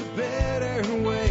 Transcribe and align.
a 0.00 0.16
better 0.16 0.82
way. 1.02 1.29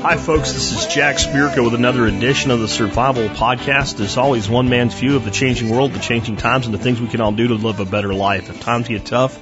Hi, 0.00 0.16
folks. 0.16 0.52
This 0.52 0.70
is 0.70 0.86
Jack 0.86 1.16
Spirko 1.16 1.64
with 1.64 1.74
another 1.74 2.06
edition 2.06 2.52
of 2.52 2.60
the 2.60 2.68
Survival 2.68 3.28
Podcast. 3.30 3.98
As 3.98 4.16
always, 4.16 4.48
one 4.48 4.68
man's 4.68 4.94
view 4.94 5.16
of 5.16 5.24
the 5.24 5.32
changing 5.32 5.70
world, 5.70 5.92
the 5.92 5.98
changing 5.98 6.36
times, 6.36 6.66
and 6.66 6.74
the 6.74 6.78
things 6.78 7.00
we 7.00 7.08
can 7.08 7.20
all 7.20 7.32
do 7.32 7.48
to 7.48 7.54
live 7.54 7.80
a 7.80 7.84
better 7.84 8.14
life 8.14 8.48
if 8.48 8.60
times 8.60 8.86
get 8.86 9.04
tough 9.04 9.36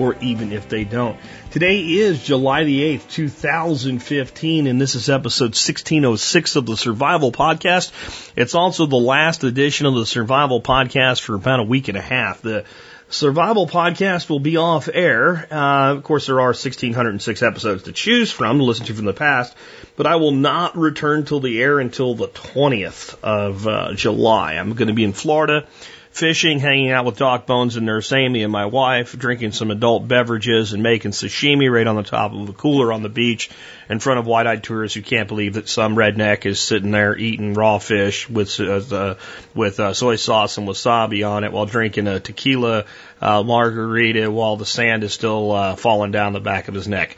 or 0.00 0.16
even 0.22 0.50
if 0.50 0.66
they 0.66 0.84
don't. 0.84 1.18
Today 1.50 1.80
is 1.80 2.24
July 2.24 2.64
the 2.64 2.96
8th, 2.96 3.10
2015, 3.10 4.66
and 4.66 4.80
this 4.80 4.94
is 4.94 5.10
episode 5.10 5.52
1606 5.54 6.56
of 6.56 6.64
the 6.64 6.76
Survival 6.78 7.30
Podcast. 7.30 7.92
It's 8.34 8.54
also 8.54 8.86
the 8.86 8.96
last 8.96 9.44
edition 9.44 9.84
of 9.84 9.94
the 9.94 10.06
Survival 10.06 10.62
Podcast 10.62 11.20
for 11.20 11.34
about 11.34 11.60
a 11.60 11.64
week 11.64 11.88
and 11.88 11.98
a 11.98 12.02
half. 12.02 12.40
The 12.40 12.64
Survival 13.10 13.66
Podcast 13.66 14.28
will 14.28 14.38
be 14.38 14.58
off 14.58 14.86
air. 14.92 15.46
Uh, 15.50 15.94
of 15.94 16.02
course, 16.02 16.26
there 16.26 16.40
are 16.40 16.48
1,606 16.48 17.42
episodes 17.42 17.84
to 17.84 17.92
choose 17.92 18.30
from 18.30 18.58
to 18.58 18.64
listen 18.64 18.84
to 18.84 18.94
from 18.94 19.06
the 19.06 19.14
past, 19.14 19.56
but 19.96 20.06
I 20.06 20.16
will 20.16 20.32
not 20.32 20.76
return 20.76 21.24
till 21.24 21.40
the 21.40 21.62
air 21.62 21.78
until 21.80 22.14
the 22.14 22.28
20th 22.28 23.16
of 23.22 23.66
uh, 23.66 23.94
July. 23.94 24.54
I'm 24.54 24.74
going 24.74 24.88
to 24.88 24.94
be 24.94 25.04
in 25.04 25.14
Florida 25.14 25.66
fishing, 26.10 26.58
hanging 26.58 26.90
out 26.90 27.04
with 27.04 27.16
Doc 27.16 27.46
Bones 27.46 27.76
and 27.76 27.86
Nurse 27.86 28.12
Amy 28.12 28.42
and 28.42 28.52
my 28.52 28.66
wife, 28.66 29.16
drinking 29.16 29.52
some 29.52 29.70
adult 29.70 30.08
beverages 30.08 30.72
and 30.72 30.82
making 30.82 31.12
sashimi 31.12 31.70
right 31.70 31.86
on 31.86 31.96
the 31.96 32.02
top 32.02 32.32
of 32.32 32.48
a 32.48 32.52
cooler 32.52 32.92
on 32.92 33.02
the 33.02 33.08
beach 33.08 33.50
in 33.88 34.00
front 34.00 34.18
of 34.18 34.26
wide-eyed 34.26 34.62
tourists 34.62 34.94
who 34.94 35.02
can't 35.02 35.28
believe 35.28 35.54
that 35.54 35.68
some 35.68 35.96
redneck 35.96 36.46
is 36.46 36.60
sitting 36.60 36.90
there 36.90 37.16
eating 37.16 37.54
raw 37.54 37.78
fish 37.78 38.28
with 38.28 38.58
uh, 38.60 39.14
with 39.54 39.80
uh, 39.80 39.94
soy 39.94 40.16
sauce 40.16 40.58
and 40.58 40.68
wasabi 40.68 41.28
on 41.28 41.44
it 41.44 41.52
while 41.52 41.66
drinking 41.66 42.06
a 42.06 42.20
tequila 42.20 42.84
uh, 43.20 43.42
margarita 43.42 44.30
while 44.30 44.56
the 44.56 44.66
sand 44.66 45.04
is 45.04 45.12
still 45.12 45.52
uh, 45.52 45.76
falling 45.76 46.12
down 46.12 46.32
the 46.32 46.40
back 46.40 46.68
of 46.68 46.74
his 46.74 46.88
neck. 46.88 47.16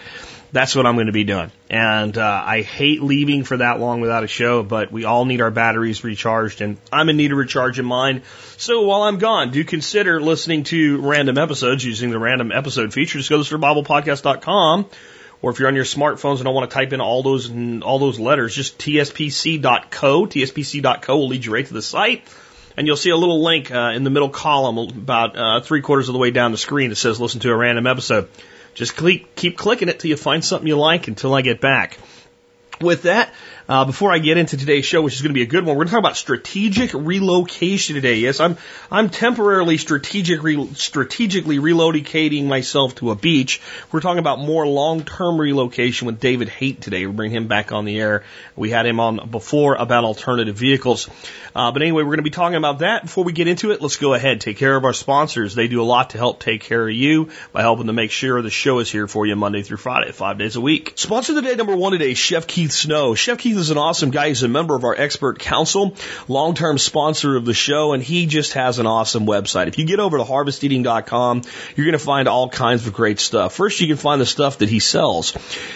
That's 0.52 0.74
what 0.74 0.84
I'm 0.84 0.96
going 0.96 1.06
to 1.06 1.12
be 1.12 1.24
doing. 1.24 1.52
And 1.68 2.16
uh, 2.18 2.42
I 2.44 2.62
hate 2.62 3.02
leaving 3.02 3.44
for 3.44 3.56
that 3.58 3.78
long 3.78 4.00
without 4.00 4.24
a 4.24 4.26
show, 4.26 4.64
but 4.64 4.90
we 4.90 5.04
all 5.04 5.24
need 5.24 5.40
our 5.40 5.50
batteries 5.50 6.02
recharged, 6.02 6.60
and 6.60 6.78
I'm 6.92 7.08
in 7.08 7.16
need 7.16 7.30
of 7.30 7.38
recharging 7.38 7.84
mine. 7.84 8.22
So 8.56 8.82
while 8.82 9.02
I'm 9.02 9.18
gone, 9.18 9.50
do 9.52 9.62
consider 9.62 10.20
listening 10.20 10.64
to 10.64 11.00
random 11.00 11.38
episodes 11.38 11.84
using 11.84 12.10
the 12.10 12.18
random 12.18 12.50
episode 12.50 12.92
feature. 12.92 13.18
Just 13.18 13.30
go 13.30 13.42
to 13.42 13.58
survivalpodcast.com, 13.58 14.86
or 15.42 15.50
if 15.52 15.60
you're 15.60 15.68
on 15.68 15.76
your 15.76 15.84
smartphones 15.84 16.36
and 16.36 16.44
don't 16.44 16.54
want 16.54 16.68
to 16.68 16.74
type 16.74 16.92
in 16.92 17.00
all 17.00 17.22
those 17.22 17.50
all 17.82 18.00
those 18.00 18.18
letters, 18.18 18.54
just 18.54 18.76
tspc.co. 18.78 20.26
tspc.co 20.26 21.16
will 21.16 21.28
lead 21.28 21.44
you 21.44 21.54
right 21.54 21.66
to 21.66 21.74
the 21.74 21.82
site. 21.82 22.26
And 22.76 22.86
you'll 22.86 22.96
see 22.96 23.10
a 23.10 23.16
little 23.16 23.42
link 23.42 23.70
uh, 23.70 23.92
in 23.94 24.04
the 24.04 24.10
middle 24.10 24.30
column, 24.30 24.78
about 24.78 25.36
uh, 25.36 25.60
three 25.60 25.82
quarters 25.82 26.08
of 26.08 26.12
the 26.14 26.18
way 26.18 26.30
down 26.30 26.50
the 26.50 26.58
screen, 26.58 26.90
that 26.90 26.96
says 26.96 27.20
"Listen 27.20 27.40
to 27.40 27.50
a 27.50 27.56
random 27.56 27.86
episode." 27.86 28.28
Just 28.74 28.96
keep, 28.96 29.34
keep 29.34 29.56
clicking 29.58 29.88
it 29.88 30.00
till 30.00 30.10
you 30.10 30.16
find 30.16 30.44
something 30.44 30.66
you 30.66 30.76
like 30.76 31.08
until 31.08 31.34
I 31.34 31.42
get 31.42 31.60
back. 31.60 31.98
With 32.80 33.02
that, 33.02 33.32
uh, 33.70 33.84
before 33.84 34.10
I 34.10 34.18
get 34.18 34.36
into 34.36 34.56
today's 34.56 34.84
show, 34.84 35.00
which 35.00 35.14
is 35.14 35.22
going 35.22 35.30
to 35.30 35.34
be 35.34 35.42
a 35.42 35.46
good 35.46 35.64
one, 35.64 35.76
we're 35.76 35.84
going 35.84 35.86
to 35.86 35.92
talk 35.92 36.00
about 36.00 36.16
strategic 36.16 36.92
relocation 36.92 37.94
today. 37.94 38.16
Yes, 38.16 38.40
I'm 38.40 38.56
I'm 38.90 39.10
temporarily 39.10 39.76
strategic 39.76 40.42
re, 40.42 40.68
strategically 40.74 41.58
relocating 41.58 42.46
myself 42.46 42.96
to 42.96 43.12
a 43.12 43.14
beach. 43.14 43.62
We're 43.92 44.00
talking 44.00 44.18
about 44.18 44.40
more 44.40 44.66
long-term 44.66 45.40
relocation 45.40 46.06
with 46.06 46.18
David 46.18 46.48
Haight 46.48 46.80
today. 46.80 47.06
We'll 47.06 47.14
bring 47.14 47.30
him 47.30 47.46
back 47.46 47.70
on 47.70 47.84
the 47.84 48.00
air. 48.00 48.24
We 48.56 48.70
had 48.70 48.86
him 48.86 48.98
on 48.98 49.30
before 49.30 49.76
about 49.76 50.02
alternative 50.02 50.56
vehicles. 50.56 51.08
Uh, 51.54 51.70
but 51.70 51.82
anyway, 51.82 52.02
we're 52.02 52.10
going 52.10 52.18
to 52.18 52.22
be 52.24 52.30
talking 52.30 52.56
about 52.56 52.80
that. 52.80 53.02
Before 53.02 53.22
we 53.22 53.32
get 53.32 53.46
into 53.46 53.70
it, 53.70 53.80
let's 53.80 53.96
go 53.96 54.14
ahead 54.14 54.40
take 54.40 54.56
care 54.56 54.74
of 54.74 54.84
our 54.84 54.92
sponsors. 54.92 55.54
They 55.54 55.68
do 55.68 55.80
a 55.80 55.84
lot 55.84 56.10
to 56.10 56.18
help 56.18 56.40
take 56.40 56.62
care 56.62 56.88
of 56.88 56.94
you 56.94 57.28
by 57.52 57.60
helping 57.60 57.86
to 57.86 57.92
make 57.92 58.10
sure 58.10 58.42
the 58.42 58.50
show 58.50 58.80
is 58.80 58.90
here 58.90 59.06
for 59.06 59.26
you 59.26 59.36
Monday 59.36 59.62
through 59.62 59.76
Friday, 59.76 60.10
five 60.10 60.38
days 60.38 60.56
a 60.56 60.60
week. 60.60 60.94
Sponsor 60.96 61.32
of 61.32 61.36
the 61.36 61.42
day 61.42 61.54
number 61.54 61.76
one 61.76 61.92
today, 61.92 62.14
Chef 62.14 62.48
Keith 62.48 62.72
Snow. 62.72 63.14
Chef 63.14 63.38
Keith 63.38 63.59
is 63.60 63.70
an 63.70 63.78
awesome 63.78 64.10
guy. 64.10 64.28
He's 64.28 64.42
a 64.42 64.48
member 64.48 64.74
of 64.74 64.84
our 64.84 64.94
expert 64.96 65.38
council, 65.38 65.94
long-term 66.26 66.78
sponsor 66.78 67.36
of 67.36 67.44
the 67.44 67.54
show, 67.54 67.92
and 67.92 68.02
he 68.02 68.26
just 68.26 68.54
has 68.54 68.78
an 68.78 68.86
awesome 68.86 69.26
website. 69.26 69.68
If 69.68 69.78
you 69.78 69.84
get 69.84 70.00
over 70.00 70.18
to 70.18 70.24
harvesteating.com, 70.24 71.42
you're 71.76 71.86
going 71.86 71.92
to 71.92 72.04
find 72.04 72.26
all 72.26 72.48
kinds 72.48 72.86
of 72.86 72.92
great 72.92 73.20
stuff. 73.20 73.54
First, 73.54 73.80
you 73.80 73.86
can 73.86 73.96
find 73.96 74.20
the 74.20 74.26
stuff 74.26 74.58
that 74.58 74.68
he 74.68 74.80
sells. 74.80 75.32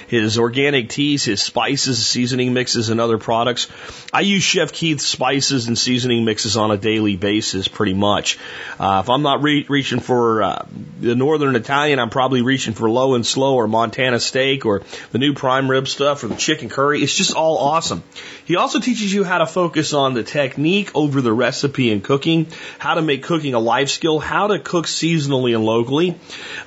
His 0.08 0.38
organic 0.38 0.88
teas, 0.88 1.24
his 1.24 1.42
spices, 1.42 2.04
seasoning 2.06 2.54
mixes, 2.54 2.88
and 2.88 3.00
other 3.00 3.18
products. 3.18 3.68
I 4.12 4.20
use 4.20 4.42
Chef 4.42 4.72
Keith's 4.72 5.06
spices 5.06 5.68
and 5.68 5.78
seasoning 5.78 6.24
mixes 6.24 6.56
on 6.56 6.70
a 6.70 6.76
daily 6.76 7.16
basis, 7.16 7.68
pretty 7.68 7.94
much. 7.94 8.38
Uh, 8.78 9.02
if 9.04 9.10
I'm 9.10 9.22
not 9.22 9.42
re- 9.42 9.66
reaching 9.68 10.00
for 10.00 10.42
uh, 10.42 10.66
the 11.00 11.14
Northern 11.14 11.56
Italian, 11.56 11.98
I'm 11.98 12.10
probably 12.10 12.42
reaching 12.42 12.74
for 12.74 12.88
low 12.88 13.14
and 13.14 13.26
slow 13.26 13.56
or 13.56 13.68
Montana 13.68 14.20
steak 14.20 14.64
or 14.64 14.82
the 15.12 15.18
new 15.18 15.34
prime 15.34 15.70
rib 15.70 15.88
stuff 15.88 16.24
or 16.24 16.28
the 16.28 16.36
chicken 16.36 16.68
curry. 16.68 17.02
It's 17.02 17.14
just 17.14 17.34
all 17.34 17.58
awesome 17.58 17.73
awesome. 17.74 18.04
He 18.46 18.56
also 18.56 18.78
teaches 18.78 19.12
you 19.12 19.24
how 19.24 19.38
to 19.38 19.46
focus 19.46 19.94
on 19.94 20.12
the 20.12 20.22
technique 20.22 20.90
over 20.94 21.22
the 21.22 21.32
recipe 21.32 21.90
and 21.90 22.04
cooking, 22.04 22.46
how 22.78 22.94
to 22.94 23.02
make 23.02 23.22
cooking 23.22 23.54
a 23.54 23.58
life 23.58 23.88
skill, 23.88 24.18
how 24.18 24.48
to 24.48 24.58
cook 24.58 24.86
seasonally 24.86 25.54
and 25.54 25.64
locally. 25.64 26.18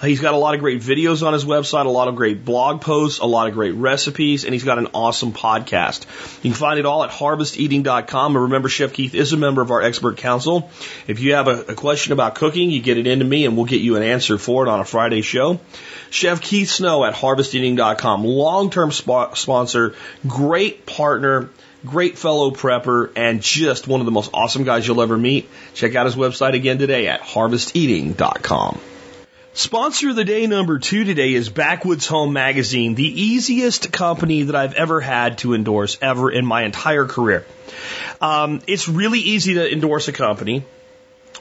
He's 0.02 0.20
got 0.20 0.34
a 0.34 0.38
lot 0.38 0.56
of 0.56 0.60
great 0.60 0.82
videos 0.82 1.26
on 1.26 1.34
his 1.34 1.46
website, 1.46 1.86
a 1.86 1.90
lot 1.90 2.08
of 2.08 2.16
great 2.16 2.44
blog 2.44 2.82
posts, 2.82 3.20
a 3.20 3.26
lot 3.26 3.48
of 3.48 3.54
great 3.54 3.76
recipes, 3.76 4.44
and 4.44 4.54
he's 4.54 4.64
got 4.64 4.80
an 4.80 4.88
awesome 4.96 5.34
podcast. 5.34 6.06
You 6.44 6.50
can 6.50 6.60
find 6.60 6.80
it 6.80 6.88
all 6.88 7.04
at 7.04 7.12
harvesteating.com. 7.12 8.36
And 8.36 8.44
remember, 8.44 8.70
Chef 8.70 8.94
Keith 8.94 9.14
is 9.14 9.34
a 9.34 9.38
member 9.38 9.62
of 9.62 9.70
our 9.70 9.82
expert 9.82 10.18
council. 10.18 10.72
If 11.06 11.20
you 11.20 11.36
have 11.36 11.48
a, 11.48 11.62
a 11.62 11.76
question 11.76 12.14
about 12.14 12.36
cooking, 12.36 12.72
you 12.72 12.82
get 12.82 12.98
it 12.98 13.06
into 13.06 13.26
me 13.26 13.46
and 13.46 13.56
we'll 13.56 13.66
get 13.66 13.82
you 13.82 13.98
an 13.98 14.04
answer 14.04 14.40
for 14.40 14.66
it 14.66 14.70
on 14.70 14.80
a 14.80 14.86
Friday 14.86 15.22
show. 15.22 15.60
Chef 16.10 16.42
Keith 16.42 16.70
Snow 16.70 17.06
at 17.06 17.14
harvesteating.com, 17.14 18.24
long-term 18.24 18.92
sp- 18.96 19.36
sponsor, 19.36 19.94
great 20.26 20.86
partner, 20.86 21.50
great 21.88 22.18
fellow 22.18 22.52
prepper, 22.52 23.12
and 23.16 23.42
just 23.42 23.88
one 23.88 24.02
of 24.02 24.06
the 24.06 24.12
most 24.12 24.32
awesome 24.34 24.64
guys 24.64 24.88
you'll 24.88 25.02
ever 25.02 25.18
meet. 25.18 25.50
Check 25.74 25.96
out 25.96 26.06
his 26.06 26.16
website 26.16 26.54
again 26.54 26.78
today 26.78 27.08
at 27.08 27.22
harvesteating.com. 27.22 28.80
Sponsor 29.54 30.12
of 30.12 30.16
the 30.16 30.24
day 30.24 30.46
number 30.46 30.78
two 30.78 31.04
today 31.04 31.34
is 31.34 31.50
Backwoods 31.50 32.06
Home 32.08 32.32
Magazine, 32.32 32.94
the 32.94 33.22
easiest 33.24 33.92
company 33.92 34.44
that 34.44 34.56
I've 34.56 34.76
ever 34.76 35.02
had 35.02 35.40
to 35.40 35.56
endorse 35.56 35.98
ever 36.00 36.30
in 36.30 36.46
my 36.46 36.64
entire 36.64 37.06
career. 37.06 37.44
Um, 38.22 38.62
it's 38.68 38.88
really 38.88 39.20
easy 39.20 39.56
to 39.56 39.72
endorse 39.72 40.08
a 40.08 40.14
company 40.14 40.64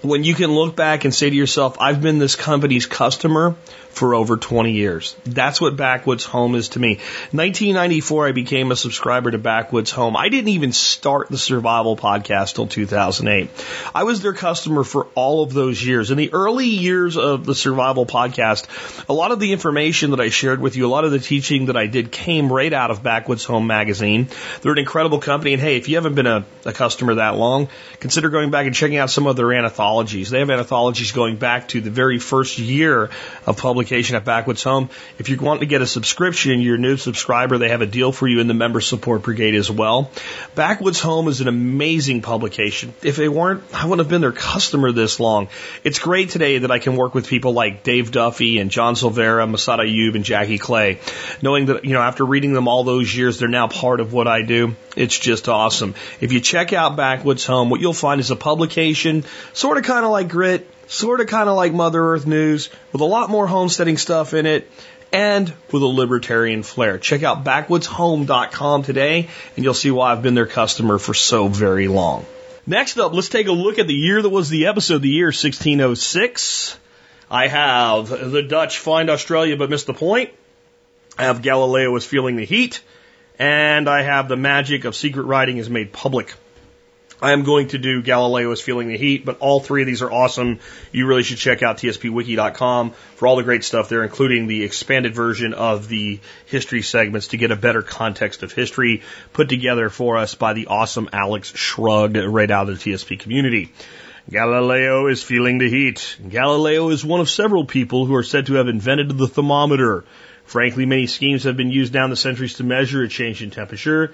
when 0.02 0.24
you 0.24 0.34
can 0.34 0.52
look 0.52 0.76
back 0.76 1.04
and 1.04 1.14
say 1.14 1.30
to 1.30 1.36
yourself, 1.36 1.76
I've 1.80 2.00
been 2.00 2.18
this 2.18 2.36
company's 2.36 2.86
customer 2.86 3.54
for 3.96 4.14
over 4.14 4.36
20 4.36 4.72
years. 4.72 5.16
That's 5.24 5.58
what 5.58 5.76
Backwoods 5.76 6.26
Home 6.26 6.54
is 6.54 6.70
to 6.70 6.78
me. 6.78 6.96
1994, 7.32 8.28
I 8.28 8.32
became 8.32 8.70
a 8.70 8.76
subscriber 8.76 9.30
to 9.30 9.38
Backwoods 9.38 9.90
Home. 9.92 10.16
I 10.18 10.28
didn't 10.28 10.48
even 10.48 10.72
start 10.72 11.28
the 11.30 11.38
survival 11.38 11.96
podcast 11.96 12.56
till 12.56 12.66
2008. 12.66 13.48
I 13.94 14.04
was 14.04 14.20
their 14.20 14.34
customer 14.34 14.84
for 14.84 15.06
all 15.14 15.42
of 15.42 15.54
those 15.54 15.82
years. 15.82 16.10
In 16.10 16.18
the 16.18 16.30
early 16.34 16.66
years 16.66 17.16
of 17.16 17.46
the 17.46 17.54
survival 17.54 18.04
podcast, 18.04 18.66
a 19.08 19.14
lot 19.14 19.32
of 19.32 19.40
the 19.40 19.52
information 19.52 20.10
that 20.10 20.20
I 20.20 20.28
shared 20.28 20.60
with 20.60 20.76
you, 20.76 20.86
a 20.86 20.88
lot 20.88 21.06
of 21.06 21.10
the 21.10 21.18
teaching 21.18 21.66
that 21.66 21.76
I 21.76 21.86
did 21.86 22.12
came 22.12 22.52
right 22.52 22.72
out 22.72 22.90
of 22.90 23.02
Backwoods 23.02 23.46
Home 23.46 23.66
magazine. 23.66 24.28
They're 24.60 24.72
an 24.72 24.78
incredible 24.78 25.20
company. 25.20 25.54
And 25.54 25.62
hey, 25.62 25.78
if 25.78 25.88
you 25.88 25.96
haven't 25.96 26.16
been 26.16 26.26
a, 26.26 26.44
a 26.66 26.74
customer 26.74 27.14
that 27.14 27.36
long, 27.36 27.68
consider 27.98 28.28
going 28.28 28.50
back 28.50 28.66
and 28.66 28.74
checking 28.74 28.98
out 28.98 29.08
some 29.08 29.26
of 29.26 29.36
their 29.36 29.54
anthologies. 29.54 30.28
They 30.28 30.40
have 30.40 30.50
anthologies 30.50 31.12
going 31.12 31.36
back 31.36 31.68
to 31.68 31.80
the 31.80 31.90
very 31.90 32.18
first 32.18 32.58
year 32.58 33.08
of 33.46 33.56
at 33.92 34.24
Backwoods 34.24 34.62
Home. 34.64 34.90
If 35.18 35.28
you 35.28 35.36
want 35.36 35.60
to 35.60 35.66
get 35.66 35.82
a 35.82 35.86
subscription, 35.86 36.60
you're 36.60 36.74
a 36.74 36.78
new 36.78 36.96
subscriber, 36.96 37.58
they 37.58 37.68
have 37.68 37.82
a 37.82 37.86
deal 37.86 38.12
for 38.12 38.26
you 38.26 38.40
in 38.40 38.48
the 38.48 38.54
member 38.54 38.80
support 38.80 39.22
brigade 39.22 39.54
as 39.54 39.70
well. 39.70 40.10
Backwoods 40.54 41.00
Home 41.00 41.28
is 41.28 41.40
an 41.40 41.48
amazing 41.48 42.22
publication. 42.22 42.94
If 43.02 43.16
they 43.16 43.28
weren't, 43.28 43.62
I 43.72 43.84
wouldn't 43.84 44.00
have 44.00 44.10
been 44.10 44.20
their 44.20 44.32
customer 44.32 44.92
this 44.92 45.20
long. 45.20 45.48
It's 45.84 45.98
great 45.98 46.30
today 46.30 46.58
that 46.58 46.70
I 46.70 46.78
can 46.78 46.96
work 46.96 47.14
with 47.14 47.28
people 47.28 47.52
like 47.52 47.82
Dave 47.82 48.10
Duffy 48.10 48.58
and 48.58 48.70
John 48.70 48.96
Silveira, 48.96 49.46
Massad 49.46 49.78
Ayoob, 49.78 50.14
and 50.14 50.24
Jackie 50.24 50.58
Clay, 50.58 50.98
knowing 51.42 51.66
that, 51.66 51.84
you 51.84 51.92
know, 51.92 52.02
after 52.02 52.24
reading 52.24 52.52
them 52.52 52.68
all 52.68 52.84
those 52.84 53.14
years, 53.14 53.38
they're 53.38 53.48
now 53.48 53.68
part 53.68 54.00
of 54.00 54.12
what 54.12 54.26
I 54.26 54.42
do. 54.42 54.76
It's 54.96 55.18
just 55.18 55.48
awesome. 55.48 55.94
If 56.20 56.32
you 56.32 56.40
check 56.40 56.72
out 56.72 56.96
Backwoods 56.96 57.44
Home, 57.46 57.70
what 57.70 57.80
you'll 57.80 57.92
find 57.92 58.20
is 58.20 58.30
a 58.30 58.36
publication, 58.36 59.24
sort 59.52 59.76
of 59.76 59.84
kind 59.84 60.04
of 60.04 60.10
like 60.10 60.28
Grit, 60.28 60.70
sort 60.86 61.20
of 61.20 61.26
kind 61.26 61.48
of 61.48 61.56
like 61.56 61.72
Mother 61.72 62.02
Earth 62.12 62.26
News, 62.26 62.70
with 62.92 63.00
a 63.00 63.06
lot 63.06 63.30
more 63.30 63.46
homesteading 63.46 63.98
stuff 63.98 64.34
in 64.34 64.46
it, 64.46 64.70
and 65.12 65.52
with 65.72 65.82
a 65.82 65.86
libertarian 65.86 66.62
flair. 66.62 66.98
Check 66.98 67.22
out 67.22 67.44
backwoodshome.com 67.44 68.82
today, 68.82 69.28
and 69.56 69.64
you'll 69.64 69.74
see 69.74 69.90
why 69.90 70.12
I've 70.12 70.22
been 70.22 70.34
their 70.34 70.46
customer 70.46 70.98
for 70.98 71.14
so 71.14 71.48
very 71.48 71.88
long. 71.88 72.26
Next 72.66 72.98
up, 72.98 73.12
let's 73.12 73.28
take 73.28 73.46
a 73.46 73.52
look 73.52 73.78
at 73.78 73.86
the 73.86 73.94
year 73.94 74.20
that 74.20 74.28
was 74.28 74.48
the 74.48 74.66
episode, 74.66 75.02
the 75.02 75.08
year 75.08 75.26
1606. 75.26 76.78
I 77.30 77.48
have 77.48 78.08
the 78.08 78.42
Dutch 78.42 78.78
find 78.78 79.08
Australia 79.10 79.56
but 79.56 79.70
miss 79.70 79.84
the 79.84 79.94
point. 79.94 80.30
I 81.18 81.24
have 81.24 81.42
Galileo 81.42 81.94
is 81.96 82.04
feeling 82.04 82.36
the 82.36 82.44
heat. 82.44 82.82
And 83.38 83.88
I 83.88 84.02
have 84.02 84.28
the 84.28 84.36
magic 84.36 84.84
of 84.84 84.96
secret 84.96 85.24
writing 85.24 85.58
is 85.58 85.68
made 85.68 85.92
public. 85.92 86.34
I 87.20 87.32
am 87.32 87.44
going 87.44 87.68
to 87.68 87.78
do 87.78 88.02
Galileo 88.02 88.50
is 88.50 88.60
Feeling 88.60 88.88
the 88.88 88.98
Heat, 88.98 89.24
but 89.24 89.38
all 89.38 89.58
three 89.58 89.82
of 89.82 89.86
these 89.86 90.02
are 90.02 90.12
awesome. 90.12 90.58
You 90.92 91.06
really 91.06 91.22
should 91.22 91.38
check 91.38 91.62
out 91.62 91.78
tspwiki.com 91.78 92.90
for 92.90 93.26
all 93.26 93.36
the 93.36 93.42
great 93.42 93.64
stuff 93.64 93.88
there, 93.88 94.04
including 94.04 94.46
the 94.46 94.64
expanded 94.64 95.14
version 95.14 95.54
of 95.54 95.88
the 95.88 96.20
history 96.44 96.82
segments 96.82 97.28
to 97.28 97.38
get 97.38 97.50
a 97.50 97.56
better 97.56 97.80
context 97.80 98.42
of 98.42 98.52
history 98.52 99.02
put 99.32 99.48
together 99.48 99.88
for 99.88 100.18
us 100.18 100.34
by 100.34 100.52
the 100.52 100.66
awesome 100.66 101.08
Alex 101.10 101.52
Shrugged 101.54 102.18
right 102.18 102.50
out 102.50 102.68
of 102.68 102.78
the 102.78 102.92
TSP 102.92 103.18
community. 103.18 103.72
Galileo 104.28 105.06
is 105.06 105.22
feeling 105.22 105.56
the 105.56 105.70
heat. 105.70 106.18
Galileo 106.28 106.90
is 106.90 107.02
one 107.02 107.20
of 107.20 107.30
several 107.30 107.64
people 107.64 108.04
who 108.04 108.14
are 108.14 108.24
said 108.24 108.46
to 108.46 108.54
have 108.54 108.68
invented 108.68 109.16
the 109.16 109.28
thermometer. 109.28 110.04
Frankly, 110.44 110.84
many 110.84 111.06
schemes 111.06 111.44
have 111.44 111.56
been 111.56 111.70
used 111.70 111.92
down 111.92 112.10
the 112.10 112.16
centuries 112.16 112.54
to 112.54 112.64
measure 112.64 113.02
a 113.02 113.08
change 113.08 113.42
in 113.42 113.50
temperature. 113.50 114.12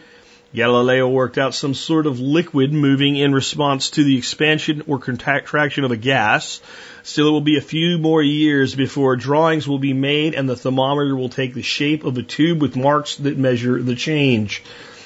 Galileo 0.54 1.08
worked 1.08 1.38
out 1.38 1.54
some 1.54 1.72
sort 1.72 2.06
of 2.06 2.20
liquid 2.20 2.74
moving 2.74 3.16
in 3.16 3.32
response 3.32 3.90
to 3.90 4.04
the 4.04 4.18
expansion 4.18 4.82
or 4.86 4.98
contraction 4.98 5.84
of 5.84 5.90
a 5.90 5.96
gas. 5.96 6.60
Still, 7.02 7.28
it 7.28 7.30
will 7.30 7.40
be 7.40 7.56
a 7.56 7.62
few 7.62 7.96
more 7.96 8.22
years 8.22 8.74
before 8.74 9.16
drawings 9.16 9.66
will 9.66 9.78
be 9.78 9.94
made 9.94 10.34
and 10.34 10.46
the 10.46 10.56
thermometer 10.56 11.16
will 11.16 11.30
take 11.30 11.54
the 11.54 11.62
shape 11.62 12.04
of 12.04 12.18
a 12.18 12.22
tube 12.22 12.60
with 12.60 12.76
marks 12.76 13.16
that 13.16 13.38
measure 13.38 13.82
the 13.82 13.96
change. 13.96 14.62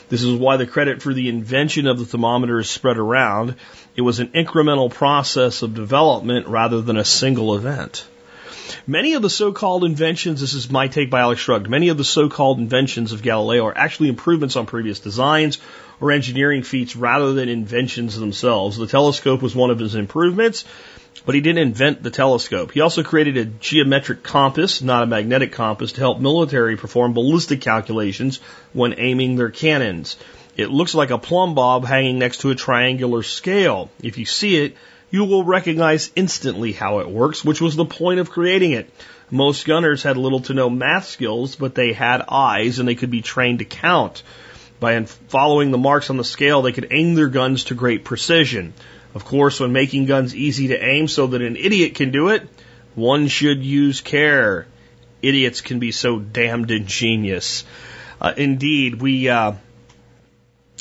This 0.08 0.22
is 0.22 0.34
why 0.34 0.56
the 0.56 0.66
credit 0.66 1.00
for 1.00 1.14
the 1.14 1.28
invention 1.28 1.87
of 1.87 1.98
the 1.98 2.04
thermometer 2.04 2.58
is 2.58 2.69
spread 2.69 2.96
around. 2.96 3.54
It 3.94 4.02
was 4.02 4.19
an 4.19 4.28
incremental 4.28 4.90
process 4.90 5.62
of 5.62 5.75
development 5.75 6.48
rather 6.48 6.81
than 6.81 6.96
a 6.96 7.04
single 7.04 7.54
event. 7.54 8.04
Many 8.87 9.15
of 9.15 9.23
the 9.23 9.31
so-called 9.31 9.85
inventions, 9.85 10.41
this 10.41 10.55
is 10.55 10.71
my 10.71 10.89
take 10.89 11.11
by 11.11 11.21
Alex 11.21 11.41
Shrugged, 11.41 11.69
many 11.69 11.89
of 11.89 11.99
the 11.99 12.05
so-called 12.05 12.59
inventions 12.59 13.13
of 13.13 13.23
Galileo 13.23 13.67
are 13.67 13.77
actually 13.77 14.09
improvements 14.09 14.57
on 14.57 14.67
previous 14.67 15.01
designs 15.01 15.59
or 16.01 16.13
engineering 16.13 16.63
feats 16.63 16.97
rather 16.97 17.33
than 17.33 17.49
inventions 17.49 18.19
themselves. 18.19 18.77
The 18.77 18.87
telescope 18.87 19.43
was 19.43 19.55
one 19.55 19.71
of 19.71 19.79
his 19.79 19.95
improvements, 19.95 20.65
but 21.25 21.35
he 21.35 21.41
didn't 21.41 21.63
invent 21.63 22.03
the 22.03 22.11
telescope. 22.11 22.73
He 22.73 22.81
also 22.81 23.03
created 23.03 23.37
a 23.37 23.45
geometric 23.45 24.23
compass, 24.23 24.83
not 24.83 25.03
a 25.03 25.07
magnetic 25.07 25.53
compass, 25.53 25.93
to 25.93 26.01
help 26.01 26.21
military 26.21 26.77
perform 26.77 27.15
ballistic 27.15 27.61
calculations 27.61 28.41
when 28.73 28.95
aiming 28.99 29.37
their 29.37 29.51
cannons. 29.51 30.17
It 30.57 30.71
looks 30.71 30.95
like 30.95 31.11
a 31.11 31.19
plumb 31.19 31.55
bob 31.55 31.85
hanging 31.85 32.19
next 32.19 32.39
to 32.39 32.51
a 32.51 32.55
triangular 32.55 33.23
scale. 33.23 33.91
If 34.03 34.19
you 34.19 34.25
see 34.25 34.57
it, 34.57 34.77
you 35.11 35.25
will 35.25 35.44
recognize 35.44 36.11
instantly 36.17 36.73
how 36.73 36.99
it 37.00 37.08
works, 37.08 37.44
which 37.44 37.61
was 37.61 37.76
the 37.76 37.85
point 37.85 38.20
of 38.20 38.31
creating 38.31 38.73
it. 38.73 38.91
Most 39.31 39.67
gunners 39.67 40.03
had 40.03 40.17
little 40.17 40.41
to 40.41 40.55
no 40.55 40.70
math 40.70 41.06
skills, 41.06 41.56
but 41.56 41.75
they 41.75 41.93
had 41.93 42.25
eyes 42.29 42.79
and 42.79 42.88
they 42.88 42.94
could 42.94 43.11
be 43.11 43.23
trained 43.23 43.61
to 43.61 43.64
count. 43.64 44.23
By 44.79 45.03
following 45.05 45.70
the 45.70 45.79
marks 45.79 46.11
on 46.11 46.17
the 46.17 46.25
scale, 46.25 46.62
they 46.62 46.73
could 46.73 46.88
aim 46.91 47.14
their 47.14 47.29
guns 47.29 47.64
to 47.64 47.75
great 47.75 48.05
precision. 48.05 48.75
Of 49.14 49.25
course, 49.25 49.58
when 49.58 49.73
making 49.73 50.06
guns 50.06 50.35
easy 50.35 50.69
to 50.69 50.85
aim 50.85 51.08
so 51.08 51.29
that 51.29 51.41
an 51.41 51.56
idiot 51.56 51.94
can 51.94 52.11
do 52.11 52.29
it, 52.29 52.47
one 52.94 53.29
should 53.29 53.64
use 53.64 54.00
care. 54.00 54.67
Idiots 55.23 55.61
can 55.61 55.79
be 55.79 55.93
so 55.93 56.19
damned 56.19 56.70
ingenious. 56.70 57.64
Uh, 58.20 58.35
indeed, 58.37 59.00
we 59.00 59.29
uh, 59.29 59.53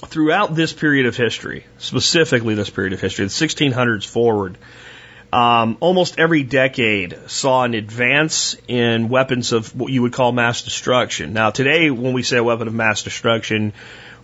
throughout 0.07 0.55
this 0.55 0.73
period 0.73 1.05
of 1.05 1.15
history, 1.15 1.65
specifically 1.77 2.55
this 2.55 2.69
period 2.69 2.93
of 2.93 3.01
history, 3.01 3.25
the 3.25 3.29
1600s 3.29 4.07
forward, 4.07 4.57
um, 5.33 5.77
almost 5.79 6.17
every 6.17 6.43
decade 6.43 7.17
saw 7.27 7.63
an 7.63 7.73
advance 7.73 8.55
in 8.67 9.09
weapons 9.09 9.51
of 9.51 9.75
what 9.75 9.91
you 9.91 10.01
would 10.03 10.13
call 10.13 10.31
mass 10.31 10.61
destruction. 10.61 11.33
Now, 11.33 11.49
today, 11.49 11.89
when 11.91 12.13
we 12.13 12.23
say 12.23 12.37
a 12.37 12.43
weapon 12.43 12.67
of 12.67 12.73
mass 12.73 13.03
destruction, 13.03 13.73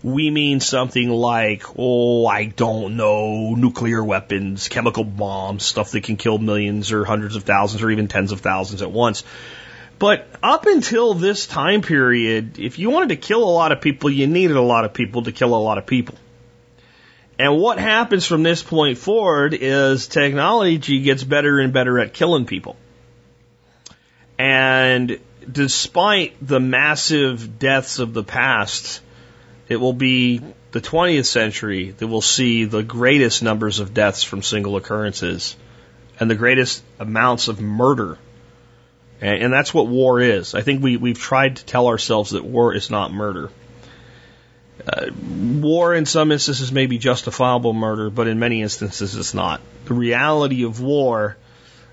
we 0.04 0.30
mean 0.30 0.60
something 0.60 1.10
like, 1.10 1.64
oh, 1.78 2.26
I 2.26 2.46
don't 2.46 2.98
know, 2.98 3.56
nuclear 3.56 4.04
weapons, 4.04 4.68
chemical 4.68 5.04
bombs, 5.04 5.64
stuff 5.64 5.92
that 5.92 6.04
can 6.04 6.18
kill 6.18 6.38
millions 6.38 6.92
or 6.92 7.06
hundreds 7.06 7.36
of 7.36 7.44
thousands 7.44 7.84
or 7.84 7.92
even 7.92 8.08
tens 8.08 8.32
of 8.32 8.40
thousands 8.40 8.82
at 8.82 8.92
once. 8.92 9.24
But 10.02 10.28
up 10.42 10.66
until 10.66 11.14
this 11.14 11.46
time 11.46 11.84
period, 11.84 12.58
if 12.58 12.80
you 12.80 12.90
wanted 12.90 13.10
to 13.10 13.18
kill 13.18 13.44
a 13.44 13.54
lot 13.54 13.72
of 13.72 13.82
people, 13.82 14.10
you 14.10 14.26
needed 14.26 14.58
a 14.58 14.62
lot 14.62 14.84
of 14.84 14.94
people 14.94 15.22
to 15.26 15.32
kill 15.32 15.54
a 15.54 15.62
lot 15.62 15.78
of 15.78 15.86
people. 15.86 16.16
And 17.38 17.62
what 17.62 17.78
happens 17.78 18.26
from 18.26 18.42
this 18.42 18.64
point 18.64 18.98
forward 18.98 19.54
is 19.54 20.08
technology 20.08 21.02
gets 21.02 21.24
better 21.24 21.60
and 21.60 21.72
better 21.72 22.00
at 22.00 22.16
killing 22.16 22.48
people. 22.48 22.78
And 24.40 25.20
despite 25.50 26.36
the 26.42 26.60
massive 26.60 27.60
deaths 27.60 28.00
of 28.00 28.16
the 28.16 28.24
past, 28.24 29.02
it 29.70 29.76
will 29.76 29.94
be 29.94 30.42
the 30.72 30.82
20th 30.82 31.28
century 31.28 31.92
that 31.92 32.08
will 32.08 32.24
see 32.24 32.66
the 32.66 32.82
greatest 32.82 33.44
numbers 33.44 33.80
of 33.80 33.94
deaths 33.94 34.24
from 34.24 34.42
single 34.42 34.78
occurrences 34.78 35.56
and 36.20 36.28
the 36.28 36.34
greatest 36.34 36.84
amounts 37.00 37.50
of 37.50 37.62
murder 37.62 38.18
and, 39.22 39.44
and 39.44 39.54
that's 39.54 39.74
what 39.74 39.88
war 39.88 40.20
is. 40.20 40.56
I 40.56 40.62
think 40.62 40.84
we, 40.84 40.98
we've 40.98 41.20
tried 41.20 41.58
to 41.58 41.66
tell 41.66 41.88
ourselves 41.88 42.32
that 42.32 42.44
war 42.44 42.74
is 42.74 42.90
not 42.90 43.14
murder. 43.14 43.50
Uh, 44.86 45.12
war 45.14 45.94
in 45.94 46.08
some 46.08 46.32
instances 46.32 46.72
may 46.72 46.88
be 46.88 46.98
justifiable 46.98 47.72
murder, 47.72 48.10
but 48.10 48.28
in 48.28 48.40
many 48.40 48.64
instances 48.64 49.16
it's 49.16 49.36
not. 49.36 49.62
The 49.86 49.94
reality 49.94 50.64
of 50.64 50.82
war 50.82 51.38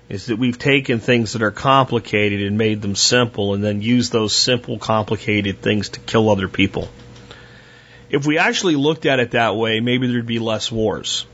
is 0.09 0.25
that 0.25 0.37
we've 0.37 0.57
taken 0.57 0.99
things 0.99 1.33
that 1.33 1.43
are 1.43 1.51
complicated 1.51 2.41
and 2.41 2.57
made 2.57 2.81
them 2.81 2.95
simple 2.95 3.53
and 3.53 3.63
then 3.63 3.83
used 3.83 4.11
those 4.11 4.35
simple, 4.35 4.79
complicated 4.79 5.61
things 5.61 5.89
to 5.89 5.99
kill 5.99 6.31
other 6.31 6.47
people. 6.47 6.89
If 8.09 8.25
we 8.25 8.39
actually 8.39 8.75
looked 8.75 9.05
at 9.05 9.19
it 9.19 9.31
that 9.31 9.55
way, 9.55 9.81
maybe 9.81 10.07
there'd 10.07 10.25
be 10.25 10.39
less 10.39 10.71
wars. 10.71 11.27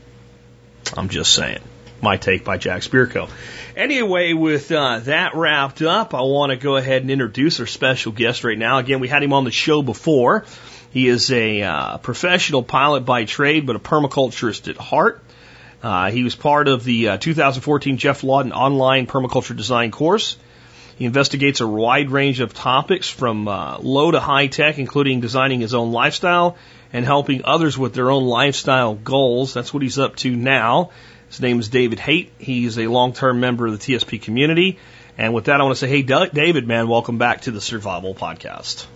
I'm 0.94 1.08
just 1.08 1.32
saying 1.32 1.62
my 2.02 2.16
take 2.16 2.44
by 2.44 2.56
Jack 2.58 2.82
Spirko. 2.82 3.28
Anyway, 3.74 4.32
with 4.32 4.70
uh, 4.72 5.00
that 5.00 5.34
wrapped 5.34 5.82
up, 5.82 6.14
I 6.14 6.22
want 6.22 6.50
to 6.50 6.56
go 6.56 6.76
ahead 6.76 7.02
and 7.02 7.10
introduce 7.10 7.60
our 7.60 7.66
special 7.66 8.12
guest 8.12 8.44
right 8.44 8.58
now. 8.58 8.78
Again, 8.78 9.00
we 9.00 9.08
had 9.08 9.22
him 9.22 9.32
on 9.32 9.44
the 9.44 9.50
show 9.50 9.82
before. 9.82 10.44
He 10.90 11.08
is 11.08 11.30
a 11.30 11.62
uh, 11.62 11.98
professional 11.98 12.62
pilot 12.62 13.00
by 13.00 13.24
trade, 13.24 13.66
but 13.66 13.76
a 13.76 13.78
permaculturist 13.78 14.68
at 14.68 14.76
heart. 14.76 15.22
Uh, 15.82 16.10
he 16.10 16.24
was 16.24 16.34
part 16.34 16.68
of 16.68 16.84
the 16.84 17.10
uh, 17.10 17.16
2014 17.18 17.98
Geoff 17.98 18.24
Lawton 18.24 18.52
online 18.52 19.06
permaculture 19.06 19.56
design 19.56 19.90
course. 19.90 20.36
He 20.96 21.04
investigates 21.04 21.60
a 21.60 21.66
wide 21.66 22.10
range 22.10 22.40
of 22.40 22.54
topics 22.54 23.08
from 23.08 23.46
uh, 23.46 23.78
low 23.78 24.10
to 24.10 24.18
high 24.18 24.46
tech, 24.46 24.78
including 24.78 25.20
designing 25.20 25.60
his 25.60 25.74
own 25.74 25.92
lifestyle 25.92 26.56
and 26.92 27.04
helping 27.04 27.44
others 27.44 27.76
with 27.76 27.92
their 27.92 28.10
own 28.10 28.24
lifestyle 28.24 28.94
goals. 28.94 29.52
That's 29.52 29.74
what 29.74 29.82
he's 29.82 29.98
up 29.98 30.16
to 30.16 30.34
now. 30.34 30.90
His 31.36 31.42
name 31.42 31.60
is 31.60 31.68
David 31.68 31.98
Haight. 31.98 32.32
He's 32.38 32.78
a 32.78 32.86
long-term 32.86 33.40
member 33.40 33.66
of 33.66 33.78
the 33.78 33.78
TSP 33.78 34.22
community. 34.22 34.78
And 35.18 35.34
with 35.34 35.44
that, 35.44 35.60
I 35.60 35.64
want 35.64 35.76
to 35.76 35.78
say, 35.78 35.86
hey, 35.86 36.00
David, 36.00 36.66
man, 36.66 36.88
welcome 36.88 37.18
back 37.18 37.42
to 37.42 37.50
the 37.50 37.60
Survival 37.60 38.14
Podcast. 38.14 38.86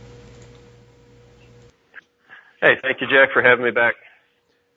Hey, 2.63 2.79
thank 2.81 3.03
you, 3.03 3.09
Jack, 3.09 3.35
for 3.35 3.43
having 3.43 3.63
me 3.63 3.73
back. 3.73 3.97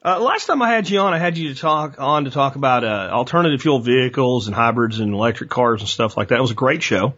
Uh, 0.03 0.19
last 0.19 0.47
time 0.47 0.61
I 0.61 0.71
had 0.71 0.89
you 0.89 0.99
on, 0.99 1.13
I 1.13 1.19
had 1.19 1.37
you 1.37 1.53
to 1.53 1.55
talk 1.57 2.01
on 2.01 2.25
to 2.25 2.31
talk 2.31 2.57
about 2.57 2.83
uh, 2.83 3.11
alternative 3.13 3.61
fuel 3.61 3.79
vehicles 3.79 4.47
and 4.47 4.55
hybrids 4.55 4.99
and 4.99 5.13
electric 5.13 5.49
cars 5.49 5.79
and 5.79 5.87
stuff 5.87 6.17
like 6.17 6.27
that. 6.27 6.39
It 6.39 6.41
was 6.41 6.51
a 6.51 6.55
great 6.55 6.83
show. 6.83 7.13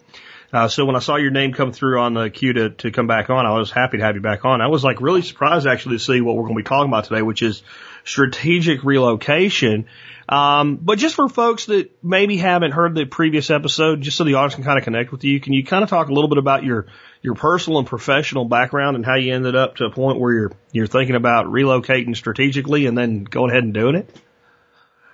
Uh, 0.55 0.69
so 0.69 0.85
when 0.85 0.95
I 0.95 0.99
saw 0.99 1.17
your 1.17 1.31
name 1.31 1.51
come 1.51 1.73
through 1.73 1.99
on 1.99 2.13
the 2.13 2.29
queue 2.29 2.53
to, 2.53 2.69
to 2.69 2.89
come 2.89 3.07
back 3.07 3.29
on, 3.29 3.45
I 3.45 3.57
was 3.57 3.71
happy 3.71 3.97
to 3.97 4.05
have 4.05 4.15
you 4.15 4.21
back 4.21 4.45
on. 4.45 4.61
I 4.61 4.67
was 4.67 4.85
like 4.85 5.01
really 5.01 5.21
surprised 5.21 5.67
actually 5.67 5.97
to 5.97 6.03
see 6.03 6.21
what 6.21 6.37
we're 6.37 6.43
going 6.43 6.55
to 6.55 6.63
be 6.63 6.63
talking 6.63 6.89
about 6.89 7.03
today, 7.03 7.21
which 7.21 7.41
is 7.41 7.61
strategic 8.05 8.85
relocation. 8.85 9.87
Um, 10.29 10.77
but 10.77 10.97
just 10.97 11.15
for 11.15 11.27
folks 11.27 11.65
that 11.65 11.91
maybe 12.01 12.37
haven't 12.37 12.71
heard 12.71 12.95
the 12.95 13.03
previous 13.03 13.49
episode, 13.49 13.99
just 13.99 14.15
so 14.15 14.23
the 14.23 14.35
audience 14.35 14.55
can 14.55 14.63
kind 14.63 14.79
of 14.79 14.85
connect 14.85 15.11
with 15.11 15.25
you, 15.25 15.41
can 15.41 15.51
you 15.51 15.65
kind 15.65 15.83
of 15.83 15.89
talk 15.89 16.07
a 16.07 16.13
little 16.13 16.29
bit 16.29 16.37
about 16.37 16.63
your 16.63 16.85
your 17.21 17.35
personal 17.35 17.79
and 17.79 17.87
professional 17.87 18.45
background 18.45 18.95
and 18.95 19.05
how 19.05 19.15
you 19.15 19.33
ended 19.33 19.57
up 19.57 19.75
to 19.75 19.83
a 19.83 19.91
point 19.91 20.21
where 20.21 20.31
you're 20.31 20.51
you're 20.71 20.87
thinking 20.87 21.17
about 21.17 21.47
relocating 21.47 22.15
strategically 22.15 22.85
and 22.85 22.97
then 22.97 23.25
going 23.25 23.51
ahead 23.51 23.65
and 23.65 23.73
doing 23.73 23.95
it? 23.95 24.09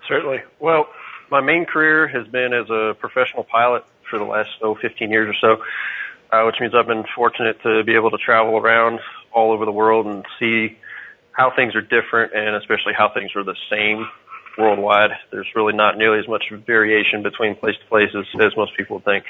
Certainly. 0.07 0.43
Well, 0.59 0.85
my 1.31 1.41
main 1.41 1.65
career 1.65 2.07
has 2.07 2.27
been 2.27 2.53
as 2.53 2.69
a 2.69 2.93
professional 2.99 3.43
pilot 3.43 3.85
for 4.11 4.19
the 4.19 4.25
last 4.25 4.49
oh 4.61 4.75
15 4.75 5.09
years 5.09 5.33
or 5.33 5.39
so, 5.41 5.63
uh, 6.31 6.43
which 6.45 6.57
means 6.59 6.73
I've 6.75 6.85
been 6.85 7.05
fortunate 7.15 7.59
to 7.63 7.83
be 7.83 7.95
able 7.95 8.11
to 8.11 8.17
travel 8.17 8.57
around 8.57 8.99
all 9.33 9.51
over 9.51 9.65
the 9.65 9.71
world 9.71 10.05
and 10.05 10.23
see 10.39 10.77
how 11.31 11.51
things 11.55 11.73
are 11.75 11.81
different 11.81 12.33
and 12.33 12.55
especially 12.55 12.93
how 12.95 13.09
things 13.09 13.31
are 13.35 13.43
the 13.43 13.55
same 13.71 14.05
worldwide. 14.57 15.11
There's 15.31 15.47
really 15.55 15.73
not 15.73 15.97
nearly 15.97 16.19
as 16.19 16.27
much 16.27 16.43
variation 16.51 17.23
between 17.23 17.55
place 17.55 17.75
to 17.81 17.85
place 17.87 18.09
as, 18.13 18.25
as 18.39 18.55
most 18.55 18.75
people 18.77 18.99
think. 18.99 19.25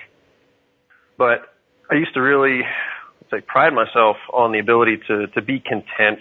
But 1.17 1.53
I 1.89 1.95
used 1.95 2.13
to 2.15 2.21
really 2.21 2.63
say 3.29 3.41
pride 3.41 3.73
myself 3.73 4.17
on 4.33 4.51
the 4.51 4.59
ability 4.59 4.97
to 5.07 5.27
to 5.27 5.41
be 5.41 5.59
content. 5.59 6.19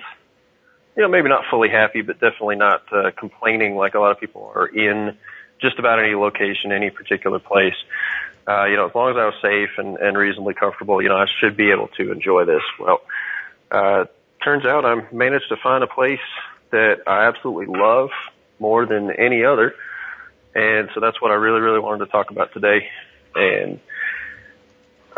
You 0.97 1.03
know, 1.05 1.09
maybe 1.09 1.29
not 1.29 1.45
fully 1.51 1.69
happy, 1.69 2.03
but 2.03 2.21
definitely 2.21 2.57
not 2.57 2.83
uh, 2.93 3.11
complaining 3.19 3.77
like 3.77 3.95
a 3.95 4.01
lot 4.01 4.11
of 4.11 4.21
people 4.21 4.53
are 4.55 4.67
in 4.67 5.17
just 5.61 5.79
about 5.79 5.99
any 5.99 6.15
location, 6.15 6.73
any 6.73 6.91
particular 6.91 7.39
place. 7.39 7.75
Uh, 8.49 8.65
you 8.65 8.77
know, 8.77 8.89
as 8.89 8.95
long 8.95 9.11
as 9.11 9.17
I 9.17 9.27
was 9.27 9.35
safe 9.43 9.71
and, 9.79 9.97
and 9.99 10.17
reasonably 10.17 10.55
comfortable, 10.55 11.01
you 11.03 11.09
know, 11.09 11.17
I 11.17 11.27
should 11.41 11.57
be 11.57 11.71
able 11.71 11.89
to 11.99 12.11
enjoy 12.11 12.45
this. 12.45 12.63
Well, 12.79 13.01
uh, 13.71 14.05
turns 14.43 14.65
out 14.65 14.85
I 14.85 15.07
managed 15.13 15.49
to 15.51 15.57
find 15.57 15.85
a 15.85 15.87
place 15.87 16.19
that 16.71 17.03
I 17.07 17.27
absolutely 17.27 17.67
love 17.67 18.11
more 18.59 18.87
than 18.87 19.11
any 19.11 19.45
other. 19.45 19.75
And 20.55 20.91
so 20.95 21.01
that's 21.01 21.21
what 21.21 21.31
I 21.31 21.35
really, 21.35 21.61
really 21.61 21.79
wanted 21.79 22.07
to 22.07 22.11
talk 22.11 22.31
about 22.31 22.53
today. 22.53 22.89
And 23.35 23.81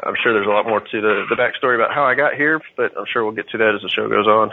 I'm 0.02 0.14
sure 0.23 0.33
there's 0.33 0.47
a 0.47 0.50
lot 0.50 0.67
more 0.67 0.81
to 0.81 1.00
the, 1.00 1.26
the 1.29 1.37
backstory 1.37 1.75
about 1.75 1.95
how 1.95 2.05
I 2.05 2.14
got 2.14 2.35
here, 2.35 2.61
but 2.76 2.97
I'm 2.99 3.07
sure 3.11 3.25
we'll 3.25 3.35
get 3.35 3.49
to 3.50 3.59
that 3.59 3.75
as 3.75 3.83
the 3.83 3.88
show 3.88 4.09
goes 4.09 4.26
on. 4.26 4.50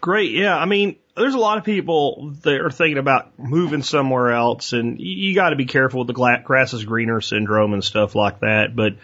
Great. 0.00 0.30
Yeah. 0.32 0.56
I 0.56 0.66
mean, 0.66 0.96
there's 1.16 1.34
a 1.34 1.38
lot 1.38 1.58
of 1.58 1.64
people 1.64 2.34
that 2.42 2.60
are 2.60 2.70
thinking 2.70 2.98
about 2.98 3.38
moving 3.38 3.82
somewhere 3.82 4.32
else 4.32 4.72
and 4.72 5.00
you, 5.00 5.34
got 5.34 5.50
to 5.50 5.56
be 5.56 5.64
careful 5.64 6.00
with 6.00 6.08
the 6.08 6.40
grass 6.44 6.72
is 6.74 6.84
greener 6.84 7.20
syndrome 7.20 7.72
and 7.72 7.82
stuff 7.82 8.14
like 8.14 8.40
that. 8.40 8.76
But 8.76 8.96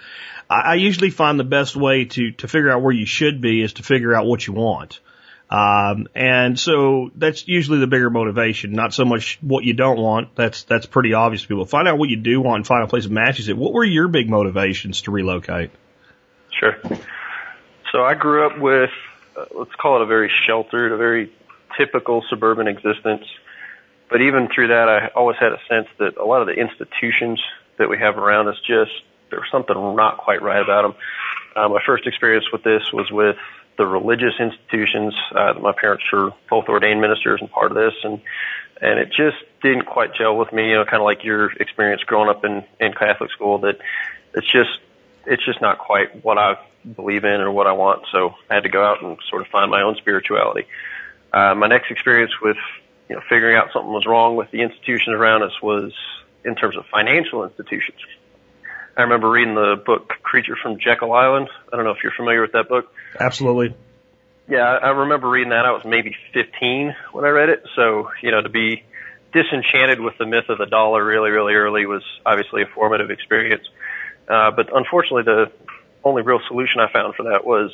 I, 0.49 0.61
I 0.61 0.75
usually 0.75 1.11
find 1.11 1.41
the 1.41 1.45
best 1.45 1.75
way 1.75 2.05
to, 2.05 2.33
to 2.33 2.49
figure 2.49 2.71
out 2.71 2.83
where 2.83 2.93
you 2.93 3.07
should 3.07 3.41
be 3.41 3.63
is 3.63 3.75
to 3.75 3.83
figure 3.83 4.15
out 4.15 4.27
what 4.27 4.47
you 4.47 4.53
want. 4.53 5.01
Um, 5.51 6.09
and 6.15 6.59
so 6.59 7.11
that's 7.15 7.47
usually 7.47 7.81
the 7.81 7.87
bigger 7.87 8.09
motivation, 8.09 8.73
not 8.73 8.95
so 8.95 9.05
much 9.05 9.39
what 9.43 9.65
you 9.65 9.75
don't 9.75 9.99
want. 9.99 10.35
That's, 10.35 10.63
that's 10.65 10.87
pretty 10.87 11.15
obvious 11.15 11.43
to 11.43 11.49
people. 11.49 11.67
Find 11.67 11.89
out 11.89 11.99
what 11.99 12.09
you 12.09 12.17
do 12.17 12.41
want 12.41 12.57
and 12.57 12.67
find 12.67 12.85
a 12.85 12.87
place 12.87 13.05
that 13.05 13.13
matches 13.13 13.49
it. 13.49 13.57
What 13.57 13.73
were 13.73 13.85
your 13.85 14.09
big 14.09 14.31
motivations 14.31 15.03
to 15.03 15.11
relocate? 15.11 15.71
Sure. 16.59 16.77
So 17.91 18.03
I 18.03 18.15
grew 18.15 18.47
up 18.47 18.59
with, 18.59 18.91
uh, 19.37 19.45
let's 19.55 19.75
call 19.75 19.97
it 19.97 20.03
a 20.03 20.07
very 20.07 20.31
sheltered, 20.47 20.93
a 20.93 20.97
very 20.97 21.31
typical 21.77 22.25
suburban 22.29 22.69
existence. 22.69 23.25
But 24.11 24.21
even 24.23 24.49
through 24.55 24.69
that, 24.69 24.89
I 24.89 25.09
always 25.17 25.39
had 25.39 25.53
a 25.53 25.61
sense 25.69 25.89
that 25.99 26.17
a 26.19 26.25
lot 26.25 26.43
of 26.43 26.47
the 26.47 26.55
institutions 26.55 27.41
that 27.79 27.89
we 27.89 27.99
have 27.99 28.19
around 28.19 28.49
us 28.49 28.57
just, 28.67 28.93
there 29.31 29.41
was 29.41 29.49
something 29.51 29.97
not 29.97 30.19
quite 30.19 30.43
right 30.43 30.63
about 30.63 30.83
them. 30.83 30.95
Uh, 31.57 31.69
my 31.69 31.81
first 31.85 32.07
experience 32.07 32.47
with 32.53 32.63
this 32.63 32.83
was 32.93 33.11
with 33.11 33.37
the 33.79 33.87
religious 33.87 34.35
institutions. 34.39 35.15
Uh, 35.35 35.55
my 35.61 35.73
parents 35.73 36.05
were 36.13 36.33
both 36.51 36.69
ordained 36.69 37.01
ministers 37.01 37.41
and 37.41 37.51
part 37.51 37.71
of 37.71 37.77
this, 37.77 37.95
and 38.05 38.21
and 38.81 38.99
it 38.99 39.09
just 39.09 39.37
didn't 39.63 39.87
quite 39.87 40.15
gel 40.15 40.37
with 40.37 40.53
me. 40.53 40.71
You 40.71 40.77
know, 40.77 40.85
kind 40.85 41.01
of 41.01 41.05
like 41.05 41.25
your 41.25 41.51
experience 41.53 42.03
growing 42.03 42.29
up 42.29 42.45
in 42.45 42.65
in 42.81 42.93
Catholic 42.93 43.31
school. 43.31 43.59
That 43.59 43.79
it's 44.35 44.51
just 44.51 44.79
it's 45.27 45.45
just 45.45 45.61
not 45.61 45.79
quite 45.79 46.25
what 46.25 46.39
I 46.39 46.59
believe 46.97 47.25
in 47.25 47.41
or 47.41 47.51
what 47.51 47.67
I 47.67 47.73
want. 47.73 48.05
So 48.11 48.35
I 48.51 48.55
had 48.55 48.65
to 48.65 48.69
go 48.69 48.85
out 48.85 49.03
and 49.03 49.19
sort 49.31 49.43
of 49.43 49.49
find 49.49 49.71
my 49.71 49.83
own 49.83 49.97
spirituality. 49.97 50.67
My 51.33 51.69
next 51.69 51.91
experience 51.91 52.33
with 52.41 52.57
you 53.09 53.17
know 53.17 53.23
figuring 53.29 53.57
out 53.57 53.69
something 53.73 53.93
was 53.93 54.07
wrong 54.07 54.37
with 54.37 54.51
the 54.51 54.63
institutions 54.63 55.15
around 55.15 55.43
us 55.43 55.53
was 55.63 55.93
in 56.45 56.55
terms 56.55 56.77
of 56.77 56.85
financial 56.91 57.45
institutions. 57.45 57.99
I 58.97 59.03
remember 59.03 59.31
reading 59.31 59.55
the 59.55 59.77
book 59.85 60.11
Creature 60.23 60.57
from 60.63 60.79
Jekyll 60.79 61.13
Island. 61.13 61.49
I 61.73 61.77
don't 61.77 61.85
know 61.85 61.93
if 61.93 62.03
you're 62.03 62.13
familiar 62.13 62.43
with 62.43 62.53
that 62.53 62.69
book. 62.69 62.93
Absolutely. 63.19 63.75
Yeah, 64.49 64.61
I 64.61 64.91
remember 64.91 65.31
reading 65.31 65.51
that. 65.51 65.65
I 65.65 65.71
was 65.71 65.83
maybe 65.85 66.15
15 66.35 66.95
when 67.13 67.25
I 67.25 67.29
read 67.29 67.49
it. 67.49 67.63
So, 67.75 68.11
you 68.23 68.31
know, 68.33 68.43
to 68.43 68.51
be 68.51 68.83
disenchanted 69.33 70.01
with 70.01 70.19
the 70.19 70.27
myth 70.27 70.49
of 70.51 70.59
the 70.59 70.67
dollar 70.67 71.03
really, 71.03 71.31
really 71.31 71.55
early 71.55 71.87
was 71.87 72.03
obviously 72.27 72.63
a 72.63 72.67
formative 72.75 73.11
experience. 73.11 73.67
Uh, 74.29 74.51
but 74.51 74.69
unfortunately, 74.75 75.23
the 75.23 75.53
only 76.05 76.23
real 76.23 76.41
solution 76.49 76.81
I 76.81 76.93
found 76.93 77.15
for 77.15 77.25
that 77.25 77.47
was, 77.47 77.73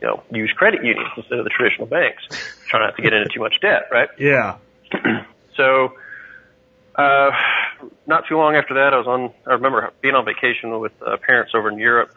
you 0.00 0.06
know, 0.08 0.22
use 0.30 0.52
credit 0.52 0.84
unions 0.84 1.08
instead 1.16 1.38
of 1.38 1.44
the 1.44 1.50
traditional 1.50 1.86
banks. 1.86 2.22
Try 2.68 2.80
not 2.80 2.96
to 2.96 3.02
get 3.02 3.12
into 3.12 3.28
too 3.28 3.40
much 3.40 3.60
debt, 3.60 3.88
right? 3.90 4.08
Yeah. 4.18 4.56
so, 5.56 5.94
uh, 6.94 7.30
not 8.06 8.24
too 8.28 8.36
long 8.36 8.56
after 8.56 8.74
that, 8.74 8.94
I 8.94 8.98
was 8.98 9.06
on. 9.06 9.32
I 9.46 9.54
remember 9.54 9.90
being 10.00 10.14
on 10.14 10.24
vacation 10.24 10.78
with 10.78 10.92
uh, 11.04 11.16
parents 11.18 11.52
over 11.54 11.70
in 11.70 11.78
Europe, 11.78 12.14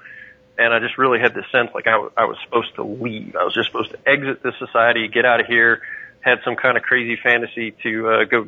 and 0.57 0.73
I 0.73 0.79
just 0.79 0.97
really 0.97 1.19
had 1.19 1.33
this 1.33 1.45
sense 1.51 1.71
like 1.73 1.87
I, 1.87 1.91
w- 1.91 2.11
I 2.15 2.25
was 2.25 2.37
supposed 2.43 2.75
to 2.75 2.83
leave. 2.83 3.35
I 3.35 3.43
was 3.43 3.53
just 3.53 3.67
supposed 3.67 3.91
to 3.91 3.99
exit 4.07 4.43
this 4.43 4.53
society, 4.59 5.07
get 5.07 5.25
out 5.25 5.39
of 5.39 5.47
here. 5.47 5.81
Had 6.21 6.39
some 6.43 6.55
kind 6.55 6.77
of 6.77 6.83
crazy 6.83 7.15
fantasy 7.21 7.71
to 7.83 8.09
uh, 8.09 8.23
go 8.25 8.47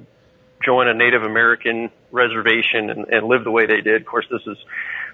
join 0.63 0.87
a 0.87 0.93
Native 0.93 1.23
American 1.23 1.89
reservation 2.11 2.89
and, 2.89 3.05
and 3.05 3.27
live 3.27 3.43
the 3.43 3.51
way 3.51 3.65
they 3.65 3.81
did. 3.81 4.01
Of 4.01 4.07
course, 4.07 4.27
this 4.29 4.45
is 4.45 4.57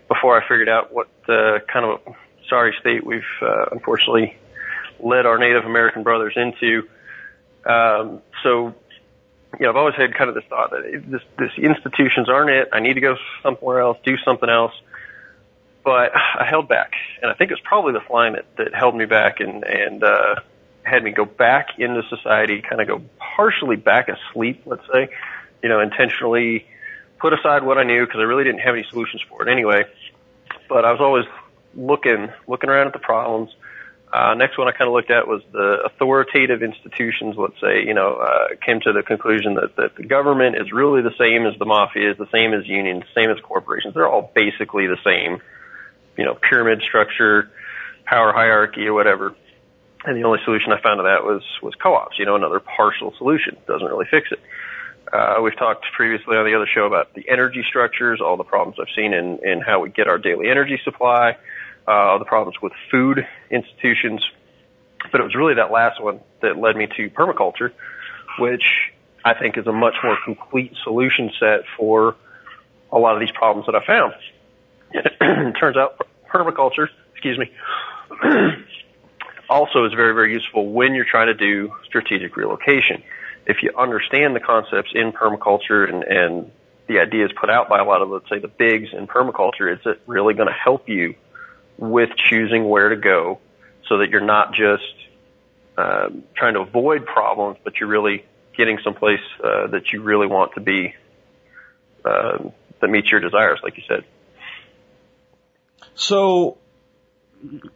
before 0.08 0.40
I 0.42 0.48
figured 0.48 0.70
out 0.70 0.92
what 0.94 1.08
uh, 1.30 1.60
kind 1.72 1.86
of 1.86 2.02
a 2.06 2.12
sorry 2.50 2.76
state 2.80 3.06
we've 3.06 3.22
uh, 3.42 3.66
unfortunately 3.72 4.38
led 5.00 5.26
our 5.26 5.38
Native 5.38 5.66
American 5.66 6.04
brothers 6.04 6.34
into. 6.36 6.88
Um, 7.66 8.22
so 8.44 8.76
you 9.60 9.66
know, 9.66 9.70
I've 9.70 9.76
always 9.76 9.96
had 9.96 10.14
kind 10.14 10.30
of 10.30 10.36
this 10.36 10.44
thought 10.50 10.72
that 10.72 11.04
this, 11.08 11.22
this 11.38 11.52
institutions 11.58 12.30
aren't 12.30 12.50
it. 12.50 12.70
I 12.74 12.80
need 12.80 12.94
to 12.94 13.02
go 13.02 13.16
somewhere 13.42 13.80
else, 13.80 13.98
do 14.04 14.18
something 14.18 14.50
else. 14.50 14.74
But 15.84 16.12
I 16.16 16.46
held 16.46 16.68
back, 16.68 16.94
and 17.22 17.32
I 17.32 17.34
think 17.34 17.52
it's 17.52 17.62
probably 17.64 17.94
the 17.94 18.02
flying 18.02 18.34
that, 18.34 18.46
that 18.58 18.76
held 18.76 18.96
me 18.96 19.06
back 19.06 19.40
and 19.40 19.64
and 19.64 20.04
uh, 20.04 20.36
had 20.84 21.04
me 21.04 21.12
go 21.12 21.26
back 21.26 21.80
into 21.80 22.04
society, 22.10 22.62
kind 22.62 22.82
of 22.82 22.88
go 22.88 23.02
partially 23.36 23.76
back 23.76 24.10
asleep, 24.10 24.64
let's 24.66 24.86
say, 24.92 25.10
you 25.62 25.70
know, 25.70 25.80
intentionally 25.80 26.66
put 27.20 27.34
aside 27.34 27.64
what 27.64 27.78
I 27.78 27.84
knew 27.84 28.06
because 28.06 28.20
I 28.20 28.24
really 28.24 28.44
didn't 28.44 28.62
have 28.62 28.76
any 28.76 28.86
solutions 28.90 29.22
for 29.28 29.48
it 29.48 29.52
anyway. 29.52 29.86
But 30.70 30.86
I 30.86 30.92
was 30.92 31.02
always 31.02 31.26
looking 31.76 32.30
looking 32.48 32.70
around 32.70 32.88
at 32.88 32.94
the 32.94 33.00
problems 33.00 33.52
uh, 34.12 34.34
next 34.36 34.58
one 34.58 34.68
I 34.68 34.72
kind 34.72 34.88
of 34.88 34.94
looked 34.94 35.12
at 35.12 35.28
was 35.28 35.42
the 35.52 35.84
authoritative 35.86 36.64
institutions, 36.64 37.36
let's 37.38 37.60
say, 37.60 37.84
you 37.86 37.94
know, 37.94 38.16
uh, 38.16 38.56
came 38.66 38.80
to 38.82 38.94
the 38.94 39.04
conclusion 39.04 39.56
that, 39.56 39.76
that 39.76 39.96
the 39.98 40.04
government 40.04 40.56
is 40.56 40.72
really 40.72 41.02
the 41.02 41.14
same 41.20 41.46
as 41.46 41.60
the 41.60 41.66
mafia, 41.66 42.12
is 42.12 42.18
the 42.18 42.30
same 42.32 42.54
as 42.54 42.66
unions, 42.66 43.04
same 43.14 43.30
as 43.30 43.38
corporations. 43.44 43.94
They're 43.94 44.08
all 44.08 44.32
basically 44.34 44.88
the 44.88 44.98
same, 45.04 45.42
you 46.18 46.24
know, 46.24 46.36
pyramid 46.36 46.82
structure, 46.88 47.52
power 48.06 48.32
hierarchy 48.32 48.88
or 48.88 48.94
whatever. 48.94 49.36
And 50.06 50.16
the 50.16 50.24
only 50.24 50.40
solution 50.46 50.72
I 50.72 50.80
found 50.82 51.00
to 51.00 51.04
that 51.04 51.26
was, 51.26 51.44
was 51.62 51.76
co-ops, 51.76 52.18
you 52.18 52.26
know, 52.26 52.38
another 52.38 52.62
partial 52.62 53.14
solution. 53.18 53.58
Doesn't 53.68 53.88
really 53.88 54.08
fix 54.10 54.30
it. 54.32 54.40
Uh, 55.12 55.42
we've 55.44 55.58
talked 55.58 55.86
previously 55.96 56.38
on 56.38 56.46
the 56.46 56.56
other 56.56 56.68
show 56.74 56.86
about 56.86 57.14
the 57.14 57.28
energy 57.30 57.64
structures, 57.68 58.22
all 58.22 58.38
the 58.38 58.44
problems 58.46 58.78
I've 58.80 58.94
seen 58.96 59.14
in, 59.14 59.40
in 59.44 59.60
how 59.60 59.82
we 59.82 59.90
get 59.90 60.08
our 60.08 60.18
daily 60.18 60.50
energy 60.50 60.80
supply 60.86 61.36
uh, 61.88 62.18
the 62.18 62.26
problems 62.26 62.58
with 62.62 62.74
food 62.92 63.26
institutions. 63.50 64.24
But 65.12 65.22
it 65.22 65.24
was 65.24 65.36
really 65.36 65.56
that 65.56 65.72
last 65.72 66.02
one 66.02 66.20
that 66.42 66.58
led 66.58 66.76
me 66.76 66.88
to 66.98 67.10
permaculture, 67.10 67.72
which 68.40 68.64
I 69.24 69.34
think 69.34 69.58
is 69.58 69.68
a 69.68 69.72
much 69.72 69.96
more 70.04 70.18
complete 70.24 70.74
solution 70.84 71.32
set 71.40 71.62
for 71.78 72.16
a 72.92 72.98
lot 72.98 73.16
of 73.16 73.20
these 73.20 73.32
problems 73.32 73.68
that 73.68 73.76
I 73.76 73.86
found. 73.86 74.14
it 74.92 75.56
turns 75.60 75.78
out 75.78 76.00
permaculture, 76.30 76.88
excuse 77.14 77.38
me, 77.38 77.52
also 79.50 79.86
is 79.86 79.94
very, 79.94 80.14
very 80.14 80.34
useful 80.34 80.70
when 80.70 80.94
you're 80.94 81.06
trying 81.10 81.28
to 81.28 81.34
do 81.34 81.74
strategic 81.86 82.36
relocation. 82.36 83.04
If 83.46 83.64
you 83.64 83.72
understand 83.78 84.36
the 84.36 84.40
concepts 84.40 84.92
in 84.94 85.14
permaculture 85.14 85.90
and, 85.90 86.04
and 86.04 86.52
the 86.88 87.00
ideas 87.00 87.32
put 87.40 87.50
out 87.50 87.70
by 87.70 87.80
a 87.80 87.86
lot 87.86 88.02
of, 88.02 88.10
let's 88.10 88.30
say, 88.30 88.40
the 88.40 88.50
bigs 88.50 88.90
in 88.94 89.08
permaculture, 89.08 89.74
is 89.74 89.80
it 89.86 90.02
really 90.06 90.34
going 90.34 90.48
to 90.48 90.54
help 90.54 90.90
you 90.90 91.16
with 91.78 92.10
choosing 92.30 92.68
where 92.68 92.90
to 92.90 92.96
go 92.96 93.40
so 93.88 94.00
that 94.00 94.10
you're 94.10 94.22
not 94.22 94.54
just 94.54 94.84
uh, 95.78 96.10
trying 96.36 96.56
to 96.56 96.62
avoid 96.62 97.06
problems, 97.06 97.58
but 97.64 97.80
you're 97.80 97.90
really 97.90 98.26
getting 98.56 98.80
someplace 98.84 99.20
uh, 99.44 99.68
that 99.68 99.94
you 99.94 100.02
really 100.02 100.28
want 100.28 100.54
to 100.56 100.60
be 100.60 100.94
uh, 102.04 102.50
that 102.82 102.90
meets 102.90 103.12
your 103.12 103.20
desires, 103.20 103.60
like 103.64 103.78
you 103.78 103.84
said. 103.88 104.04
So, 105.96 106.58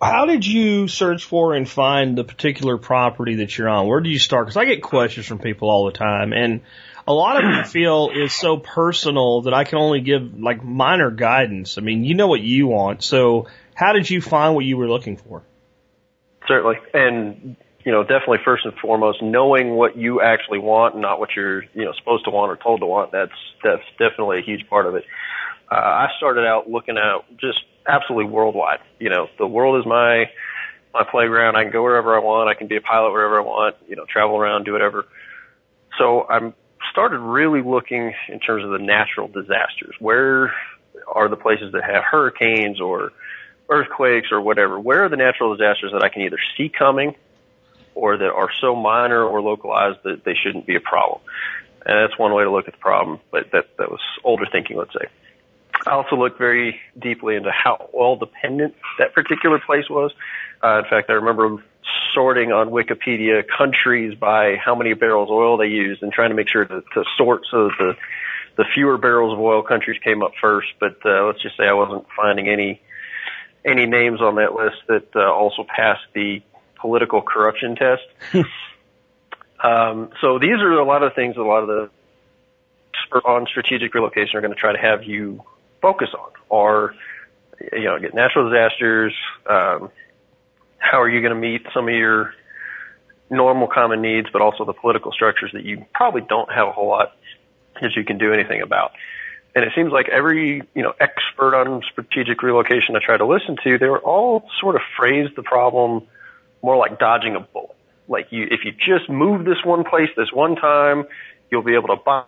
how 0.02 0.26
did 0.26 0.46
you 0.46 0.88
search 0.88 1.24
for 1.24 1.54
and 1.54 1.68
find 1.68 2.18
the 2.18 2.24
particular 2.24 2.78
property 2.78 3.36
that 3.36 3.58
you're 3.58 3.70
on? 3.70 3.88
Where 3.88 4.00
do 4.00 4.10
you 4.10 4.20
start? 4.20 4.48
Because 4.48 4.58
I 4.58 4.66
get 4.66 4.82
questions 4.82 5.26
from 5.26 5.40
people 5.40 5.70
all 5.70 5.86
the 5.86 5.92
time, 5.92 6.34
and 6.34 6.62
a 7.08 7.14
lot 7.14 7.44
of 7.44 7.50
it 7.50 7.68
feel 7.68 8.10
is 8.14 8.34
so 8.34 8.58
personal 8.58 9.44
that 9.44 9.54
I 9.54 9.64
can 9.64 9.78
only 9.78 10.02
give 10.02 10.40
like 10.40 10.64
minor 10.64 11.12
guidance. 11.12 11.78
I 11.78 11.82
mean, 11.82 12.04
you 12.04 12.16
know 12.16 12.28
what 12.28 12.42
you 12.42 12.68
want, 12.68 13.04
so 13.04 13.48
how 13.74 13.94
did 13.94 14.10
you 14.10 14.22
find 14.22 14.56
what 14.56 14.66
you 14.66 14.78
were 14.78 14.90
looking 14.90 15.18
for? 15.18 15.44
Certainly. 16.48 16.78
And, 16.94 17.56
you 17.86 17.92
know, 17.92 18.04
definitely 18.04 18.40
first 18.44 18.66
and 18.66 18.74
foremost, 18.82 19.22
knowing 19.22 19.76
what 19.76 19.98
you 19.98 20.22
actually 20.22 20.60
want 20.60 20.96
and 20.96 21.02
not 21.02 21.20
what 21.20 21.30
you're, 21.36 21.64
you 21.74 21.86
know, 21.86 21.94
supposed 21.98 22.26
to 22.26 22.32
want 22.32 22.52
or 22.52 22.58
told 22.58 22.82
to 22.82 22.86
want. 22.86 23.12
That's, 23.12 23.32
that's 23.64 23.84
definitely 23.98 24.40
a 24.40 24.42
huge 24.42 24.68
part 24.70 24.86
of 24.86 24.96
it. 24.96 25.04
Uh, 25.72 25.76
I 25.76 26.08
started 26.18 26.46
out 26.46 26.70
looking 26.70 26.98
at 26.98 27.38
just 27.40 27.60
absolutely 27.88 28.32
worldwide. 28.32 28.80
You 29.00 29.10
know, 29.10 29.28
the 29.38 29.48
world 29.48 29.80
is 29.80 29.86
my, 29.86 30.26
my 30.94 31.04
playground. 31.10 31.56
I 31.56 31.64
can 31.64 31.72
go 31.72 31.84
wherever 31.84 32.16
I 32.16 32.20
want. 32.20 32.50
I 32.50 32.56
can 32.56 32.68
be 32.68 32.76
a 32.76 32.82
pilot 32.82 33.12
wherever 33.12 33.40
I 33.40 33.44
want, 33.44 33.76
you 33.88 33.96
know, 33.96 34.06
travel 34.12 34.38
around, 34.38 34.66
do 34.66 34.74
whatever. 34.74 35.06
So 35.98 36.26
I'm 36.28 36.54
started 36.92 37.20
really 37.20 37.62
looking 37.62 38.14
in 38.28 38.40
terms 38.40 38.66
of 38.66 38.72
the 38.72 38.80
natural 38.80 39.28
disasters. 39.28 39.96
Where 40.00 40.54
are 41.08 41.30
the 41.30 41.38
places 41.38 41.72
that 41.74 41.84
have 41.84 42.04
hurricanes 42.04 42.82
or 42.82 43.12
earthquakes 43.72 44.28
or 44.32 44.42
whatever, 44.42 44.80
where 44.80 45.06
are 45.06 45.10
the 45.10 45.18
natural 45.18 45.56
disasters 45.56 45.92
that 45.94 46.04
I 46.04 46.10
can 46.10 46.22
either 46.24 46.38
see 46.58 46.70
coming 46.70 47.16
or 47.96 48.18
that 48.18 48.30
are 48.30 48.50
so 48.60 48.76
minor 48.76 49.24
or 49.24 49.42
localized 49.42 50.00
that 50.04 50.24
they 50.24 50.36
shouldn't 50.36 50.68
be 50.68 50.76
a 50.76 50.82
problem? 50.82 51.22
And 51.86 51.98
that's 51.98 52.20
one 52.20 52.34
way 52.34 52.44
to 52.44 52.52
look 52.52 52.68
at 52.68 52.74
the 52.74 52.80
problem, 52.80 53.20
but 53.32 53.52
that, 53.54 53.78
that 53.78 53.90
was 53.90 54.02
older 54.24 54.46
thinking, 54.52 54.78
let's 54.78 54.94
say. 54.94 55.08
I 55.88 55.92
also 55.92 56.16
looked 56.16 56.38
very 56.38 56.80
deeply 57.00 57.36
into 57.36 57.50
how 57.50 57.90
oil 57.96 58.18
dependent 58.18 58.76
that 59.00 59.16
particular 59.16 59.60
place 59.60 59.90
was. 59.90 60.12
Uh, 60.64 60.82
in 60.84 60.90
fact, 60.90 61.10
I 61.10 61.14
remember 61.14 61.64
sorting 62.14 62.52
on 62.52 62.70
Wikipedia 62.70 63.44
countries 63.58 64.14
by 64.16 64.58
how 64.64 64.76
many 64.76 64.94
barrels 64.94 65.30
of 65.30 65.34
oil 65.34 65.58
they 65.58 65.68
used 65.68 66.04
and 66.04 66.12
trying 66.12 66.30
to 66.30 66.36
make 66.36 66.50
sure 66.50 66.66
to, 66.66 66.82
to 66.94 67.04
sort 67.18 67.44
so 67.50 67.70
that 67.70 67.76
the 67.80 67.94
the 68.58 68.66
fewer 68.76 68.98
barrels 68.98 69.34
of 69.34 69.40
oil 69.40 69.64
countries 69.64 70.00
came 70.04 70.22
up 70.22 70.34
first. 70.40 70.68
But 70.80 70.98
uh, 71.06 71.26
let's 71.26 71.42
just 71.42 71.58
say 71.58 71.64
I 71.64 71.74
wasn't 71.74 72.06
finding 72.16 72.50
any 72.50 72.82
any 73.66 73.86
names 73.86 74.22
on 74.22 74.36
that 74.36 74.54
list 74.54 74.78
that 74.88 75.16
uh, 75.16 75.32
also 75.32 75.64
passed 75.64 76.04
the 76.14 76.42
political 76.76 77.22
corruption 77.22 77.76
test. 77.76 78.04
um, 79.64 80.10
so 80.20 80.40
these 80.40 80.60
are 80.60 80.74
a 80.74 80.86
lot 80.86 81.04
of 81.04 81.14
things 81.14 81.36
that 81.36 81.42
a 81.42 81.44
lot 81.44 81.64
of 81.64 81.68
the 81.68 81.90
on 83.26 83.46
strategic 83.46 83.94
relocation 83.94 84.38
are 84.38 84.42
going 84.42 84.54
to 84.54 84.60
try 84.60 84.72
to 84.72 84.80
have 84.80 85.04
you 85.04 85.44
focus 85.82 86.10
on, 86.18 86.30
are 86.50 86.96
you 87.74 87.84
know, 87.84 88.00
get 88.00 88.14
natural 88.14 88.50
disasters. 88.50 89.14
Um, 89.50 89.92
how 90.78 91.02
are 91.02 91.10
you 91.10 91.22
going 91.22 91.34
to 91.34 91.40
meet 91.40 91.66
some 91.74 91.88
of 91.88 91.94
your 91.94 92.34
normal 93.30 93.68
common 93.68 94.02
needs, 94.02 94.28
but 94.32 94.42
also 94.42 94.66
the 94.66 94.74
political 94.74 95.12
structures 95.12 95.52
that 95.54 95.64
you 95.64 95.86
probably 95.94 96.22
don't 96.22 96.52
have 96.52 96.68
a 96.68 96.72
whole 96.72 96.88
lot 96.88 97.16
that 97.82 97.96
you 97.96 98.04
can 98.04 98.18
do 98.18 98.34
anything 98.34 98.62
about. 98.62 98.92
And 99.54 99.66
it 99.66 99.74
seems 99.76 99.92
like 99.92 100.08
every, 100.08 100.64
you 100.74 100.82
know, 100.82 100.94
expert 101.00 101.56
on 101.56 101.82
strategic 101.92 102.42
relocation 102.42 102.96
I 102.96 103.00
try 103.06 103.18
to 103.18 103.26
listen 103.26 103.58
to, 103.64 103.78
they 103.78 103.90
were 103.90 104.00
all 104.00 104.48
sort 104.62 104.76
of 104.76 104.82
phrased 104.98 105.36
the 105.36 105.44
problem 105.44 106.08
more 106.64 106.78
like 106.78 107.00
dodging 107.00 107.36
a 107.36 107.42
bullet. 107.42 107.76
Like 108.08 108.28
you, 108.32 108.48
if 108.50 108.62
you 108.64 108.72
just 108.72 109.10
move 109.10 109.46
this 109.46 109.64
one 109.66 109.84
place 109.84 110.10
this 110.16 110.32
one 110.32 110.56
time, 110.56 111.06
you'll 111.50 111.64
be 111.64 111.76
able 111.76 111.90
to 111.90 111.98
buy 111.98 112.24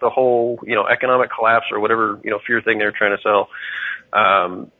the 0.00 0.10
whole, 0.10 0.58
you 0.64 0.74
know, 0.74 0.86
economic 0.86 1.30
collapse 1.30 1.66
or 1.70 1.80
whatever, 1.80 2.20
you 2.24 2.30
know, 2.30 2.40
fear 2.44 2.60
thing 2.60 2.78
they're 2.78 2.92
trying 2.92 3.16
to 3.16 3.22
sell. 3.22 3.48
Um, 4.12 4.70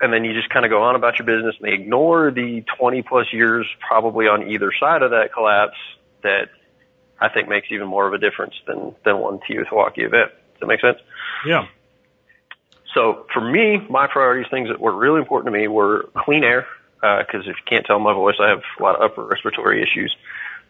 and 0.00 0.12
then 0.12 0.24
you 0.24 0.34
just 0.34 0.50
kind 0.50 0.64
of 0.64 0.70
go 0.70 0.82
on 0.82 0.94
about 0.94 1.18
your 1.18 1.26
business 1.26 1.56
and 1.60 1.68
they 1.68 1.74
ignore 1.74 2.30
the 2.30 2.64
20 2.78 3.02
plus 3.02 3.32
years 3.32 3.66
probably 3.86 4.26
on 4.26 4.48
either 4.50 4.70
side 4.78 5.02
of 5.02 5.10
that 5.10 5.32
collapse 5.32 5.78
that 6.22 6.48
I 7.18 7.28
think 7.28 7.48
makes 7.48 7.68
even 7.70 7.86
more 7.86 8.06
of 8.06 8.12
a 8.12 8.18
difference 8.18 8.54
than, 8.66 8.94
than 9.04 9.18
one 9.18 9.40
TEOTWAWKI 9.48 10.04
event. 10.04 10.32
Does 10.56 10.60
that 10.60 10.66
make 10.66 10.80
sense? 10.80 10.98
Yeah. 11.46 11.66
So 12.94 13.26
for 13.32 13.40
me, 13.40 13.78
my 13.90 14.06
priorities, 14.06 14.50
things 14.50 14.68
that 14.68 14.80
were 14.80 14.94
really 14.94 15.20
important 15.20 15.52
to 15.52 15.58
me 15.58 15.68
were 15.68 16.08
clean 16.16 16.44
air, 16.44 16.66
because 17.00 17.46
uh, 17.46 17.50
if 17.50 17.56
you 17.56 17.64
can't 17.66 17.84
tell 17.84 17.98
my 17.98 18.14
voice, 18.14 18.36
I 18.40 18.48
have 18.48 18.62
a 18.78 18.82
lot 18.82 18.96
of 18.96 19.02
upper 19.02 19.24
respiratory 19.24 19.82
issues. 19.82 20.16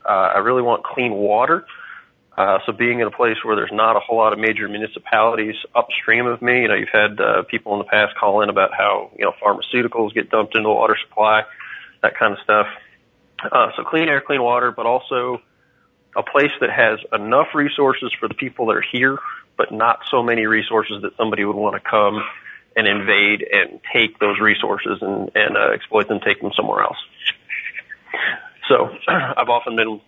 Uh, 0.05 0.33
I 0.35 0.39
really 0.39 0.63
want 0.63 0.83
clean 0.83 1.13
water. 1.13 1.67
Uh, 2.37 2.59
so 2.67 2.73
being 2.73 3.01
in 3.01 3.07
a 3.07 3.11
place 3.11 3.37
where 3.45 3.57
there's 3.57 3.73
not 3.73 3.97
a 3.97 4.01
whole 4.01 4.19
lot 4.19 4.33
of 4.33 4.39
major 4.39 4.69
municipalities 4.69 5.55
upstream 5.75 6.27
of 6.27 6.43
me, 6.43 6.63
you 6.63 6.69
know, 6.69 6.75
you've 6.75 6.89
had 6.93 7.19
uh, 7.19 7.43
people 7.45 7.73
in 7.75 7.79
the 7.79 7.85
past 7.85 8.15
call 8.17 8.43
in 8.43 8.51
about 8.51 8.75
how 8.75 9.11
you 9.17 9.25
know 9.25 9.33
pharmaceuticals 9.43 10.13
get 10.13 10.29
dumped 10.29 10.55
into 10.55 10.69
the 10.69 10.75
water 10.75 10.97
supply, 11.09 11.45
that 12.03 12.19
kind 12.19 12.33
of 12.33 12.39
stuff. 12.45 12.67
Uh, 13.41 13.71
so 13.77 13.85
clean 13.85 14.09
air, 14.09 14.21
clean 14.21 14.43
water, 14.43 14.71
but 14.71 14.85
also 14.85 15.41
a 16.15 16.23
place 16.23 16.51
that 16.61 16.71
has 16.71 16.99
enough 17.13 17.49
resources 17.55 18.13
for 18.19 18.29
the 18.29 18.35
people 18.35 18.67
that 18.67 18.77
are 18.77 18.85
here, 18.93 19.19
but 19.57 19.73
not 19.73 20.01
so 20.11 20.23
many 20.23 20.47
resources 20.47 21.03
that 21.03 21.17
somebody 21.17 21.45
would 21.45 21.57
want 21.57 21.75
to 21.75 21.89
come 21.89 22.23
and 22.77 22.87
invade 22.87 23.47
and 23.51 23.81
take 23.93 24.19
those 24.19 24.39
resources 24.39 24.99
and, 25.01 25.31
and 25.35 25.57
uh, 25.57 25.71
exploit 25.73 26.09
them, 26.09 26.21
take 26.21 26.41
them 26.41 26.53
somewhere 26.55 26.83
else. 26.83 26.99
So 28.69 28.91
I've 29.09 29.49
often 29.49 29.77
been 29.77 30.01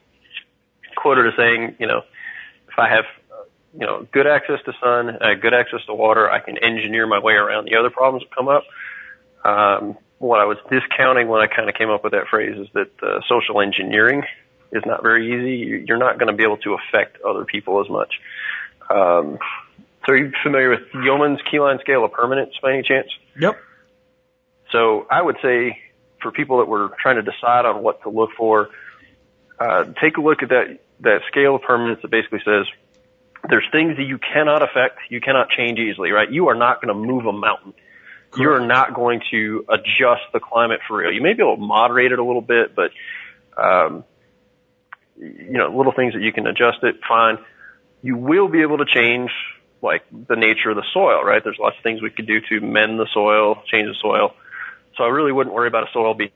quoted 0.96 1.26
as 1.26 1.32
saying, 1.36 1.76
you 1.78 1.86
know, 1.86 2.02
if 2.68 2.78
I 2.78 2.88
have, 2.90 3.04
you 3.72 3.86
know, 3.86 4.06
good 4.12 4.26
access 4.26 4.60
to 4.66 4.72
sun, 4.82 5.10
uh, 5.10 5.34
good 5.40 5.54
access 5.54 5.80
to 5.86 5.94
water, 5.94 6.30
I 6.30 6.40
can 6.40 6.58
engineer 6.58 7.06
my 7.06 7.18
way 7.18 7.34
around 7.34 7.66
the 7.66 7.76
other 7.76 7.90
problems 7.90 8.24
that 8.24 8.36
come 8.36 8.48
up. 8.48 8.64
Um, 9.44 9.96
what 10.18 10.40
I 10.40 10.44
was 10.44 10.58
discounting 10.70 11.28
when 11.28 11.40
I 11.40 11.46
kind 11.46 11.68
of 11.68 11.74
came 11.74 11.90
up 11.90 12.02
with 12.02 12.12
that 12.12 12.26
phrase 12.28 12.58
is 12.58 12.66
that 12.74 12.90
uh, 13.02 13.20
social 13.28 13.60
engineering 13.60 14.24
is 14.72 14.82
not 14.84 15.02
very 15.02 15.32
easy. 15.32 15.84
You're 15.86 15.98
not 15.98 16.18
going 16.18 16.26
to 16.26 16.36
be 16.36 16.42
able 16.42 16.58
to 16.58 16.74
affect 16.74 17.22
other 17.22 17.44
people 17.44 17.80
as 17.80 17.88
much. 17.88 18.12
Um, 18.90 19.38
so 20.06 20.12
are 20.12 20.16
you 20.16 20.32
familiar 20.42 20.70
with 20.70 20.80
Yeomans' 20.94 21.38
Keyline 21.52 21.80
scale 21.80 22.04
of 22.04 22.12
permanence 22.12 22.54
by 22.62 22.72
any 22.72 22.82
chance? 22.82 23.08
Yep. 23.38 23.58
So 24.72 25.06
I 25.10 25.20
would 25.20 25.36
say 25.42 25.78
for 26.22 26.32
people 26.32 26.58
that 26.58 26.66
were 26.66 26.90
trying 27.00 27.16
to 27.16 27.22
decide 27.22 27.64
on 27.66 27.82
what 27.82 28.02
to 28.02 28.10
look 28.10 28.30
for, 28.36 28.70
uh, 29.60 29.84
take 30.00 30.16
a 30.16 30.20
look 30.20 30.42
at 30.42 30.48
that, 30.50 30.78
that 31.00 31.20
scale 31.28 31.56
of 31.56 31.62
permanence 31.62 32.00
that 32.02 32.10
basically 32.10 32.40
says 32.44 32.66
there's 33.48 33.66
things 33.70 33.96
that 33.96 34.04
you 34.04 34.18
cannot 34.18 34.62
affect, 34.62 34.98
you 35.10 35.20
cannot 35.20 35.50
change 35.50 35.78
easily, 35.78 36.10
right? 36.10 36.30
You 36.30 36.48
are 36.48 36.54
not 36.54 36.82
going 36.82 36.88
to 36.88 36.94
move 36.94 37.26
a 37.26 37.32
mountain. 37.32 37.74
Correct. 38.30 38.40
You 38.40 38.50
are 38.50 38.66
not 38.66 38.94
going 38.94 39.20
to 39.30 39.64
adjust 39.68 40.22
the 40.32 40.40
climate 40.40 40.80
for 40.86 40.98
real. 40.98 41.12
You 41.12 41.22
may 41.22 41.32
be 41.32 41.42
able 41.42 41.56
to 41.56 41.62
moderate 41.62 42.12
it 42.12 42.18
a 42.18 42.24
little 42.24 42.42
bit, 42.42 42.74
but 42.74 42.90
um, 43.56 44.04
you 45.16 45.52
know, 45.52 45.74
little 45.74 45.92
things 45.92 46.14
that 46.14 46.22
you 46.22 46.32
can 46.32 46.46
adjust 46.46 46.82
it, 46.82 46.96
fine. 47.08 47.38
You 48.02 48.16
will 48.16 48.48
be 48.48 48.62
able 48.62 48.78
to 48.78 48.84
change 48.86 49.30
like 49.82 50.02
the 50.10 50.36
nature 50.36 50.70
of 50.70 50.76
the 50.76 50.84
soil, 50.92 51.22
right? 51.22 51.42
There's 51.42 51.58
lots 51.58 51.76
of 51.76 51.82
things 51.82 52.02
we 52.02 52.10
could 52.10 52.26
do 52.26 52.40
to 52.48 52.60
mend 52.60 52.98
the 52.98 53.06
soil, 53.12 53.62
change 53.66 53.88
the 53.88 53.94
soil. 54.00 54.34
So 54.96 55.04
I 55.04 55.08
really 55.08 55.32
wouldn't 55.32 55.54
worry 55.54 55.68
about 55.68 55.84
a 55.84 55.92
soil 55.92 56.14
being 56.14 56.30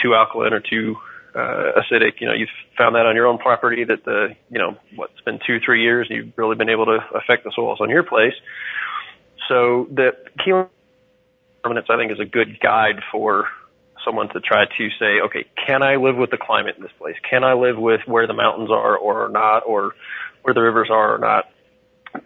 too 0.00 0.14
alkaline 0.14 0.52
or 0.52 0.60
too 0.60 0.96
uh, 1.34 1.72
acidic. 1.80 2.20
You 2.20 2.28
know, 2.28 2.34
you've 2.34 2.48
found 2.78 2.94
that 2.94 3.06
on 3.06 3.14
your 3.14 3.26
own 3.26 3.38
property 3.38 3.84
that 3.84 4.04
the, 4.04 4.34
you 4.50 4.58
know, 4.58 4.76
what's 4.96 5.20
been 5.20 5.38
two, 5.46 5.60
three 5.60 5.82
years, 5.82 6.06
you've 6.08 6.32
really 6.36 6.56
been 6.56 6.70
able 6.70 6.86
to 6.86 6.98
affect 7.14 7.44
the 7.44 7.52
soils 7.54 7.78
on 7.80 7.90
your 7.90 8.02
place. 8.02 8.34
So 9.48 9.88
the 9.90 10.12
key 10.42 10.52
permanence, 11.62 11.88
I 11.90 11.96
think, 11.96 12.12
is 12.12 12.20
a 12.20 12.24
good 12.24 12.60
guide 12.60 13.02
for 13.12 13.48
someone 14.04 14.28
to 14.30 14.40
try 14.40 14.64
to 14.64 14.88
say, 14.98 15.20
okay, 15.26 15.44
can 15.66 15.82
I 15.82 15.96
live 15.96 16.16
with 16.16 16.30
the 16.30 16.38
climate 16.38 16.76
in 16.76 16.82
this 16.82 16.92
place? 16.98 17.16
Can 17.28 17.44
I 17.44 17.52
live 17.52 17.76
with 17.76 18.00
where 18.06 18.26
the 18.26 18.32
mountains 18.32 18.70
are 18.70 18.96
or 18.96 19.28
not, 19.28 19.64
or 19.66 19.94
where 20.42 20.54
the 20.54 20.60
rivers 20.60 20.88
are 20.90 21.14
or 21.14 21.18
not? 21.18 21.44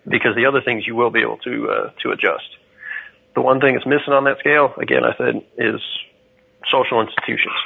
Because 0.08 0.34
the 0.34 0.46
other 0.46 0.60
things 0.64 0.86
you 0.86 0.94
will 0.94 1.10
be 1.10 1.20
able 1.20 1.38
to 1.38 1.68
uh, 1.68 1.90
to 2.02 2.10
adjust. 2.10 2.48
The 3.34 3.42
one 3.42 3.60
thing 3.60 3.74
that's 3.74 3.86
missing 3.86 4.14
on 4.14 4.24
that 4.24 4.38
scale, 4.38 4.72
again, 4.80 5.02
I 5.04 5.16
said, 5.16 5.44
is 5.58 5.80
social 6.70 7.00
institutions. 7.00 7.58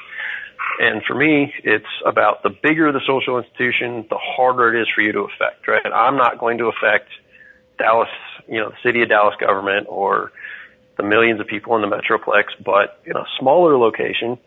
And 0.80 1.02
for 1.04 1.14
me, 1.14 1.52
it's 1.64 1.92
about 2.06 2.42
the 2.42 2.50
bigger 2.50 2.92
the 2.92 3.00
social 3.06 3.38
institution, 3.38 4.06
the 4.08 4.18
harder 4.18 4.74
it 4.74 4.82
is 4.82 4.88
for 4.94 5.02
you 5.02 5.12
to 5.12 5.20
affect, 5.20 5.66
right? 5.66 5.84
I'm 5.84 6.16
not 6.16 6.38
going 6.38 6.58
to 6.58 6.66
affect 6.66 7.08
Dallas, 7.78 8.08
you 8.48 8.61
know, 8.61 8.70
the 8.70 8.76
city 8.82 9.02
of 9.02 9.08
Dallas 9.08 9.34
government 9.40 9.87
or 9.88 10.32
the 10.96 11.02
millions 11.02 11.40
of 11.40 11.46
people 11.46 11.76
in 11.76 11.82
the 11.82 11.88
metroplex, 11.88 12.44
but 12.64 13.00
in 13.04 13.16
a 13.16 13.24
smaller 13.38 13.76
location, 13.76 14.38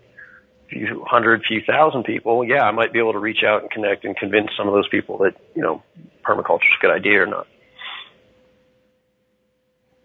few 0.72 1.04
hundred, 1.08 1.44
few 1.48 1.62
thousand 1.62 2.04
people, 2.04 2.46
yeah, 2.46 2.64
I 2.64 2.72
might 2.72 2.94
be 2.94 3.00
able 3.00 3.14
to 3.14 3.20
reach 3.20 3.44
out 3.44 3.62
and 3.62 3.70
connect 3.70 4.06
and 4.06 4.16
convince 4.16 4.52
some 4.58 4.68
of 4.68 4.74
those 4.74 4.88
people 4.88 5.20
that, 5.20 5.36
you 5.56 5.62
know, 5.62 5.84
permaculture 6.24 6.64
is 6.64 6.76
a 6.80 6.82
good 6.82 6.92
idea 6.92 7.24
or 7.24 7.26
not. 7.26 7.48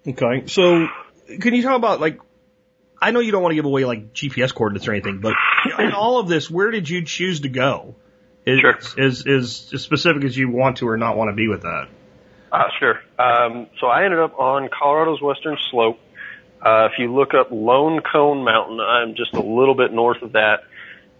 Okay. 0.06 0.46
So 0.46 0.88
can 1.40 1.54
you 1.54 1.62
talk 1.62 1.76
about 1.76 2.00
like, 2.00 2.20
I 3.00 3.10
know 3.10 3.20
you 3.20 3.32
don't 3.32 3.42
want 3.42 3.52
to 3.52 3.56
give 3.56 3.64
away 3.64 3.84
like 3.84 4.12
GPS 4.12 4.54
coordinates 4.54 4.88
or 4.88 4.92
anything, 4.92 5.20
but 5.20 5.34
in 5.78 5.92
all 5.92 6.18
of 6.18 6.28
this, 6.28 6.50
where 6.50 6.70
did 6.70 6.88
you 6.88 7.04
choose 7.04 7.40
to 7.40 7.48
go? 7.48 7.94
Is, 8.44 8.60
sure. 8.60 8.78
is, 8.96 9.26
is 9.26 9.72
as 9.72 9.82
specific 9.82 10.24
as 10.24 10.36
you 10.36 10.48
want 10.50 10.78
to 10.78 10.88
or 10.88 10.96
not 10.96 11.16
want 11.16 11.30
to 11.30 11.34
be 11.34 11.48
with 11.48 11.62
that? 11.62 11.88
Uh, 12.52 12.64
sure. 12.78 13.00
Um, 13.18 13.66
so 13.80 13.88
I 13.88 14.04
ended 14.04 14.20
up 14.20 14.38
on 14.38 14.68
Colorado's 14.68 15.20
western 15.20 15.58
slope. 15.70 15.98
Uh, 16.62 16.88
if 16.90 16.98
you 16.98 17.14
look 17.14 17.34
up 17.34 17.48
Lone 17.50 18.00
Cone 18.00 18.44
Mountain, 18.44 18.80
I'm 18.80 19.14
just 19.14 19.34
a 19.34 19.40
little 19.40 19.74
bit 19.74 19.92
north 19.92 20.22
of 20.22 20.32
that 20.32 20.64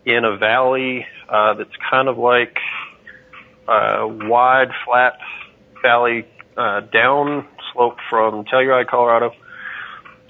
in 0.05 0.25
a 0.25 0.37
valley 0.37 1.07
uh, 1.29 1.55
that's 1.55 1.77
kind 1.91 2.09
of 2.09 2.17
like 2.17 2.59
a 3.69 4.07
wide, 4.07 4.71
flat 4.85 5.19
valley 5.83 6.27
uh, 6.57 6.81
down 6.81 7.47
slope 7.73 7.99
from 8.09 8.45
Telluride, 8.45 8.89
Colorado. 8.89 9.33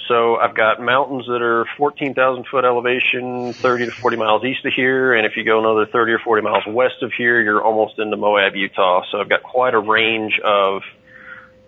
So 0.09 0.37
I've 0.37 0.55
got 0.55 0.81
mountains 0.81 1.27
that 1.27 1.43
are 1.43 1.67
14,000 1.77 2.47
foot 2.47 2.65
elevation, 2.65 3.53
30 3.53 3.87
to 3.87 3.91
40 3.91 4.17
miles 4.17 4.45
east 4.45 4.65
of 4.65 4.73
here, 4.73 5.15
and 5.15 5.27
if 5.27 5.37
you 5.37 5.45
go 5.45 5.59
another 5.59 5.87
30 5.87 6.13
or 6.13 6.19
40 6.21 6.43
miles 6.43 6.65
west 6.67 7.03
of 7.03 7.13
here, 7.13 7.41
you're 7.41 7.63
almost 7.63 7.99
into 7.99 8.17
Moab, 8.17 8.55
Utah. 8.55 9.03
So 9.11 9.21
I've 9.21 9.29
got 9.29 9.43
quite 9.43 9.75
a 9.75 9.81
range 9.81 10.39
of 10.45 10.83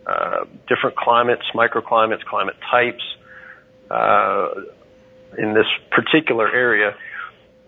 uh, 0.06 0.44
different 0.68 0.96
climates, 0.96 1.42
microclimates, 1.52 2.24
climate 2.24 2.56
types 2.70 3.02
uh, 3.90 4.48
in 5.36 5.54
this 5.54 5.66
particular 5.90 6.50
area. 6.50 6.96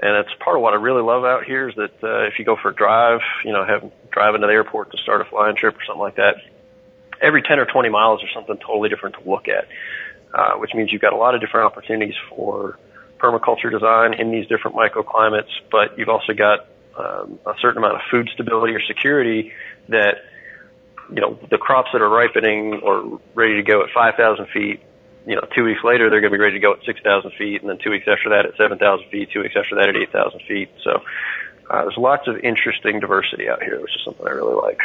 And 0.02 0.16
it's 0.16 0.30
part 0.42 0.56
of 0.56 0.62
what 0.62 0.72
I 0.72 0.76
really 0.76 1.02
love 1.02 1.24
out 1.24 1.44
here 1.44 1.68
is 1.68 1.74
that 1.76 2.02
uh, 2.02 2.26
if 2.26 2.38
you 2.38 2.44
go 2.44 2.56
for 2.56 2.70
a 2.70 2.74
drive, 2.74 3.20
you 3.44 3.52
know, 3.52 3.64
have 3.66 3.90
drive 4.10 4.34
into 4.34 4.46
the 4.46 4.52
airport 4.52 4.92
to 4.92 4.98
start 4.98 5.20
a 5.20 5.24
flying 5.24 5.56
trip 5.56 5.76
or 5.76 5.84
something 5.86 6.00
like 6.00 6.16
that, 6.16 6.36
every 7.20 7.42
10 7.42 7.58
or 7.58 7.66
20 7.66 7.90
miles 7.90 8.20
there's 8.20 8.32
something 8.32 8.56
totally 8.56 8.88
different 8.88 9.16
to 9.22 9.28
look 9.28 9.46
at, 9.48 9.68
uh, 10.32 10.56
which 10.56 10.72
means 10.74 10.90
you've 10.90 11.02
got 11.02 11.12
a 11.12 11.16
lot 11.16 11.34
of 11.34 11.42
different 11.42 11.66
opportunities 11.66 12.14
for 12.30 12.78
permaculture 13.18 13.70
design 13.70 14.14
in 14.14 14.30
these 14.30 14.46
different 14.46 14.74
microclimates, 14.74 15.50
but 15.70 15.98
you've 15.98 16.08
also 16.08 16.32
got 16.32 16.66
um, 16.96 17.38
a 17.46 17.52
certain 17.60 17.78
amount 17.78 17.96
of 17.96 18.00
food 18.10 18.30
stability 18.32 18.74
or 18.74 18.80
security 18.80 19.52
that, 19.88 20.24
you 21.10 21.20
know, 21.20 21.38
the 21.50 21.58
crops 21.58 21.90
that 21.92 22.00
are 22.00 22.08
ripening 22.08 22.80
or 22.82 23.20
ready 23.34 23.56
to 23.56 23.62
go 23.62 23.82
at 23.82 23.90
5,000 23.92 24.46
feet 24.48 24.80
you 25.30 25.36
know, 25.36 25.46
two 25.54 25.62
weeks 25.62 25.80
later 25.84 26.10
they're 26.10 26.20
going 26.20 26.32
to 26.32 26.36
be 26.36 26.42
ready 26.42 26.58
to 26.58 26.60
go 26.60 26.72
at 26.72 26.84
6,000 26.84 27.30
feet, 27.38 27.60
and 27.60 27.70
then 27.70 27.78
two 27.78 27.90
weeks 27.90 28.06
after 28.10 28.30
that 28.30 28.46
at 28.46 28.56
7,000 28.56 29.08
feet, 29.10 29.30
two 29.32 29.42
weeks 29.42 29.54
after 29.56 29.76
that 29.76 29.88
at 29.88 29.94
8,000 29.94 30.40
feet. 30.48 30.70
So 30.82 30.90
uh, 31.70 31.82
there's 31.82 31.96
lots 31.96 32.26
of 32.26 32.38
interesting 32.38 32.98
diversity 32.98 33.48
out 33.48 33.62
here, 33.62 33.80
which 33.80 33.94
is 33.94 34.02
something 34.04 34.26
I 34.26 34.30
really 34.30 34.54
like. 34.54 34.80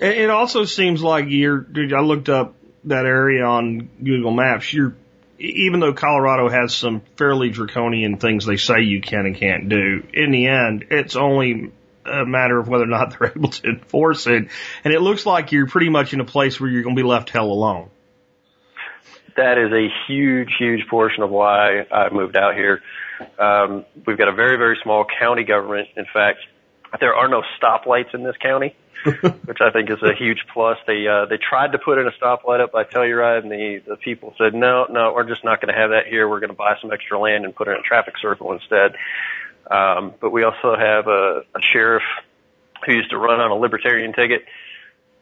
It 0.00 0.30
also 0.30 0.64
seems 0.64 1.02
like 1.02 1.26
you're. 1.28 1.66
I 1.76 2.00
looked 2.00 2.30
up 2.30 2.54
that 2.84 3.04
area 3.04 3.44
on 3.44 3.90
Google 4.02 4.30
Maps. 4.30 4.72
You're 4.72 4.94
even 5.38 5.80
though 5.80 5.92
Colorado 5.92 6.48
has 6.48 6.74
some 6.74 7.02
fairly 7.16 7.50
draconian 7.50 8.16
things 8.16 8.46
they 8.46 8.56
say 8.56 8.82
you 8.82 9.02
can 9.02 9.26
and 9.26 9.36
can't 9.36 9.68
do. 9.68 10.02
In 10.14 10.30
the 10.30 10.46
end, 10.46 10.86
it's 10.90 11.16
only 11.16 11.72
a 12.04 12.24
matter 12.24 12.58
of 12.58 12.68
whether 12.68 12.84
or 12.84 12.88
not 12.88 13.10
they're 13.18 13.32
able 13.36 13.50
to 13.50 13.68
enforce 13.68 14.26
it. 14.26 14.48
And 14.84 14.94
it 14.94 15.00
looks 15.00 15.26
like 15.26 15.52
you're 15.52 15.66
pretty 15.66 15.90
much 15.90 16.14
in 16.14 16.20
a 16.20 16.24
place 16.24 16.60
where 16.60 16.70
you're 16.70 16.82
going 16.82 16.96
to 16.96 17.02
be 17.02 17.06
left 17.06 17.30
hell 17.30 17.46
alone. 17.46 17.90
That 19.36 19.58
is 19.58 19.72
a 19.72 19.88
huge, 20.06 20.54
huge 20.58 20.86
portion 20.88 21.22
of 21.22 21.30
why 21.30 21.86
I 21.90 22.12
moved 22.12 22.36
out 22.36 22.54
here. 22.54 22.82
Um, 23.38 23.84
we've 24.06 24.18
got 24.18 24.28
a 24.28 24.34
very, 24.34 24.56
very 24.56 24.78
small 24.82 25.04
county 25.18 25.44
government. 25.44 25.88
In 25.96 26.06
fact, 26.12 26.38
there 27.00 27.14
are 27.14 27.28
no 27.28 27.42
stoplights 27.60 28.14
in 28.14 28.22
this 28.22 28.36
county, 28.42 28.74
which 29.04 29.58
I 29.60 29.70
think 29.70 29.90
is 29.90 30.02
a 30.02 30.14
huge 30.14 30.44
plus. 30.52 30.78
They 30.86 31.06
uh, 31.06 31.26
they 31.26 31.36
tried 31.36 31.72
to 31.72 31.78
put 31.78 31.98
in 31.98 32.06
a 32.06 32.12
stoplight 32.12 32.60
up 32.60 32.72
by 32.72 32.84
Telluride, 32.84 33.42
and 33.42 33.50
the 33.50 33.82
the 33.86 33.96
people 33.96 34.34
said, 34.38 34.54
no, 34.54 34.86
no, 34.90 35.12
we're 35.14 35.28
just 35.28 35.44
not 35.44 35.60
going 35.60 35.72
to 35.72 35.78
have 35.78 35.90
that 35.90 36.06
here. 36.08 36.28
We're 36.28 36.40
going 36.40 36.50
to 36.50 36.56
buy 36.56 36.76
some 36.80 36.92
extra 36.92 37.18
land 37.18 37.44
and 37.44 37.54
put 37.54 37.68
it 37.68 37.72
in 37.72 37.78
a 37.78 37.82
traffic 37.82 38.14
circle 38.20 38.52
instead. 38.52 38.96
Um, 39.70 40.14
but 40.20 40.30
we 40.30 40.42
also 40.42 40.74
have 40.76 41.06
a, 41.06 41.42
a 41.54 41.60
sheriff 41.72 42.02
who 42.86 42.94
used 42.94 43.10
to 43.10 43.18
run 43.18 43.40
on 43.40 43.50
a 43.50 43.54
libertarian 43.54 44.12
ticket. 44.12 44.42
Uh, 44.42 44.46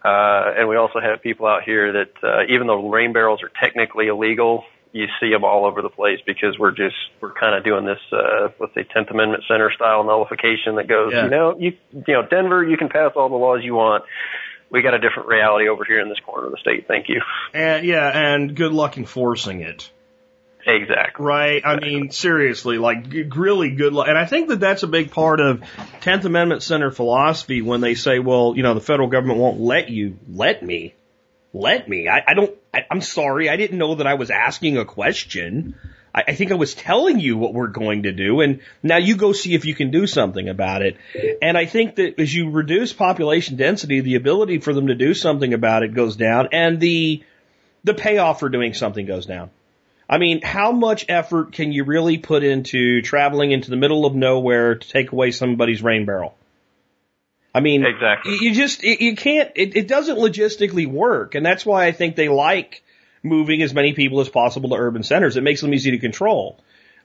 and 0.05 0.69
we 0.69 0.77
also 0.77 1.01
have 1.01 1.23
people 1.23 1.47
out 1.47 1.63
here 1.65 1.93
that, 1.93 2.13
uh, 2.23 2.45
even 2.49 2.67
though 2.67 2.89
rain 2.89 3.13
barrels 3.13 3.43
are 3.43 3.51
technically 3.61 4.07
illegal, 4.07 4.65
you 4.93 5.07
see 5.21 5.31
them 5.31 5.45
all 5.45 5.67
over 5.67 5.83
the 5.83 5.89
place 5.89 6.19
because 6.25 6.59
we're 6.59 6.71
just, 6.71 6.97
we're 7.21 7.33
kind 7.33 7.55
of 7.55 7.65
doing 7.65 7.85
this, 7.85 7.99
uh, 8.13 8.49
let's 8.61 8.75
say 8.75 8.85
10th 8.85 9.11
Amendment 9.11 9.45
center 9.49 9.71
style 9.73 10.05
nullification 10.05 10.77
that 10.77 10.89
goes, 10.89 11.13
yeah. 11.13 11.25
you 11.25 11.31
know, 11.31 11.57
you, 11.59 11.77
you 11.93 12.15
know, 12.15 12.23
Denver, 12.29 12.65
you 12.65 12.77
can 12.77 12.89
pass 12.89 13.13
all 13.17 13.29
the 13.29 13.37
laws 13.37 13.61
you 13.63 13.75
want. 13.75 14.05
We 14.71 14.83
got 14.83 14.95
a 14.95 14.99
different 14.99 15.29
reality 15.29 15.69
over 15.69 15.85
here 15.85 16.01
in 16.01 16.09
this 16.09 16.19
corner 16.21 16.47
of 16.47 16.53
the 16.53 16.59
state. 16.59 16.87
Thank 16.87 17.09
you. 17.09 17.23
And 17.55 17.87
yeah, 17.87 18.11
and 18.15 18.55
good 18.55 18.73
luck 18.73 18.99
enforcing 18.99 19.61
it. 19.63 19.91
Exactly. 20.69 21.25
Right. 21.25 21.63
I 21.65 21.81
mean, 21.81 22.11
seriously, 22.11 22.77
like 22.77 23.07
really 23.35 23.71
good 23.71 23.95
luck. 23.95 24.07
And 24.07 24.19
I 24.19 24.27
think 24.27 24.49
that 24.49 24.61
that's 24.61 24.83
a 24.83 24.87
big 24.87 25.11
part 25.11 25.41
of 25.41 25.63
10th 26.03 26.27
Amendment 26.27 26.63
Center 26.63 26.91
philosophy 26.91 27.63
when 27.63 27.81
they 27.81 27.95
say, 27.95 28.19
well, 28.19 28.53
you 28.55 28.63
know, 28.63 28.75
the 28.75 28.81
federal 28.83 29.09
government 29.09 29.39
won't 29.39 29.61
let 29.61 29.89
you. 29.89 30.19
Let 30.31 30.63
me. 30.63 30.95
Let 31.55 31.89
me. 31.89 32.07
I, 32.07 32.23
I 32.27 32.35
don't, 32.35 32.55
I, 32.75 32.85
I'm 32.91 33.01
sorry. 33.01 33.49
I 33.49 33.57
didn't 33.57 33.79
know 33.79 33.95
that 33.95 34.07
I 34.07 34.15
was 34.15 34.31
asking 34.31 34.77
a 34.77 34.85
question. 34.85 35.75
I, 36.15 36.25
I 36.29 36.35
think 36.35 36.53
I 36.53 36.57
was 36.57 36.75
telling 36.75 37.19
you 37.19 37.39
what 37.39 37.55
we're 37.55 37.69
going 37.69 38.03
to 38.03 38.13
do. 38.13 38.43
And 38.43 38.61
now 38.83 38.99
you 38.99 39.17
go 39.17 39.33
see 39.33 39.55
if 39.55 39.65
you 39.65 39.75
can 39.75 39.91
do 39.91 40.07
something 40.07 40.51
about 40.51 40.83
it. 40.83 40.99
And 41.41 41.57
I 41.57 41.65
think 41.65 41.95
that 41.95 42.21
as 42.21 42.35
you 42.35 42.51
reduce 42.51 42.93
population 42.93 43.57
density, 43.57 44.01
the 44.01 44.17
ability 44.17 44.59
for 44.59 44.75
them 44.75 44.89
to 44.89 44.95
do 44.95 45.15
something 45.15 45.55
about 45.55 45.83
it 45.83 45.95
goes 45.95 46.17
down 46.17 46.49
and 46.53 46.79
the, 46.79 47.25
the 47.85 47.95
payoff 47.95 48.41
for 48.41 48.51
doing 48.51 48.75
something 48.75 49.07
goes 49.07 49.25
down. 49.25 49.49
I 50.09 50.19
mean, 50.19 50.41
how 50.43 50.73
much 50.73 51.05
effort 51.09 51.53
can 51.53 51.71
you 51.71 51.85
really 51.85 52.17
put 52.17 52.43
into 52.43 53.03
traveling 53.03 53.53
into 53.53 53.71
the 53.71 53.77
middle 53.77 54.07
of 54.07 54.15
nowhere 54.15 54.77
to 54.77 54.89
take 54.89 55.13
away 55.13 55.33
somebody's 55.33 55.83
rain 55.83 56.07
barrel? 56.07 56.35
I 57.55 57.61
mean, 57.61 57.85
exactly. 57.85 58.39
You 58.41 58.55
just 58.55 58.83
you 58.83 59.17
can't. 59.17 59.51
It, 59.55 59.77
it 59.77 59.89
doesn't 59.89 60.17
logistically 60.17 60.87
work, 60.87 61.35
and 61.35 61.45
that's 61.45 61.67
why 61.67 61.87
I 61.87 61.93
think 61.93 62.17
they 62.17 62.29
like 62.29 62.83
moving 63.23 63.63
as 63.63 63.75
many 63.75 63.95
people 63.95 64.21
as 64.21 64.29
possible 64.29 64.71
to 64.71 64.77
urban 64.77 65.03
centers. 65.03 65.37
It 65.37 65.43
makes 65.43 65.61
them 65.61 65.75
easy 65.75 65.91
to 65.91 65.99
control. 65.99 66.61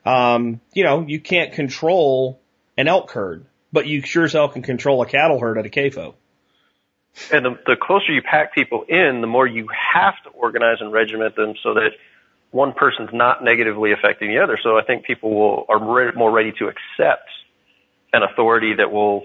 Um, 0.05 0.61
you 0.73 0.83
know, 0.83 1.05
you 1.07 1.19
can't 1.19 1.53
control 1.53 2.39
an 2.77 2.87
elk 2.87 3.11
herd, 3.11 3.45
but 3.71 3.87
you 3.87 4.01
sure 4.01 4.25
as 4.25 4.33
hell 4.33 4.49
can 4.49 4.61
control 4.61 5.01
a 5.01 5.05
cattle 5.05 5.39
herd 5.39 5.57
at 5.57 5.65
a 5.65 5.69
CAFO. 5.69 6.13
And 7.31 7.45
the, 7.45 7.59
the 7.65 7.75
closer 7.79 8.11
you 8.11 8.21
pack 8.21 8.55
people 8.55 8.85
in, 8.87 9.21
the 9.21 9.27
more 9.27 9.45
you 9.45 9.67
have 9.93 10.15
to 10.23 10.29
organize 10.29 10.77
and 10.79 10.91
regiment 10.91 11.35
them 11.35 11.53
so 11.61 11.75
that 11.75 11.91
one 12.53 12.71
person's 12.73 13.09
not 13.11 13.43
negatively 13.43 13.93
affecting 13.93 14.29
the 14.29 14.37
other. 14.37 14.59
So 14.61 14.77
I 14.77 14.83
think 14.83 15.05
people 15.05 15.33
will 15.33 15.65
are 15.67 16.13
more 16.13 16.31
ready 16.31 16.53
to 16.59 16.67
accept 16.67 17.27
an 18.13 18.21
authority 18.21 18.75
that 18.75 18.91
will 18.91 19.23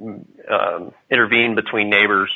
um, 0.00 0.94
intervene 1.10 1.56
between 1.56 1.90
neighbors 1.90 2.30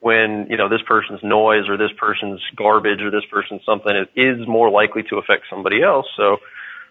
when 0.00 0.46
you 0.50 0.58
know 0.58 0.68
this 0.68 0.82
person's 0.82 1.22
noise 1.22 1.68
or 1.68 1.78
this 1.78 1.92
person's 1.96 2.40
garbage 2.54 3.00
or 3.00 3.10
this 3.10 3.24
person's 3.30 3.62
something 3.64 4.06
is 4.14 4.46
more 4.46 4.68
likely 4.70 5.04
to 5.04 5.16
affect 5.16 5.44
somebody 5.48 5.82
else. 5.82 6.06
So 6.16 6.36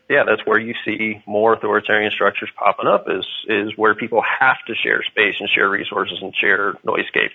yeah, 0.10 0.24
that's 0.26 0.46
where 0.46 0.60
you 0.60 0.74
see 0.84 1.22
more 1.28 1.54
authoritarian 1.54 2.12
structures 2.12 2.50
popping 2.56 2.88
up 2.88 3.06
is 3.08 3.26
is 3.48 3.78
where 3.78 3.94
people 3.94 4.24
have 4.40 4.58
to 4.68 4.74
share 4.76 5.04
space 5.04 5.36
and 5.40 5.48
share 5.50 5.70
resources 5.70 6.18
and 6.20 6.36
share 6.36 6.74
noisescape. 6.84 7.32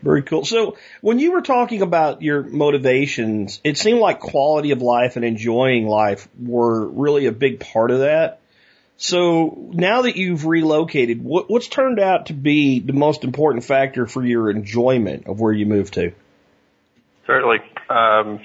Very 0.00 0.22
cool. 0.22 0.44
So 0.44 0.76
when 1.00 1.18
you 1.18 1.32
were 1.32 1.42
talking 1.42 1.82
about 1.82 2.22
your 2.22 2.42
motivations, 2.42 3.60
it 3.64 3.76
seemed 3.76 3.98
like 3.98 4.20
quality 4.20 4.70
of 4.70 4.80
life 4.80 5.16
and 5.16 5.24
enjoying 5.24 5.86
life 5.88 6.28
were 6.40 6.86
really 6.86 7.26
a 7.26 7.32
big 7.32 7.58
part 7.60 7.90
of 7.90 8.00
that. 8.00 8.40
So 8.96 9.70
now 9.72 10.02
that 10.02 10.16
you've 10.16 10.46
relocated, 10.46 11.22
what, 11.22 11.50
what's 11.50 11.68
turned 11.68 11.98
out 11.98 12.26
to 12.26 12.32
be 12.32 12.80
the 12.80 12.92
most 12.92 13.24
important 13.24 13.64
factor 13.64 14.06
for 14.06 14.24
your 14.24 14.50
enjoyment 14.50 15.26
of 15.26 15.40
where 15.40 15.52
you 15.52 15.66
moved 15.66 15.94
to? 15.94 16.12
Certainly. 17.26 17.58
Um, 17.88 18.40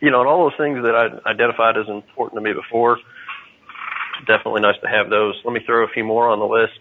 you 0.00 0.10
know, 0.10 0.20
and 0.20 0.28
all 0.28 0.48
those 0.48 0.58
things 0.58 0.82
that 0.82 0.94
I 0.94 1.30
identified 1.30 1.76
as 1.76 1.88
important 1.88 2.42
to 2.42 2.48
me 2.48 2.52
before, 2.52 2.98
definitely 4.26 4.62
nice 4.62 4.80
to 4.82 4.88
have 4.88 5.10
those. 5.10 5.40
Let 5.44 5.52
me 5.52 5.60
throw 5.64 5.84
a 5.84 5.88
few 5.88 6.04
more 6.04 6.28
on 6.28 6.38
the 6.38 6.46
list 6.46 6.78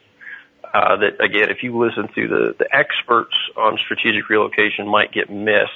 uh, 0.73 0.97
that 0.97 1.23
again, 1.23 1.49
if 1.49 1.63
you 1.63 1.77
listen 1.77 2.07
to 2.13 2.27
the, 2.27 2.55
the 2.57 2.75
experts 2.75 3.35
on 3.57 3.77
strategic 3.77 4.29
relocation 4.29 4.87
might 4.87 5.11
get 5.11 5.29
missed. 5.29 5.71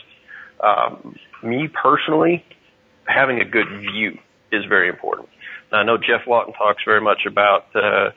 Um, 0.60 1.18
me 1.42 1.68
personally, 1.68 2.46
having 3.06 3.40
a 3.40 3.46
good 3.46 3.68
view 3.68 4.20
is 4.52 4.66
very 4.66 4.88
important. 4.88 5.30
Now, 5.72 5.80
I 5.80 5.84
know 5.84 5.98
Geoff 5.98 6.28
Lawton 6.28 6.54
talks 6.54 6.84
very 6.86 7.02
much 7.02 7.26
about, 7.26 7.76
uh, 7.76 8.12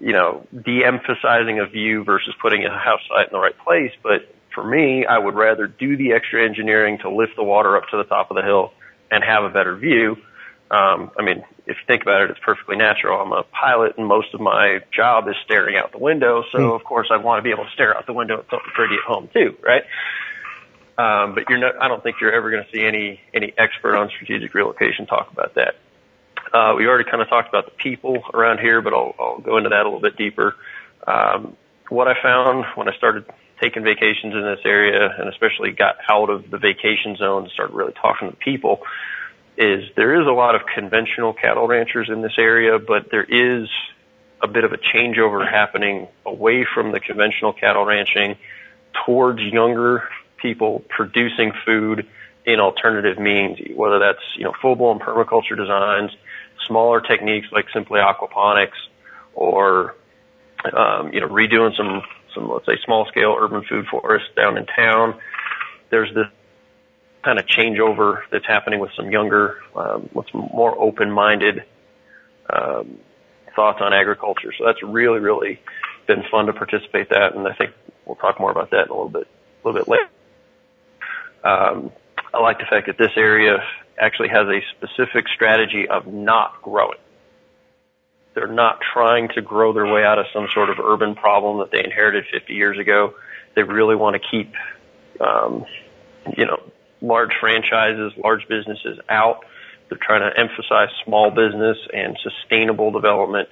you 0.00 0.12
know, 0.12 0.46
de-emphasizing 0.64 1.60
a 1.60 1.66
view 1.66 2.02
versus 2.02 2.34
putting 2.40 2.64
a 2.64 2.70
house 2.70 3.02
site 3.08 3.28
in 3.28 3.32
the 3.32 3.38
right 3.38 3.56
place. 3.58 3.92
But 4.02 4.34
for 4.54 4.64
me, 4.64 5.04
I 5.06 5.18
would 5.18 5.34
rather 5.34 5.66
do 5.66 5.96
the 5.96 6.12
extra 6.14 6.44
engineering 6.44 6.98
to 7.02 7.10
lift 7.10 7.36
the 7.36 7.44
water 7.44 7.76
up 7.76 7.84
to 7.90 7.98
the 7.98 8.04
top 8.04 8.30
of 8.30 8.36
the 8.36 8.42
hill 8.42 8.72
and 9.10 9.22
have 9.22 9.44
a 9.44 9.50
better 9.50 9.76
view 9.76 10.16
um, 10.70 11.12
I 11.16 11.22
mean, 11.22 11.44
if 11.66 11.76
you 11.76 11.86
think 11.86 12.02
about 12.02 12.22
it, 12.22 12.30
it's 12.30 12.40
perfectly 12.40 12.76
natural. 12.76 13.20
I'm 13.20 13.32
a 13.32 13.44
pilot, 13.44 13.94
and 13.98 14.06
most 14.06 14.34
of 14.34 14.40
my 14.40 14.80
job 14.92 15.28
is 15.28 15.36
staring 15.44 15.76
out 15.76 15.92
the 15.92 15.98
window. 15.98 16.42
So 16.50 16.58
mm. 16.58 16.74
of 16.74 16.82
course, 16.82 17.08
I 17.10 17.18
want 17.18 17.38
to 17.38 17.42
be 17.42 17.50
able 17.50 17.64
to 17.64 17.70
stare 17.70 17.96
out 17.96 18.06
the 18.06 18.12
window 18.12 18.38
at 18.40 18.50
something 18.50 18.70
pretty 18.74 18.96
at 18.96 19.02
home 19.02 19.28
too, 19.32 19.56
right? 19.62 19.84
Um, 20.98 21.34
but 21.34 21.44
you're 21.48 21.58
not. 21.58 21.80
I 21.80 21.88
don't 21.88 22.02
think 22.02 22.16
you're 22.20 22.32
ever 22.32 22.50
going 22.50 22.64
to 22.64 22.70
see 22.72 22.84
any 22.84 23.20
any 23.32 23.52
expert 23.56 23.96
on 23.96 24.08
strategic 24.08 24.54
relocation 24.54 25.06
talk 25.06 25.30
about 25.30 25.54
that. 25.54 25.76
Uh, 26.52 26.74
we 26.76 26.86
already 26.86 27.08
kind 27.08 27.22
of 27.22 27.28
talked 27.28 27.48
about 27.48 27.66
the 27.66 27.72
people 27.72 28.22
around 28.32 28.58
here, 28.58 28.80
but 28.80 28.92
I'll, 28.92 29.14
I'll 29.18 29.38
go 29.38 29.58
into 29.58 29.70
that 29.70 29.82
a 29.82 29.84
little 29.84 30.00
bit 30.00 30.16
deeper. 30.16 30.54
Um, 31.06 31.56
what 31.88 32.08
I 32.08 32.14
found 32.20 32.64
when 32.76 32.88
I 32.88 32.96
started 32.96 33.26
taking 33.62 33.84
vacations 33.84 34.34
in 34.34 34.42
this 34.42 34.60
area, 34.64 35.08
and 35.18 35.28
especially 35.28 35.72
got 35.72 35.96
out 36.08 36.30
of 36.30 36.50
the 36.50 36.58
vacation 36.58 37.16
zone 37.16 37.44
and 37.44 37.52
started 37.52 37.74
really 37.74 37.92
talking 37.92 38.30
to 38.30 38.36
people 38.36 38.80
is 39.56 39.84
there 39.96 40.20
is 40.20 40.26
a 40.26 40.32
lot 40.32 40.54
of 40.54 40.62
conventional 40.74 41.32
cattle 41.32 41.66
ranchers 41.66 42.08
in 42.10 42.22
this 42.22 42.34
area, 42.38 42.78
but 42.78 43.10
there 43.10 43.24
is 43.24 43.68
a 44.42 44.48
bit 44.48 44.64
of 44.64 44.72
a 44.72 44.76
changeover 44.76 45.48
happening 45.48 46.08
away 46.24 46.66
from 46.74 46.92
the 46.92 47.00
conventional 47.00 47.52
cattle 47.52 47.84
ranching 47.84 48.36
towards 49.06 49.40
younger 49.40 50.08
people 50.36 50.84
producing 50.88 51.52
food 51.64 52.06
in 52.44 52.60
alternative 52.60 53.18
means, 53.18 53.58
whether 53.74 53.98
that's, 53.98 54.22
you 54.36 54.44
know, 54.44 54.52
full-blown 54.60 54.98
permaculture 54.98 55.56
designs, 55.56 56.10
smaller 56.66 57.00
techniques 57.00 57.48
like 57.50 57.66
simply 57.72 58.00
aquaponics, 58.00 58.76
or, 59.34 59.96
um, 60.72 61.12
you 61.12 61.20
know, 61.20 61.28
redoing 61.28 61.74
some, 61.76 62.02
some, 62.34 62.48
let's 62.48 62.66
say, 62.66 62.78
small-scale 62.84 63.36
urban 63.40 63.64
food 63.64 63.86
forests 63.86 64.28
down 64.36 64.56
in 64.56 64.66
town. 64.66 65.18
There's 65.90 66.14
this 66.14 66.26
kind 67.26 67.40
of 67.40 67.46
changeover 67.46 68.20
that's 68.30 68.46
happening 68.46 68.78
with 68.78 68.92
some 68.96 69.10
younger, 69.10 69.58
um, 69.74 70.08
more 70.32 70.80
open-minded 70.80 71.64
um, 72.48 73.00
thoughts 73.56 73.80
on 73.82 73.92
agriculture. 73.92 74.52
So 74.56 74.64
that's 74.64 74.80
really, 74.80 75.18
really 75.18 75.60
been 76.06 76.22
fun 76.30 76.46
to 76.46 76.52
participate 76.52 77.08
that, 77.10 77.34
and 77.34 77.46
I 77.48 77.52
think 77.54 77.72
we'll 78.04 78.14
talk 78.14 78.38
more 78.38 78.52
about 78.52 78.70
that 78.70 78.84
in 78.84 78.90
a 78.90 78.94
little 78.94 79.08
bit, 79.08 79.26
a 79.26 79.68
little 79.68 79.80
bit 79.80 79.88
later. 79.88 80.08
Um, 81.42 81.90
I 82.32 82.40
like 82.40 82.58
the 82.58 82.66
fact 82.70 82.86
that 82.86 82.96
this 82.96 83.10
area 83.16 83.58
actually 83.98 84.28
has 84.28 84.46
a 84.46 84.60
specific 84.76 85.26
strategy 85.34 85.88
of 85.88 86.06
not 86.06 86.62
growing. 86.62 86.98
They're 88.34 88.46
not 88.46 88.78
trying 88.92 89.30
to 89.34 89.42
grow 89.42 89.72
their 89.72 89.92
way 89.92 90.04
out 90.04 90.20
of 90.20 90.26
some 90.32 90.46
sort 90.54 90.70
of 90.70 90.78
urban 90.78 91.16
problem 91.16 91.58
that 91.58 91.72
they 91.72 91.82
inherited 91.82 92.26
50 92.32 92.52
years 92.52 92.78
ago. 92.78 93.14
They 93.56 93.64
really 93.64 93.96
want 93.96 94.14
to 94.14 94.20
keep, 94.30 94.52
um, 95.20 95.64
you 96.36 96.44
know, 96.44 96.62
large 97.00 97.30
franchises, 97.40 98.12
large 98.22 98.46
businesses 98.48 98.98
out. 99.08 99.44
They're 99.88 99.98
trying 100.00 100.28
to 100.28 100.38
emphasize 100.38 100.88
small 101.04 101.30
business 101.30 101.76
and 101.92 102.18
sustainable 102.22 102.90
development, 102.90 103.48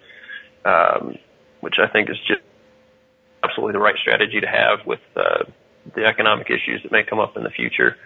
um, 0.65 1.17
which 1.61 1.75
I 1.79 1.89
think 1.89 2.11
is 2.11 2.17
just 2.27 2.41
absolutely 3.45 3.73
the 3.73 3.81
right 3.81 3.97
strategy 4.01 4.41
to 4.41 4.47
have 4.47 4.87
with 4.87 5.01
uh, 5.17 5.45
the 5.95 6.05
economic 6.05 6.49
issues 6.49 6.83
that 6.83 6.93
may 6.93 7.05
come 7.05 7.21
up 7.21 7.37
in 7.37 7.45
the 7.45 7.51
future. 7.51 7.97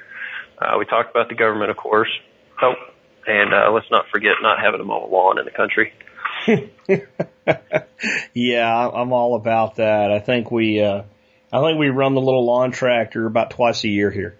Uh, 0.58 0.76
we 0.78 0.84
talked 0.84 1.10
about 1.10 1.28
the 1.28 1.34
government, 1.34 1.70
of 1.70 1.76
course. 1.76 2.10
Oh, 2.60 2.74
and 3.26 3.54
uh, 3.54 3.70
let's 3.72 3.90
not 3.90 4.06
forget 4.10 4.32
not 4.42 4.58
having 4.58 4.80
a 4.80 4.84
mow 4.84 5.08
lawn 5.10 5.38
in 5.38 5.44
the 5.44 5.50
country. 5.50 5.92
yeah, 8.34 8.88
I'm 8.88 9.12
all 9.12 9.34
about 9.36 9.76
that. 9.76 10.10
I 10.10 10.18
think 10.18 10.50
we, 10.50 10.82
uh, 10.82 11.02
I 11.52 11.60
think 11.62 11.78
we 11.78 11.88
run 11.88 12.14
the 12.14 12.20
little 12.20 12.44
lawn 12.44 12.72
tractor 12.72 13.26
about 13.26 13.50
twice 13.50 13.84
a 13.84 13.88
year 13.88 14.10
here. 14.10 14.37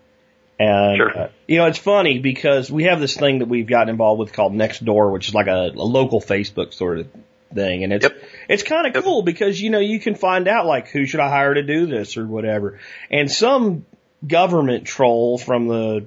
And, 0.59 0.97
sure. 0.97 1.19
uh, 1.19 1.29
you 1.47 1.59
know, 1.59 1.67
it's 1.67 1.79
funny 1.79 2.19
because 2.19 2.71
we 2.71 2.85
have 2.85 3.01
this 3.01 3.17
thing 3.17 3.39
that 3.39 3.49
we've 3.49 3.67
gotten 3.67 3.91
involved 3.91 4.19
with 4.19 4.33
called 4.33 4.53
Nextdoor, 4.53 5.13
which 5.13 5.29
is 5.29 5.35
like 5.35 5.47
a, 5.47 5.71
a 5.75 5.85
local 5.85 6.21
Facebook 6.21 6.75
sort 6.75 6.99
of 6.99 7.09
thing. 7.55 7.85
And 7.85 7.93
it's, 7.93 8.05
yep. 8.05 8.17
it's 8.49 8.63
kind 8.65 8.87
of 8.87 8.95
yep. 8.95 9.05
cool 9.05 9.23
because, 9.23 9.61
you 9.61 9.71
know, 9.71 9.79
you 9.79 10.01
can 10.01 10.17
find 10.17 10.49
out 10.49 10.67
like 10.67 10.89
who 10.89 11.07
should 11.07 11.21
I 11.21 11.29
hire 11.29 11.55
to 11.55 11.63
do 11.63 11.87
this 11.87 12.17
or 12.17 12.27
whatever. 12.27 12.81
And 13.11 13.31
some 13.31 13.87
government 14.27 14.85
troll 14.85 15.39
from 15.39 15.69
the 15.69 16.07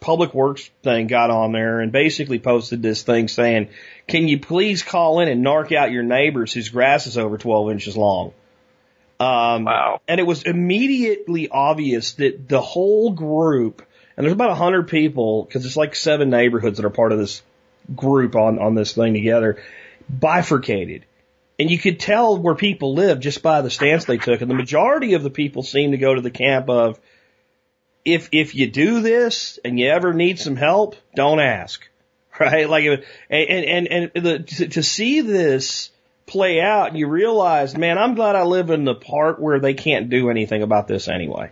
public 0.00 0.34
works 0.34 0.68
thing 0.82 1.06
got 1.06 1.30
on 1.30 1.52
there 1.52 1.80
and 1.80 1.92
basically 1.92 2.40
posted 2.40 2.82
this 2.82 3.02
thing 3.02 3.28
saying, 3.28 3.68
can 4.08 4.26
you 4.26 4.40
please 4.40 4.82
call 4.82 5.20
in 5.20 5.28
and 5.28 5.46
narc 5.46 5.74
out 5.74 5.92
your 5.92 6.02
neighbors 6.02 6.52
whose 6.52 6.68
grass 6.68 7.06
is 7.06 7.16
over 7.16 7.38
12 7.38 7.70
inches 7.70 7.96
long? 7.96 8.32
Um, 9.20 9.64
wow. 9.64 10.00
And 10.08 10.18
it 10.18 10.24
was 10.24 10.42
immediately 10.42 11.48
obvious 11.48 12.14
that 12.14 12.48
the 12.48 12.60
whole 12.60 13.12
group, 13.12 13.82
and 14.16 14.24
there's 14.24 14.32
about 14.32 14.50
a 14.50 14.54
hundred 14.54 14.88
people, 14.88 15.44
because 15.44 15.64
it's 15.64 15.76
like 15.76 15.94
seven 15.94 16.30
neighborhoods 16.30 16.76
that 16.76 16.86
are 16.86 16.90
part 16.90 17.12
of 17.12 17.18
this 17.18 17.42
group 17.94 18.36
on, 18.36 18.58
on 18.58 18.74
this 18.74 18.92
thing 18.92 19.14
together, 19.14 19.62
bifurcated. 20.08 21.06
And 21.58 21.70
you 21.70 21.78
could 21.78 22.00
tell 22.00 22.38
where 22.38 22.54
people 22.54 22.94
live 22.94 23.20
just 23.20 23.42
by 23.42 23.62
the 23.62 23.70
stance 23.70 24.04
they 24.04 24.18
took. 24.18 24.40
And 24.40 24.50
the 24.50 24.54
majority 24.54 25.14
of 25.14 25.22
the 25.22 25.30
people 25.30 25.62
seemed 25.62 25.92
to 25.92 25.98
go 25.98 26.14
to 26.14 26.20
the 26.20 26.30
camp 26.30 26.68
of, 26.68 26.98
if, 28.04 28.28
if 28.32 28.54
you 28.54 28.70
do 28.70 29.00
this 29.00 29.58
and 29.64 29.78
you 29.78 29.88
ever 29.88 30.12
need 30.12 30.38
some 30.38 30.56
help, 30.56 30.96
don't 31.14 31.40
ask. 31.40 31.88
Right? 32.40 32.66
Like, 32.68 32.84
and, 33.28 33.66
and, 33.66 34.12
and, 34.14 34.24
the, 34.24 34.38
to, 34.38 34.68
to 34.68 34.82
see 34.82 35.20
this 35.20 35.90
play 36.24 36.62
out 36.62 36.96
you 36.96 37.06
realize, 37.06 37.76
man, 37.76 37.98
I'm 37.98 38.14
glad 38.14 38.36
I 38.36 38.44
live 38.44 38.70
in 38.70 38.84
the 38.84 38.94
part 38.94 39.38
where 39.38 39.60
they 39.60 39.74
can't 39.74 40.08
do 40.08 40.30
anything 40.30 40.62
about 40.62 40.88
this 40.88 41.08
anyway. 41.08 41.50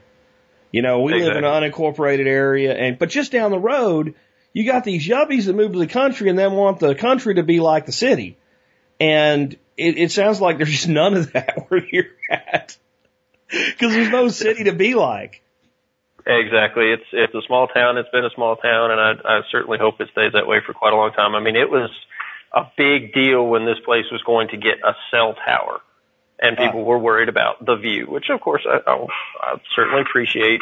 You 0.72 0.82
know, 0.82 1.00
we 1.00 1.14
exactly. 1.14 1.42
live 1.42 1.44
in 1.44 1.44
an 1.44 1.72
unincorporated 1.72 2.26
area 2.26 2.74
and, 2.74 2.98
but 2.98 3.08
just 3.08 3.32
down 3.32 3.50
the 3.50 3.58
road, 3.58 4.14
you 4.52 4.64
got 4.64 4.84
these 4.84 5.06
yuppies 5.06 5.46
that 5.46 5.54
move 5.54 5.72
to 5.72 5.78
the 5.78 5.86
country 5.86 6.28
and 6.28 6.38
then 6.38 6.52
want 6.52 6.80
the 6.80 6.94
country 6.94 7.34
to 7.34 7.42
be 7.42 7.60
like 7.60 7.86
the 7.86 7.92
city. 7.92 8.36
And 9.00 9.56
it, 9.76 9.98
it 9.98 10.12
sounds 10.12 10.40
like 10.40 10.58
there's 10.58 10.70
just 10.70 10.88
none 10.88 11.14
of 11.14 11.32
that 11.32 11.64
where 11.68 11.82
you're 11.90 12.04
at. 12.30 12.76
Cause 13.50 13.92
there's 13.92 14.10
no 14.10 14.28
city 14.28 14.64
to 14.64 14.72
be 14.72 14.94
like. 14.94 15.42
Exactly. 16.26 16.92
It's 16.92 17.06
it's 17.12 17.34
a 17.34 17.42
small 17.46 17.66
town. 17.66 17.98
It's 17.98 18.08
been 18.10 18.24
a 18.24 18.30
small 18.34 18.56
town, 18.56 18.90
and 18.92 19.00
I, 19.00 19.12
I 19.24 19.40
certainly 19.50 19.78
hope 19.78 20.00
it 20.00 20.08
stays 20.12 20.32
that 20.34 20.46
way 20.46 20.58
for 20.64 20.72
quite 20.72 20.92
a 20.92 20.96
long 20.96 21.12
time. 21.12 21.34
I 21.34 21.40
mean, 21.40 21.56
it 21.56 21.68
was 21.68 21.90
a 22.54 22.62
big 22.76 23.12
deal 23.12 23.46
when 23.46 23.64
this 23.64 23.78
place 23.84 24.04
was 24.12 24.22
going 24.22 24.48
to 24.48 24.56
get 24.56 24.78
a 24.84 24.94
cell 25.10 25.34
tower, 25.44 25.80
and 26.40 26.56
people 26.56 26.84
were 26.84 26.98
worried 26.98 27.28
about 27.28 27.64
the 27.64 27.76
view, 27.76 28.06
which 28.06 28.30
of 28.30 28.40
course 28.40 28.66
I, 28.66 28.78
I, 28.90 29.06
I 29.40 29.56
certainly 29.76 30.02
appreciate 30.02 30.60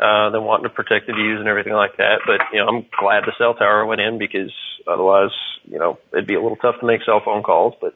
uh, 0.00 0.30
them 0.30 0.44
wanting 0.44 0.64
to 0.64 0.70
protect 0.70 1.08
the 1.08 1.12
views 1.12 1.40
and 1.40 1.48
everything 1.48 1.72
like 1.72 1.96
that. 1.96 2.20
But 2.24 2.40
you 2.52 2.60
know, 2.60 2.68
I'm 2.68 2.86
glad 2.98 3.24
the 3.24 3.32
cell 3.36 3.54
tower 3.54 3.84
went 3.84 4.00
in 4.00 4.18
because 4.18 4.52
otherwise, 4.86 5.30
you 5.64 5.78
know, 5.78 5.98
it'd 6.12 6.26
be 6.26 6.34
a 6.34 6.40
little 6.40 6.56
tough 6.56 6.76
to 6.80 6.86
make 6.86 7.02
cell 7.04 7.20
phone 7.24 7.42
calls. 7.42 7.74
But 7.80 7.94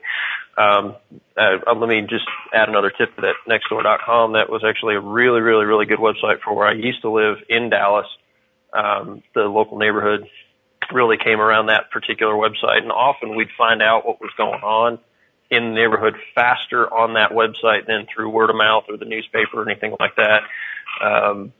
um, 0.61 0.97
uh, 1.37 1.75
let 1.75 1.89
me 1.89 2.01
just 2.03 2.27
add 2.53 2.69
another 2.69 2.91
tip 2.91 3.15
to 3.15 3.23
that 3.23 3.35
nextdoor.com. 3.49 4.33
That 4.33 4.51
was 4.51 4.65
actually 4.69 4.97
a 4.97 5.01
really, 5.01 5.41
really, 5.41 5.65
really 5.65 5.87
good 5.87 6.01
website 6.01 6.41
for 6.45 6.55
where 6.55 6.67
I 6.67 6.73
used 6.73 7.03
to 7.03 7.11
live 7.11 7.37
in 7.49 7.71
Dallas. 7.71 8.07
Um, 8.73 9.23
the 9.35 9.43
local 9.43 9.79
neighborhood 9.79 10.27
really 10.93 11.19
came 11.23 11.41
around 11.41 11.67
that 11.67 11.91
particular 11.93 12.35
website, 12.35 12.83
and 12.83 12.91
often 12.91 13.37
we'd 13.37 13.49
find 13.57 13.81
out 13.81 14.05
what 14.05 14.21
was 14.21 14.31
going 14.37 14.61
on 14.63 14.99
in 15.53 15.69
the 15.69 15.75
neighborhood 15.75 16.15
faster 16.35 16.93
on 16.93 17.15
that 17.15 17.31
website 17.31 17.87
than 17.87 18.07
through 18.13 18.31
word 18.31 18.49
of 18.49 18.57
mouth 18.57 18.85
or 18.89 18.97
the 18.97 19.05
newspaper 19.05 19.61
or 19.61 19.71
anything 19.71 19.95
like 20.01 20.17
that. 20.17 20.41
Um, 21.05 21.53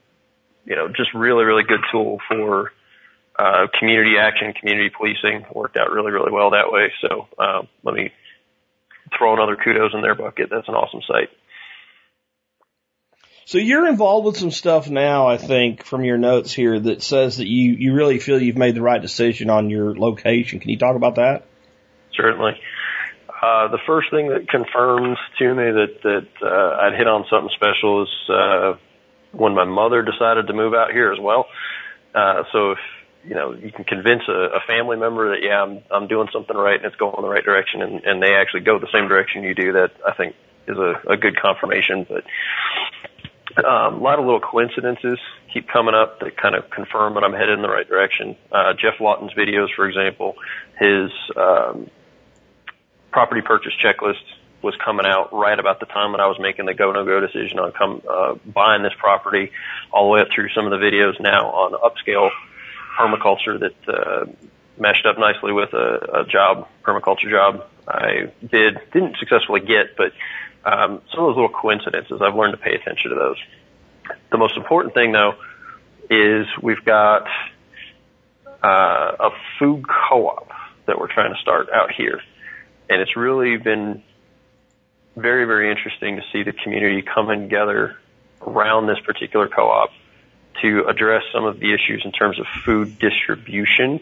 you 0.65 0.75
know, 0.75 0.87
just 0.87 1.13
really, 1.13 1.43
really 1.43 1.63
good 1.63 1.81
tool 1.91 2.17
for 2.27 2.71
uh, 3.37 3.67
community 3.77 4.15
action, 4.19 4.53
community 4.53 4.89
policing. 4.89 5.45
Worked 5.53 5.77
out 5.77 5.91
really, 5.91 6.11
really 6.11 6.31
well 6.31 6.51
that 6.51 6.71
way. 6.71 6.91
So 7.01 7.27
um, 7.37 7.67
let 7.83 7.93
me 7.93 8.11
throw 9.15 9.33
another 9.35 9.55
kudos 9.55 9.93
in 9.93 10.01
their 10.01 10.15
bucket. 10.15 10.49
That's 10.49 10.67
an 10.67 10.73
awesome 10.73 11.01
site. 11.07 11.29
So 13.45 13.59
you're 13.59 13.87
involved 13.87 14.25
with 14.25 14.37
some 14.37 14.51
stuff 14.51 14.89
now, 14.89 15.27
I 15.27 15.37
think, 15.37 15.83
from 15.83 16.03
your 16.03 16.17
notes 16.17 16.51
here 16.51 16.79
that 16.79 17.03
says 17.03 17.37
that 17.37 17.47
you, 17.47 17.73
you 17.73 17.93
really 17.93 18.17
feel 18.17 18.41
you've 18.41 18.57
made 18.57 18.73
the 18.73 18.81
right 18.81 19.01
decision 19.01 19.51
on 19.51 19.69
your 19.69 19.95
location. 19.95 20.59
Can 20.61 20.69
you 20.69 20.77
talk 20.77 20.95
about 20.95 21.15
that? 21.15 21.45
Certainly. 22.15 22.53
Uh, 23.43 23.67
the 23.67 23.79
first 23.85 24.09
thing 24.09 24.29
that 24.29 24.47
confirms 24.47 25.17
to 25.37 25.53
me 25.53 25.67
that, 25.79 25.93
that, 26.03 26.27
uh, 26.41 26.77
I'd 26.81 26.95
hit 26.95 27.07
on 27.07 27.25
something 27.29 27.51
special 27.53 28.03
is, 28.03 28.13
uh, 28.29 28.73
when 29.33 29.53
my 29.53 29.65
mother 29.65 30.01
decided 30.01 30.47
to 30.47 30.53
move 30.53 30.73
out 30.73 30.91
here 30.91 31.11
as 31.11 31.19
well. 31.19 31.47
Uh, 32.15 32.43
so 32.53 32.71
if, 32.71 32.77
you 33.25 33.35
know, 33.35 33.51
you 33.51 33.69
can 33.69 33.83
convince 33.83 34.23
a, 34.29 34.39
a 34.55 34.61
family 34.65 34.95
member 34.95 35.35
that, 35.35 35.41
yeah, 35.43 35.61
I'm, 35.61 35.83
I'm 35.91 36.07
doing 36.07 36.29
something 36.31 36.55
right 36.55 36.77
and 36.77 36.85
it's 36.85 36.95
going 36.95 37.15
in 37.17 37.21
the 37.21 37.27
right 37.27 37.43
direction 37.43 37.81
and, 37.81 38.01
and 38.05 38.23
they 38.23 38.33
actually 38.35 38.61
go 38.61 38.79
the 38.79 38.91
same 38.93 39.09
direction 39.09 39.43
you 39.43 39.55
do, 39.55 39.73
that 39.73 39.91
I 40.07 40.13
think 40.13 40.35
is 40.69 40.77
a, 40.77 40.93
a 41.11 41.17
good 41.17 41.35
confirmation. 41.35 42.07
But, 42.07 42.23
um, 43.65 43.95
a 43.95 44.03
lot 44.03 44.19
of 44.19 44.25
little 44.25 44.39
coincidences 44.39 45.19
keep 45.53 45.67
coming 45.67 45.95
up 45.95 46.21
that 46.21 46.37
kind 46.37 46.55
of 46.55 46.69
confirm 46.69 47.15
that 47.15 47.25
I'm 47.25 47.33
headed 47.33 47.59
in 47.59 47.61
the 47.61 47.73
right 47.77 47.87
direction. 47.87 48.37
Uh, 48.53 48.71
Geoff 48.79 49.01
Lawton's 49.01 49.33
videos, 49.33 49.67
for 49.75 49.85
example, 49.85 50.35
his, 50.79 51.11
um, 51.35 51.89
property 53.13 53.41
purchase 53.41 53.73
checklist 53.81 54.23
was 54.61 54.75
coming 54.83 55.05
out 55.05 55.33
right 55.33 55.59
about 55.59 55.79
the 55.79 55.85
time 55.85 56.13
that 56.13 56.21
I 56.21 56.27
was 56.27 56.37
making 56.39 56.65
the 56.65 56.73
go 56.73 56.91
no 56.91 57.05
go 57.05 57.19
decision 57.19 57.59
on 57.59 57.71
come 57.71 58.01
uh, 58.09 58.35
buying 58.45 58.81
this 58.83 58.93
property, 58.97 59.51
all 59.91 60.05
the 60.05 60.11
way 60.11 60.21
up 60.21 60.27
through 60.33 60.49
some 60.49 60.65
of 60.65 60.71
the 60.71 60.77
videos 60.77 61.19
now 61.19 61.49
on 61.49 61.73
upscale 61.73 62.29
permaculture 62.97 63.59
that 63.59 63.75
uh, 63.87 64.25
meshed 64.77 65.05
up 65.05 65.17
nicely 65.17 65.51
with 65.51 65.73
a, 65.73 66.21
a 66.21 66.25
job, 66.25 66.67
permaculture 66.83 67.29
job 67.29 67.65
I 67.87 68.31
did 68.41 68.79
didn't 68.91 69.17
successfully 69.17 69.59
get, 69.59 69.97
but 69.97 70.13
um, 70.65 71.01
some 71.11 71.19
of 71.19 71.27
those 71.27 71.35
little 71.35 71.49
coincidences 71.49 72.21
I've 72.21 72.35
learned 72.35 72.53
to 72.53 72.57
pay 72.57 72.73
attention 72.75 73.11
to 73.11 73.15
those. 73.15 73.37
The 74.31 74.37
most 74.37 74.55
important 74.55 74.93
thing 74.93 75.11
though 75.11 75.35
is 76.09 76.47
we've 76.61 76.83
got 76.85 77.27
uh, 78.63 79.15
a 79.19 79.29
food 79.59 79.85
co-op 79.87 80.49
that 80.85 80.97
we're 80.99 81.11
trying 81.11 81.33
to 81.33 81.39
start 81.41 81.69
out 81.69 81.91
here, 81.91 82.21
and 82.89 83.01
it's 83.01 83.15
really 83.15 83.57
been 83.57 84.03
very, 85.15 85.45
very 85.45 85.69
interesting 85.69 86.17
to 86.17 86.23
see 86.31 86.43
the 86.43 86.53
community 86.53 87.01
coming 87.01 87.41
together 87.43 87.97
around 88.41 88.87
this 88.87 88.99
particular 89.05 89.47
co-op 89.47 89.91
to 90.61 90.85
address 90.87 91.23
some 91.33 91.45
of 91.45 91.59
the 91.59 91.73
issues 91.73 92.01
in 92.05 92.11
terms 92.11 92.39
of 92.39 92.45
food 92.65 92.97
distribution, 92.99 93.99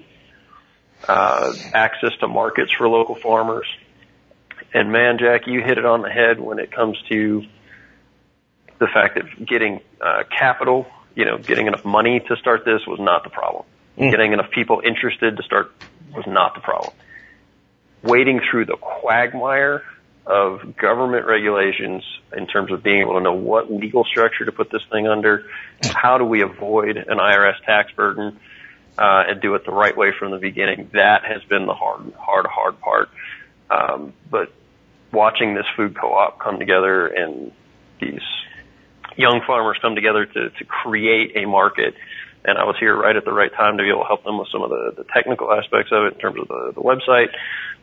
uh, 1.07 1.53
access 1.73 2.11
to 2.19 2.27
markets 2.27 2.71
for 2.71 2.87
local 2.87 3.15
farmers. 3.15 3.67
And 4.73 4.91
man, 4.91 5.17
Jack, 5.19 5.47
you 5.47 5.61
hit 5.61 5.77
it 5.77 5.85
on 5.85 6.01
the 6.01 6.09
head 6.09 6.39
when 6.39 6.59
it 6.59 6.71
comes 6.71 7.01
to 7.09 7.43
the 8.79 8.87
fact 8.87 9.15
that 9.15 9.45
getting 9.45 9.81
uh, 9.99 10.23
capital, 10.29 10.87
you 11.15 11.25
know, 11.25 11.37
getting 11.37 11.67
enough 11.67 11.85
money 11.85 12.19
to 12.19 12.35
start 12.37 12.65
this 12.65 12.81
was 12.87 12.99
not 12.99 13.23
the 13.23 13.29
problem. 13.29 13.65
Mm. 13.97 14.11
Getting 14.11 14.33
enough 14.33 14.49
people 14.51 14.81
interested 14.83 15.37
to 15.37 15.43
start 15.43 15.71
was 16.15 16.25
not 16.25 16.55
the 16.55 16.61
problem. 16.61 16.93
Wading 18.03 18.41
through 18.49 18.65
the 18.65 18.77
quagmire 18.77 19.83
of 20.25 20.75
government 20.75 21.25
regulations 21.25 22.03
in 22.35 22.47
terms 22.47 22.71
of 22.71 22.83
being 22.83 23.01
able 23.01 23.15
to 23.15 23.21
know 23.21 23.33
what 23.33 23.71
legal 23.71 24.03
structure 24.03 24.45
to 24.45 24.51
put 24.51 24.71
this 24.71 24.81
thing 24.91 25.07
under, 25.07 25.45
how 25.83 26.17
do 26.17 26.25
we 26.25 26.41
avoid 26.41 26.97
an 26.97 27.17
IRS 27.17 27.63
tax 27.65 27.91
burden, 27.93 28.39
uh, 28.97 29.23
and 29.27 29.41
do 29.41 29.55
it 29.55 29.65
the 29.65 29.71
right 29.71 29.95
way 29.95 30.11
from 30.17 30.31
the 30.31 30.37
beginning. 30.37 30.89
That 30.93 31.23
has 31.25 31.43
been 31.43 31.65
the 31.65 31.73
hard, 31.73 32.13
hard, 32.13 32.45
hard 32.45 32.79
part. 32.79 33.09
Um, 33.69 34.13
but 34.29 34.51
watching 35.11 35.55
this 35.55 35.65
food 35.75 35.97
co-op 35.99 36.39
come 36.39 36.59
together 36.59 37.07
and 37.07 37.51
these 37.99 38.21
young 39.17 39.41
farmers 39.45 39.77
come 39.81 39.95
together 39.95 40.25
to, 40.25 40.49
to 40.49 40.65
create 40.65 41.35
a 41.35 41.45
market, 41.47 41.95
and 42.43 42.57
I 42.57 42.63
was 42.65 42.75
here 42.79 42.95
right 42.95 43.15
at 43.15 43.25
the 43.25 43.33
right 43.33 43.51
time 43.53 43.77
to 43.77 43.83
be 43.83 43.89
able 43.89 44.01
to 44.01 44.07
help 44.07 44.23
them 44.23 44.37
with 44.37 44.47
some 44.51 44.61
of 44.61 44.69
the, 44.69 44.93
the 44.97 45.03
technical 45.13 45.51
aspects 45.51 45.91
of 45.91 46.05
it 46.05 46.13
in 46.15 46.19
terms 46.19 46.39
of 46.39 46.47
the, 46.47 46.71
the 46.75 46.81
website. 46.81 47.29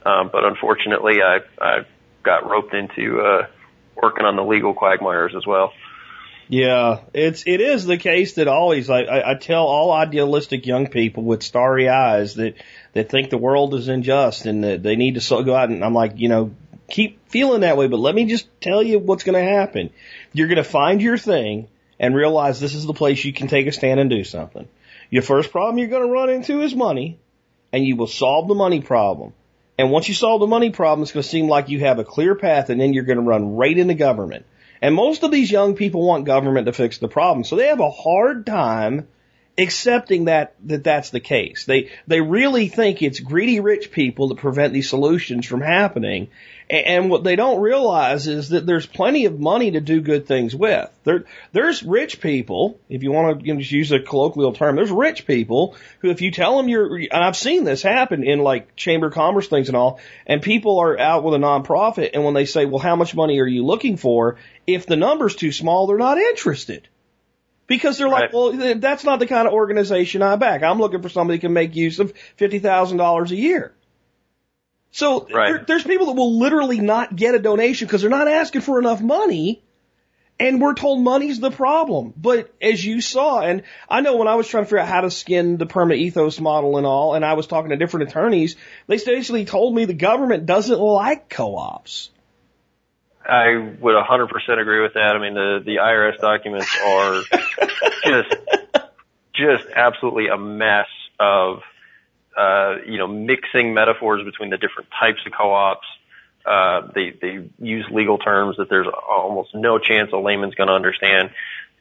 Um, 0.05 0.31
but 0.33 0.45
unfortunately, 0.45 1.21
I, 1.23 1.41
I 1.61 1.85
got 2.23 2.49
roped 2.49 2.75
into 2.75 3.21
uh, 3.21 3.47
working 3.95 4.25
on 4.25 4.37
the 4.37 4.45
legal 4.45 4.75
quagmires 4.75 5.35
as 5.37 5.47
well. 5.47 5.73
Yeah, 6.51 7.01
it's 7.13 7.43
it 7.47 7.61
is 7.61 7.85
the 7.85 7.99
case 7.99 8.35
that 8.35 8.49
always 8.49 8.89
I, 8.89 9.03
I, 9.03 9.33
I 9.33 9.35
tell 9.35 9.67
all 9.67 9.93
idealistic 9.93 10.67
young 10.67 10.87
people 10.87 11.23
with 11.23 11.43
starry 11.43 11.91
eyes 11.91 12.37
that 12.37 12.55
that 12.95 13.11
think 13.11 13.29
the 13.29 13.37
world 13.37 13.75
is 13.75 13.89
unjust 13.89 14.47
and 14.47 14.65
that 14.65 14.83
they 14.83 14.97
need 14.97 15.15
to 15.15 15.21
so, 15.21 15.43
go 15.43 15.55
out 15.55 15.69
and 15.69 15.85
I'm 15.85 15.93
like, 15.93 16.13
you 16.17 16.31
know, 16.31 16.53
keep 16.89 17.29
feeling 17.29 17.61
that 17.61 17.77
way, 17.77 17.87
but 17.87 18.01
let 18.01 18.15
me 18.15 18.25
just 18.25 18.49
tell 18.63 18.83
you 18.83 18.99
what's 18.99 19.25
going 19.25 19.35
to 19.35 19.53
happen. 19.53 19.91
You're 20.33 20.49
going 20.49 20.57
to 20.57 20.65
find 20.65 21.03
your 21.03 21.19
thing 21.19 21.69
and 22.01 22.15
realize 22.15 22.61
this 22.61 22.75
is 22.75 22.87
the 22.87 22.95
place 22.95 23.25
you 23.25 23.33
can 23.33 23.49
take 23.49 23.67
a 23.67 23.73
stand 23.73 24.01
and 24.01 24.09
do 24.09 24.25
something. 24.25 24.69
Your 25.11 25.23
first 25.23 25.51
problem 25.51 25.79
you're 25.79 25.89
going 25.89 26.07
to 26.07 26.13
run 26.13 26.31
into 26.31 26.61
is 26.63 26.75
money, 26.75 27.19
and 27.73 27.85
you 27.85 27.97
will 27.97 28.07
solve 28.07 28.49
the 28.49 28.55
money 28.55 28.81
problem. 28.81 29.33
And 29.79 29.93
once 29.93 30.09
you 30.09 30.15
solve 30.15 30.41
the 30.41 30.47
money 30.47 30.71
problem, 30.71 31.03
it's 31.03 31.13
going 31.13 31.23
to 31.23 31.29
seem 31.29 31.49
like 31.49 31.69
you 31.69 31.81
have 31.81 32.01
a 32.01 32.05
clear 32.05 32.35
path, 32.35 32.69
and 32.69 32.81
then 32.81 32.93
you're 32.93 33.05
going 33.05 33.19
to 33.19 33.25
run 33.25 33.55
right 33.55 33.79
into 33.79 33.95
government. 33.95 34.45
And 34.83 34.95
most 34.95 35.23
of 35.23 35.31
these 35.31 35.51
young 35.51 35.77
people 35.77 36.05
want 36.05 36.25
government 36.25 36.67
to 36.67 36.73
fix 36.73 36.99
the 36.99 37.09
problem. 37.09 37.45
So 37.45 37.57
they 37.57 37.69
have 37.69 37.81
a 37.81 37.91
hard 37.91 38.45
time 38.45 39.07
accepting 39.59 40.27
that, 40.27 40.55
that 40.65 40.85
that's 40.85 41.11
the 41.11 41.21
case. 41.21 41.65
They, 41.65 41.91
they 42.07 42.21
really 42.21 42.69
think 42.69 43.03
it's 43.03 43.19
greedy 43.19 43.59
rich 43.59 43.91
people 43.91 44.29
that 44.29 44.39
prevent 44.39 44.73
these 44.73 44.89
solutions 44.89 45.47
from 45.47 45.61
happening. 45.61 46.29
And 46.71 47.09
what 47.09 47.25
they 47.25 47.35
don't 47.35 47.61
realize 47.61 48.29
is 48.29 48.51
that 48.51 48.67
there's 48.67 48.87
plenty 48.87 49.25
of 49.25 49.41
money 49.41 49.71
to 49.71 49.81
do 49.81 50.03
good 50.03 50.27
things 50.27 50.55
with. 50.55 50.89
There, 51.03 51.25
there's 51.53 51.83
rich 51.83 52.21
people, 52.21 52.79
if 52.91 53.03
you 53.03 53.11
want 53.11 53.41
to 53.41 53.47
you 53.47 53.55
know, 53.55 53.61
just 53.61 53.73
use 53.73 53.91
a 53.91 54.01
colloquial 54.01 54.53
term, 54.53 54.77
there's 54.77 54.91
rich 54.91 55.27
people 55.27 55.77
who 56.01 56.11
if 56.11 56.21
you 56.21 56.31
tell 56.31 56.59
them 56.59 56.69
you're, 56.69 56.95
and 56.97 57.09
I've 57.13 57.37
seen 57.37 57.65
this 57.65 57.83
happen 57.83 58.23
in 58.23 58.41
like 58.41 58.77
chamber 58.77 59.07
of 59.07 59.15
commerce 59.15 59.49
things 59.49 59.69
and 59.69 59.77
all, 59.77 59.99
and 60.27 60.43
people 60.43 60.79
are 60.79 60.99
out 60.99 61.25
with 61.25 61.35
a 61.35 61.39
nonprofit 61.39 62.11
and 62.13 62.23
when 62.23 62.35
they 62.35 62.45
say, 62.45 62.67
well, 62.67 62.81
how 62.81 62.97
much 62.97 63.15
money 63.15 63.41
are 63.41 63.47
you 63.47 63.65
looking 63.65 63.97
for? 63.97 64.37
If 64.67 64.85
the 64.85 64.97
number's 64.97 65.37
too 65.37 65.53
small, 65.53 65.87
they're 65.87 65.97
not 65.97 66.19
interested. 66.19 66.87
Because 67.69 67.99
they're 67.99 68.09
like, 68.09 68.33
Right. 68.33 68.35
well, 68.35 68.75
that's 68.77 69.05
not 69.05 69.21
the 69.21 69.27
kind 69.29 69.47
of 69.47 69.55
organization 69.55 70.23
I 70.23 70.35
back. 70.35 70.65
I'm 70.65 70.79
looking 70.81 71.03
for 71.03 71.09
somebody 71.09 71.37
who 71.37 71.43
can 71.43 71.53
make 71.53 71.77
use 71.77 72.01
of 72.01 72.13
$50,000 72.39 73.31
a 73.31 73.37
year. 73.37 73.73
So 74.91 75.29
Right. 75.33 75.53
there, 75.53 75.65
there's 75.67 75.85
people 75.85 76.07
that 76.07 76.15
will 76.15 76.39
literally 76.39 76.81
not 76.81 77.15
get 77.15 77.37
a 77.37 77.39
donation 77.39 77.87
because 77.87 78.01
they're 78.01 78.11
not 78.11 78.27
asking 78.27 78.63
for 78.63 78.81
enough 78.81 79.01
money. 79.01 79.63
And 80.41 80.61
we're 80.61 80.75
told 80.75 81.01
money's 81.03 81.41
the 81.41 81.51
problem. 81.51 82.15
But 82.17 82.49
as 82.63 82.85
you 82.85 83.01
saw, 83.01 83.41
and 83.41 83.65
I 83.89 84.03
know 84.03 84.17
when 84.17 84.29
I 84.29 84.37
was 84.37 84.47
trying 84.47 84.63
to 84.63 84.67
figure 84.67 84.79
out 84.79 84.87
how 84.87 85.01
to 85.01 85.11
skin 85.11 85.57
the 85.57 85.67
Permaethos 85.67 86.41
model 86.41 86.77
and 86.77 86.87
all, 86.87 87.15
and 87.15 87.25
I 87.25 87.33
was 87.33 87.49
talking 87.49 87.71
to 87.71 87.77
different 87.77 88.09
attorneys, 88.09 88.55
they 88.87 88.99
basically 88.99 89.45
told 89.45 89.75
me 89.75 89.85
the 89.85 89.95
government 89.95 90.47
doesn't 90.47 90.79
like 90.79 91.29
co-ops. 91.29 92.11
I 93.29 93.59
would 93.81 93.95
100% 93.95 94.61
agree 94.61 94.81
with 94.81 94.95
that. 94.95 95.15
I 95.15 95.19
mean, 95.19 95.35
the 95.35 95.61
the 95.65 95.77
IRS 95.77 96.19
documents 96.19 96.75
are 96.83 97.23
just 98.05 98.35
just 99.35 99.65
absolutely 99.75 100.29
a 100.29 100.39
mess 100.39 100.87
of 101.21 101.61
uh, 102.37 102.77
you 102.87 102.97
know 102.97 103.07
mixing 103.07 103.75
metaphors 103.75 104.25
between 104.25 104.51
the 104.51 104.57
different 104.57 104.89
types 104.99 105.21
of 105.27 105.33
co-ops. 105.33 105.87
Uh, 106.47 106.91
they 106.95 107.11
they 107.11 107.49
use 107.59 107.87
legal 107.91 108.17
terms 108.17 108.57
that 108.57 108.71
there's 108.71 108.87
almost 108.87 109.55
no 109.55 109.79
chance 109.79 110.11
a 110.13 110.17
layman's 110.17 110.55
going 110.55 110.69
to 110.69 110.75
understand. 110.75 111.31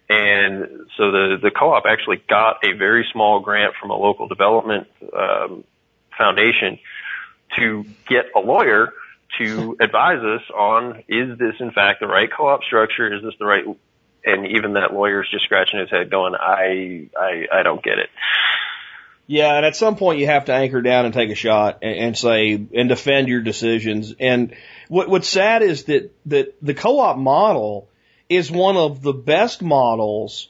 And 0.10 0.88
so 0.97 1.12
the 1.12 1.38
the 1.41 1.51
co-op 1.51 1.86
actually 1.86 2.21
got 2.29 2.57
a 2.65 2.73
very 2.73 3.07
small 3.13 3.39
grant 3.39 3.73
from 3.79 3.91
a 3.91 3.95
local 3.95 4.27
development 4.27 4.88
um, 5.17 5.63
foundation 6.17 6.79
to 7.57 7.86
get 8.10 8.25
a 8.36 8.39
lawyer 8.39 8.91
to 9.39 9.77
advise 9.79 10.19
us 10.19 10.41
on 10.53 11.03
is 11.07 11.37
this 11.37 11.55
in 11.59 11.71
fact 11.71 11.99
the 11.99 12.07
right 12.07 12.29
co-op 12.31 12.63
structure? 12.63 13.13
Is 13.13 13.23
this 13.23 13.33
the 13.39 13.45
right? 13.45 13.63
And 14.25 14.47
even 14.47 14.73
that 14.73 14.93
lawyer's 14.93 15.29
just 15.31 15.45
scratching 15.45 15.79
his 15.79 15.89
head, 15.89 16.09
going, 16.09 16.35
"I, 16.35 17.09
I, 17.17 17.59
I 17.59 17.63
don't 17.63 17.83
get 17.83 17.99
it." 17.99 18.09
Yeah, 19.27 19.55
and 19.55 19.65
at 19.65 19.75
some 19.75 19.97
point 19.97 20.19
you 20.19 20.25
have 20.27 20.45
to 20.45 20.53
anchor 20.53 20.81
down 20.81 21.05
and 21.05 21.13
take 21.13 21.29
a 21.29 21.35
shot 21.35 21.79
and, 21.81 21.95
and 21.95 22.17
say 22.17 22.53
and 22.53 22.89
defend 22.89 23.27
your 23.27 23.41
decisions. 23.41 24.13
And 24.19 24.55
what 24.87 25.09
what's 25.09 25.27
sad 25.27 25.61
is 25.61 25.83
that 25.85 26.13
that 26.27 26.55
the 26.61 26.73
co-op 26.73 27.17
model 27.17 27.89
is 28.29 28.51
one 28.51 28.77
of 28.77 29.01
the 29.01 29.13
best 29.13 29.61
models 29.61 30.49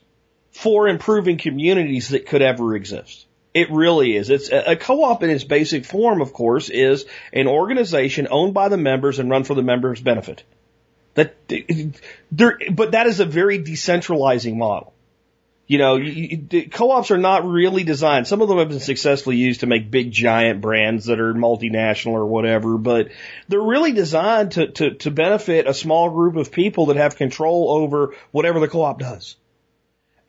for 0.52 0.88
improving 0.88 1.38
communities 1.38 2.10
that 2.10 2.26
could 2.26 2.42
ever 2.42 2.76
exist. 2.76 3.27
It 3.54 3.72
really 3.72 4.16
is. 4.16 4.30
It's 4.30 4.50
a, 4.52 4.76
co-op 4.76 5.24
in 5.24 5.30
its 5.30 5.44
basic 5.44 5.86
form, 5.86 6.22
of 6.22 6.32
course, 6.34 6.70
is 6.70 7.06
an 7.34 7.48
organization 7.48 8.28
owned 8.30 8.54
by 8.54 8.70
the 8.70 8.78
members 8.78 9.20
and 9.20 9.30
run 9.30 9.44
for 9.44 9.56
the 9.56 9.64
members' 9.64 10.02
benefit. 10.02 10.44
That 11.16 11.36
there, 12.32 12.60
but 12.72 12.92
that 12.92 13.08
is 13.08 13.20
a 13.20 13.26
very 13.26 13.58
decentralizing 13.58 14.58
model. 14.58 14.94
You 15.66 15.80
know, 15.80 16.00
co-ops 16.72 17.12
are 17.12 17.18
not 17.18 17.46
really 17.46 17.84
designed. 17.84 18.28
Some 18.28 18.42
of 18.42 18.48
them 18.48 18.60
have 18.60 18.70
been 18.70 18.80
successfully 18.80 19.36
used 19.36 19.62
to 19.62 19.68
make 19.68 19.92
big 19.92 20.12
giant 20.12 20.62
brands 20.62 21.06
that 21.06 21.20
are 21.20 21.34
multinational 21.34 22.14
or 22.14 22.26
whatever, 22.26 22.78
but 22.78 23.10
they're 23.50 23.60
really 23.60 23.92
designed 23.92 24.54
to, 24.54 24.68
to, 24.68 24.94
to 24.96 25.12
benefit 25.12 25.68
a 25.68 25.74
small 25.74 26.10
group 26.10 26.38
of 26.38 26.54
people 26.54 26.86
that 26.86 26.96
have 26.96 27.18
control 27.18 27.70
over 27.70 28.14
whatever 28.32 28.62
the 28.62 28.70
co-op 28.70 29.00
does. 29.00 29.36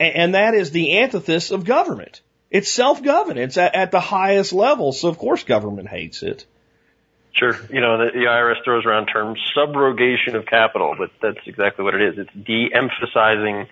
And, 0.00 0.14
and 0.14 0.34
that 0.34 0.54
is 0.54 0.72
the 0.72 0.98
antithesis 0.98 1.52
of 1.52 1.64
government. 1.64 2.20
It's 2.50 2.70
self-governance 2.70 3.58
at, 3.58 3.74
at 3.74 3.90
the 3.90 4.00
highest 4.00 4.52
level, 4.52 4.92
so 4.92 5.08
of 5.08 5.18
course 5.18 5.44
government 5.44 5.88
hates 5.88 6.22
it. 6.22 6.46
Sure, 7.32 7.56
you 7.70 7.80
know 7.80 7.98
the, 7.98 8.10
the 8.12 8.24
IRS 8.24 8.64
throws 8.64 8.84
around 8.84 9.06
terms 9.06 9.38
subordination 9.54 10.34
of 10.34 10.46
capital, 10.46 10.94
but 10.98 11.10
that's 11.20 11.46
exactly 11.46 11.84
what 11.84 11.94
it 11.94 12.02
is. 12.02 12.18
It's 12.18 12.46
de-emphasizing 12.46 13.66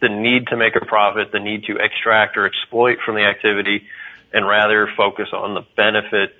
the 0.00 0.08
need 0.08 0.48
to 0.48 0.56
make 0.56 0.76
a 0.76 0.84
profit, 0.84 1.32
the 1.32 1.40
need 1.40 1.64
to 1.64 1.76
extract 1.76 2.36
or 2.36 2.46
exploit 2.46 2.98
from 3.04 3.16
the 3.16 3.24
activity, 3.24 3.86
and 4.32 4.46
rather 4.46 4.88
focus 4.96 5.28
on 5.32 5.54
the 5.54 5.62
benefit 5.76 6.34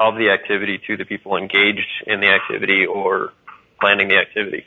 of 0.00 0.14
the 0.14 0.30
activity 0.30 0.80
to 0.86 0.96
the 0.96 1.04
people 1.04 1.36
engaged 1.36 2.04
in 2.06 2.20
the 2.20 2.28
activity 2.28 2.86
or 2.86 3.32
planning 3.80 4.08
the 4.08 4.16
activity. 4.16 4.64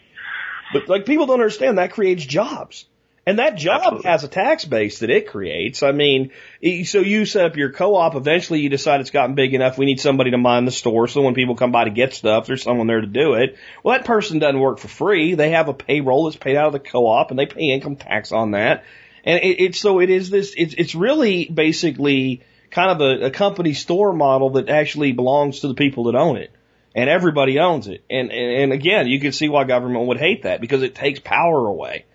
But 0.73 0.89
like 0.89 1.05
people 1.05 1.25
don't 1.25 1.39
understand 1.39 1.77
that 1.77 1.91
creates 1.91 2.25
jobs. 2.25 2.85
And 3.23 3.37
that 3.37 3.55
job 3.55 3.81
Absolutely. 3.81 4.09
has 4.09 4.23
a 4.23 4.27
tax 4.27 4.65
base 4.65 4.99
that 4.99 5.11
it 5.11 5.27
creates. 5.27 5.83
I 5.83 5.91
mean, 5.91 6.31
e- 6.59 6.85
so 6.85 7.01
you 7.01 7.27
set 7.27 7.45
up 7.45 7.55
your 7.55 7.71
co-op, 7.71 8.15
eventually 8.15 8.61
you 8.61 8.69
decide 8.69 8.99
it's 8.99 9.11
gotten 9.11 9.35
big 9.35 9.53
enough, 9.53 9.77
we 9.77 9.85
need 9.85 9.99
somebody 9.99 10.31
to 10.31 10.39
mind 10.39 10.65
the 10.65 10.71
store, 10.71 11.07
so 11.07 11.21
when 11.21 11.35
people 11.35 11.55
come 11.55 11.71
by 11.71 11.83
to 11.83 11.91
get 11.91 12.15
stuff, 12.15 12.47
there's 12.47 12.63
someone 12.63 12.87
there 12.87 13.01
to 13.01 13.05
do 13.05 13.33
it. 13.33 13.57
Well, 13.83 13.95
that 13.95 14.07
person 14.07 14.39
doesn't 14.39 14.59
work 14.59 14.79
for 14.79 14.87
free. 14.87 15.35
They 15.35 15.51
have 15.51 15.69
a 15.69 15.73
payroll 15.73 16.25
that's 16.25 16.35
paid 16.35 16.55
out 16.55 16.67
of 16.67 16.73
the 16.73 16.79
co-op, 16.79 17.29
and 17.29 17.37
they 17.37 17.45
pay 17.45 17.69
income 17.69 17.95
tax 17.95 18.31
on 18.31 18.51
that. 18.51 18.85
And 19.23 19.43
it, 19.43 19.61
it's, 19.61 19.79
so 19.79 19.99
it 19.99 20.09
is 20.09 20.31
this, 20.31 20.55
it's, 20.57 20.73
it's 20.75 20.95
really 20.95 21.45
basically 21.45 22.41
kind 22.71 22.89
of 22.89 23.01
a, 23.01 23.25
a 23.25 23.31
company 23.31 23.73
store 23.73 24.13
model 24.13 24.51
that 24.51 24.67
actually 24.67 25.11
belongs 25.11 25.59
to 25.59 25.67
the 25.67 25.75
people 25.75 26.05
that 26.05 26.15
own 26.15 26.37
it. 26.37 26.49
And 26.95 27.07
everybody 27.07 27.59
owns 27.59 27.87
it. 27.87 28.03
And, 28.09 28.31
and, 28.31 28.63
and 28.63 28.73
again, 28.73 29.07
you 29.07 29.19
can 29.19 29.31
see 29.31 29.47
why 29.47 29.63
government 29.65 30.07
would 30.07 30.17
hate 30.17 30.43
that, 30.43 30.59
because 30.59 30.81
it 30.81 30.95
takes 30.95 31.19
power 31.19 31.67
away. 31.67 32.05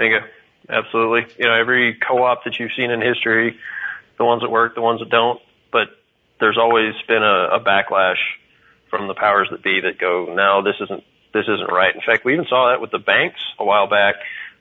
Bingo. 0.00 0.20
Absolutely. 0.66 1.26
You 1.38 1.44
know, 1.44 1.54
every 1.54 1.94
co-op 1.94 2.44
that 2.44 2.58
you've 2.58 2.70
seen 2.74 2.90
in 2.90 3.02
history, 3.02 3.58
the 4.16 4.24
ones 4.24 4.40
that 4.40 4.50
work, 4.50 4.74
the 4.74 4.80
ones 4.80 5.00
that 5.00 5.10
don't, 5.10 5.40
but 5.70 5.88
there's 6.40 6.56
always 6.56 6.94
been 7.06 7.22
a, 7.22 7.56
a 7.56 7.60
backlash 7.60 8.16
from 8.88 9.08
the 9.08 9.14
powers 9.14 9.48
that 9.50 9.62
be 9.62 9.80
that 9.80 9.98
go, 9.98 10.32
no, 10.34 10.62
this 10.62 10.76
isn't, 10.80 11.04
this 11.34 11.44
isn't 11.46 11.70
right. 11.70 11.94
In 11.94 12.00
fact, 12.00 12.24
we 12.24 12.32
even 12.32 12.46
saw 12.46 12.70
that 12.70 12.80
with 12.80 12.90
the 12.90 12.98
banks 12.98 13.40
a 13.58 13.64
while 13.64 13.88
back. 13.88 14.14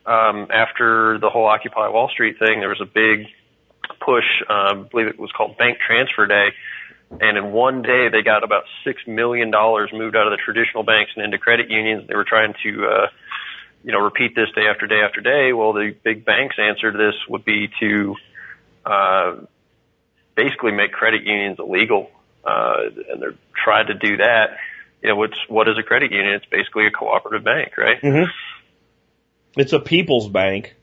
Um, 0.06 0.48
after 0.52 1.18
the 1.20 1.30
whole 1.30 1.46
Occupy 1.46 1.88
Wall 1.88 2.10
Street 2.10 2.38
thing, 2.38 2.60
there 2.60 2.70
was 2.70 2.82
a 2.82 2.86
big 2.86 3.28
push, 4.02 4.26
um, 4.50 4.86
I 4.86 4.88
believe 4.92 5.08
it 5.08 5.20
was 5.20 5.32
called 5.32 5.58
Bank 5.58 5.78
Transfer 5.80 6.28
Day. 6.28 6.50
And 7.22 7.38
in 7.38 7.52
one 7.54 7.82
day, 7.82 8.10
they 8.10 8.24
got 8.24 8.44
about 8.44 8.66
six 8.84 9.02
million 9.08 9.52
dollars 9.52 9.90
moved 9.94 10.18
out 10.18 10.28
of 10.28 10.32
the 10.32 10.38
traditional 10.44 10.84
banks 10.84 11.12
and 11.16 11.24
into 11.24 11.38
credit 11.38 11.70
unions. 11.70 12.08
They 12.08 12.16
were 12.16 12.26
trying 12.26 12.56
to, 12.64 12.86
uh, 12.86 13.08
you 13.84 13.92
know, 13.92 14.00
repeat 14.00 14.36
this 14.36 14.50
day 14.56 14.68
after 14.68 14.88
day 14.88 15.02
after 15.02 15.22
day. 15.22 15.54
Well, 15.54 15.74
the 15.74 15.96
big 16.04 16.26
banks' 16.26 16.58
answer 16.60 16.92
to 16.92 16.98
this 16.98 17.16
would 17.30 17.46
be 17.46 17.70
to 17.80 18.16
uh, 18.86 19.36
basically 20.36 20.72
make 20.72 20.92
credit 20.92 21.24
unions 21.24 21.58
illegal, 21.60 22.12
uh, 22.44 22.84
and 23.10 23.22
they're 23.22 23.36
trying 23.56 23.88
to 23.88 23.94
do 23.94 24.18
that. 24.18 24.58
You 25.02 25.10
know, 25.10 25.16
what's 25.16 25.38
what 25.48 25.70
is 25.70 25.78
a 25.78 25.84
credit 25.84 26.12
union? 26.12 26.34
It's 26.36 26.46
basically 26.46 26.88
a 26.88 26.92
cooperative 26.92 27.46
bank, 27.46 27.78
right? 27.78 28.02
Mm-hmm. 28.02 28.30
It's 29.60 29.74
a 29.74 29.80
people's 29.80 30.30
bank. 30.30 30.76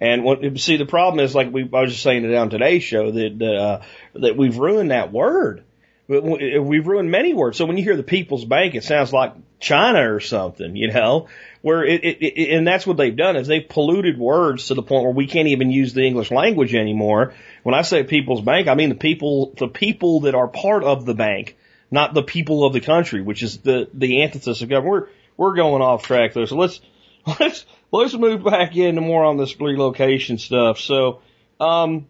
And 0.00 0.24
what, 0.24 0.40
see, 0.58 0.76
the 0.76 0.86
problem 0.86 1.24
is, 1.24 1.34
like 1.34 1.52
we, 1.52 1.62
I 1.72 1.80
was 1.80 1.92
just 1.92 2.02
saying 2.02 2.24
it 2.24 2.34
on 2.34 2.50
today's 2.50 2.82
show, 2.82 3.10
that, 3.10 3.42
uh, 3.42 3.84
that 4.14 4.36
we've 4.36 4.56
ruined 4.56 4.90
that 4.90 5.12
word. 5.12 5.64
We've 6.06 6.86
ruined 6.86 7.10
many 7.10 7.32
words. 7.32 7.56
So 7.56 7.64
when 7.64 7.78
you 7.78 7.84
hear 7.84 7.96
the 7.96 8.02
people's 8.02 8.44
bank, 8.44 8.74
it 8.74 8.84
sounds 8.84 9.12
like 9.12 9.32
China 9.60 10.12
or 10.12 10.20
something, 10.20 10.76
you 10.76 10.92
know, 10.92 11.28
where 11.64 11.82
it, 11.82 12.04
it, 12.04 12.22
it 12.22 12.54
and 12.54 12.66
that's 12.66 12.86
what 12.86 12.98
they've 12.98 13.16
done 13.16 13.36
is 13.36 13.46
they've 13.46 13.66
polluted 13.66 14.18
words 14.18 14.66
to 14.66 14.74
the 14.74 14.82
point 14.82 15.02
where 15.02 15.14
we 15.14 15.26
can't 15.26 15.48
even 15.48 15.70
use 15.70 15.94
the 15.94 16.02
English 16.02 16.30
language 16.30 16.74
anymore. 16.74 17.32
When 17.62 17.74
I 17.74 17.80
say 17.80 18.04
people's 18.04 18.42
bank, 18.42 18.68
I 18.68 18.74
mean 18.74 18.90
the 18.90 18.94
people, 18.94 19.54
the 19.56 19.68
people 19.68 20.20
that 20.20 20.34
are 20.34 20.46
part 20.46 20.84
of 20.84 21.06
the 21.06 21.14
bank, 21.14 21.56
not 21.90 22.12
the 22.12 22.22
people 22.22 22.66
of 22.66 22.74
the 22.74 22.82
country, 22.82 23.22
which 23.22 23.42
is 23.42 23.60
the, 23.60 23.88
the 23.94 24.22
antithesis 24.24 24.60
of 24.60 24.68
government. 24.68 25.08
We're, 25.38 25.48
we're 25.48 25.56
going 25.56 25.80
off 25.80 26.02
track 26.02 26.34
there. 26.34 26.46
So 26.46 26.56
let's, 26.56 26.82
let's, 27.40 27.64
let's 27.90 28.12
move 28.12 28.44
back 28.44 28.76
into 28.76 29.00
more 29.00 29.24
on 29.24 29.38
this 29.38 29.58
relocation 29.58 30.36
stuff. 30.36 30.78
So, 30.78 31.22
um, 31.58 32.08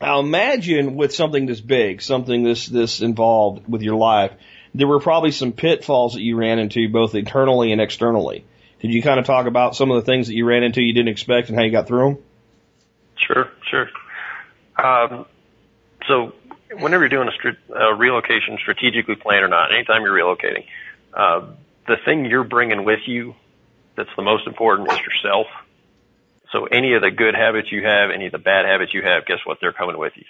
I 0.00 0.18
imagine 0.18 0.96
with 0.96 1.14
something 1.14 1.46
this 1.46 1.60
big, 1.60 2.02
something 2.02 2.42
this 2.42 2.66
this 2.66 3.00
involved 3.00 3.68
with 3.68 3.82
your 3.82 3.96
life, 3.96 4.32
there 4.74 4.88
were 4.88 5.00
probably 5.00 5.30
some 5.30 5.52
pitfalls 5.52 6.14
that 6.14 6.22
you 6.22 6.34
ran 6.34 6.58
into 6.58 6.88
both 6.88 7.14
internally 7.14 7.70
and 7.70 7.80
externally. 7.80 8.44
Could 8.80 8.92
you 8.92 9.02
kind 9.02 9.18
of 9.18 9.26
talk 9.26 9.46
about 9.46 9.74
some 9.74 9.90
of 9.90 9.96
the 9.96 10.02
things 10.02 10.28
that 10.28 10.34
you 10.34 10.44
ran 10.44 10.62
into 10.62 10.82
you 10.82 10.94
didn't 10.94 11.08
expect 11.08 11.48
and 11.48 11.58
how 11.58 11.64
you 11.64 11.72
got 11.72 11.88
through 11.88 12.14
them? 12.14 12.24
Sure, 13.16 13.50
sure. 13.68 13.88
Um, 14.82 15.26
so 16.06 16.32
whenever 16.78 17.02
you're 17.02 17.08
doing 17.08 17.28
a, 17.28 17.74
a 17.74 17.94
relocation, 17.96 18.58
strategically 18.60 19.16
planned 19.16 19.44
or 19.44 19.48
not, 19.48 19.74
anytime 19.74 20.02
you're 20.02 20.14
relocating, 20.14 20.64
uh, 21.12 21.46
the 21.86 21.96
thing 22.04 22.26
you're 22.26 22.44
bringing 22.44 22.84
with 22.84 23.00
you 23.06 23.34
that's 23.96 24.10
the 24.16 24.22
most 24.22 24.46
important 24.46 24.90
is 24.92 24.98
yourself. 25.00 25.46
So 26.52 26.66
any 26.66 26.94
of 26.94 27.02
the 27.02 27.10
good 27.10 27.34
habits 27.34 27.70
you 27.72 27.84
have, 27.84 28.10
any 28.14 28.26
of 28.26 28.32
the 28.32 28.38
bad 28.38 28.64
habits 28.64 28.94
you 28.94 29.02
have, 29.02 29.26
guess 29.26 29.38
what? 29.44 29.58
They're 29.60 29.72
coming 29.72 29.98
with 29.98 30.12
you. 30.14 30.24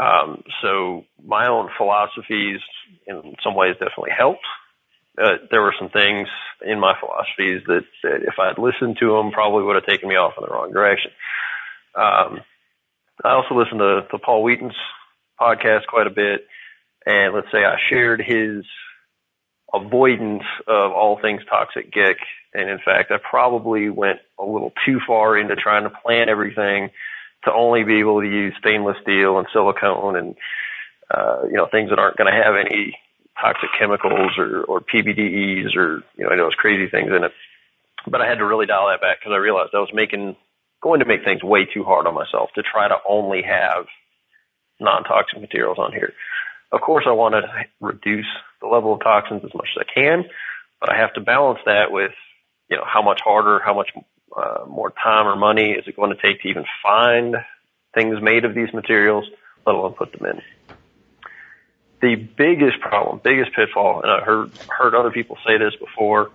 Um, 0.00 0.42
so 0.62 1.04
my 1.22 1.48
own 1.48 1.68
philosophies 1.76 2.60
in 3.06 3.34
some 3.42 3.54
ways 3.54 3.74
definitely 3.74 4.12
helped. 4.16 4.46
Uh, 5.20 5.36
there 5.50 5.60
were 5.60 5.74
some 5.78 5.90
things 5.90 6.28
in 6.64 6.80
my 6.80 6.94
philosophies 6.98 7.62
that, 7.66 7.84
that 8.02 8.22
if 8.22 8.34
I 8.38 8.48
had 8.48 8.58
listened 8.58 8.96
to 9.00 9.12
them 9.12 9.30
probably 9.30 9.62
would 9.62 9.76
have 9.76 9.86
taken 9.86 10.08
me 10.08 10.16
off 10.16 10.34
in 10.38 10.44
the 10.44 10.52
wrong 10.52 10.72
direction. 10.72 11.10
Um, 11.94 12.40
I 13.22 13.32
also 13.32 13.54
listened 13.54 13.80
to, 13.80 14.06
to 14.10 14.18
Paul 14.18 14.42
Wheaton's 14.42 14.76
podcast 15.40 15.86
quite 15.86 16.06
a 16.06 16.10
bit. 16.10 16.46
And 17.04 17.34
let's 17.34 17.48
say 17.52 17.64
I 17.64 17.76
shared 17.90 18.22
his 18.22 18.64
avoidance 19.72 20.44
of 20.66 20.92
all 20.92 21.18
things 21.20 21.42
toxic 21.48 21.92
geek. 21.92 22.16
And 22.54 22.70
in 22.70 22.78
fact, 22.84 23.10
I 23.10 23.16
probably 23.18 23.90
went 23.90 24.20
a 24.38 24.44
little 24.44 24.72
too 24.86 25.00
far 25.06 25.36
into 25.36 25.56
trying 25.56 25.84
to 25.84 25.90
plan 25.90 26.28
everything 26.28 26.90
to 27.44 27.52
only 27.52 27.82
be 27.82 27.98
able 28.00 28.20
to 28.20 28.28
use 28.28 28.54
stainless 28.60 28.96
steel 29.02 29.38
and 29.38 29.48
silicone 29.52 30.16
and, 30.16 30.34
uh, 31.12 31.42
you 31.44 31.56
know, 31.56 31.66
things 31.70 31.90
that 31.90 31.98
aren't 31.98 32.16
going 32.16 32.32
to 32.32 32.42
have 32.44 32.54
any 32.54 32.96
toxic 33.40 33.70
chemicals 33.78 34.32
or, 34.38 34.64
or 34.64 34.80
PBDEs 34.80 35.76
or, 35.76 36.02
you 36.16 36.24
know, 36.24 36.30
you 36.30 36.36
know, 36.36 36.44
those 36.44 36.54
crazy 36.54 36.88
things 36.90 37.10
in 37.14 37.24
it. 37.24 37.32
But 38.06 38.20
I 38.20 38.28
had 38.28 38.38
to 38.38 38.46
really 38.46 38.66
dial 38.66 38.88
that 38.88 39.00
back 39.00 39.20
because 39.20 39.32
I 39.32 39.38
realized 39.38 39.70
I 39.74 39.78
was 39.78 39.92
making, 39.94 40.36
going 40.82 41.00
to 41.00 41.06
make 41.06 41.24
things 41.24 41.42
way 41.42 41.64
too 41.64 41.84
hard 41.84 42.06
on 42.06 42.14
myself 42.14 42.50
to 42.54 42.62
try 42.62 42.88
to 42.88 42.96
only 43.08 43.42
have 43.42 43.86
non-toxic 44.80 45.40
materials 45.40 45.78
on 45.78 45.92
here. 45.92 46.12
Of 46.72 46.80
course, 46.80 47.04
I 47.06 47.12
want 47.12 47.34
to 47.34 47.42
reduce 47.80 48.26
the 48.60 48.66
level 48.66 48.94
of 48.94 49.00
toxins 49.00 49.42
as 49.44 49.54
much 49.54 49.68
as 49.76 49.84
I 49.86 49.92
can, 49.92 50.24
but 50.80 50.90
I 50.90 50.98
have 50.98 51.12
to 51.14 51.20
balance 51.20 51.60
that 51.66 51.92
with, 51.92 52.12
you 52.68 52.76
know, 52.76 52.84
how 52.86 53.02
much 53.02 53.20
harder, 53.22 53.60
how 53.64 53.74
much 53.74 53.90
uh, 54.36 54.64
more 54.66 54.90
time 54.90 55.26
or 55.26 55.36
money 55.36 55.72
is 55.72 55.84
it 55.86 55.96
going 55.96 56.10
to 56.10 56.20
take 56.22 56.40
to 56.42 56.48
even 56.48 56.64
find 56.82 57.36
things 57.94 58.16
made 58.22 58.44
of 58.44 58.54
these 58.54 58.72
materials, 58.72 59.26
let 59.66 59.76
alone 59.76 59.92
put 59.92 60.12
them 60.12 60.26
in. 60.26 60.40
The 62.02 62.16
biggest 62.16 62.80
problem, 62.80 63.20
biggest 63.24 63.52
pitfall, 63.54 64.02
and 64.02 64.10
I 64.10 64.20
heard 64.20 64.50
heard 64.68 64.94
other 64.94 65.10
people 65.10 65.38
say 65.46 65.56
this 65.56 65.74
before. 65.76 66.30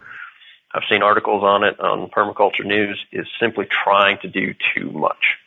I've 0.73 0.83
seen 0.89 1.03
articles 1.03 1.43
on 1.43 1.63
it 1.63 1.79
on 1.79 2.09
Permaculture 2.09 2.65
News. 2.65 2.99
Is 3.11 3.27
simply 3.39 3.65
trying 3.65 4.17
to 4.23 4.27
do 4.27 4.55
too 4.73 4.91
much 4.91 5.37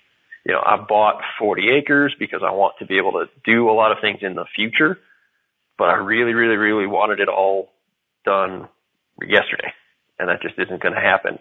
you 0.44 0.52
know, 0.52 0.62
I 0.64 0.76
bought 0.76 1.22
40 1.38 1.70
acres 1.70 2.14
because 2.18 2.40
I 2.44 2.52
want 2.52 2.78
to 2.78 2.86
be 2.86 2.98
able 2.98 3.12
to 3.12 3.28
do 3.44 3.68
a 3.68 3.72
lot 3.72 3.92
of 3.92 3.98
things 4.00 4.20
in 4.22 4.34
the 4.34 4.46
future, 4.54 4.98
but 5.76 5.88
I 5.88 5.94
really, 5.96 6.32
really, 6.32 6.56
really 6.56 6.86
wanted 6.86 7.20
it 7.20 7.28
all 7.28 7.70
done 8.24 8.68
yesterday, 9.20 9.72
and 10.18 10.28
that 10.28 10.42
just 10.42 10.58
isn't 10.58 10.82
going 10.82 10.94
to 10.94 11.00
happen. 11.00 11.38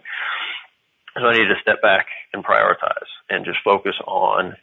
So 1.16 1.26
I 1.26 1.32
need 1.32 1.48
to 1.48 1.60
step 1.62 1.82
back 1.82 2.06
and 2.32 2.44
prioritize 2.44 3.08
and 3.28 3.44
just 3.44 3.58
focus 3.64 3.96
on, 4.06 4.54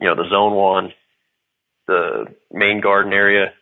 you 0.00 0.08
know, 0.08 0.16
the 0.16 0.28
zone 0.28 0.54
one, 0.54 0.92
the 1.86 2.26
main 2.50 2.80
garden 2.80 3.12
area 3.12 3.52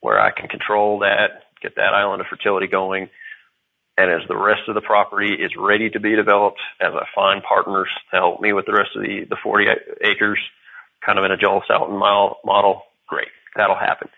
where 0.00 0.18
I 0.18 0.30
can 0.30 0.48
control 0.48 1.00
that, 1.00 1.44
get 1.62 1.76
that 1.76 1.94
island 1.94 2.20
of 2.20 2.26
fertility 2.28 2.66
going, 2.66 3.08
and 3.96 4.10
as 4.10 4.26
the 4.28 4.36
rest 4.36 4.62
of 4.68 4.74
the 4.74 4.80
property 4.80 5.34
is 5.34 5.52
ready 5.58 5.90
to 5.90 6.00
be 6.00 6.16
developed, 6.16 6.60
as 6.80 6.92
I 6.94 7.04
find 7.14 7.42
partners 7.42 7.88
to 8.10 8.16
help 8.16 8.40
me 8.40 8.52
with 8.52 8.64
the 8.64 8.72
rest 8.72 8.90
of 8.96 9.02
the, 9.02 9.26
the 9.28 9.36
40 9.42 9.66
acres, 10.02 10.38
kind 11.04 11.18
of 11.18 11.24
in 11.24 11.32
a 11.32 11.36
Joel 11.36 11.62
Salatin 11.68 11.98
model, 11.98 12.82
great. 13.08 13.28
That'll 13.56 13.76
happen. 13.76 14.08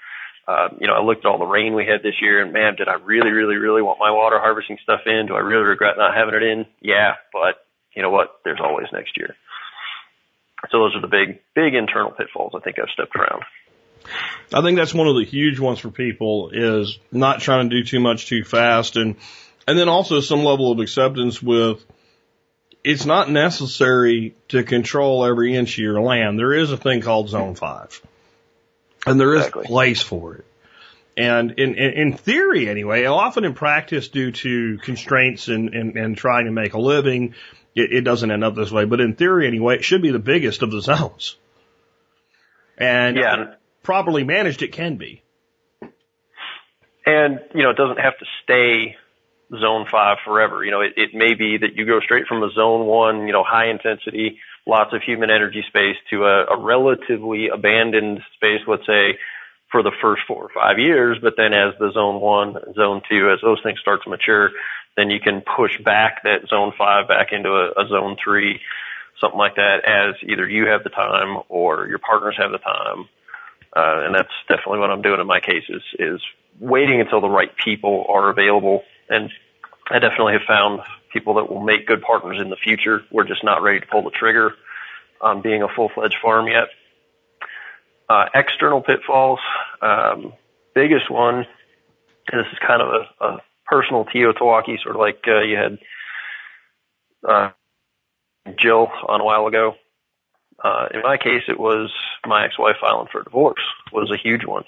Uh, 0.47 0.68
you 0.78 0.86
know, 0.86 0.95
I 0.95 1.03
looked 1.03 1.24
at 1.24 1.28
all 1.28 1.38
the 1.38 1.47
rain 1.47 1.74
we 1.74 1.86
had 1.86 2.03
this 2.03 2.20
year 2.20 2.43
and 2.43 2.53
man, 2.53 2.76
did 2.76 2.88
I 2.88 2.95
really, 2.95 3.30
really, 3.30 3.57
really 3.57 3.82
want 3.82 3.99
my 3.99 4.11
water 4.11 4.38
harvesting 4.38 4.78
stuff 4.82 5.01
in? 5.07 5.26
Do 5.26 5.34
I 5.34 5.40
really 5.40 5.64
regret 5.64 5.97
not 5.97 6.14
having 6.14 6.34
it 6.34 6.43
in? 6.43 6.66
Yeah, 6.80 7.14
but 7.32 7.64
you 7.95 8.03
know 8.03 8.11
what? 8.11 8.38
There's 8.45 8.61
always 8.62 8.86
next 8.93 9.16
year. 9.16 9.34
So 10.71 10.79
those 10.79 10.95
are 10.95 11.01
the 11.01 11.09
big, 11.09 11.41
big 11.55 11.75
internal 11.75 12.11
pitfalls 12.13 12.53
I 12.55 12.61
think 12.61 12.79
I've 12.79 12.89
stepped 12.93 13.17
around. 13.17 13.43
I 14.53 14.63
think 14.63 14.79
that's 14.79 14.95
one 14.95 15.07
of 15.07 15.17
the 15.17 15.25
huge 15.25 15.59
ones 15.59 15.79
for 15.79 15.91
people 15.91 16.51
is 16.53 16.99
not 17.11 17.41
trying 17.41 17.71
to 17.71 17.77
do 17.77 17.85
too 17.85 18.01
much 18.01 18.27
too 18.27 18.45
fast 18.45 18.97
and 18.97 19.17
and 19.67 19.79
then 19.79 19.89
also 19.89 20.21
some 20.21 20.43
level 20.45 20.73
of 20.73 20.81
acceptance 20.81 21.41
with 21.41 21.85
it's 22.83 23.07
not 23.07 23.31
necessary 23.31 24.35
to 24.49 24.65
control 24.65 25.25
every 25.25 25.55
inch 25.55 25.75
of 25.75 25.79
your 25.79 26.01
land. 26.01 26.37
There 26.37 26.53
is 26.53 26.73
a 26.73 26.77
thing 26.77 27.01
called 27.01 27.29
zone 27.29 27.55
five 27.55 28.03
and 29.07 29.21
there 29.21 29.35
is 29.35 29.43
exactly. 29.43 29.65
a 29.65 29.69
place 29.69 30.03
for 30.03 30.37
it. 30.37 30.45
And 31.17 31.53
in, 31.53 31.75
in, 31.75 31.93
in 31.93 32.13
theory 32.15 32.69
anyway, 32.69 33.05
often 33.05 33.45
in 33.45 33.55
practice 33.55 34.09
due 34.09 34.33
to 34.33 34.79
constraints 34.79 35.49
and, 35.49 35.75
and, 35.75 35.97
and 35.97 36.17
trying 36.17 36.47
to 36.47 36.53
make 36.53 36.73
a 36.73 36.81
living, 36.81 37.35
it, 37.75 37.93
it 37.93 38.01
doesn't 38.03 38.31
end 38.31 38.45
up 38.45 38.55
this 38.55 38.70
way. 38.70 38.85
But 38.85 39.01
in 39.01 39.14
theory 39.14 39.47
anyway, 39.47 39.77
it 39.77 39.85
should 39.85 40.03
be 40.03 40.11
the 40.11 40.18
biggest 40.18 40.62
of 40.62 40.70
the 40.70 40.81
zones. 40.81 41.37
And 42.79 43.16
yeah. 43.16 43.55
properly 43.83 44.25
managed, 44.25 44.62
it 44.62 44.73
can 44.73 44.97
be. 44.97 45.23
And, 47.05 47.41
you 47.55 47.62
know, 47.62 47.70
it 47.70 47.77
doesn't 47.77 47.99
have 47.99 48.18
to 48.18 48.27
stay 48.45 48.97
zone 49.51 49.87
five 49.91 50.18
forever. 50.25 50.64
You 50.64 50.70
know, 50.70 50.81
it, 50.81 50.93
it 50.97 51.11
may 51.14 51.35
be 51.35 51.59
that 51.59 51.75
you 51.75 51.85
go 51.85 52.01
straight 52.01 52.27
from 52.27 52.43
a 52.43 52.51
zone 52.53 52.87
one, 52.87 53.27
you 53.27 53.33
know, 53.33 53.45
high 53.45 53.70
intensity, 53.70 54.39
lots 54.66 54.93
of 54.95 55.03
human 55.03 55.31
energy 55.31 55.64
space 55.68 55.97
to 56.11 56.25
a, 56.25 56.45
a 56.47 56.59
relatively 56.59 57.49
abandoned 57.49 58.20
space, 58.37 58.61
let's 58.66 58.87
say, 58.87 59.18
for 59.70 59.83
the 59.83 59.93
first 60.01 60.23
four 60.29 60.45
or 60.45 60.51
five 60.55 60.79
years. 60.79 61.18
But 61.20 61.35
then 61.37 61.53
as 61.53 61.75
the 61.79 61.91
zone 61.93 62.20
one, 62.20 62.55
zone 62.75 63.03
two, 63.11 63.31
as 63.31 63.41
those 63.43 63.61
things 63.62 63.81
start 63.81 64.03
to 64.05 64.11
mature, 64.11 64.51
then 64.97 65.11
you 65.11 65.20
can 65.20 65.43
push 65.43 65.80
back 65.82 66.22
that 66.24 66.49
zone 66.49 66.72
five 66.76 67.09
back 67.09 67.32
into 67.32 67.51
a, 67.51 67.70
a 67.82 67.88
zone 67.88 68.16
three, 68.22 68.61
something 69.20 69.38
like 69.38 69.57
that 69.57 69.84
as 69.84 70.14
either 70.28 70.49
you 70.49 70.66
have 70.66 70.84
the 70.84 70.90
time 70.90 71.43
or 71.49 71.86
your 71.88 71.99
partners 71.99 72.36
have 72.38 72.53
the 72.53 72.59
time. 72.59 73.09
Uh, 73.74 74.05
and 74.05 74.14
that's 74.14 74.32
definitely 74.49 74.80
what 74.80 74.90
I'm 74.90 75.03
doing 75.03 75.20
in 75.20 75.26
my 75.26 75.40
cases 75.40 75.82
is 75.99 76.20
waiting 76.61 77.01
until 77.01 77.20
the 77.20 77.28
right 77.28 77.51
people 77.57 78.05
are 78.09 78.28
available 78.28 78.82
and 79.09 79.30
I 79.90 79.99
definitely 79.99 80.34
have 80.34 80.43
found 80.47 80.80
people 81.12 81.34
that 81.34 81.51
will 81.51 81.61
make 81.61 81.86
good 81.86 82.03
partners 82.03 82.38
in 82.40 82.51
the 82.51 82.57
future. 82.57 83.03
We're 83.11 83.26
just 83.26 83.45
not 83.45 83.62
ready 83.62 83.80
to 83.80 83.86
pull 83.86 84.03
the 84.03 84.11
trigger 84.11 84.55
on 85.20 85.43
being 85.43 85.62
a 85.62 85.68
full-fledged 85.68 86.16
farm 86.22 86.47
yet. 86.47 86.68
Uh, 88.09 88.26
external 88.34 88.82
pitfalls, 88.82 89.40
um, 89.80 90.32
biggest 90.74 91.11
one, 91.11 91.47
and 92.30 92.40
this 92.40 92.47
is 92.53 92.59
kind 92.66 92.82
of 92.82 92.88
a, 92.88 93.24
a 93.24 93.43
personal 93.73 94.05
TEOTWAWKI, 94.05 94.83
sort 94.83 94.97
of 94.97 95.01
like 95.01 95.25
uh, 95.27 95.41
you 95.41 95.57
had 95.57 95.79
uh, 97.27 97.51
Jill 98.59 98.89
on 99.09 99.23
a 99.23 99.25
while 99.25 99.47
ago. 99.47 99.77
Uh, 100.62 100.89
in 100.93 101.01
my 101.03 101.16
case, 101.16 101.45
it 101.49 101.59
was 101.59 101.91
my 102.27 102.45
ex-wife 102.45 102.77
filing 102.83 103.09
for 103.11 103.23
divorce 103.23 103.62
was 103.91 104.11
a 104.11 104.23
huge 104.23 104.45
one. 104.45 104.64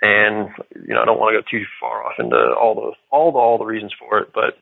And 0.00 0.50
you 0.76 0.94
know, 0.94 1.02
I 1.02 1.04
don't 1.06 1.18
want 1.18 1.34
to 1.34 1.40
go 1.40 1.46
too 1.50 1.66
far 1.80 2.04
off 2.04 2.20
into 2.20 2.36
all 2.36 2.74
the 2.76 2.92
all 3.10 3.32
the 3.32 3.38
all 3.38 3.58
the 3.58 3.64
reasons 3.64 3.92
for 3.98 4.18
it, 4.18 4.28
but 4.32 4.56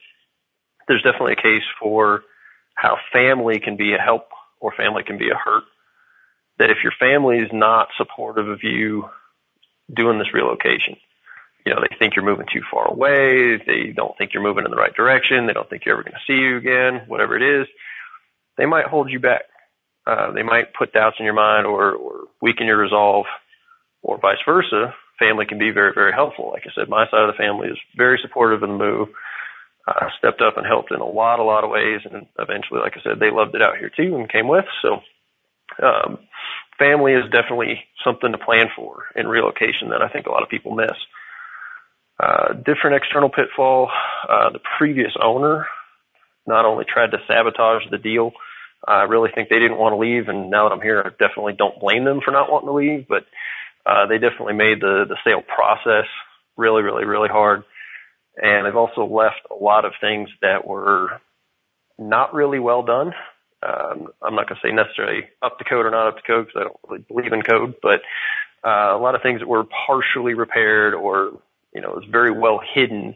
there's 0.88 1.02
definitely 1.02 1.34
a 1.34 1.42
case 1.42 1.66
for 1.78 2.22
how 2.74 2.96
family 3.12 3.60
can 3.60 3.76
be 3.76 3.92
a 3.92 3.98
help 3.98 4.28
or 4.60 4.72
family 4.72 5.02
can 5.02 5.18
be 5.18 5.28
a 5.28 5.34
hurt. 5.34 5.64
That 6.58 6.70
if 6.70 6.78
your 6.82 6.92
family 6.98 7.38
is 7.38 7.50
not 7.52 7.88
supportive 7.98 8.48
of 8.48 8.62
you 8.62 9.10
doing 9.92 10.18
this 10.18 10.32
relocation, 10.32 10.96
you 11.64 11.74
know, 11.74 11.80
they 11.80 11.96
think 11.96 12.14
you're 12.16 12.24
moving 12.24 12.46
too 12.52 12.62
far 12.70 12.88
away, 12.88 13.56
they 13.56 13.92
don't 13.94 14.16
think 14.18 14.32
you're 14.32 14.42
moving 14.42 14.64
in 14.64 14.70
the 14.70 14.76
right 14.76 14.94
direction, 14.94 15.46
they 15.46 15.52
don't 15.52 15.68
think 15.68 15.84
you're 15.84 15.94
ever 15.94 16.02
going 16.02 16.14
to 16.14 16.26
see 16.26 16.38
you 16.38 16.56
again, 16.56 17.02
whatever 17.06 17.36
it 17.36 17.42
is, 17.42 17.66
they 18.56 18.66
might 18.66 18.86
hold 18.86 19.10
you 19.10 19.20
back. 19.20 19.42
Uh, 20.04 20.32
they 20.32 20.42
might 20.42 20.74
put 20.74 20.92
doubts 20.92 21.16
in 21.20 21.24
your 21.24 21.34
mind 21.34 21.64
or, 21.64 21.92
or 21.94 22.24
weaken 22.40 22.66
your 22.66 22.76
resolve 22.76 23.24
or 24.02 24.18
vice 24.18 24.38
versa 24.44 24.92
family 25.22 25.46
can 25.46 25.58
be 25.58 25.70
very, 25.70 25.92
very 25.94 26.12
helpful. 26.12 26.50
Like 26.50 26.64
I 26.66 26.74
said, 26.74 26.88
my 26.88 27.06
side 27.06 27.28
of 27.28 27.32
the 27.32 27.38
family 27.38 27.68
is 27.68 27.78
very 27.96 28.18
supportive 28.22 28.62
of 28.62 28.68
the 28.68 28.74
move. 28.74 29.08
Uh, 29.86 30.06
stepped 30.16 30.40
up 30.40 30.56
and 30.56 30.64
helped 30.64 30.92
in 30.92 31.00
a 31.00 31.04
lot, 31.04 31.40
a 31.40 31.42
lot 31.42 31.64
of 31.64 31.70
ways, 31.70 32.02
and 32.04 32.26
eventually, 32.38 32.78
like 32.78 32.94
I 32.96 33.02
said, 33.02 33.18
they 33.18 33.32
loved 33.32 33.56
it 33.56 33.62
out 33.62 33.78
here 33.78 33.90
too 33.90 34.14
and 34.14 34.30
came 34.30 34.46
with. 34.46 34.64
So, 34.80 35.00
um, 35.82 36.18
family 36.78 37.14
is 37.14 37.24
definitely 37.32 37.82
something 38.04 38.30
to 38.30 38.38
plan 38.38 38.68
for 38.76 39.06
in 39.16 39.26
relocation 39.26 39.90
that 39.90 40.00
I 40.00 40.08
think 40.08 40.26
a 40.26 40.30
lot 40.30 40.44
of 40.44 40.50
people 40.50 40.76
miss. 40.76 40.94
Uh, 42.20 42.52
different 42.54 42.96
external 42.96 43.30
pitfall. 43.30 43.90
Uh, 44.28 44.50
the 44.50 44.60
previous 44.78 45.12
owner 45.22 45.66
not 46.46 46.64
only 46.64 46.84
tried 46.84 47.10
to 47.10 47.18
sabotage 47.26 47.82
the 47.90 47.98
deal, 47.98 48.32
I 48.86 49.02
really 49.02 49.30
think 49.34 49.48
they 49.48 49.58
didn't 49.58 49.78
want 49.78 49.92
to 49.92 49.96
leave, 49.96 50.28
and 50.28 50.50
now 50.50 50.68
that 50.68 50.74
I'm 50.74 50.80
here, 50.80 51.02
I 51.04 51.10
definitely 51.10 51.54
don't 51.56 51.80
blame 51.80 52.04
them 52.04 52.20
for 52.24 52.32
not 52.32 52.50
wanting 52.50 52.68
to 52.68 52.74
leave. 52.74 53.06
But 53.08 53.24
uh, 53.86 54.06
they 54.06 54.18
definitely 54.18 54.54
made 54.54 54.80
the 54.80 55.04
the 55.08 55.16
sale 55.24 55.42
process 55.42 56.06
really, 56.56 56.82
really, 56.82 57.04
really 57.04 57.28
hard, 57.28 57.62
and 58.36 58.66
they've 58.66 58.76
also 58.76 59.04
left 59.04 59.40
a 59.50 59.54
lot 59.54 59.84
of 59.84 59.92
things 60.00 60.28
that 60.42 60.66
were 60.66 61.20
not 61.98 62.34
really 62.34 62.58
well 62.58 62.82
done. 62.82 63.12
Um, 63.62 64.08
I'm 64.20 64.34
not 64.34 64.48
going 64.48 64.58
to 64.60 64.68
say 64.68 64.72
necessarily 64.72 65.28
up 65.40 65.58
to 65.58 65.64
code 65.64 65.86
or 65.86 65.90
not 65.90 66.08
up 66.08 66.16
to 66.16 66.22
code 66.22 66.46
because 66.46 66.60
I 66.60 66.64
don't 66.64 66.76
really 66.88 67.04
believe 67.08 67.32
in 67.32 67.42
code, 67.42 67.74
but 67.80 68.00
uh, 68.66 68.96
a 68.96 68.98
lot 68.98 69.14
of 69.14 69.22
things 69.22 69.40
that 69.40 69.48
were 69.48 69.64
partially 69.86 70.34
repaired 70.34 70.94
or 70.94 71.38
you 71.74 71.80
know 71.80 71.90
it 71.90 71.96
was 71.96 72.08
very 72.10 72.30
well 72.30 72.60
hidden 72.74 73.14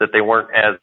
that 0.00 0.10
they 0.12 0.20
weren't 0.20 0.50
as 0.54 0.76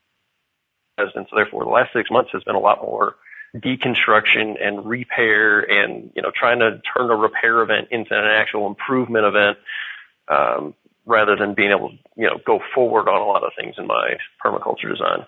and 0.97 1.25
so 1.29 1.35
therefore 1.35 1.63
the 1.63 1.69
last 1.69 1.91
six 1.93 2.11
months 2.11 2.31
has 2.33 2.43
been 2.43 2.55
a 2.55 2.59
lot 2.59 2.81
more 2.81 3.15
deconstruction 3.55 4.55
and 4.61 4.85
repair 4.85 5.59
and 5.59 6.11
you 6.15 6.21
know 6.21 6.31
trying 6.35 6.59
to 6.59 6.81
turn 6.95 7.09
a 7.09 7.15
repair 7.15 7.61
event 7.61 7.87
into 7.91 8.13
an 8.13 8.25
actual 8.25 8.67
improvement 8.67 9.25
event 9.25 9.57
um, 10.27 10.73
rather 11.05 11.35
than 11.35 11.53
being 11.53 11.71
able 11.71 11.89
to 11.89 11.97
you 12.15 12.27
know 12.27 12.39
go 12.45 12.59
forward 12.73 13.07
on 13.07 13.21
a 13.21 13.25
lot 13.25 13.43
of 13.43 13.51
things 13.59 13.75
in 13.77 13.85
my 13.85 14.15
permaculture 14.43 14.89
design. 14.89 15.25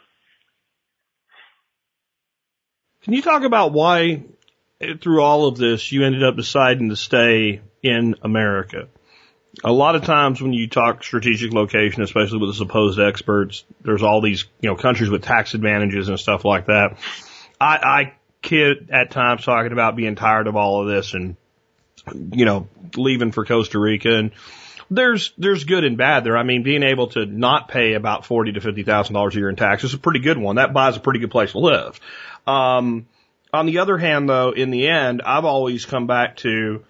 Can 3.03 3.13
you 3.13 3.21
talk 3.21 3.43
about 3.43 3.71
why 3.71 4.23
through 5.01 5.21
all 5.21 5.47
of 5.47 5.57
this 5.57 5.91
you 5.91 6.03
ended 6.03 6.23
up 6.23 6.35
deciding 6.35 6.89
to 6.89 6.95
stay 6.95 7.61
in 7.83 8.15
America? 8.23 8.87
A 9.63 9.71
lot 9.71 9.95
of 9.95 10.03
times 10.03 10.41
when 10.41 10.53
you 10.53 10.67
talk 10.67 11.03
strategic 11.03 11.53
location, 11.53 12.03
especially 12.03 12.39
with 12.39 12.49
the 12.49 12.55
supposed 12.55 12.99
experts, 12.99 13.63
there's 13.81 14.03
all 14.03 14.21
these, 14.21 14.45
you 14.61 14.69
know, 14.69 14.75
countries 14.75 15.09
with 15.09 15.23
tax 15.23 15.53
advantages 15.53 16.09
and 16.09 16.19
stuff 16.19 16.43
like 16.43 16.65
that. 16.65 16.97
I, 17.59 17.77
I 17.77 18.13
kid 18.41 18.89
at 18.91 19.11
times 19.11 19.45
talking 19.45 19.71
about 19.71 19.95
being 19.95 20.15
tired 20.15 20.47
of 20.47 20.55
all 20.55 20.81
of 20.81 20.87
this 20.87 21.13
and, 21.13 21.37
you 22.31 22.45
know, 22.45 22.67
leaving 22.95 23.31
for 23.31 23.45
Costa 23.45 23.79
Rica 23.79 24.17
and 24.17 24.31
there's, 24.91 25.33
there's 25.37 25.63
good 25.63 25.83
and 25.83 25.97
bad 25.97 26.23
there. 26.23 26.37
I 26.37 26.43
mean, 26.43 26.61
being 26.61 26.83
able 26.83 27.07
to 27.07 27.25
not 27.25 27.69
pay 27.69 27.93
about 27.93 28.23
forty 28.23 28.51
to 28.51 28.61
fifty 28.61 28.83
thousand 28.83 29.15
dollars 29.15 29.35
a 29.35 29.39
year 29.39 29.49
in 29.49 29.55
taxes 29.55 29.91
is 29.91 29.95
a 29.95 29.99
pretty 29.99 30.19
good 30.19 30.37
one. 30.37 30.57
That 30.57 30.73
buys 30.73 30.95
a 30.95 30.99
pretty 30.99 31.19
good 31.19 31.31
place 31.31 31.53
to 31.53 31.59
live. 31.59 31.99
Um, 32.45 33.07
on 33.51 33.65
the 33.65 33.79
other 33.79 33.97
hand, 33.97 34.29
though, 34.29 34.51
in 34.51 34.69
the 34.69 34.87
end, 34.87 35.23
I've 35.25 35.45
always 35.45 35.85
come 35.85 36.05
back 36.05 36.37
to 36.37 36.85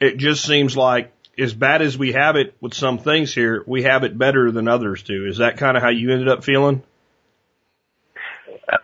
it 0.00 0.16
just 0.16 0.44
seems 0.44 0.74
like 0.76 1.12
as 1.38 1.54
bad 1.54 1.82
as 1.82 1.96
we 1.96 2.12
have 2.12 2.36
it 2.36 2.56
with 2.60 2.74
some 2.74 2.98
things 2.98 3.34
here, 3.34 3.62
we 3.66 3.84
have 3.84 4.04
it 4.04 4.18
better 4.18 4.50
than 4.50 4.68
others 4.68 5.02
do. 5.02 5.26
Is 5.26 5.38
that 5.38 5.56
kind 5.56 5.76
of 5.76 5.82
how 5.82 5.90
you 5.90 6.10
ended 6.10 6.28
up 6.28 6.44
feeling? 6.44 6.82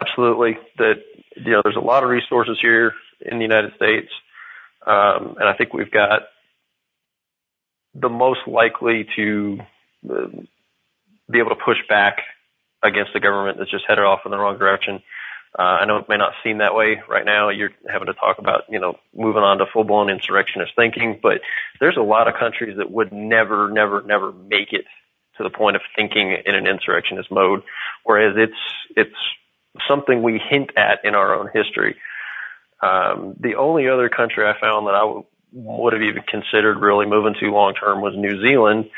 Absolutely. 0.01 0.57
That 0.79 0.95
you 1.37 1.53
know, 1.53 1.61
there's 1.63 1.77
a 1.77 1.81
lot 1.81 2.05
of 2.05 2.11
resources 2.11 2.59
here 2.61 2.93
in 3.21 3.39
the 3.39 3.45
United 3.45 3.75
States, 3.77 4.09
um, 4.87 5.37
and 5.39 5.49
I 5.49 5.55
think 5.57 5.73
we've 5.73 5.91
got 5.91 6.23
the 7.95 8.09
most 8.09 8.41
likely 8.47 9.07
to 9.17 9.59
uh, 10.09 10.27
be 11.31 11.39
able 11.39 11.51
to 11.51 11.63
push 11.65 11.79
back 11.89 12.19
against 12.83 13.13
the 13.15 13.21
government 13.21 13.59
that's 13.59 13.71
just 13.71 13.85
headed 13.89 14.05
off 14.05 14.21
in 14.25 14.31
the 14.31 14.39
wrong 14.39 14.59
direction. 14.59 15.03
Uh, 15.57 15.63
I 15.63 15.85
know 15.85 15.99
it 15.99 16.09
may 16.09 16.17
not 16.17 16.33
seem 16.43 16.59
that 16.59 16.75
way 16.75 17.01
right 17.09 17.25
now. 17.25 17.49
You're 17.51 17.71
having 17.89 18.07
to 18.07 18.15
talk 18.15 18.39
about, 18.39 18.63
you 18.69 18.81
know, 18.81 18.95
moving 19.15 19.43
on 19.43 19.59
to 19.59 19.67
full 19.73 19.85
blown 19.85 20.11
insurrectionist 20.11 20.73
thinking, 20.75 21.21
but 21.23 21.41
there's 21.79 21.97
a 21.97 22.03
lot 22.03 22.27
of 22.27 22.35
countries 22.35 22.77
that 22.79 22.91
would 22.91 23.13
never, 23.13 23.71
never, 23.71 24.03
never 24.03 24.33
make 24.33 24.73
it 24.73 24.85
to 25.37 25.45
the 25.45 25.51
point 25.51 25.77
of 25.77 25.83
thinking 25.95 26.37
in 26.45 26.55
an 26.55 26.67
insurrectionist 26.67 27.31
mode, 27.31 27.63
whereas 28.03 28.35
it's, 28.37 28.53
it's 28.97 29.17
something 29.89 30.23
we 30.23 30.41
hint 30.51 30.71
at 30.77 31.05
in 31.05 31.15
our 31.15 31.35
own 31.35 31.51
history. 31.53 31.97
Um, 32.83 33.35
the 33.41 33.55
only 33.55 33.89
other 33.89 34.09
country 34.09 34.47
I 34.47 34.59
found 34.61 34.87
that 34.87 34.95
I 34.95 35.01
w- 35.01 35.25
would 35.53 35.93
have 35.93 36.03
even 36.03 36.23
considered 36.29 36.81
really 36.81 37.07
moving 37.07 37.35
to 37.41 37.47
long 37.51 37.75
term 37.75 38.01
was 38.01 38.15
New 38.17 38.43
Zealand. 38.43 38.91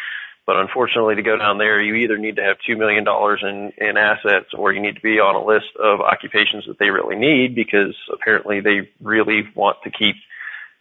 But 0.46 0.58
unfortunately, 0.58 1.16
to 1.16 1.22
go 1.22 1.36
down 1.36 1.58
there, 1.58 1.82
you 1.82 1.96
either 1.96 2.16
need 2.16 2.36
to 2.36 2.42
have 2.42 2.58
$2 2.68 2.78
million 2.78 3.04
in, 3.04 3.88
in 3.88 3.96
assets 3.96 4.54
or 4.56 4.72
you 4.72 4.80
need 4.80 4.94
to 4.94 5.00
be 5.00 5.18
on 5.18 5.34
a 5.34 5.44
list 5.44 5.74
of 5.76 6.00
occupations 6.00 6.64
that 6.68 6.78
they 6.78 6.90
really 6.90 7.16
need 7.16 7.56
because 7.56 7.96
apparently 8.12 8.60
they 8.60 8.88
really 9.02 9.42
want 9.56 9.78
to 9.82 9.90
keep 9.90 10.14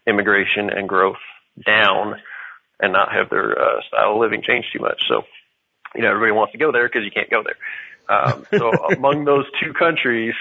immigration 0.05 0.69
and 0.69 0.87
growth 0.87 1.17
down 1.65 2.21
and 2.79 2.93
not 2.93 3.11
have 3.11 3.31
their 3.31 3.59
uh, 3.59 3.81
style 3.87 4.13
of 4.13 4.19
living 4.19 4.43
change 4.45 4.65
too 4.71 4.79
much. 4.79 5.01
So, 5.07 5.23
you 5.95 6.03
know, 6.03 6.09
everybody 6.09 6.31
wants 6.31 6.51
to 6.51 6.59
go 6.59 6.71
there 6.71 6.87
because 6.87 7.03
you 7.03 7.11
can't 7.11 7.31
go 7.31 7.41
there. 7.41 7.57
Um, 8.07 8.45
so 8.51 8.71
among 8.95 9.25
those 9.25 9.45
two 9.63 9.73
countries, 9.73 10.35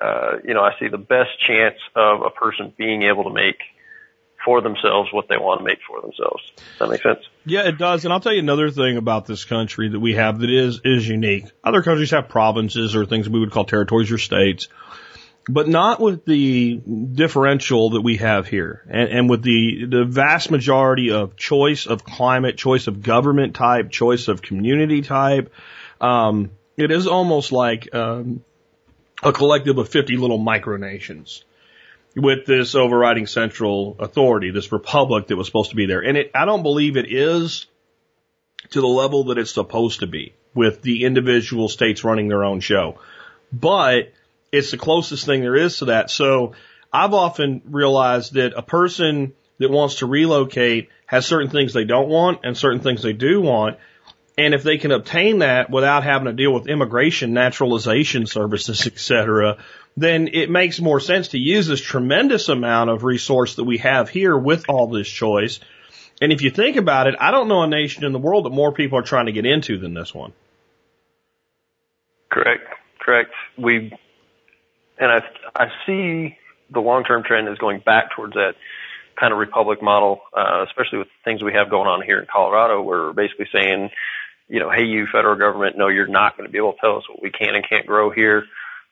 uh, 0.00 0.38
you 0.44 0.54
know, 0.54 0.62
I 0.62 0.78
see 0.78 0.86
the 0.86 0.98
best 0.98 1.30
chance 1.44 1.76
of 1.96 2.22
a 2.22 2.30
person 2.30 2.72
being 2.78 3.02
able 3.02 3.24
to 3.24 3.30
make 3.30 3.58
for 4.44 4.60
themselves 4.60 5.12
what 5.12 5.28
they 5.28 5.36
want 5.36 5.60
to 5.60 5.64
make 5.64 5.78
for 5.86 6.00
themselves. 6.00 6.42
Does 6.56 6.78
that 6.78 6.88
make 6.88 7.02
sense? 7.02 7.20
Yeah, 7.44 7.68
it 7.68 7.78
does. 7.78 8.04
And 8.04 8.12
I'll 8.12 8.20
tell 8.20 8.32
you 8.32 8.40
another 8.40 8.70
thing 8.70 8.96
about 8.96 9.26
this 9.26 9.44
country 9.44 9.88
that 9.88 10.00
we 10.00 10.14
have 10.14 10.40
that 10.40 10.50
is, 10.50 10.80
is 10.84 11.06
unique. 11.06 11.46
Other 11.62 11.82
countries 11.82 12.10
have 12.12 12.28
provinces 12.28 12.96
or 12.96 13.06
things 13.06 13.28
we 13.28 13.40
would 13.40 13.50
call 13.50 13.64
territories 13.64 14.10
or 14.10 14.18
states, 14.18 14.68
but 15.48 15.68
not 15.68 16.00
with 16.00 16.24
the 16.24 16.76
differential 16.76 17.90
that 17.90 18.02
we 18.02 18.16
have 18.18 18.46
here 18.46 18.84
and, 18.88 19.08
and 19.10 19.30
with 19.30 19.42
the, 19.42 19.86
the 19.88 20.04
vast 20.04 20.50
majority 20.50 21.10
of 21.10 21.36
choice 21.36 21.86
of 21.86 22.04
climate, 22.04 22.56
choice 22.56 22.86
of 22.86 23.02
government 23.02 23.54
type, 23.54 23.90
choice 23.90 24.28
of 24.28 24.42
community 24.42 25.02
type. 25.02 25.52
Um, 26.00 26.50
it 26.76 26.90
is 26.90 27.06
almost 27.06 27.52
like, 27.52 27.94
um, 27.94 28.42
a 29.22 29.32
collective 29.32 29.76
of 29.76 29.88
50 29.88 30.16
little 30.16 30.38
micronations 30.38 31.42
with 32.16 32.46
this 32.46 32.74
overriding 32.74 33.26
central 33.26 33.96
authority, 33.98 34.50
this 34.50 34.72
republic 34.72 35.28
that 35.28 35.36
was 35.36 35.46
supposed 35.46 35.70
to 35.70 35.76
be 35.76 35.86
there. 35.86 36.00
And 36.00 36.16
it, 36.16 36.30
I 36.34 36.44
don't 36.44 36.62
believe 36.62 36.96
it 36.96 37.10
is 37.10 37.66
to 38.70 38.80
the 38.80 38.86
level 38.86 39.24
that 39.24 39.38
it's 39.38 39.52
supposed 39.52 40.00
to 40.00 40.06
be 40.06 40.34
with 40.54 40.82
the 40.82 41.04
individual 41.04 41.68
states 41.68 42.04
running 42.04 42.28
their 42.28 42.44
own 42.44 42.60
show. 42.60 42.98
But 43.52 44.12
it's 44.52 44.72
the 44.72 44.76
closest 44.76 45.24
thing 45.24 45.42
there 45.42 45.56
is 45.56 45.78
to 45.78 45.86
that. 45.86 46.10
So 46.10 46.54
I've 46.92 47.14
often 47.14 47.62
realized 47.66 48.34
that 48.34 48.54
a 48.56 48.62
person 48.62 49.34
that 49.58 49.70
wants 49.70 49.96
to 49.96 50.06
relocate 50.06 50.88
has 51.06 51.26
certain 51.26 51.50
things 51.50 51.72
they 51.72 51.84
don't 51.84 52.08
want 52.08 52.40
and 52.44 52.56
certain 52.56 52.80
things 52.80 53.02
they 53.02 53.12
do 53.12 53.40
want. 53.40 53.78
And 54.38 54.54
if 54.54 54.62
they 54.62 54.78
can 54.78 54.90
obtain 54.90 55.40
that 55.40 55.70
without 55.70 56.02
having 56.02 56.26
to 56.26 56.32
deal 56.32 56.52
with 56.52 56.66
immigration, 56.66 57.34
naturalization 57.34 58.26
services, 58.26 58.86
et 58.86 58.98
cetera, 58.98 59.58
then 59.96 60.28
it 60.32 60.50
makes 60.50 60.80
more 60.80 61.00
sense 61.00 61.28
to 61.28 61.38
use 61.38 61.66
this 61.66 61.80
tremendous 61.80 62.48
amount 62.48 62.90
of 62.90 63.04
resource 63.04 63.56
that 63.56 63.64
we 63.64 63.78
have 63.78 64.08
here 64.08 64.36
with 64.36 64.64
all 64.68 64.86
this 64.86 65.08
choice. 65.08 65.60
And 66.20 66.32
if 66.32 66.42
you 66.42 66.50
think 66.50 66.76
about 66.76 67.06
it, 67.06 67.14
I 67.18 67.30
don't 67.30 67.48
know 67.48 67.62
a 67.62 67.66
nation 67.66 68.04
in 68.04 68.12
the 68.12 68.18
world 68.18 68.44
that 68.44 68.50
more 68.50 68.72
people 68.72 68.98
are 68.98 69.02
trying 69.02 69.26
to 69.26 69.32
get 69.32 69.46
into 69.46 69.78
than 69.78 69.94
this 69.94 70.14
one. 70.14 70.32
Correct. 72.30 72.62
Correct. 73.00 73.30
We, 73.58 73.92
and 74.98 75.10
I, 75.10 75.22
I 75.54 75.66
see 75.86 76.36
the 76.72 76.80
long-term 76.80 77.24
trend 77.24 77.48
is 77.48 77.58
going 77.58 77.80
back 77.80 78.14
towards 78.14 78.34
that 78.34 78.54
kind 79.18 79.32
of 79.32 79.38
republic 79.38 79.82
model, 79.82 80.20
uh, 80.36 80.64
especially 80.66 80.98
with 80.98 81.08
things 81.24 81.42
we 81.42 81.52
have 81.52 81.70
going 81.70 81.88
on 81.88 82.02
here 82.02 82.20
in 82.20 82.26
Colorado, 82.32 82.82
where 82.82 83.00
we're 83.00 83.12
basically 83.12 83.48
saying, 83.52 83.90
you 84.48 84.60
know, 84.60 84.70
hey, 84.70 84.84
you 84.84 85.06
federal 85.12 85.36
government, 85.36 85.76
no, 85.76 85.88
you're 85.88 86.06
not 86.06 86.36
going 86.36 86.46
to 86.46 86.52
be 86.52 86.58
able 86.58 86.72
to 86.72 86.78
tell 86.80 86.96
us 86.96 87.04
what 87.08 87.22
we 87.22 87.30
can 87.30 87.54
and 87.54 87.64
can't 87.68 87.86
grow 87.86 88.10
here. 88.10 88.44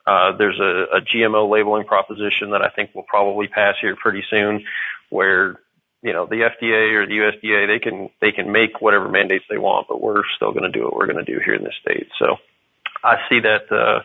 Uh, 0.08 0.36
there's 0.38 0.58
a, 0.58 0.96
a 0.96 1.00
GMO 1.02 1.50
labeling 1.50 1.84
proposition 1.84 2.50
that 2.52 2.62
I 2.62 2.70
think 2.70 2.94
will 2.94 3.02
probably 3.02 3.46
pass 3.46 3.74
here 3.80 3.94
pretty 3.94 4.24
soon, 4.30 4.64
where 5.10 5.60
you 6.02 6.14
know 6.14 6.24
the 6.24 6.48
FDA 6.48 6.94
or 6.94 7.06
the 7.06 7.12
USDA 7.12 7.66
they 7.66 7.78
can 7.78 8.08
they 8.20 8.32
can 8.32 8.50
make 8.50 8.80
whatever 8.80 9.08
mandates 9.08 9.44
they 9.50 9.58
want, 9.58 9.86
but 9.88 10.00
we're 10.00 10.22
still 10.36 10.52
going 10.52 10.70
to 10.70 10.76
do 10.76 10.84
what 10.84 10.94
we're 10.94 11.12
going 11.12 11.24
to 11.24 11.30
do 11.30 11.40
here 11.44 11.54
in 11.54 11.62
this 11.62 11.74
state. 11.82 12.08
So 12.18 12.36
I 13.04 13.16
see 13.28 13.40
that 13.40 13.70
uh, 13.70 14.00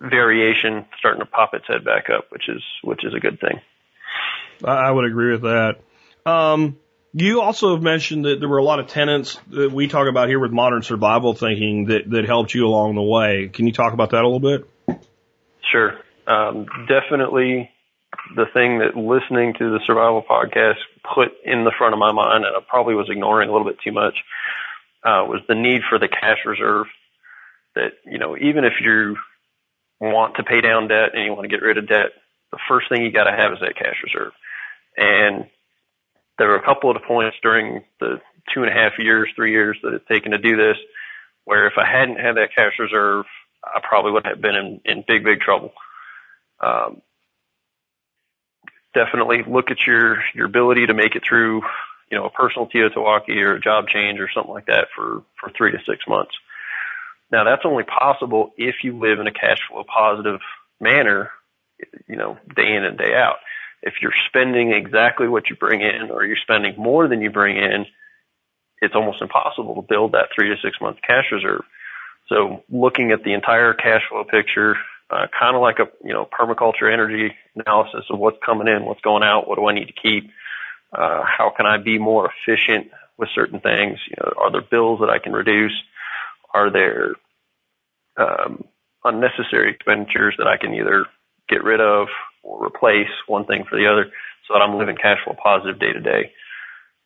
variation 0.00 0.84
starting 0.98 1.20
to 1.20 1.26
pop 1.26 1.52
its 1.54 1.66
head 1.66 1.84
back 1.84 2.10
up, 2.16 2.26
which 2.30 2.48
is 2.48 2.62
which 2.82 3.04
is 3.04 3.12
a 3.14 3.20
good 3.20 3.40
thing. 3.40 3.60
I 4.64 4.90
would 4.90 5.04
agree 5.04 5.32
with 5.32 5.42
that. 5.42 5.80
Um, 6.24 6.78
you 7.12 7.40
also 7.40 7.74
have 7.74 7.82
mentioned 7.82 8.24
that 8.24 8.38
there 8.38 8.48
were 8.48 8.58
a 8.58 8.64
lot 8.64 8.78
of 8.78 8.86
tenants 8.86 9.38
that 9.50 9.72
we 9.72 9.88
talk 9.88 10.08
about 10.08 10.28
here 10.28 10.38
with 10.38 10.52
modern 10.52 10.82
survival 10.82 11.34
thinking 11.34 11.86
that, 11.86 12.08
that 12.10 12.24
helped 12.24 12.54
you 12.54 12.66
along 12.66 12.94
the 12.94 13.02
way. 13.02 13.48
Can 13.52 13.66
you 13.66 13.72
talk 13.72 13.92
about 13.92 14.10
that 14.10 14.22
a 14.22 14.28
little 14.28 14.40
bit? 14.40 14.68
Sure. 15.74 15.98
Um, 16.28 16.66
definitely 16.86 17.68
the 18.36 18.46
thing 18.54 18.78
that 18.78 18.96
listening 18.96 19.54
to 19.58 19.70
the 19.70 19.80
survival 19.84 20.22
podcast 20.22 20.78
put 21.02 21.32
in 21.44 21.64
the 21.64 21.72
front 21.76 21.94
of 21.94 21.98
my 21.98 22.12
mind, 22.12 22.44
and 22.44 22.54
I 22.56 22.60
probably 22.68 22.94
was 22.94 23.08
ignoring 23.10 23.48
a 23.48 23.52
little 23.52 23.66
bit 23.66 23.80
too 23.82 23.90
much, 23.90 24.14
uh, 25.02 25.26
was 25.26 25.40
the 25.48 25.56
need 25.56 25.82
for 25.90 25.98
the 25.98 26.06
cash 26.06 26.38
reserve. 26.46 26.86
That, 27.74 27.90
you 28.06 28.18
know, 28.18 28.36
even 28.36 28.64
if 28.64 28.74
you 28.80 29.16
want 30.00 30.36
to 30.36 30.44
pay 30.44 30.60
down 30.60 30.86
debt 30.86 31.10
and 31.12 31.24
you 31.24 31.32
want 31.32 31.42
to 31.42 31.48
get 31.48 31.64
rid 31.64 31.76
of 31.76 31.88
debt, 31.88 32.14
the 32.52 32.58
first 32.68 32.88
thing 32.88 33.02
you 33.02 33.10
got 33.10 33.24
to 33.24 33.36
have 33.36 33.52
is 33.52 33.58
that 33.60 33.74
cash 33.74 33.96
reserve. 34.04 34.32
And 34.96 35.46
there 36.38 36.50
were 36.50 36.56
a 36.56 36.64
couple 36.64 36.94
of 36.94 37.02
points 37.02 37.36
during 37.42 37.82
the 37.98 38.20
two 38.54 38.62
and 38.62 38.70
a 38.70 38.72
half 38.72 38.92
years, 38.96 39.28
three 39.34 39.50
years 39.50 39.76
that 39.82 39.94
it's 39.94 40.06
taken 40.06 40.30
to 40.30 40.38
do 40.38 40.56
this, 40.56 40.76
where 41.46 41.66
if 41.66 41.74
I 41.76 41.84
hadn't 41.84 42.20
had 42.20 42.36
that 42.36 42.54
cash 42.54 42.78
reserve, 42.78 43.26
I 43.64 43.80
probably 43.82 44.12
would 44.12 44.26
have 44.26 44.40
been 44.40 44.54
in, 44.54 44.80
in 44.84 45.04
big, 45.06 45.24
big 45.24 45.40
trouble. 45.40 45.72
Um, 46.60 47.02
definitely 48.94 49.42
look 49.46 49.70
at 49.70 49.86
your, 49.86 50.22
your 50.34 50.46
ability 50.46 50.86
to 50.86 50.94
make 50.94 51.16
it 51.16 51.22
through, 51.26 51.62
you 52.10 52.18
know, 52.18 52.26
a 52.26 52.30
personal 52.30 52.68
TEOTWAWKI 52.68 53.42
or 53.42 53.54
a 53.54 53.60
job 53.60 53.88
change 53.88 54.20
or 54.20 54.28
something 54.32 54.52
like 54.52 54.66
that 54.66 54.88
for, 54.94 55.22
for 55.40 55.50
three 55.50 55.72
to 55.72 55.78
six 55.86 56.06
months. 56.08 56.32
Now 57.30 57.44
that's 57.44 57.64
only 57.64 57.84
possible 57.84 58.52
if 58.56 58.76
you 58.82 58.98
live 58.98 59.18
in 59.18 59.26
a 59.26 59.32
cash 59.32 59.58
flow 59.68 59.84
positive 59.84 60.40
manner, 60.80 61.30
you 62.06 62.16
know, 62.16 62.38
day 62.54 62.74
in 62.74 62.84
and 62.84 62.96
day 62.98 63.14
out. 63.14 63.36
If 63.82 63.94
you're 64.00 64.14
spending 64.28 64.72
exactly 64.72 65.28
what 65.28 65.50
you 65.50 65.56
bring 65.56 65.80
in 65.80 66.10
or 66.10 66.24
you're 66.24 66.36
spending 66.36 66.74
more 66.78 67.08
than 67.08 67.20
you 67.20 67.30
bring 67.30 67.56
in, 67.56 67.86
it's 68.80 68.94
almost 68.94 69.20
impossible 69.20 69.74
to 69.74 69.82
build 69.82 70.12
that 70.12 70.28
three 70.34 70.50
to 70.50 70.56
six 70.62 70.80
month 70.80 70.98
cash 71.06 71.26
reserve. 71.32 71.64
So 72.28 72.64
looking 72.70 73.10
at 73.12 73.22
the 73.22 73.34
entire 73.34 73.74
cash 73.74 74.02
flow 74.08 74.24
picture, 74.24 74.76
uh, 75.10 75.26
kind 75.38 75.54
of 75.54 75.62
like 75.62 75.78
a, 75.78 75.88
you 76.02 76.12
know, 76.12 76.26
permaculture 76.26 76.92
energy 76.92 77.34
analysis 77.54 78.04
of 78.10 78.18
what's 78.18 78.38
coming 78.44 78.68
in, 78.68 78.84
what's 78.84 79.02
going 79.02 79.22
out, 79.22 79.46
what 79.46 79.56
do 79.56 79.66
I 79.66 79.74
need 79.74 79.86
to 79.86 79.92
keep, 79.92 80.30
uh, 80.92 81.22
how 81.24 81.52
can 81.56 81.66
I 81.66 81.76
be 81.78 81.98
more 81.98 82.30
efficient 82.30 82.90
with 83.18 83.28
certain 83.34 83.60
things? 83.60 83.98
You 84.08 84.16
know, 84.18 84.32
are 84.38 84.50
there 84.50 84.62
bills 84.62 85.00
that 85.00 85.10
I 85.10 85.18
can 85.18 85.32
reduce? 85.32 85.74
Are 86.52 86.70
there, 86.70 87.14
um, 88.16 88.64
unnecessary 89.04 89.70
expenditures 89.70 90.34
that 90.38 90.46
I 90.46 90.56
can 90.56 90.72
either 90.72 91.04
get 91.48 91.62
rid 91.62 91.80
of 91.80 92.08
or 92.42 92.66
replace 92.66 93.10
one 93.26 93.44
thing 93.44 93.64
for 93.68 93.76
the 93.76 93.86
other 93.86 94.10
so 94.46 94.54
that 94.54 94.62
I'm 94.62 94.78
living 94.78 94.96
cash 94.96 95.18
flow 95.24 95.36
positive 95.40 95.78
day 95.78 95.92
to 95.92 96.00
day. 96.00 96.32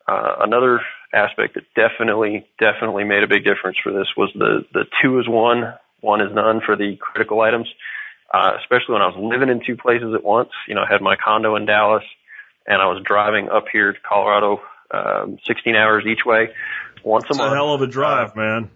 Uh, 0.06 0.36
another 0.40 0.80
aspect 1.12 1.54
that 1.54 1.64
definitely, 1.74 2.46
definitely 2.58 3.04
made 3.04 3.22
a 3.22 3.28
big 3.28 3.44
difference 3.44 3.78
for 3.82 3.92
this 3.92 4.08
was 4.16 4.30
the, 4.34 4.64
the 4.72 4.84
two 5.02 5.18
is 5.18 5.28
one, 5.28 5.74
one 6.00 6.20
is 6.20 6.32
none 6.34 6.60
for 6.64 6.76
the 6.76 6.96
critical 6.96 7.40
items. 7.40 7.68
Uh, 8.32 8.52
especially 8.60 8.92
when 8.92 9.00
I 9.00 9.06
was 9.06 9.16
living 9.16 9.48
in 9.48 9.64
two 9.64 9.74
places 9.74 10.12
at 10.14 10.22
once. 10.22 10.50
You 10.66 10.74
know, 10.74 10.82
I 10.82 10.92
had 10.92 11.00
my 11.00 11.16
condo 11.16 11.56
in 11.56 11.64
Dallas 11.64 12.04
and 12.66 12.82
I 12.82 12.86
was 12.86 13.02
driving 13.02 13.48
up 13.48 13.64
here 13.72 13.92
to 13.94 13.98
Colorado, 14.06 14.60
um, 14.90 15.38
16 15.46 15.74
hours 15.74 16.04
each 16.06 16.26
way 16.26 16.50
once 17.02 17.24
a 17.24 17.28
it's 17.30 17.38
month. 17.38 17.52
a 17.52 17.56
hell 17.56 17.72
of 17.72 17.80
a 17.82 17.86
drive, 17.86 18.32
uh, 18.32 18.40
man. 18.40 18.70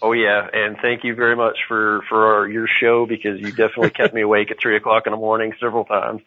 Oh 0.00 0.12
yeah, 0.12 0.46
and 0.52 0.76
thank 0.80 1.02
you 1.02 1.14
very 1.14 1.34
much 1.34 1.58
for 1.66 2.02
for 2.08 2.34
our, 2.34 2.48
your 2.48 2.68
show 2.68 3.06
because 3.06 3.40
you 3.40 3.50
definitely 3.50 3.90
kept 3.90 4.14
me 4.14 4.20
awake 4.20 4.50
at 4.50 4.60
three 4.60 4.76
o'clock 4.76 5.06
in 5.06 5.12
the 5.12 5.16
morning 5.16 5.54
several 5.58 5.84
times. 5.84 6.20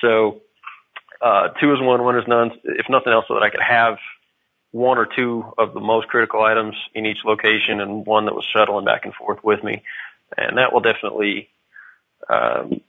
So 0.00 0.40
uh, 1.20 1.48
two 1.60 1.72
is 1.74 1.80
one, 1.80 2.02
one 2.02 2.16
is 2.18 2.24
none. 2.26 2.52
If 2.64 2.86
nothing 2.88 3.12
else, 3.12 3.26
so 3.28 3.34
that 3.34 3.42
I 3.42 3.50
could 3.50 3.60
have 3.60 3.98
one 4.74 4.98
or 4.98 5.06
two 5.06 5.44
of 5.56 5.72
the 5.72 5.78
most 5.78 6.08
critical 6.08 6.42
items 6.42 6.74
in 6.96 7.06
each 7.06 7.18
location 7.24 7.80
and 7.80 8.04
one 8.04 8.24
that 8.24 8.34
was 8.34 8.44
shuttling 8.44 8.84
back 8.84 9.04
and 9.04 9.14
forth 9.14 9.38
with 9.44 9.62
me. 9.62 9.84
And 10.36 10.58
that 10.58 10.72
will 10.72 10.80
definitely 10.80 11.48
um, 12.28 12.80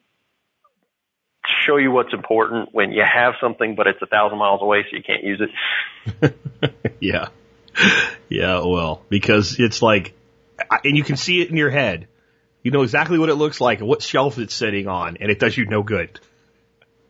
show 1.63 1.77
you 1.77 1.91
what's 1.91 2.11
important 2.11 2.69
when 2.73 2.91
you 2.91 3.03
have 3.03 3.35
something, 3.39 3.75
but 3.75 3.85
it's 3.85 4.01
a 4.01 4.07
thousand 4.07 4.39
miles 4.39 4.63
away, 4.63 4.83
so 4.89 4.97
you 4.97 5.03
can't 5.03 5.23
use 5.23 5.43
it. 6.23 6.35
yeah. 6.99 7.27
Yeah, 8.29 8.61
well, 8.65 9.03
because 9.07 9.59
it's 9.59 9.83
like, 9.83 10.15
and 10.83 10.97
you 10.97 11.03
can 11.03 11.17
see 11.17 11.39
it 11.41 11.51
in 11.51 11.55
your 11.55 11.69
head. 11.69 12.07
You 12.63 12.71
know 12.71 12.81
exactly 12.81 13.19
what 13.19 13.29
it 13.29 13.35
looks 13.35 13.61
like 13.61 13.77
and 13.77 13.87
what 13.87 14.01
shelf 14.01 14.39
it's 14.39 14.55
sitting 14.55 14.87
on, 14.87 15.17
and 15.17 15.29
it 15.29 15.39
does 15.39 15.55
you 15.55 15.67
no 15.67 15.83
good. 15.83 16.19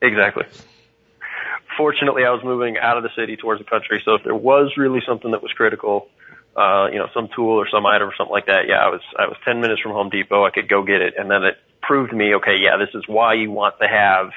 Exactly 0.02 0.44
fortunately, 1.78 2.24
I 2.26 2.32
was 2.32 2.44
moving 2.44 2.78
out 2.78 2.98
of 2.98 3.04
the 3.04 3.10
city 3.16 3.38
towards 3.38 3.62
the 3.62 3.70
country. 3.70 4.02
So 4.06 4.16
if 4.16 4.24
there 4.24 4.36
was 4.36 4.74
really 4.78 5.02
something 5.08 5.32
that 5.32 5.42
was 5.42 5.52
critical, 5.54 6.08
uh, 6.56 6.88
you 6.92 7.00
know, 7.00 7.08
some 7.14 7.30
tool 7.36 7.60
or 7.60 7.68
some 7.70 7.86
item 7.86 8.08
or 8.08 8.14
something 8.18 8.32
like 8.32 8.48
that, 8.48 8.68
yeah, 8.68 8.78
I 8.78 8.90
was 8.90 9.02
I 9.18 9.28
was 9.28 9.38
10 9.46 9.62
minutes 9.62 9.82
from 9.82 9.92
Home 9.92 10.10
Depot. 10.10 10.46
I 10.46 10.52
could 10.52 10.70
go 10.70 10.84
get 10.84 11.02
it, 11.02 11.16
and 11.18 11.30
then 11.30 11.44
it 11.44 11.58
proved 11.82 12.12
to 12.12 12.16
me, 12.16 12.36
okay, 12.36 12.58
yeah, 12.60 12.78
this 12.78 12.94
is 12.94 13.04
why 13.08 13.34
you 13.34 13.52
want 13.52 13.76
to 13.80 13.88
have 13.88 14.32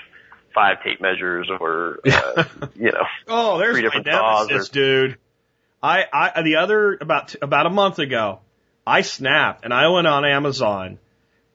five 0.54 0.82
tape 0.82 1.00
measures 1.00 1.48
or 1.60 2.00
uh, 2.06 2.44
you 2.74 2.92
know, 2.92 3.06
oh, 3.28 3.58
there's 3.58 3.74
three 3.74 3.82
different 3.82 4.06
my 4.06 4.46
nemesis, 4.46 4.68
or, 4.68 4.72
dude. 4.72 5.18
I 5.82 6.04
I 6.12 6.42
the 6.42 6.56
other 6.56 6.98
about 7.00 7.36
about 7.40 7.66
a 7.66 7.70
month 7.70 7.98
ago, 7.98 8.40
I 8.86 9.02
snapped 9.02 9.64
and 9.64 9.72
I 9.72 9.88
went 9.88 10.06
on 10.06 10.24
Amazon, 10.24 10.98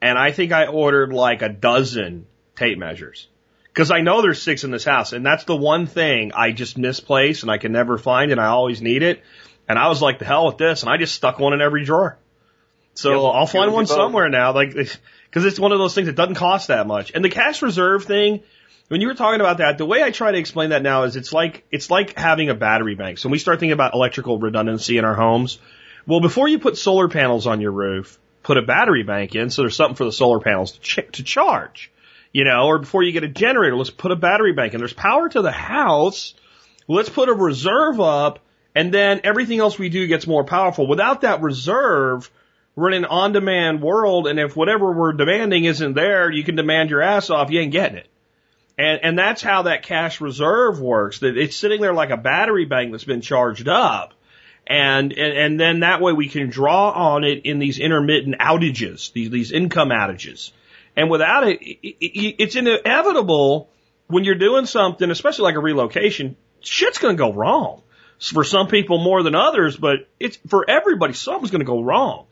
and 0.00 0.18
I 0.18 0.32
think 0.32 0.52
I 0.52 0.66
ordered 0.66 1.12
like 1.12 1.42
a 1.42 1.48
dozen 1.48 2.26
tape 2.56 2.78
measures. 2.78 3.28
Because 3.74 3.90
I 3.90 4.02
know 4.02 4.22
there's 4.22 4.40
six 4.40 4.62
in 4.62 4.70
this 4.70 4.84
house, 4.84 5.12
and 5.12 5.26
that's 5.26 5.42
the 5.44 5.56
one 5.56 5.86
thing 5.86 6.30
I 6.32 6.52
just 6.52 6.78
misplace 6.78 7.42
and 7.42 7.50
I 7.50 7.58
can 7.58 7.72
never 7.72 7.98
find, 7.98 8.30
and 8.30 8.40
I 8.40 8.46
always 8.46 8.80
need 8.80 9.02
it. 9.02 9.20
And 9.68 9.76
I 9.76 9.88
was 9.88 10.00
like, 10.00 10.20
the 10.20 10.24
hell 10.24 10.46
with 10.46 10.58
this, 10.58 10.84
and 10.84 10.92
I 10.92 10.96
just 10.96 11.12
stuck 11.12 11.40
one 11.40 11.54
in 11.54 11.60
every 11.60 11.84
drawer. 11.84 12.16
So 12.94 13.10
yep, 13.10 13.34
I'll 13.34 13.46
find 13.48 13.72
one 13.72 13.86
somewhere 13.86 14.28
now, 14.28 14.52
like, 14.52 14.74
because 14.74 15.44
it's 15.44 15.58
one 15.58 15.72
of 15.72 15.78
those 15.78 15.92
things 15.92 16.06
that 16.06 16.14
doesn't 16.14 16.36
cost 16.36 16.68
that 16.68 16.86
much. 16.86 17.10
And 17.16 17.24
the 17.24 17.30
cash 17.30 17.62
reserve 17.62 18.04
thing, 18.04 18.44
when 18.86 19.00
you 19.00 19.08
were 19.08 19.14
talking 19.14 19.40
about 19.40 19.58
that, 19.58 19.76
the 19.76 19.86
way 19.86 20.04
I 20.04 20.12
try 20.12 20.30
to 20.30 20.38
explain 20.38 20.70
that 20.70 20.82
now 20.82 21.02
is 21.02 21.16
it's 21.16 21.32
like 21.32 21.64
it's 21.72 21.90
like 21.90 22.16
having 22.16 22.50
a 22.50 22.54
battery 22.54 22.94
bank. 22.94 23.18
So 23.18 23.28
when 23.28 23.32
we 23.32 23.38
start 23.40 23.58
thinking 23.58 23.72
about 23.72 23.94
electrical 23.94 24.38
redundancy 24.38 24.98
in 24.98 25.04
our 25.04 25.14
homes, 25.14 25.58
well, 26.06 26.20
before 26.20 26.46
you 26.46 26.60
put 26.60 26.76
solar 26.76 27.08
panels 27.08 27.48
on 27.48 27.60
your 27.60 27.72
roof, 27.72 28.20
put 28.44 28.56
a 28.56 28.62
battery 28.62 29.02
bank 29.02 29.34
in 29.34 29.50
so 29.50 29.62
there's 29.62 29.74
something 29.74 29.96
for 29.96 30.04
the 30.04 30.12
solar 30.12 30.38
panels 30.38 30.72
to, 30.72 30.80
ch- 30.80 31.12
to 31.12 31.24
charge 31.24 31.90
you 32.34 32.42
know, 32.42 32.66
or 32.66 32.80
before 32.80 33.04
you 33.04 33.12
get 33.12 33.22
a 33.22 33.28
generator, 33.28 33.76
let's 33.76 33.90
put 33.90 34.10
a 34.10 34.16
battery 34.16 34.52
bank 34.52 34.74
in. 34.74 34.80
There's 34.80 34.92
power 34.92 35.28
to 35.28 35.40
the 35.40 35.52
house. 35.52 36.34
Let's 36.88 37.08
put 37.08 37.30
a 37.30 37.32
reserve 37.32 38.00
up 38.00 38.40
and 38.74 38.92
then 38.92 39.20
everything 39.22 39.60
else 39.60 39.78
we 39.78 39.88
do 39.88 40.08
gets 40.08 40.26
more 40.26 40.42
powerful. 40.42 40.88
Without 40.88 41.20
that 41.20 41.42
reserve, 41.42 42.28
we're 42.74 42.88
in 42.88 42.94
an 42.94 43.04
on-demand 43.04 43.80
world 43.80 44.26
and 44.26 44.40
if 44.40 44.56
whatever 44.56 44.92
we're 44.92 45.12
demanding 45.12 45.64
isn't 45.64 45.94
there, 45.94 46.28
you 46.28 46.42
can 46.42 46.56
demand 46.56 46.90
your 46.90 47.00
ass 47.00 47.30
off, 47.30 47.52
you 47.52 47.60
ain't 47.60 47.70
getting 47.70 47.98
it. 47.98 48.08
And, 48.76 49.00
and 49.04 49.18
that's 49.18 49.40
how 49.40 49.62
that 49.62 49.84
cash 49.84 50.20
reserve 50.20 50.80
works. 50.80 51.20
That 51.20 51.38
it's 51.38 51.54
sitting 51.54 51.80
there 51.80 51.94
like 51.94 52.10
a 52.10 52.16
battery 52.16 52.64
bank 52.64 52.90
that's 52.90 53.04
been 53.04 53.20
charged 53.20 53.68
up. 53.68 54.12
And, 54.66 55.12
and, 55.12 55.38
and 55.38 55.60
then 55.60 55.80
that 55.80 56.00
way 56.00 56.12
we 56.12 56.28
can 56.28 56.50
draw 56.50 56.90
on 56.90 57.22
it 57.22 57.46
in 57.46 57.60
these 57.60 57.78
intermittent 57.78 58.40
outages, 58.40 59.12
these, 59.12 59.30
these 59.30 59.52
income 59.52 59.90
outages. 59.90 60.50
And 60.96 61.10
without 61.10 61.46
it, 61.46 61.58
it's 61.60 62.56
inevitable 62.56 63.70
when 64.06 64.24
you're 64.24 64.36
doing 64.36 64.66
something, 64.66 65.10
especially 65.10 65.44
like 65.44 65.56
a 65.56 65.60
relocation, 65.60 66.36
shit's 66.60 66.98
going 66.98 67.16
to 67.16 67.18
go 67.18 67.32
wrong. 67.32 67.82
For 68.18 68.44
some 68.44 68.68
people 68.68 68.98
more 68.98 69.22
than 69.22 69.34
others, 69.34 69.76
but 69.76 70.08
it's 70.20 70.38
for 70.48 70.68
everybody, 70.68 71.14
something's 71.14 71.50
going 71.50 71.60
to 71.60 71.66
go 71.66 71.82
wrong. 71.82 72.26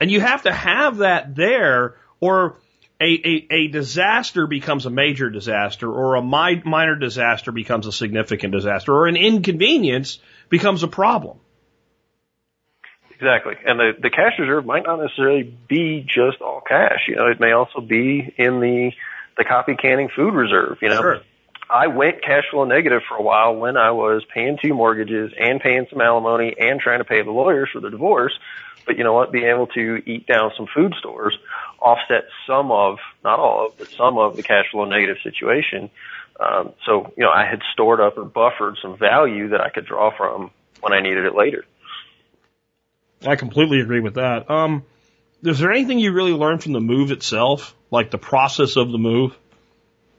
And 0.00 0.10
you 0.10 0.20
have 0.20 0.42
to 0.42 0.52
have 0.52 0.98
that 0.98 1.34
there 1.34 1.96
or 2.20 2.56
a, 3.00 3.04
a, 3.04 3.46
a 3.50 3.68
disaster 3.68 4.46
becomes 4.46 4.86
a 4.86 4.90
major 4.90 5.28
disaster 5.28 5.90
or 5.90 6.14
a 6.14 6.22
mi- 6.22 6.62
minor 6.64 6.94
disaster 6.94 7.52
becomes 7.52 7.86
a 7.86 7.92
significant 7.92 8.52
disaster 8.52 8.94
or 8.94 9.06
an 9.08 9.16
inconvenience 9.16 10.18
becomes 10.48 10.82
a 10.82 10.88
problem. 10.88 11.38
Exactly. 13.24 13.54
And 13.64 13.80
the, 13.80 13.92
the 14.02 14.10
cash 14.10 14.38
reserve 14.38 14.66
might 14.66 14.84
not 14.84 15.00
necessarily 15.00 15.56
be 15.68 16.06
just 16.06 16.42
all 16.42 16.60
cash. 16.60 17.08
You 17.08 17.16
know, 17.16 17.26
it 17.28 17.40
may 17.40 17.52
also 17.52 17.80
be 17.80 18.34
in 18.36 18.60
the, 18.60 18.92
the 19.38 19.44
copy 19.44 19.76
canning 19.76 20.10
food 20.14 20.34
reserve, 20.34 20.78
you 20.82 20.90
know. 20.90 21.00
Sure. 21.00 21.20
I 21.70 21.86
went 21.86 22.22
cash 22.22 22.44
flow 22.50 22.64
negative 22.64 23.00
for 23.08 23.16
a 23.16 23.22
while 23.22 23.56
when 23.56 23.78
I 23.78 23.92
was 23.92 24.22
paying 24.32 24.58
two 24.60 24.74
mortgages 24.74 25.32
and 25.40 25.58
paying 25.58 25.86
some 25.88 26.02
alimony 26.02 26.54
and 26.58 26.78
trying 26.78 26.98
to 26.98 27.04
pay 27.04 27.22
the 27.22 27.30
lawyers 27.30 27.70
for 27.72 27.80
the 27.80 27.88
divorce. 27.88 28.38
But 28.84 28.98
you 28.98 29.04
know 29.04 29.14
what? 29.14 29.32
Being 29.32 29.46
able 29.46 29.68
to 29.68 30.02
eat 30.04 30.26
down 30.26 30.52
some 30.54 30.66
food 30.74 30.94
stores 30.98 31.36
offset 31.80 32.24
some 32.46 32.70
of, 32.70 32.98
not 33.24 33.38
all 33.38 33.66
of, 33.66 33.78
but 33.78 33.88
some 33.88 34.18
of 34.18 34.36
the 34.36 34.42
cash 34.42 34.66
flow 34.70 34.84
negative 34.84 35.16
situation. 35.22 35.88
Um, 36.38 36.74
so, 36.84 37.10
you 37.16 37.24
know, 37.24 37.30
I 37.30 37.46
had 37.46 37.62
stored 37.72 38.00
up 38.00 38.18
or 38.18 38.24
buffered 38.24 38.76
some 38.82 38.98
value 38.98 39.48
that 39.48 39.62
I 39.62 39.70
could 39.70 39.86
draw 39.86 40.14
from 40.14 40.50
when 40.82 40.92
I 40.92 41.00
needed 41.00 41.24
it 41.24 41.34
later. 41.34 41.64
I 43.26 43.36
completely 43.36 43.80
agree 43.80 44.00
with 44.00 44.14
that. 44.14 44.50
Um, 44.50 44.84
is 45.42 45.58
there 45.58 45.72
anything 45.72 45.98
you 45.98 46.12
really 46.12 46.32
learned 46.32 46.62
from 46.62 46.72
the 46.72 46.80
move 46.80 47.10
itself, 47.10 47.74
like 47.90 48.10
the 48.10 48.18
process 48.18 48.76
of 48.76 48.90
the 48.90 48.98
move? 48.98 49.36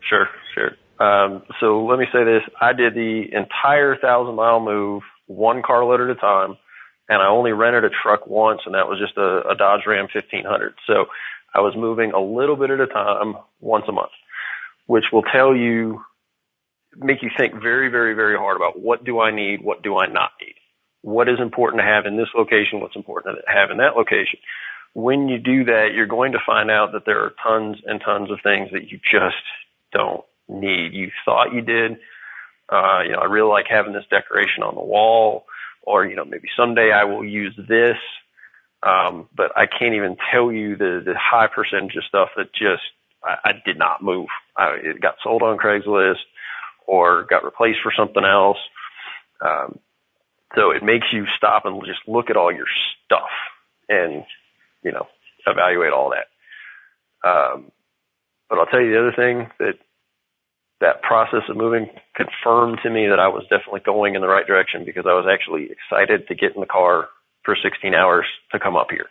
Sure, 0.07 0.27
sure. 0.53 0.71
Um, 0.99 1.43
so 1.59 1.85
let 1.85 1.99
me 1.99 2.05
say 2.13 2.23
this: 2.23 2.43
I 2.59 2.73
did 2.73 2.93
the 2.93 3.23
entire 3.33 3.97
thousand 3.97 4.35
mile 4.35 4.59
move 4.59 5.03
one 5.27 5.63
carload 5.63 6.01
at 6.01 6.09
a 6.09 6.15
time, 6.15 6.57
and 7.09 7.21
I 7.21 7.27
only 7.27 7.51
rented 7.51 7.83
a 7.83 7.89
truck 7.89 8.27
once, 8.27 8.61
and 8.65 8.75
that 8.75 8.87
was 8.87 8.99
just 8.99 9.17
a, 9.17 9.49
a 9.49 9.55
Dodge 9.55 9.81
Ram 9.87 10.07
1500. 10.13 10.75
So 10.87 11.05
I 11.53 11.61
was 11.61 11.73
moving 11.75 12.11
a 12.11 12.21
little 12.21 12.55
bit 12.55 12.69
at 12.69 12.79
a 12.79 12.87
time, 12.87 13.35
once 13.59 13.85
a 13.87 13.91
month, 13.91 14.11
which 14.85 15.05
will 15.11 15.23
tell 15.23 15.55
you, 15.55 16.01
make 16.95 17.23
you 17.23 17.31
think 17.35 17.53
very, 17.55 17.89
very, 17.89 18.13
very 18.13 18.37
hard 18.37 18.57
about 18.57 18.79
what 18.79 19.03
do 19.03 19.19
I 19.19 19.31
need, 19.31 19.63
what 19.63 19.81
do 19.81 19.97
I 19.97 20.05
not 20.05 20.31
need 20.39 20.55
what 21.05 21.29
is 21.29 21.39
important 21.39 21.81
to 21.81 21.85
have 21.85 22.07
in 22.07 22.17
this 22.17 22.29
location, 22.33 22.79
what's 22.79 22.95
important 22.95 23.37
to 23.37 23.53
have 23.53 23.69
in 23.69 23.77
that 23.77 23.95
location. 23.95 24.39
When 24.93 25.29
you 25.29 25.37
do 25.37 25.65
that, 25.65 25.89
you're 25.93 26.07
going 26.07 26.31
to 26.31 26.39
find 26.43 26.71
out 26.71 26.93
that 26.93 27.05
there 27.05 27.23
are 27.23 27.35
tons 27.43 27.77
and 27.85 28.01
tons 28.03 28.31
of 28.31 28.39
things 28.41 28.69
that 28.71 28.89
you 28.89 28.99
just 29.11 29.35
don't 29.93 30.25
need. 30.49 30.93
You 30.93 31.11
thought 31.23 31.53
you 31.53 31.61
did. 31.61 31.97
Uh, 32.67 33.01
you 33.05 33.11
know, 33.11 33.19
I 33.19 33.25
really 33.25 33.49
like 33.51 33.67
having 33.69 33.93
this 33.93 34.05
decoration 34.09 34.63
on 34.63 34.73
the 34.73 34.81
wall, 34.81 35.45
or 35.83 36.07
you 36.07 36.15
know, 36.15 36.25
maybe 36.25 36.47
someday 36.57 36.91
I 36.91 37.03
will 37.03 37.23
use 37.23 37.53
this. 37.55 37.97
Um, 38.81 39.29
but 39.35 39.55
I 39.55 39.67
can't 39.67 39.93
even 39.93 40.17
tell 40.31 40.51
you 40.51 40.75
the, 40.75 41.03
the 41.05 41.13
high 41.15 41.47
percentage 41.53 41.95
of 41.97 42.03
stuff 42.05 42.29
that 42.35 42.51
just, 42.53 42.81
I, 43.23 43.35
I 43.45 43.51
did 43.63 43.77
not 43.77 44.01
move. 44.01 44.27
I, 44.57 44.77
it 44.81 45.01
got 45.01 45.17
sold 45.23 45.43
on 45.43 45.57
Craigslist 45.57 46.25
or 46.87 47.25
got 47.29 47.43
replaced 47.43 47.79
for 47.83 47.93
something 47.95 48.25
else. 48.25 48.57
Um, 49.45 49.79
so 50.53 50.71
it 50.71 50.83
makes 50.83 51.07
you 51.11 51.25
stop 51.37 51.65
and 51.65 51.81
just 51.85 52.07
look 52.07 52.29
at 52.29 52.37
all 52.37 52.53
your 52.53 52.67
stuff 53.05 53.29
and, 53.89 54.23
you 54.83 54.91
know, 54.91 55.07
evaluate 55.47 55.93
all 55.93 56.11
that. 56.11 56.27
Um, 57.27 57.71
but 58.49 58.59
I'll 58.59 58.67
tell 58.67 58.81
you 58.81 58.91
the 58.91 58.99
other 58.99 59.15
thing 59.15 59.49
that 59.59 59.79
that 60.81 61.01
process 61.01 61.41
of 61.49 61.57
moving 61.57 61.89
confirmed 62.15 62.79
to 62.83 62.89
me 62.89 63.07
that 63.07 63.19
I 63.19 63.29
was 63.29 63.43
definitely 63.49 63.79
going 63.79 64.15
in 64.15 64.21
the 64.21 64.27
right 64.27 64.45
direction 64.45 64.83
because 64.85 65.05
I 65.07 65.13
was 65.13 65.25
actually 65.31 65.69
excited 65.71 66.27
to 66.27 66.35
get 66.35 66.53
in 66.53 66.61
the 66.61 66.67
car 66.67 67.07
for 67.43 67.55
16 67.61 67.93
hours 67.93 68.25
to 68.51 68.59
come 68.59 68.75
up 68.75 68.87
here. 68.91 69.07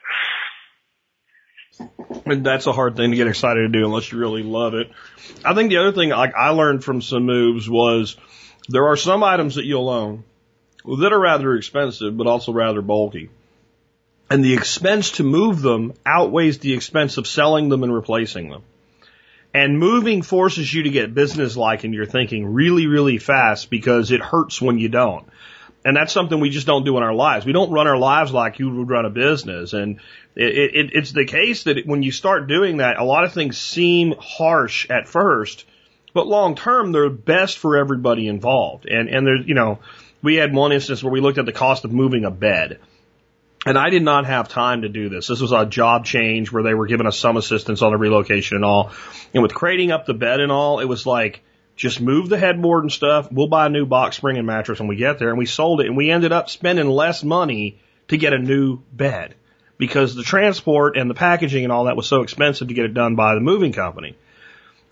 And 2.26 2.45
that's 2.47 2.66
a 2.66 2.72
hard 2.72 2.97
thing 2.97 3.11
to 3.11 3.16
get 3.16 3.26
excited 3.26 3.61
to 3.61 3.68
do 3.68 3.85
unless 3.85 4.12
you 4.12 4.18
really 4.18 4.43
love 4.43 4.74
it. 4.74 4.91
I 5.45 5.55
think 5.55 5.70
the 5.70 5.78
other 5.78 5.93
thing 5.93 6.11
like 6.11 6.35
I 6.35 6.51
learned 6.51 6.85
from 6.85 7.01
some 7.01 7.24
moves 7.24 7.68
was 7.68 8.16
there 8.68 8.87
are 8.87 8.97
some 8.97 9.24
items 9.24 9.57
that 9.57 9.64
you'll 9.64 9.89
own 9.89 10.24
that 10.85 11.12
are 11.12 11.20
rather 11.20 11.55
expensive, 11.55 12.16
but 12.16 12.26
also 12.26 12.53
rather 12.53 12.82
bulky. 12.82 13.30
And 14.30 14.45
the 14.45 14.55
expense 14.55 15.12
to 15.12 15.22
move 15.22 15.62
them 15.62 15.95
outweighs 16.05 16.59
the 16.59 16.74
expense 16.74 17.18
of 17.18 17.26
selling 17.26 17.68
them 17.68 17.82
and 17.82 17.95
replacing 17.95 18.51
them. 18.51 18.62
And 19.53 19.78
moving 19.78 20.22
forces 20.22 20.72
you 20.72 20.82
to 20.82 20.91
get 20.91 21.14
business 21.14 21.57
like 21.57 21.85
in 21.85 21.93
your 21.93 22.07
thinking 22.07 22.53
really, 22.53 22.87
really 22.87 23.18
fast 23.18 23.70
because 23.70 24.11
it 24.11 24.20
hurts 24.20 24.61
when 24.61 24.78
you 24.78 24.89
don't. 24.89 25.28
And 25.85 25.97
that's 25.97 26.12
something 26.12 26.41
we 26.41 26.51
just 26.51 26.66
don't 26.66 26.85
do 26.85 26.97
in 26.97 27.03
our 27.03 27.14
lives. 27.14 27.45
We 27.45 27.53
don't 27.53 27.70
run 27.70 27.87
our 27.87 27.99
lives 27.99 28.32
like 28.32 28.59
you 28.59 28.70
would 28.70 28.89
run 28.89 29.05
a 29.05 29.11
business. 29.11 29.74
And 29.74 30.01
it, 30.35 30.74
it, 30.74 30.91
it's 30.95 31.12
the 31.12 31.26
case 31.26 31.64
that 31.64 31.87
when 31.87 32.03
you 32.03 32.11
start 32.11 32.49
doing 32.49 32.78
that, 32.78 32.99
a 32.99 33.05
lot 33.05 33.24
of 33.24 33.32
things 33.32 33.59
seem 33.59 34.14
harsh 34.18 34.89
at 34.91 35.07
first, 35.07 35.66
but 36.14 36.26
long 36.26 36.57
term, 36.57 36.91
they're 36.91 37.11
best 37.11 37.59
for 37.59 37.76
everybody 37.76 38.28
involved. 38.28 38.87
And, 38.87 39.09
and 39.09 39.26
there's, 39.26 39.47
you 39.47 39.55
know, 39.55 39.78
we 40.25 40.37
had 40.37 40.55
one 40.55 40.72
instance 40.72 41.05
where 41.05 41.12
we 41.12 41.20
looked 41.20 41.37
at 41.37 41.45
the 41.45 41.53
cost 41.53 41.85
of 41.85 41.93
moving 41.93 42.25
a 42.25 42.31
bed. 42.31 42.81
And 43.66 43.79
I 43.79 43.91
did 43.91 44.03
not 44.03 44.25
have 44.27 44.49
time 44.49 44.83
to 44.83 44.89
do 44.89 45.11
this. 45.11 45.27
This 45.27 45.41
was 45.41 45.53
a 45.53 45.66
job 45.66 46.07
change 46.07 46.51
where 46.51 46.62
they 46.62 46.75
were 46.75 46.87
giving 46.87 47.07
us 47.07 47.18
some 47.18 47.37
assistance 47.37 47.83
on 47.83 47.93
the 47.93 47.99
relocation 47.99 48.57
and 48.57 48.64
all. 48.64 48.93
And 49.35 49.43
with 49.43 49.55
crating 49.55 49.93
up 49.93 50.07
the 50.07 50.14
bed 50.14 50.41
and 50.41 50.51
all, 50.51 50.81
it 50.81 50.87
was 50.87 51.07
like, 51.07 51.43
just 51.77 52.01
move 52.01 52.29
the 52.29 52.39
headboard 52.39 52.85
and 52.85 52.93
stuff. 52.93 53.31
We'll 53.31 53.49
buy 53.49 53.66
a 53.66 53.70
new 53.70 53.85
box 53.85 54.16
spring 54.16 54.39
and 54.39 54.47
mattress 54.47 54.79
when 54.79 54.89
we 54.89 54.97
get 54.97 55.18
there. 55.18 55.29
And 55.29 55.39
we 55.39 55.47
sold 55.47 55.81
it 55.81 55.87
and 55.87 55.97
we 55.97 56.11
ended 56.11 56.33
up 56.33 56.49
spending 56.49 56.89
less 56.89 57.22
money 57.22 57.79
to 58.09 58.16
get 58.16 58.33
a 58.33 58.39
new 58.39 58.79
bed 58.93 59.35
because 59.77 60.14
the 60.14 60.22
transport 60.22 60.97
and 60.97 61.11
the 61.11 61.14
packaging 61.14 61.64
and 61.64 61.72
all 61.72 61.85
that 61.85 61.97
was 61.97 62.07
so 62.07 62.22
expensive 62.22 62.68
to 62.68 62.75
get 62.75 62.87
it 62.87 62.95
done 62.95 63.14
by 63.14 63.35
the 63.35 63.41
moving 63.41 63.72
company. 63.72 64.16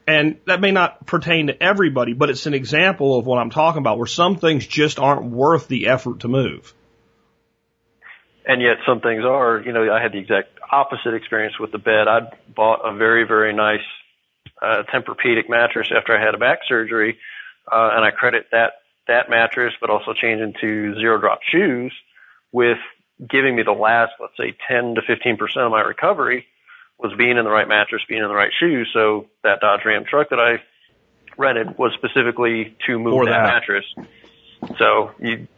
And 0.07 0.38
that 0.46 0.61
may 0.61 0.72
not 0.72 1.07
pertain 1.07 1.46
to 1.46 1.62
everybody, 1.62 2.12
but 2.12 2.28
it's 2.28 2.46
an 2.46 2.55
example 2.55 3.18
of 3.18 3.26
what 3.26 3.38
I'm 3.38 3.50
talking 3.50 3.78
about 3.78 3.98
where 3.98 4.07
some 4.07 4.36
things 4.36 4.66
just 4.66 4.98
aren't 4.98 5.24
worth 5.24 5.68
the 5.68 5.86
effort 5.88 6.20
to 6.20 6.28
move. 6.28 6.74
And 8.44 8.61
yet 8.61 8.78
some 8.86 9.00
things 9.00 9.24
are, 9.24 9.62
you 9.64 9.72
know, 9.72 9.92
I 9.92 10.03
had 10.03 10.12
the 10.12 10.18
exact 10.18 10.59
opposite 10.70 11.14
experience 11.14 11.59
with 11.61 11.70
the 11.70 11.78
bed. 11.78 12.09
I 12.09 12.20
bought 12.55 12.80
a 12.84 12.96
very, 12.96 13.24
very 13.24 13.53
nice 13.53 13.84
uh, 14.61 14.82
Tempur-Pedic 14.92 15.48
mattress 15.48 15.88
after 15.96 16.16
I 16.16 16.24
had 16.24 16.34
a 16.34 16.38
back 16.38 16.61
surgery, 16.66 17.18
uh, 17.70 17.90
and 17.94 18.05
I 18.05 18.11
credit 18.11 18.46
that 18.50 18.72
that 19.09 19.28
mattress, 19.28 19.74
but 19.80 19.90
also 19.90 20.14
changing 20.14 20.55
to 20.61 20.94
zero 20.94 21.20
drop 21.20 21.40
shoes 21.50 21.92
with 22.53 22.78
giving 23.28 23.57
me 23.57 23.62
the 23.64 23.72
last, 23.72 24.12
let's 24.20 24.36
say, 24.36 24.57
10 24.68 24.94
to 24.94 25.03
15 25.03 25.36
percent 25.36 25.64
of 25.66 25.72
my 25.72 25.80
recovery 25.80 26.46
was 27.03 27.12
being 27.18 27.36
in 27.36 27.44
the 27.44 27.50
right 27.50 27.68
mattress, 27.68 28.03
being 28.09 28.22
in 28.22 28.28
the 28.28 28.34
right 28.34 28.53
shoes. 28.59 28.88
So 28.92 29.26
that 29.42 29.61
Dodge 29.61 29.80
Ram 29.84 30.05
truck 30.05 30.30
that 30.30 30.38
I 30.38 30.62
rented 31.36 31.76
was 31.78 31.92
specifically 31.94 32.76
to 32.86 32.98
move 32.98 33.26
that, 33.26 33.30
that 33.30 33.42
mattress. 33.42 33.84
So 34.78 35.11
you 35.18 35.48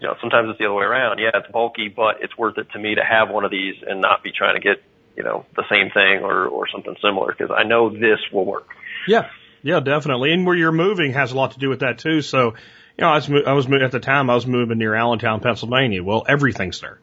you 0.00 0.08
know, 0.08 0.16
sometimes 0.20 0.50
it's 0.50 0.58
the 0.58 0.66
other 0.66 0.74
way 0.74 0.84
around. 0.84 1.18
Yeah, 1.18 1.30
it's 1.34 1.50
bulky, 1.50 1.88
but 1.88 2.16
it's 2.20 2.36
worth 2.36 2.58
it 2.58 2.70
to 2.72 2.78
me 2.78 2.96
to 2.96 3.02
have 3.02 3.30
one 3.30 3.44
of 3.44 3.50
these 3.50 3.76
and 3.86 4.00
not 4.00 4.22
be 4.22 4.32
trying 4.32 4.54
to 4.54 4.60
get 4.60 4.82
you 5.16 5.22
know, 5.22 5.44
the 5.56 5.64
same 5.70 5.90
thing 5.90 6.24
or, 6.24 6.46
or 6.46 6.68
something 6.68 6.96
similar 7.00 7.34
because 7.36 7.54
I 7.56 7.62
know 7.64 7.90
this 7.90 8.18
will 8.32 8.44
work. 8.44 8.68
Yeah. 9.06 9.28
Yeah, 9.62 9.80
definitely. 9.80 10.32
And 10.32 10.44
where 10.44 10.56
you're 10.56 10.72
moving 10.72 11.12
has 11.14 11.32
a 11.32 11.36
lot 11.36 11.52
to 11.52 11.58
do 11.58 11.68
with 11.68 11.80
that 11.80 11.98
too. 11.98 12.20
So, 12.20 12.54
you 12.98 13.02
know, 13.02 13.08
I 13.08 13.14
was, 13.14 13.30
I 13.46 13.52
was 13.52 13.66
at 13.82 13.92
the 13.92 14.00
time 14.00 14.28
I 14.28 14.34
was 14.34 14.46
moving 14.46 14.78
near 14.78 14.94
Allentown, 14.94 15.40
Pennsylvania. 15.40 16.02
Well, 16.02 16.24
everything's 16.28 16.80
there. 16.80 16.98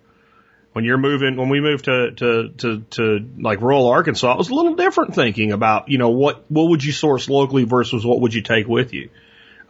When 0.73 0.85
you're 0.85 0.97
moving, 0.97 1.35
when 1.35 1.49
we 1.49 1.59
moved 1.59 1.85
to, 1.85 2.11
to, 2.11 2.49
to, 2.59 2.81
to 2.91 3.29
like 3.39 3.59
rural 3.59 3.87
Arkansas, 3.87 4.31
it 4.31 4.37
was 4.37 4.49
a 4.49 4.53
little 4.53 4.75
different 4.75 5.15
thinking 5.15 5.51
about, 5.51 5.89
you 5.89 5.97
know, 5.97 6.11
what, 6.11 6.49
what 6.49 6.69
would 6.69 6.83
you 6.83 6.93
source 6.93 7.29
locally 7.29 7.65
versus 7.65 8.05
what 8.05 8.21
would 8.21 8.33
you 8.33 8.41
take 8.41 8.67
with 8.67 8.93
you? 8.93 9.09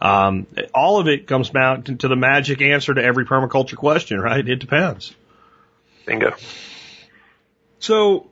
Um, 0.00 0.46
all 0.74 1.00
of 1.00 1.08
it 1.08 1.26
comes 1.26 1.50
down 1.50 1.82
to, 1.84 1.96
to 1.96 2.08
the 2.08 2.16
magic 2.16 2.60
answer 2.60 2.94
to 2.94 3.02
every 3.02 3.24
permaculture 3.24 3.76
question, 3.76 4.20
right? 4.20 4.46
It 4.46 4.56
depends. 4.56 5.14
Bingo. 6.06 6.34
So 7.78 8.30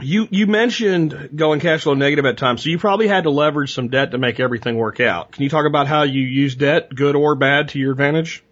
you 0.00 0.28
you 0.30 0.46
mentioned 0.46 1.30
going 1.34 1.60
cash 1.60 1.82
flow 1.82 1.94
negative 1.94 2.24
at 2.26 2.38
times, 2.38 2.62
so 2.62 2.70
you 2.70 2.78
probably 2.78 3.08
had 3.08 3.24
to 3.24 3.30
leverage 3.30 3.74
some 3.74 3.88
debt 3.88 4.12
to 4.12 4.18
make 4.18 4.38
everything 4.38 4.76
work 4.76 5.00
out. 5.00 5.32
Can 5.32 5.42
you 5.42 5.48
talk 5.48 5.66
about 5.66 5.86
how 5.86 6.02
you 6.04 6.22
use 6.22 6.54
debt, 6.54 6.94
good 6.94 7.16
or 7.16 7.34
bad, 7.34 7.70
to 7.70 7.78
your 7.78 7.92
advantage? 7.92 8.44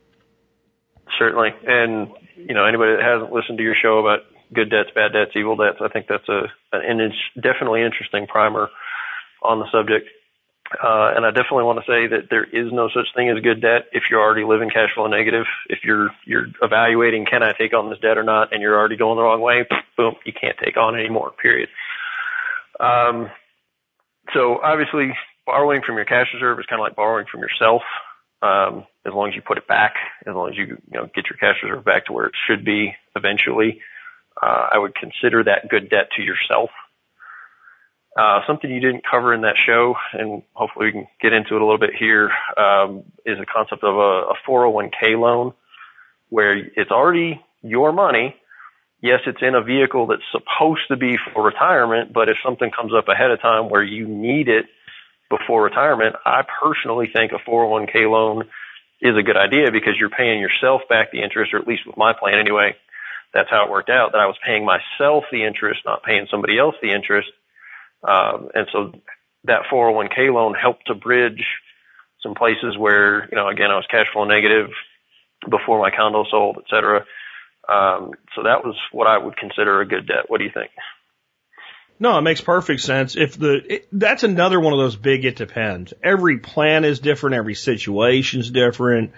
Certainly, 1.18 1.54
and 1.66 2.08
you 2.46 2.54
know 2.54 2.64
anybody 2.64 2.96
that 2.96 3.02
hasn't 3.02 3.32
listened 3.32 3.58
to 3.58 3.64
your 3.64 3.74
show 3.74 3.98
about 3.98 4.20
good 4.54 4.70
debts, 4.70 4.90
bad 4.94 5.12
debts, 5.12 5.32
evil 5.34 5.56
debts, 5.56 5.78
I 5.80 5.88
think 5.88 6.06
that's 6.08 6.28
a 6.28 6.46
an 6.72 7.00
it's 7.00 7.16
definitely 7.34 7.82
interesting 7.82 8.26
primer 8.26 8.68
on 9.42 9.58
the 9.58 9.70
subject. 9.72 10.08
Uh, 10.82 11.14
and 11.14 11.24
I 11.24 11.30
definitely 11.30 11.62
want 11.62 11.78
to 11.78 11.86
say 11.86 12.08
that 12.08 12.26
there 12.28 12.42
is 12.42 12.72
no 12.72 12.88
such 12.88 13.06
thing 13.14 13.30
as 13.30 13.38
good 13.38 13.62
debt 13.62 13.86
if 13.92 14.04
you're 14.10 14.20
already 14.20 14.42
living 14.42 14.68
cash 14.68 14.90
flow 14.94 15.06
negative. 15.06 15.46
If 15.68 15.80
you're 15.84 16.10
you're 16.24 16.46
evaluating 16.60 17.26
can 17.26 17.42
I 17.42 17.52
take 17.52 17.72
on 17.72 17.90
this 17.90 18.00
debt 18.00 18.18
or 18.18 18.24
not, 18.24 18.52
and 18.52 18.60
you're 18.62 18.76
already 18.76 18.96
going 18.96 19.16
the 19.16 19.22
wrong 19.22 19.40
way, 19.40 19.66
boom, 19.96 20.14
you 20.24 20.32
can't 20.32 20.56
take 20.62 20.76
on 20.76 20.98
anymore. 20.98 21.32
Period. 21.40 21.68
Um, 22.80 23.30
so 24.34 24.58
obviously, 24.62 25.14
borrowing 25.46 25.82
from 25.86 25.96
your 25.96 26.04
cash 26.04 26.26
reserve 26.34 26.58
is 26.58 26.66
kind 26.66 26.80
of 26.80 26.84
like 26.84 26.96
borrowing 26.96 27.26
from 27.30 27.40
yourself. 27.40 27.82
Um, 28.42 28.86
as 29.06 29.14
long 29.14 29.28
as 29.28 29.34
you 29.34 29.42
put 29.42 29.58
it 29.58 29.66
back, 29.66 29.94
as 30.26 30.34
long 30.34 30.50
as 30.50 30.56
you 30.56 30.66
you 30.66 30.98
know 30.98 31.08
get 31.14 31.24
your 31.30 31.38
cash 31.38 31.62
reserve 31.62 31.84
back 31.84 32.06
to 32.06 32.12
where 32.12 32.26
it 32.26 32.34
should 32.46 32.64
be 32.64 32.94
eventually, 33.14 33.80
uh, 34.40 34.68
I 34.72 34.78
would 34.78 34.94
consider 34.94 35.44
that 35.44 35.68
good 35.68 35.88
debt 35.88 36.08
to 36.16 36.22
yourself. 36.22 36.70
Uh, 38.16 38.40
something 38.46 38.70
you 38.70 38.80
didn't 38.80 39.04
cover 39.08 39.34
in 39.34 39.42
that 39.42 39.56
show, 39.66 39.94
and 40.12 40.42
hopefully 40.54 40.86
we 40.86 40.92
can 40.92 41.06
get 41.20 41.34
into 41.34 41.54
it 41.54 41.60
a 41.60 41.64
little 41.64 41.78
bit 41.78 41.94
here, 41.98 42.30
um, 42.56 43.04
is 43.26 43.38
the 43.38 43.44
concept 43.44 43.84
of 43.84 43.94
a, 43.94 44.32
a 44.32 44.34
401k 44.48 45.18
loan, 45.18 45.52
where 46.30 46.56
it's 46.56 46.90
already 46.90 47.42
your 47.62 47.92
money. 47.92 48.34
Yes, 49.02 49.20
it's 49.26 49.42
in 49.42 49.54
a 49.54 49.62
vehicle 49.62 50.06
that's 50.06 50.22
supposed 50.32 50.88
to 50.88 50.96
be 50.96 51.16
for 51.32 51.44
retirement, 51.44 52.14
but 52.14 52.30
if 52.30 52.38
something 52.42 52.70
comes 52.70 52.92
up 52.96 53.08
ahead 53.08 53.30
of 53.30 53.40
time 53.42 53.68
where 53.68 53.82
you 53.82 54.08
need 54.08 54.48
it 54.48 54.64
before 55.30 55.64
retirement, 55.64 56.16
I 56.24 56.42
personally 56.62 57.08
think 57.12 57.32
a 57.32 57.50
401k 57.50 58.10
loan 58.10 58.44
is 59.00 59.16
a 59.16 59.22
good 59.22 59.36
idea 59.36 59.70
because 59.72 59.94
you're 59.98 60.10
paying 60.10 60.40
yourself 60.40 60.82
back 60.88 61.10
the 61.12 61.22
interest, 61.22 61.52
or 61.52 61.58
at 61.58 61.66
least 61.66 61.86
with 61.86 61.96
my 61.96 62.12
plan 62.12 62.38
anyway, 62.38 62.76
that's 63.34 63.50
how 63.50 63.64
it 63.64 63.70
worked 63.70 63.90
out, 63.90 64.12
that 64.12 64.20
I 64.20 64.26
was 64.26 64.36
paying 64.44 64.64
myself 64.64 65.24
the 65.30 65.44
interest, 65.44 65.80
not 65.84 66.02
paying 66.02 66.26
somebody 66.30 66.58
else 66.58 66.74
the 66.80 66.94
interest 66.94 67.28
um, 68.06 68.48
and 68.54 68.66
so 68.72 68.92
that 69.44 69.62
401k 69.70 70.32
loan 70.32 70.54
helped 70.54 70.86
to 70.86 70.94
bridge 70.94 71.44
some 72.22 72.34
places 72.34 72.76
where, 72.78 73.28
you 73.30 73.36
know, 73.36 73.48
again, 73.48 73.70
I 73.70 73.76
was 73.76 73.86
cash 73.90 74.06
flow 74.12 74.24
negative 74.24 74.70
before 75.48 75.80
my 75.80 75.90
condo 75.90 76.24
sold, 76.30 76.58
et 76.58 76.64
cetera. 76.70 77.04
Um, 77.68 78.12
so 78.34 78.44
that 78.44 78.64
was 78.64 78.76
what 78.92 79.06
I 79.06 79.18
would 79.18 79.36
consider 79.36 79.80
a 79.80 79.86
good 79.86 80.06
debt. 80.06 80.28
What 80.28 80.38
do 80.38 80.44
you 80.44 80.52
think? 80.52 80.70
No, 81.98 82.18
it 82.18 82.22
makes 82.22 82.40
perfect 82.40 82.82
sense. 82.82 83.16
If 83.16 83.38
the 83.38 83.74
it, 83.74 83.88
that's 83.90 84.22
another 84.22 84.60
one 84.60 84.72
of 84.72 84.78
those 84.78 84.96
big 84.96 85.24
it 85.24 85.36
depends. 85.36 85.94
Every 86.02 86.38
plan 86.38 86.84
is 86.84 87.00
different. 87.00 87.36
Every 87.36 87.54
situation 87.54 88.40
is 88.40 88.50
different. 88.50 89.12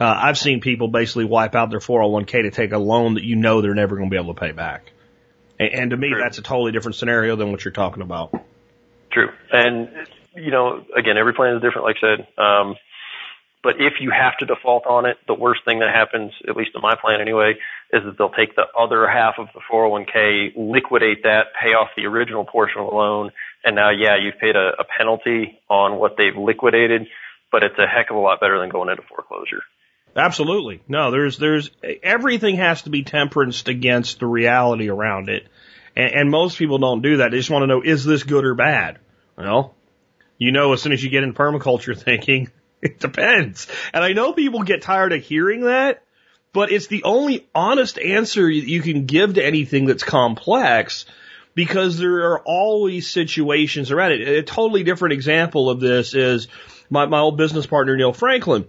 Uh, 0.00 0.14
I've 0.16 0.38
seen 0.38 0.60
people 0.60 0.88
basically 0.88 1.24
wipe 1.24 1.54
out 1.54 1.70
their 1.70 1.80
401k 1.80 2.42
to 2.42 2.50
take 2.50 2.72
a 2.72 2.78
loan 2.78 3.14
that 3.14 3.24
you 3.24 3.36
know 3.36 3.60
they're 3.60 3.74
never 3.74 3.96
going 3.96 4.08
to 4.08 4.14
be 4.14 4.20
able 4.20 4.34
to 4.34 4.40
pay 4.40 4.52
back. 4.52 4.92
And, 5.58 5.72
and 5.74 5.90
to 5.90 5.96
me, 5.96 6.10
True. 6.10 6.20
that's 6.22 6.38
a 6.38 6.42
totally 6.42 6.72
different 6.72 6.94
scenario 6.96 7.36
than 7.36 7.50
what 7.50 7.64
you're 7.64 7.72
talking 7.72 8.02
about. 8.02 8.32
True. 9.12 9.28
And, 9.52 9.90
you 10.34 10.50
know, 10.50 10.86
again, 10.96 11.18
every 11.18 11.34
plan 11.34 11.56
is 11.56 11.62
different, 11.62 11.84
like 11.84 11.96
I 12.02 12.16
said. 12.16 12.42
Um, 12.42 12.76
but 13.62 13.74
if 13.78 13.94
you 14.00 14.10
have 14.10 14.38
to 14.38 14.46
default 14.46 14.86
on 14.86 15.04
it, 15.04 15.18
the 15.26 15.34
worst 15.34 15.66
thing 15.66 15.80
that 15.80 15.94
happens, 15.94 16.32
at 16.48 16.56
least 16.56 16.70
in 16.74 16.80
my 16.80 16.94
plan 16.98 17.20
anyway, 17.20 17.58
is 17.92 18.02
that 18.04 18.16
they'll 18.18 18.30
take 18.30 18.54
the 18.56 18.66
other 18.78 19.08
half 19.08 19.34
of 19.38 19.48
the 19.54 19.60
401k, 19.70 20.52
liquidate 20.56 21.24
that, 21.24 21.46
pay 21.60 21.70
off 21.70 21.88
the 21.96 22.06
original 22.06 22.44
portion 22.44 22.80
of 22.80 22.90
the 22.90 22.94
loan, 22.94 23.30
and 23.64 23.76
now, 23.76 23.90
yeah, 23.90 24.16
you've 24.16 24.38
paid 24.38 24.56
a, 24.56 24.72
a 24.78 24.84
penalty 24.96 25.60
on 25.68 25.98
what 25.98 26.16
they've 26.16 26.36
liquidated, 26.36 27.06
but 27.52 27.62
it's 27.62 27.78
a 27.78 27.86
heck 27.86 28.10
of 28.10 28.16
a 28.16 28.20
lot 28.20 28.40
better 28.40 28.58
than 28.58 28.70
going 28.70 28.88
into 28.88 29.02
foreclosure. 29.02 29.62
Absolutely. 30.16 30.82
No, 30.88 31.10
there's, 31.10 31.38
there's, 31.38 31.70
everything 32.02 32.56
has 32.56 32.82
to 32.82 32.90
be 32.90 33.04
temperanced 33.04 33.68
against 33.68 34.20
the 34.20 34.26
reality 34.26 34.88
around 34.88 35.28
it. 35.28 35.46
And, 35.94 36.12
and 36.12 36.30
most 36.30 36.58
people 36.58 36.78
don't 36.78 37.02
do 37.02 37.18
that. 37.18 37.30
They 37.30 37.38
just 37.38 37.50
want 37.50 37.62
to 37.62 37.66
know, 37.66 37.82
is 37.82 38.04
this 38.04 38.22
good 38.22 38.44
or 38.44 38.54
bad? 38.54 38.98
Well, 39.36 39.74
you 40.38 40.52
know, 40.52 40.72
as 40.72 40.82
soon 40.82 40.92
as 40.92 41.02
you 41.02 41.10
get 41.10 41.22
in 41.22 41.34
permaculture 41.34 41.98
thinking, 42.02 42.48
it 42.82 42.98
depends. 42.98 43.68
And 43.92 44.02
I 44.02 44.12
know 44.12 44.32
people 44.32 44.62
get 44.62 44.82
tired 44.82 45.12
of 45.12 45.22
hearing 45.22 45.62
that, 45.62 46.02
but 46.52 46.72
it's 46.72 46.88
the 46.88 47.04
only 47.04 47.48
honest 47.54 47.98
answer 47.98 48.48
you 48.48 48.82
can 48.82 49.06
give 49.06 49.34
to 49.34 49.44
anything 49.44 49.86
that's 49.86 50.02
complex 50.02 51.04
because 51.54 51.98
there 51.98 52.32
are 52.32 52.40
always 52.40 53.10
situations 53.10 53.90
around 53.90 54.12
it. 54.12 54.28
A 54.28 54.42
totally 54.42 54.82
different 54.82 55.12
example 55.12 55.70
of 55.70 55.80
this 55.80 56.14
is 56.14 56.48
my, 56.88 57.06
my 57.06 57.20
old 57.20 57.36
business 57.36 57.66
partner, 57.66 57.96
Neil 57.96 58.12
Franklin 58.12 58.66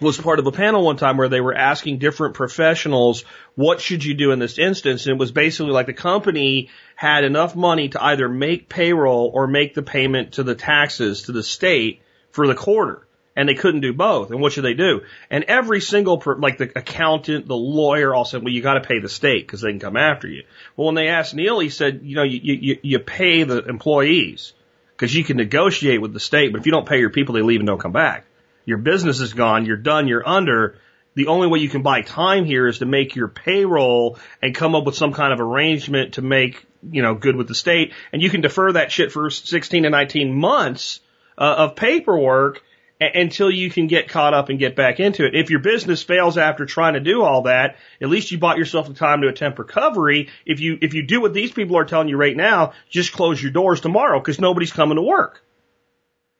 was 0.00 0.16
part 0.16 0.38
of 0.38 0.46
a 0.46 0.52
panel 0.52 0.82
one 0.82 0.96
time 0.96 1.16
where 1.16 1.28
they 1.28 1.40
were 1.40 1.54
asking 1.54 1.98
different 1.98 2.34
professionals, 2.34 3.24
what 3.54 3.80
should 3.80 4.04
you 4.04 4.14
do 4.14 4.32
in 4.32 4.38
this 4.38 4.58
instance? 4.58 5.04
And 5.04 5.14
it 5.14 5.18
was 5.18 5.30
basically 5.30 5.72
like 5.72 5.86
the 5.86 5.92
company 5.92 6.70
had 6.96 7.24
enough 7.24 7.54
money 7.54 7.90
to 7.90 8.02
either 8.02 8.28
make 8.28 8.68
payroll 8.68 9.30
or 9.32 9.46
make 9.46 9.74
the 9.74 9.82
payment 9.82 10.32
to 10.32 10.42
the 10.42 10.54
taxes 10.54 11.22
to 11.22 11.32
the 11.32 11.42
state 11.42 12.00
for 12.30 12.46
the 12.46 12.54
quarter. 12.54 13.06
And 13.36 13.48
they 13.48 13.54
couldn't 13.54 13.80
do 13.80 13.92
both. 13.92 14.30
And 14.30 14.40
what 14.40 14.52
should 14.52 14.64
they 14.64 14.74
do? 14.74 15.02
And 15.30 15.44
every 15.44 15.80
single, 15.80 16.20
like 16.38 16.58
the 16.58 16.70
accountant, 16.76 17.46
the 17.46 17.56
lawyer 17.56 18.12
all 18.12 18.24
said, 18.24 18.42
well, 18.42 18.52
you 18.52 18.60
got 18.60 18.74
to 18.74 18.80
pay 18.80 18.98
the 18.98 19.08
state 19.08 19.46
because 19.46 19.60
they 19.60 19.70
can 19.70 19.78
come 19.78 19.96
after 19.96 20.26
you. 20.26 20.42
Well, 20.76 20.86
when 20.86 20.96
they 20.96 21.08
asked 21.08 21.34
Neil, 21.34 21.60
he 21.60 21.68
said, 21.68 22.00
you 22.02 22.16
know, 22.16 22.24
you, 22.24 22.40
you, 22.42 22.78
you 22.82 22.98
pay 22.98 23.44
the 23.44 23.64
employees 23.64 24.52
because 24.96 25.14
you 25.14 25.24
can 25.24 25.36
negotiate 25.36 26.02
with 26.02 26.12
the 26.12 26.20
state, 26.20 26.52
but 26.52 26.60
if 26.60 26.66
you 26.66 26.72
don't 26.72 26.88
pay 26.88 26.98
your 26.98 27.10
people, 27.10 27.34
they 27.34 27.42
leave 27.42 27.60
and 27.60 27.66
don't 27.66 27.80
come 27.80 27.92
back. 27.92 28.26
Your 28.66 28.78
business 28.78 29.20
is 29.20 29.32
gone. 29.32 29.64
You're 29.64 29.76
done. 29.76 30.08
You're 30.08 30.28
under. 30.28 30.76
The 31.14 31.28
only 31.28 31.48
way 31.48 31.58
you 31.58 31.68
can 31.68 31.82
buy 31.82 32.02
time 32.02 32.44
here 32.44 32.68
is 32.68 32.78
to 32.78 32.86
make 32.86 33.16
your 33.16 33.28
payroll 33.28 34.18
and 34.42 34.54
come 34.54 34.74
up 34.74 34.84
with 34.84 34.94
some 34.94 35.12
kind 35.12 35.32
of 35.32 35.40
arrangement 35.40 36.14
to 36.14 36.22
make, 36.22 36.64
you 36.90 37.02
know, 37.02 37.14
good 37.14 37.36
with 37.36 37.48
the 37.48 37.54
state. 37.54 37.92
And 38.12 38.22
you 38.22 38.30
can 38.30 38.42
defer 38.42 38.72
that 38.72 38.92
shit 38.92 39.10
for 39.10 39.30
16 39.30 39.82
to 39.84 39.90
19 39.90 40.34
months 40.34 41.00
uh, 41.36 41.54
of 41.58 41.76
paperwork 41.76 42.62
until 43.00 43.50
you 43.50 43.70
can 43.70 43.86
get 43.86 44.08
caught 44.08 44.34
up 44.34 44.50
and 44.50 44.58
get 44.58 44.76
back 44.76 45.00
into 45.00 45.24
it. 45.24 45.34
If 45.34 45.50
your 45.50 45.60
business 45.60 46.02
fails 46.02 46.36
after 46.36 46.66
trying 46.66 46.94
to 46.94 47.00
do 47.00 47.22
all 47.22 47.42
that, 47.42 47.76
at 48.00 48.08
least 48.08 48.30
you 48.30 48.38
bought 48.38 48.58
yourself 48.58 48.88
the 48.88 48.94
time 48.94 49.22
to 49.22 49.28
attempt 49.28 49.58
recovery. 49.58 50.28
If 50.44 50.60
you, 50.60 50.78
if 50.80 50.92
you 50.92 51.02
do 51.02 51.20
what 51.20 51.32
these 51.32 51.50
people 51.50 51.78
are 51.78 51.84
telling 51.84 52.08
you 52.08 52.16
right 52.16 52.36
now, 52.36 52.74
just 52.90 53.12
close 53.12 53.42
your 53.42 53.52
doors 53.52 53.80
tomorrow 53.80 54.20
because 54.20 54.38
nobody's 54.38 54.72
coming 54.72 54.96
to 54.96 55.02
work. 55.02 55.42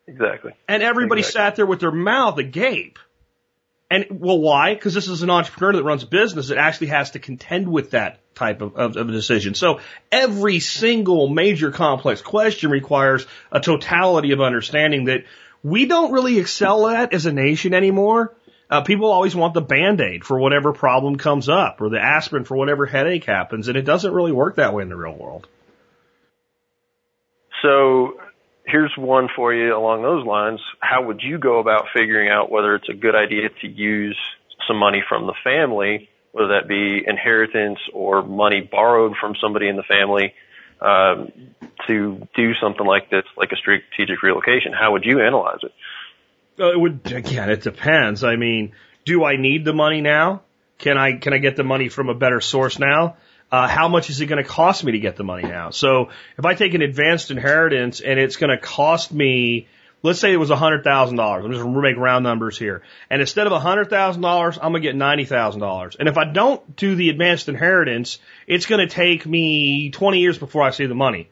Exactly. 0.06 0.52
And 0.68 0.82
everybody 0.82 1.20
exactly. 1.20 1.40
sat 1.40 1.56
there 1.56 1.66
with 1.66 1.80
their 1.80 1.92
mouth 1.92 2.36
agape. 2.38 2.98
And 3.90 4.06
well, 4.10 4.38
why? 4.38 4.74
Because 4.74 4.94
this 4.94 5.08
is 5.08 5.22
an 5.22 5.30
entrepreneur 5.30 5.72
that 5.72 5.84
runs 5.84 6.04
a 6.04 6.06
business 6.06 6.48
that 6.48 6.58
actually 6.58 6.88
has 6.88 7.12
to 7.12 7.18
contend 7.18 7.68
with 7.68 7.90
that 7.90 8.20
type 8.34 8.60
of, 8.60 8.76
of, 8.76 8.96
of 8.96 9.08
a 9.08 9.12
decision. 9.12 9.54
So 9.54 9.80
every 10.12 10.60
single 10.60 11.28
major 11.28 11.72
complex 11.72 12.22
question 12.22 12.70
requires 12.70 13.26
a 13.50 13.60
totality 13.60 14.30
of 14.30 14.40
understanding 14.40 15.06
that 15.06 15.24
we 15.62 15.86
don't 15.86 16.12
really 16.12 16.38
excel 16.38 16.86
at 16.88 17.12
as 17.12 17.26
a 17.26 17.32
nation 17.32 17.74
anymore. 17.74 18.34
Uh, 18.70 18.82
people 18.82 19.10
always 19.10 19.34
want 19.34 19.52
the 19.52 19.60
band-aid 19.60 20.24
for 20.24 20.38
whatever 20.38 20.72
problem 20.72 21.16
comes 21.16 21.48
up 21.48 21.80
or 21.80 21.88
the 21.90 22.00
aspirin 22.00 22.44
for 22.44 22.56
whatever 22.56 22.86
headache 22.86 23.24
happens, 23.24 23.66
and 23.66 23.76
it 23.76 23.82
doesn't 23.82 24.12
really 24.12 24.32
work 24.32 24.56
that 24.56 24.72
way 24.72 24.82
in 24.82 24.88
the 24.88 24.96
real 24.96 25.14
world. 25.14 25.48
So 27.62 28.20
here's 28.64 28.92
one 28.96 29.28
for 29.34 29.52
you 29.52 29.76
along 29.76 30.02
those 30.02 30.24
lines. 30.24 30.60
How 30.78 31.02
would 31.02 31.20
you 31.22 31.38
go 31.38 31.58
about 31.58 31.86
figuring 31.92 32.28
out 32.28 32.50
whether 32.50 32.74
it's 32.76 32.88
a 32.88 32.94
good 32.94 33.16
idea 33.16 33.48
to 33.60 33.68
use 33.68 34.16
some 34.68 34.76
money 34.76 35.02
from 35.08 35.26
the 35.26 35.34
family, 35.42 36.08
whether 36.32 36.48
that 36.48 36.68
be 36.68 37.02
inheritance 37.04 37.78
or 37.92 38.22
money 38.22 38.60
borrowed 38.60 39.14
from 39.20 39.34
somebody 39.40 39.68
in 39.68 39.76
the 39.76 39.82
family, 39.82 40.32
um, 40.80 41.32
to 41.86 42.26
do 42.34 42.54
something 42.60 42.86
like 42.86 43.10
this, 43.10 43.24
like 43.36 43.52
a 43.52 43.56
strategic 43.56 44.22
relocation? 44.22 44.72
How 44.72 44.92
would 44.92 45.04
you 45.04 45.20
analyze 45.20 45.60
it? 45.62 45.72
Uh, 46.58 46.72
it 46.72 46.80
would 46.80 47.12
again. 47.12 47.50
It 47.50 47.62
depends. 47.62 48.24
I 48.24 48.36
mean, 48.36 48.72
do 49.04 49.24
I 49.24 49.36
need 49.36 49.64
the 49.64 49.72
money 49.72 50.00
now? 50.00 50.42
Can 50.78 50.98
I 50.98 51.18
can 51.18 51.32
I 51.32 51.38
get 51.38 51.56
the 51.56 51.64
money 51.64 51.88
from 51.88 52.08
a 52.08 52.14
better 52.14 52.40
source 52.40 52.78
now? 52.78 53.16
uh, 53.52 53.66
how 53.66 53.88
much 53.88 54.10
is 54.10 54.20
it 54.20 54.26
going 54.26 54.42
to 54.42 54.48
cost 54.48 54.84
me 54.84 54.92
to 54.92 54.98
get 54.98 55.16
the 55.16 55.24
money 55.24 55.46
now? 55.46 55.70
So 55.70 56.10
if 56.38 56.44
I 56.44 56.54
take 56.54 56.74
an 56.74 56.82
advanced 56.82 57.30
inheritance 57.30 58.00
and 58.00 58.18
it's 58.18 58.36
going 58.36 58.50
to 58.50 58.58
cost 58.58 59.12
me, 59.12 59.66
let's 60.02 60.20
say 60.20 60.32
it 60.32 60.36
was 60.36 60.50
$100,000. 60.50 60.84
I'm 60.84 61.50
just 61.50 61.62
going 61.62 61.74
to 61.74 61.80
make 61.80 61.96
round 61.96 62.22
numbers 62.22 62.58
here. 62.58 62.82
And 63.08 63.20
instead 63.20 63.46
of 63.46 63.52
$100,000, 63.52 64.58
I'm 64.62 64.72
going 64.72 64.82
to 64.82 64.88
get 64.88 64.96
$90,000. 64.96 65.96
And 65.98 66.08
if 66.08 66.16
I 66.16 66.24
don't 66.24 66.76
do 66.76 66.94
the 66.94 67.10
advanced 67.10 67.48
inheritance, 67.48 68.18
it's 68.46 68.66
going 68.66 68.86
to 68.86 68.92
take 68.92 69.26
me 69.26 69.90
20 69.90 70.20
years 70.20 70.38
before 70.38 70.62
I 70.62 70.70
see 70.70 70.86
the 70.86 70.94
money. 70.94 71.28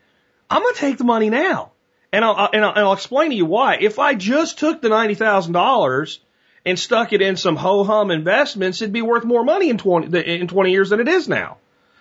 I'm 0.51 0.63
going 0.63 0.75
to 0.75 0.81
take 0.81 0.99
the 0.99 1.05
money 1.05 1.31
now. 1.31 1.73
And 2.13 2.25
I'll, 2.25 2.49
and 2.53 2.65
I'll, 2.65 2.71
and 2.71 2.81
I'll 2.81 2.93
explain 2.95 3.31
to 3.31 3.37
you 3.37 3.45
why. 3.45 3.77
If 3.77 3.99
I 3.99 4.15
just 4.15 4.59
took 4.59 4.81
the 4.81 4.89
$90,000 4.89 6.19
and 6.65 6.79
stuck 6.79 7.13
it 7.13 7.23
in 7.23 7.37
some 7.37 7.57
ho 7.57 7.85
hum 7.85 8.11
investments, 8.11 8.81
it'd 8.81 8.93
be 8.93 9.03
worth 9.03 9.25
more 9.25 9.45
money 9.45 9.69
in 9.69 9.79
20, 9.79 10.19
in 10.19 10.49
20 10.49 10.71
years 10.71 10.91
than 10.91 11.01
it 11.01 11.09
is 11.09 11.29
now. 11.29 11.59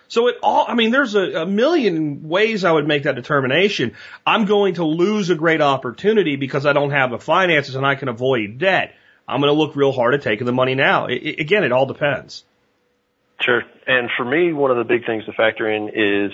So 0.07 0.27
it 0.27 0.35
all, 0.41 0.65
I 0.67 0.73
mean, 0.73 0.91
there's 0.91 1.15
a, 1.15 1.41
a 1.41 1.45
million 1.45 2.27
ways 2.27 2.63
I 2.63 2.71
would 2.71 2.87
make 2.87 3.03
that 3.03 3.15
determination. 3.15 3.95
I'm 4.25 4.45
going 4.45 4.75
to 4.75 4.85
lose 4.85 5.29
a 5.29 5.35
great 5.35 5.61
opportunity 5.61 6.35
because 6.35 6.65
I 6.65 6.73
don't 6.73 6.91
have 6.91 7.11
the 7.11 7.19
finances 7.19 7.75
and 7.75 7.85
I 7.85 7.95
can 7.95 8.07
avoid 8.07 8.57
debt. 8.57 8.95
I'm 9.27 9.41
going 9.41 9.53
to 9.53 9.59
look 9.59 9.75
real 9.75 9.91
hard 9.91 10.13
at 10.13 10.21
taking 10.21 10.45
the 10.45 10.53
money 10.53 10.75
now. 10.75 11.07
It, 11.07 11.15
it, 11.15 11.39
again, 11.39 11.63
it 11.63 11.71
all 11.71 11.85
depends. 11.85 12.45
Sure. 13.41 13.63
And 13.85 14.09
for 14.17 14.25
me, 14.25 14.53
one 14.53 14.71
of 14.71 14.77
the 14.77 14.83
big 14.83 15.05
things 15.05 15.25
to 15.25 15.33
factor 15.33 15.69
in 15.69 15.89
is 15.89 16.31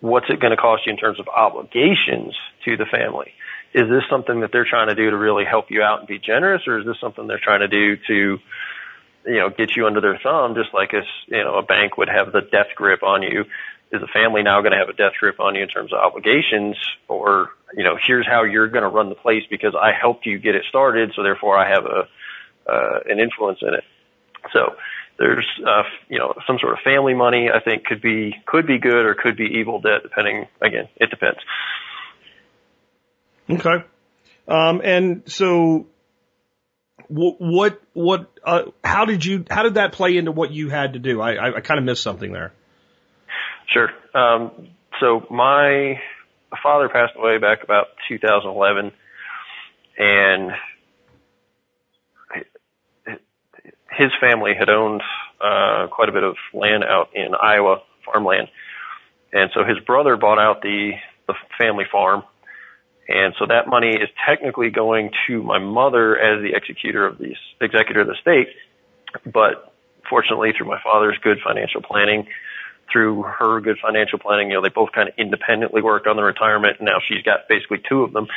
what's 0.00 0.26
it 0.28 0.40
going 0.40 0.52
to 0.52 0.56
cost 0.56 0.86
you 0.86 0.92
in 0.92 0.98
terms 0.98 1.18
of 1.18 1.28
obligations 1.28 2.34
to 2.64 2.76
the 2.76 2.86
family? 2.86 3.32
Is 3.72 3.88
this 3.88 4.02
something 4.10 4.40
that 4.40 4.50
they're 4.52 4.66
trying 4.68 4.88
to 4.88 4.94
do 4.94 5.10
to 5.10 5.16
really 5.16 5.44
help 5.44 5.70
you 5.70 5.82
out 5.82 6.00
and 6.00 6.08
be 6.08 6.18
generous, 6.18 6.62
or 6.66 6.80
is 6.80 6.86
this 6.86 6.96
something 7.00 7.26
they're 7.26 7.40
trying 7.42 7.60
to 7.60 7.68
do 7.68 7.96
to 8.08 8.38
you 9.26 9.38
know, 9.38 9.50
get 9.50 9.76
you 9.76 9.86
under 9.86 10.00
their 10.00 10.18
thumb, 10.22 10.54
just 10.54 10.72
like 10.72 10.92
a, 10.92 11.02
you 11.26 11.42
know, 11.44 11.58
a 11.58 11.62
bank 11.62 11.96
would 11.98 12.08
have 12.08 12.32
the 12.32 12.40
death 12.40 12.74
grip 12.74 13.02
on 13.02 13.22
you. 13.22 13.44
Is 13.92 14.00
a 14.02 14.06
family 14.06 14.44
now 14.44 14.60
going 14.60 14.70
to 14.70 14.78
have 14.78 14.88
a 14.88 14.92
death 14.92 15.14
grip 15.18 15.40
on 15.40 15.56
you 15.56 15.62
in 15.62 15.68
terms 15.68 15.92
of 15.92 15.98
obligations 15.98 16.76
or, 17.08 17.50
you 17.74 17.82
know, 17.82 17.98
here's 18.00 18.24
how 18.24 18.44
you're 18.44 18.68
going 18.68 18.84
to 18.84 18.88
run 18.88 19.08
the 19.08 19.16
place 19.16 19.42
because 19.50 19.74
I 19.74 19.90
helped 20.00 20.26
you 20.26 20.38
get 20.38 20.54
it 20.54 20.62
started. 20.68 21.10
So 21.16 21.24
therefore 21.24 21.58
I 21.58 21.68
have 21.68 21.84
a, 21.86 22.70
uh, 22.70 23.00
an 23.06 23.18
influence 23.18 23.58
in 23.62 23.74
it. 23.74 23.82
So 24.52 24.76
there's, 25.18 25.44
uh, 25.66 25.82
you 26.08 26.20
know, 26.20 26.34
some 26.46 26.58
sort 26.60 26.74
of 26.74 26.78
family 26.84 27.14
money 27.14 27.48
I 27.52 27.58
think 27.58 27.84
could 27.84 28.00
be, 28.00 28.32
could 28.46 28.64
be 28.64 28.78
good 28.78 29.06
or 29.06 29.16
could 29.20 29.36
be 29.36 29.58
evil 29.58 29.80
debt 29.80 30.04
depending, 30.04 30.46
again, 30.62 30.86
it 30.96 31.10
depends. 31.10 31.40
Okay. 33.50 33.84
Um, 34.46 34.80
and 34.84 35.22
so 35.26 35.86
what 37.10 37.80
what 37.92 38.30
uh, 38.44 38.62
how 38.84 39.04
did 39.04 39.24
you 39.24 39.44
how 39.50 39.64
did 39.64 39.74
that 39.74 39.92
play 39.92 40.16
into 40.16 40.30
what 40.30 40.52
you 40.52 40.68
had 40.68 40.92
to 40.92 40.98
do? 40.98 41.20
I 41.20 41.32
I, 41.32 41.56
I 41.56 41.60
kind 41.60 41.78
of 41.78 41.84
missed 41.84 42.02
something 42.02 42.32
there. 42.32 42.52
Sure. 43.72 43.88
Um, 44.14 44.68
so 45.00 45.26
my 45.30 46.00
father 46.62 46.88
passed 46.88 47.14
away 47.16 47.38
back 47.38 47.64
about 47.64 47.86
2011, 48.08 48.92
and 49.98 50.50
his 53.96 54.10
family 54.20 54.52
had 54.58 54.68
owned 54.68 55.02
uh, 55.40 55.88
quite 55.90 56.08
a 56.08 56.12
bit 56.12 56.22
of 56.22 56.36
land 56.54 56.84
out 56.84 57.10
in 57.14 57.34
Iowa, 57.34 57.82
farmland, 58.04 58.48
and 59.32 59.50
so 59.54 59.64
his 59.64 59.78
brother 59.84 60.16
bought 60.16 60.38
out 60.38 60.62
the 60.62 60.92
the 61.26 61.34
family 61.58 61.84
farm 61.90 62.22
and 63.10 63.34
so 63.38 63.46
that 63.46 63.66
money 63.68 63.90
is 63.90 64.08
technically 64.26 64.70
going 64.70 65.10
to 65.26 65.42
my 65.42 65.58
mother 65.58 66.18
as 66.18 66.42
the 66.42 66.54
executor 66.56 67.06
of 67.06 67.18
the 67.18 67.34
executor 67.60 68.00
of 68.00 68.06
the 68.06 68.16
state. 68.20 68.48
But 69.26 69.74
fortunately, 70.08 70.52
through 70.56 70.68
my 70.68 70.80
father's 70.82 71.18
good 71.18 71.38
financial 71.44 71.82
planning, 71.82 72.28
through 72.90 73.22
her 73.22 73.60
good 73.60 73.78
financial 73.78 74.18
planning, 74.18 74.48
you 74.48 74.54
know, 74.54 74.62
they 74.62 74.68
both 74.68 74.92
kind 74.92 75.08
of 75.08 75.14
independently 75.18 75.82
worked 75.82 76.06
on 76.06 76.16
the 76.16 76.22
retirement. 76.22 76.78
And 76.78 76.86
now 76.86 76.98
she's 77.06 77.22
got 77.22 77.48
basically 77.48 77.82
two 77.88 78.02
of 78.02 78.12
them. 78.12 78.28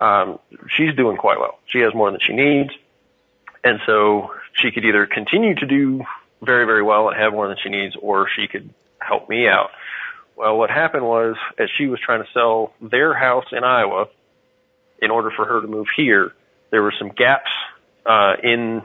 Um, 0.00 0.38
she's 0.76 0.94
doing 0.94 1.16
quite 1.16 1.38
well. 1.38 1.58
She 1.66 1.80
has 1.80 1.94
more 1.94 2.10
than 2.10 2.20
she 2.20 2.32
needs. 2.32 2.70
And 3.64 3.80
so 3.86 4.34
she 4.52 4.70
could 4.70 4.84
either 4.84 5.06
continue 5.06 5.54
to 5.56 5.66
do 5.66 6.04
very, 6.42 6.66
very 6.66 6.82
well 6.82 7.08
and 7.08 7.18
have 7.18 7.32
more 7.32 7.48
than 7.48 7.56
she 7.62 7.70
needs, 7.70 7.96
or 8.00 8.28
she 8.28 8.46
could 8.46 8.72
help 9.00 9.28
me 9.28 9.48
out. 9.48 9.70
Well, 10.36 10.58
what 10.58 10.70
happened 10.70 11.04
was, 11.04 11.36
as 11.58 11.68
she 11.78 11.86
was 11.86 11.98
trying 12.04 12.22
to 12.22 12.28
sell 12.34 12.74
their 12.80 13.14
house 13.14 13.46
in 13.52 13.64
Iowa, 13.64 14.06
in 15.00 15.10
order 15.10 15.30
for 15.34 15.46
her 15.46 15.62
to 15.62 15.66
move 15.66 15.86
here, 15.96 16.32
there 16.70 16.82
were 16.82 16.92
some 16.98 17.08
gaps 17.08 17.50
uh, 18.04 18.34
in 18.42 18.82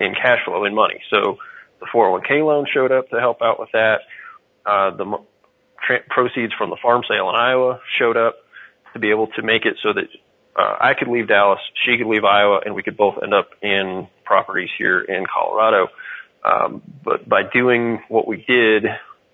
in 0.00 0.14
cash 0.14 0.38
flow 0.44 0.64
in 0.64 0.74
money. 0.74 1.00
So 1.10 1.38
the 1.80 1.86
401k 1.92 2.44
loan 2.44 2.66
showed 2.72 2.92
up 2.92 3.08
to 3.10 3.18
help 3.18 3.42
out 3.42 3.58
with 3.58 3.70
that. 3.72 4.00
Uh, 4.64 4.96
the 4.96 5.18
tra- 5.84 6.04
proceeds 6.08 6.52
from 6.54 6.70
the 6.70 6.76
farm 6.80 7.02
sale 7.08 7.28
in 7.30 7.34
Iowa 7.34 7.80
showed 7.98 8.16
up 8.16 8.36
to 8.92 8.98
be 8.98 9.10
able 9.10 9.28
to 9.28 9.42
make 9.42 9.64
it 9.64 9.76
so 9.82 9.92
that 9.92 10.04
uh, 10.56 10.76
I 10.80 10.94
could 10.94 11.08
leave 11.08 11.28
Dallas, 11.28 11.60
she 11.84 11.96
could 11.96 12.06
leave 12.06 12.24
Iowa, 12.24 12.60
and 12.64 12.74
we 12.74 12.82
could 12.82 12.96
both 12.96 13.14
end 13.22 13.32
up 13.32 13.50
in 13.62 14.08
properties 14.24 14.70
here 14.76 15.00
in 15.00 15.24
Colorado. 15.26 15.88
Um, 16.44 16.82
but 17.04 17.28
by 17.28 17.42
doing 17.52 18.02
what 18.08 18.26
we 18.26 18.44
did, 18.46 18.84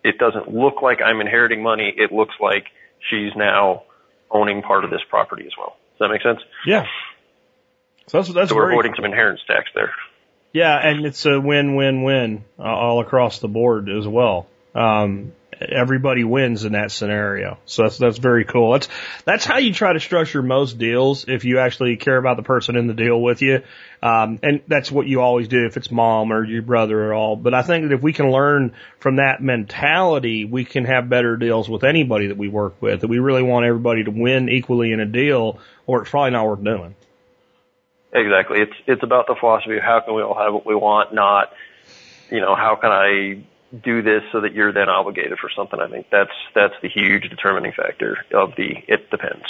it 0.04 0.18
doesn't 0.18 0.54
look 0.54 0.82
like 0.82 1.00
I'm 1.04 1.20
inheriting 1.20 1.62
money. 1.62 1.92
It 1.96 2.12
looks 2.12 2.34
like 2.40 2.66
she's 3.10 3.32
now 3.34 3.84
owning 4.30 4.62
part 4.62 4.84
of 4.84 4.90
this 4.90 5.00
property 5.08 5.44
as 5.46 5.52
well. 5.58 5.76
Does 5.92 5.98
that 6.00 6.08
make 6.08 6.22
sense? 6.22 6.40
Yeah. 6.66 6.86
So 8.06 8.18
that's 8.18 8.32
that's 8.32 8.50
so 8.50 8.56
we're 8.56 8.70
avoiding 8.70 8.92
some 8.94 9.06
inheritance 9.06 9.40
tax 9.46 9.70
there. 9.74 9.92
Yeah, 10.52 10.76
and 10.76 11.04
it's 11.04 11.26
a 11.26 11.40
win-win-win 11.40 12.44
uh, 12.60 12.62
all 12.62 13.00
across 13.00 13.40
the 13.40 13.48
board 13.48 13.88
as 13.88 14.06
well. 14.06 14.46
Um, 14.72 15.32
everybody 15.60 16.24
wins 16.24 16.64
in 16.64 16.72
that 16.72 16.90
scenario. 16.90 17.58
So 17.66 17.82
that's 17.82 17.98
that's 17.98 18.18
very 18.18 18.44
cool. 18.44 18.72
That's 18.72 18.88
that's 19.24 19.44
how 19.44 19.58
you 19.58 19.72
try 19.72 19.92
to 19.92 20.00
structure 20.00 20.42
most 20.42 20.78
deals 20.78 21.26
if 21.28 21.44
you 21.44 21.58
actually 21.58 21.96
care 21.96 22.16
about 22.16 22.36
the 22.36 22.42
person 22.42 22.76
in 22.76 22.86
the 22.86 22.94
deal 22.94 23.20
with 23.20 23.42
you. 23.42 23.62
Um, 24.02 24.38
and 24.42 24.60
that's 24.68 24.90
what 24.92 25.06
you 25.06 25.20
always 25.20 25.48
do 25.48 25.64
if 25.66 25.76
it's 25.76 25.90
mom 25.90 26.32
or 26.32 26.44
your 26.44 26.62
brother 26.62 27.02
or 27.04 27.14
all. 27.14 27.36
But 27.36 27.54
I 27.54 27.62
think 27.62 27.88
that 27.88 27.94
if 27.94 28.02
we 28.02 28.12
can 28.12 28.30
learn 28.30 28.74
from 28.98 29.16
that 29.16 29.42
mentality, 29.42 30.44
we 30.44 30.64
can 30.64 30.84
have 30.84 31.08
better 31.08 31.36
deals 31.36 31.68
with 31.68 31.84
anybody 31.84 32.26
that 32.26 32.36
we 32.36 32.48
work 32.48 32.80
with. 32.82 33.00
That 33.00 33.08
we 33.08 33.18
really 33.18 33.42
want 33.42 33.64
everybody 33.64 34.04
to 34.04 34.10
win 34.10 34.48
equally 34.48 34.92
in 34.92 35.00
a 35.00 35.06
deal, 35.06 35.58
or 35.86 36.02
it's 36.02 36.10
probably 36.10 36.32
not 36.32 36.46
worth 36.46 36.62
doing. 36.62 36.94
Exactly. 38.12 38.60
It's 38.60 38.74
it's 38.86 39.02
about 39.02 39.26
the 39.26 39.34
philosophy 39.38 39.76
of 39.76 39.82
how 39.82 40.00
can 40.00 40.14
we 40.14 40.22
all 40.22 40.38
have 40.38 40.52
what 40.52 40.66
we 40.66 40.74
want, 40.74 41.12
not 41.12 41.52
you 42.30 42.40
know 42.40 42.54
how 42.54 42.76
can 42.76 42.90
I 42.90 43.44
do 43.82 44.02
this 44.02 44.22
so 44.32 44.40
that 44.42 44.52
you're 44.52 44.72
then 44.72 44.88
obligated 44.88 45.38
for 45.38 45.50
something. 45.56 45.78
I 45.80 45.88
think 45.88 46.06
that's 46.10 46.30
that's 46.54 46.74
the 46.82 46.88
huge 46.88 47.28
determining 47.30 47.72
factor 47.72 48.18
of 48.32 48.54
the 48.56 48.74
it 48.88 49.10
depends. 49.10 49.44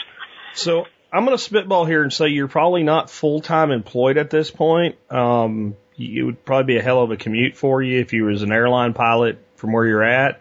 So 0.54 0.86
I'm 1.12 1.24
going 1.24 1.36
to 1.36 1.42
spitball 1.42 1.84
here 1.84 2.02
and 2.02 2.12
say 2.12 2.28
you're 2.28 2.48
probably 2.48 2.82
not 2.82 3.10
full 3.10 3.40
time 3.40 3.70
employed 3.70 4.18
at 4.18 4.30
this 4.30 4.50
point. 4.50 4.96
Um, 5.10 5.76
it 5.96 6.24
would 6.24 6.44
probably 6.44 6.74
be 6.74 6.78
a 6.78 6.82
hell 6.82 7.02
of 7.02 7.10
a 7.10 7.16
commute 7.16 7.56
for 7.56 7.82
you 7.82 8.00
if 8.00 8.12
you 8.12 8.24
was 8.24 8.42
an 8.42 8.52
airline 8.52 8.94
pilot 8.94 9.38
from 9.56 9.72
where 9.72 9.86
you're 9.86 10.04
at. 10.04 10.40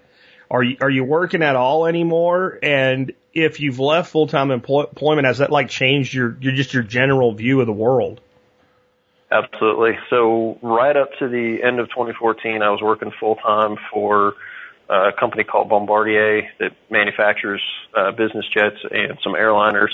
Are 0.50 0.64
you 0.64 0.78
are 0.82 0.90
you 0.90 1.04
working 1.04 1.42
at 1.42 1.56
all 1.56 1.86
anymore? 1.86 2.60
And 2.62 3.14
if 3.34 3.60
you've 3.60 3.80
left 3.80 4.12
full 4.12 4.28
time 4.28 4.52
employment, 4.52 5.26
has 5.26 5.40
that 5.40 5.52
like 5.52 5.70
changed 5.70 6.14
your, 6.14 6.38
your 6.40 6.54
just 6.54 6.74
your 6.74 6.84
general 6.84 7.34
view 7.34 7.60
of 7.62 7.68
the 7.68 7.74
world? 7.74 8.22
Absolutely. 9.34 9.98
So 10.12 10.60
right 10.62 10.96
up 10.96 11.10
to 11.18 11.28
the 11.28 11.64
end 11.64 11.80
of 11.80 11.90
2014, 11.90 12.62
I 12.62 12.70
was 12.70 12.82
working 12.82 13.12
full 13.20 13.36
time 13.38 13.78
for 13.92 14.36
a 14.88 15.12
company 15.12 15.44
called 15.44 15.70
Bombardier 15.70 16.52
that 16.60 16.74
manufactures 16.92 17.62
uh, 17.96 18.12
business 18.12 18.46
jets 18.54 18.78
and 18.92 19.18
some 19.24 19.34
airliners. 19.34 19.90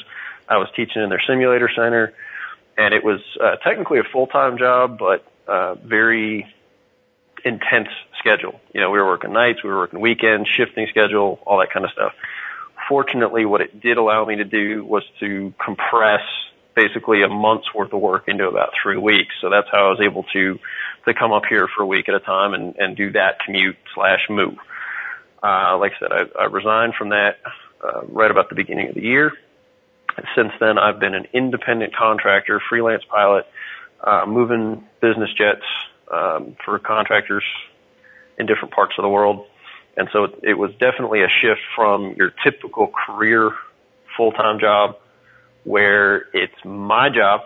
I 0.50 0.58
was 0.58 0.68
teaching 0.76 1.02
in 1.02 1.08
their 1.08 1.22
simulator 1.26 1.70
center, 1.74 2.14
and 2.78 2.94
it 2.94 3.02
was 3.02 3.22
uh, 3.42 3.56
technically 3.64 4.00
a 4.00 4.04
full 4.04 4.28
time 4.28 4.58
job, 4.58 5.00
but 5.00 5.26
uh, 5.48 5.76
very 5.76 6.46
intense 7.46 7.88
schedule. 8.18 8.60
You 8.74 8.82
know, 8.82 8.90
we 8.90 9.00
were 9.00 9.06
working 9.06 9.32
nights, 9.32 9.64
we 9.64 9.70
were 9.70 9.78
working 9.78 10.02
weekends, 10.02 10.50
shifting 10.50 10.88
schedule, 10.90 11.40
all 11.46 11.60
that 11.60 11.72
kind 11.72 11.86
of 11.86 11.92
stuff 11.92 12.12
fortunately, 12.90 13.46
what 13.46 13.62
it 13.62 13.80
did 13.80 13.98
allow 13.98 14.26
me 14.26 14.38
to 14.38 14.44
do 14.44 14.84
was 14.84 15.04
to 15.20 15.54
compress 15.64 16.22
basically 16.80 17.24
a 17.24 17.28
month's 17.28 17.74
worth 17.74 17.92
of 17.92 18.00
work 18.00 18.24
into 18.28 18.48
about 18.48 18.70
three 18.82 18.98
weeks. 18.98 19.34
So 19.42 19.50
that's 19.50 19.68
how 19.72 19.88
I 19.88 19.90
was 19.90 20.02
able 20.02 20.24
to 20.34 20.60
to 21.06 21.14
come 21.14 21.32
up 21.32 21.44
here 21.50 21.68
for 21.76 21.84
a 21.84 21.86
week 21.86 22.08
at 22.10 22.16
a 22.16 22.20
time 22.20 22.54
and, 22.54 22.76
and 22.78 22.96
do 22.96 23.12
that 23.14 23.40
commute 23.46 23.78
slash 23.96 24.20
move. 24.30 24.58
Uh, 25.42 25.78
like 25.78 25.94
I 25.96 26.00
said, 26.00 26.12
I, 26.12 26.44
I 26.44 26.46
resigned 26.46 26.94
from 26.96 27.10
that 27.10 27.38
uh, 27.84 28.02
right 28.08 28.30
about 28.30 28.50
the 28.50 28.56
beginning 28.56 28.90
of 28.90 28.96
the 28.96 29.02
year. 29.02 29.32
Since 30.36 30.52
then, 30.60 30.78
I've 30.78 31.00
been 31.00 31.16
an 31.16 31.28
independent 31.34 31.96
contractor, 31.96 32.62
freelance 32.70 33.04
pilot, 33.10 33.46
uh, 34.04 34.26
moving 34.28 34.84
business 35.02 35.30
jets 35.38 35.64
um, 36.12 36.58
for 36.66 36.78
contractors 36.80 37.44
in 38.38 38.46
different 38.46 38.74
parts 38.74 38.94
of 38.98 39.04
the 39.04 39.10
world. 39.10 39.48
And 39.96 40.10
so 40.12 40.28
it 40.44 40.58
was 40.58 40.72
definitely 40.80 41.24
a 41.24 41.30
shift 41.30 41.62
from 41.76 42.16
your 42.18 42.32
typical 42.44 42.92
career 43.06 43.52
full-time 44.18 44.60
job 44.60 44.98
where 45.64 46.28
it's 46.34 46.54
my 46.64 47.10
job. 47.10 47.42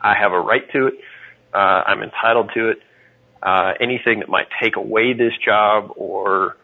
I 0.00 0.14
have 0.14 0.32
a 0.32 0.40
right 0.40 0.70
to 0.72 0.88
it. 0.88 0.94
Uh, 1.52 1.82
I'm 1.86 2.02
entitled 2.02 2.50
to 2.54 2.70
it. 2.70 2.82
Uh, 3.42 3.72
anything 3.80 4.20
that 4.20 4.28
might 4.28 4.48
take 4.62 4.76
away 4.76 5.12
this 5.12 5.32
job 5.44 5.92
or, 5.96 6.56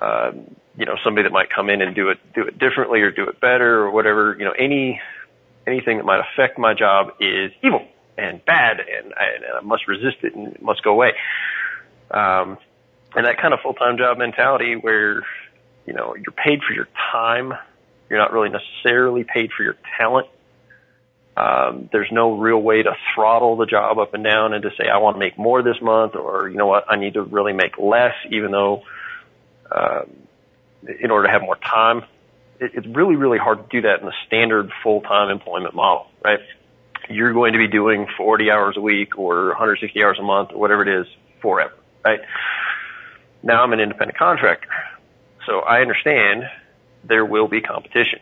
um, 0.00 0.54
you 0.76 0.86
know, 0.86 0.96
somebody 1.02 1.24
that 1.24 1.32
might 1.32 1.50
come 1.50 1.68
in 1.68 1.82
and 1.82 1.94
do 1.94 2.08
it, 2.08 2.18
do 2.34 2.42
it 2.42 2.58
differently 2.58 3.00
or 3.00 3.10
do 3.10 3.24
it 3.24 3.40
better 3.40 3.80
or 3.80 3.90
whatever, 3.90 4.36
you 4.38 4.44
know, 4.44 4.52
any, 4.52 5.00
anything 5.66 5.98
that 5.98 6.04
might 6.04 6.20
affect 6.20 6.58
my 6.58 6.72
job 6.72 7.14
is 7.20 7.52
evil 7.62 7.86
and 8.16 8.44
bad 8.44 8.80
and 8.80 9.12
I, 9.14 9.24
and 9.34 9.44
I 9.58 9.60
must 9.60 9.88
resist 9.88 10.18
it 10.22 10.34
and 10.34 10.54
it 10.54 10.62
must 10.62 10.82
go 10.82 10.92
away. 10.92 11.12
Um, 12.10 12.58
and 13.14 13.26
that 13.26 13.38
kind 13.40 13.52
of 13.52 13.60
full-time 13.60 13.98
job 13.98 14.18
mentality 14.18 14.76
where, 14.76 15.22
you 15.86 15.92
know, 15.92 16.14
you're 16.14 16.32
paid 16.32 16.60
for 16.66 16.72
your 16.72 16.88
time. 17.10 17.52
You're 18.10 18.18
not 18.18 18.32
really 18.32 18.50
necessarily 18.50 19.24
paid 19.24 19.52
for 19.56 19.62
your 19.62 19.76
talent. 19.96 20.26
Um, 21.36 21.88
there's 21.92 22.10
no 22.10 22.36
real 22.36 22.58
way 22.58 22.82
to 22.82 22.92
throttle 23.14 23.56
the 23.56 23.66
job 23.66 23.98
up 23.98 24.12
and 24.14 24.24
down 24.24 24.52
and 24.52 24.62
to 24.64 24.70
say, 24.76 24.88
I 24.88 24.98
want 24.98 25.14
to 25.14 25.20
make 25.20 25.38
more 25.38 25.62
this 25.62 25.80
month 25.80 26.16
or, 26.16 26.48
you 26.48 26.56
know 26.56 26.66
what, 26.66 26.84
I 26.90 26.96
need 26.96 27.14
to 27.14 27.22
really 27.22 27.52
make 27.52 27.78
less 27.78 28.14
even 28.30 28.50
though, 28.50 28.82
um, 29.70 30.10
in 31.00 31.10
order 31.10 31.28
to 31.28 31.32
have 31.32 31.42
more 31.42 31.56
time. 31.56 32.02
It, 32.58 32.72
it's 32.74 32.86
really, 32.88 33.14
really 33.14 33.38
hard 33.38 33.58
to 33.58 33.68
do 33.70 33.82
that 33.88 34.00
in 34.00 34.06
the 34.06 34.12
standard 34.26 34.72
full-time 34.82 35.30
employment 35.30 35.74
model, 35.74 36.08
right? 36.22 36.40
You're 37.08 37.32
going 37.32 37.52
to 37.52 37.58
be 37.58 37.68
doing 37.68 38.06
40 38.18 38.50
hours 38.50 38.76
a 38.76 38.80
week 38.80 39.16
or 39.16 39.46
160 39.48 40.02
hours 40.02 40.18
a 40.18 40.22
month 40.22 40.50
or 40.52 40.58
whatever 40.58 40.82
it 40.82 41.00
is 41.00 41.06
forever, 41.40 41.74
right? 42.04 42.20
Now 43.42 43.62
I'm 43.62 43.72
an 43.72 43.80
independent 43.80 44.18
contractor. 44.18 44.68
So 45.46 45.60
I 45.60 45.80
understand 45.80 46.44
there 47.04 47.24
will 47.24 47.48
be 47.48 47.60
competition. 47.60 48.20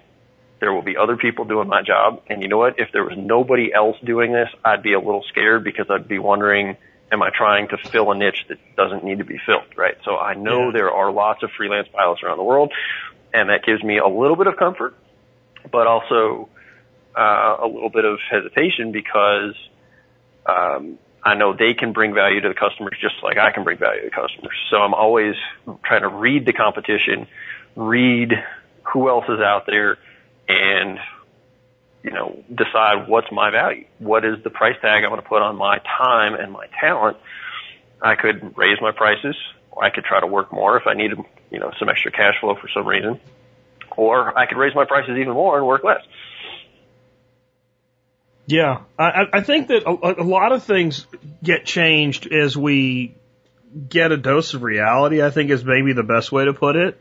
There 0.61 0.73
will 0.73 0.83
be 0.83 0.97
other 0.97 1.17
people 1.17 1.45
doing 1.45 1.69
my 1.69 1.83
job. 1.83 2.23
And 2.29 2.43
you 2.43 2.49
know 2.49 2.59
what? 2.59 2.79
If 2.79 2.91
there 2.93 3.05
was 3.05 3.17
nobody 3.17 3.73
else 3.73 3.97
doing 4.05 4.33
this, 4.33 4.49
I'd 4.65 4.83
be 4.83 4.93
a 4.93 4.99
little 4.99 5.25
scared 5.29 5.63
because 5.63 5.87
I'd 5.89 6.09
be 6.09 6.19
wondering, 6.19 6.77
am 7.13 7.23
I 7.23 7.31
trying 7.31 7.69
to 7.69 7.77
fill 7.77 8.11
a 8.11 8.17
niche 8.17 8.45
that 8.49 8.59
doesn't 8.77 9.05
need 9.05 9.19
to 9.19 9.25
be 9.25 9.39
filled, 9.47 9.77
right? 9.77 9.97
So 10.05 10.17
I 10.17 10.35
know 10.35 10.67
yeah. 10.67 10.73
there 10.73 10.91
are 10.91 11.13
lots 11.13 11.43
of 11.43 11.51
freelance 11.57 11.89
pilots 11.93 12.23
around 12.23 12.39
the 12.39 12.45
world 12.45 12.73
and 13.33 13.51
that 13.51 13.65
gives 13.65 13.83
me 13.83 13.99
a 13.99 14.07
little 14.09 14.37
bit 14.37 14.47
of 14.47 14.57
comfort, 14.57 14.95
but 15.71 15.87
also 15.87 16.49
uh, 17.17 17.57
a 17.63 17.67
little 17.67 17.91
bit 17.91 18.05
of 18.05 18.19
hesitation 18.31 18.93
because 18.93 19.55
um, 20.47 20.99
I 21.23 21.35
know 21.35 21.55
they 21.55 21.75
can 21.75 21.93
bring 21.93 22.15
value 22.15 22.41
to 22.41 22.49
the 22.49 22.55
customers 22.55 22.97
just 23.01 23.17
like 23.23 23.39
I 23.39 23.53
can 23.53 23.65
bring 23.65 23.79
value 23.79 24.03
to 24.03 24.07
the 24.09 24.15
customers. 24.15 24.57
So 24.71 24.79
I'm 24.79 24.95
always 24.95 25.35
trying 25.85 26.03
to 26.03 26.09
read 26.09 26.47
the 26.47 26.53
competition, 26.53 27.27
read 27.77 28.33
who 28.93 29.09
else 29.09 29.25
is 29.29 29.41
out 29.41 29.65
there, 29.67 29.99
and 30.49 30.99
you 32.03 32.11
know 32.11 32.43
decide 32.49 33.09
what's 33.09 33.31
my 33.33 33.51
value. 33.51 33.87
What 33.99 34.25
is 34.25 34.43
the 34.45 34.51
price 34.51 34.77
tag 34.81 35.05
I'm 35.05 35.11
going 35.11 35.23
to 35.23 35.29
put 35.29 35.43
on 35.43 35.57
my 35.57 35.79
time 35.79 36.35
and 36.35 36.53
my 36.53 36.67
talent? 36.81 37.17
I 38.01 38.15
could 38.15 38.57
raise 38.57 38.79
my 38.81 38.93
prices, 38.93 39.37
or 39.73 39.85
I 39.85 39.91
could 39.91 40.05
try 40.05 40.21
to 40.21 40.27
work 40.27 40.53
more 40.53 40.77
if 40.77 40.87
I 40.87 40.95
needed 40.95 41.19
you 41.51 41.59
know 41.59 41.73
some 41.79 41.89
extra 41.89 42.11
cash 42.11 42.35
flow 42.41 42.55
for 42.55 42.69
some 42.69 42.87
reason, 42.87 43.21
or 43.97 44.37
I 44.37 44.47
could 44.47 44.59
raise 44.59 44.75
my 44.75 44.85
prices 44.85 45.17
even 45.19 45.35
more 45.35 45.59
and 45.59 45.67
work 45.67 45.85
less. 45.85 46.03
Yeah, 48.47 48.85
I, 48.99 49.27
I 49.31 49.41
think 49.43 49.69
that 49.69 49.83
a, 49.83 50.23
a 50.23 50.25
lot 50.25 50.53
of 50.53 50.63
things 50.63 51.07
get 51.43 51.67
changed 51.67 52.33
as 52.33 52.57
we 52.57 53.15
get 53.91 54.11
a 54.11 54.17
dose 54.17 54.55
of 54.55 54.63
reality. 54.63 55.23
I 55.23 55.29
think 55.29 55.51
is 55.51 55.63
maybe 55.63 55.93
the 55.93 56.03
best 56.03 56.33
way 56.33 56.47
to 56.47 56.55
put 56.55 56.77
it. 56.77 56.99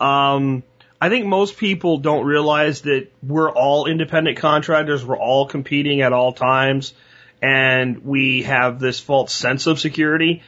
Um, 0.00 0.64
I 1.04 1.10
think 1.10 1.26
most 1.26 1.58
people 1.58 1.98
don't 1.98 2.24
realize 2.24 2.80
that 2.82 3.08
we're 3.22 3.50
all 3.50 3.84
independent 3.84 4.38
contractors. 4.38 5.04
We're 5.04 5.18
all 5.18 5.46
competing 5.46 6.00
at 6.00 6.14
all 6.14 6.32
times, 6.32 6.94
and 7.42 8.06
we 8.06 8.44
have 8.44 8.80
this 8.80 9.00
false 9.00 9.30
sense 9.30 9.66
of 9.66 9.78
security. 9.78 10.42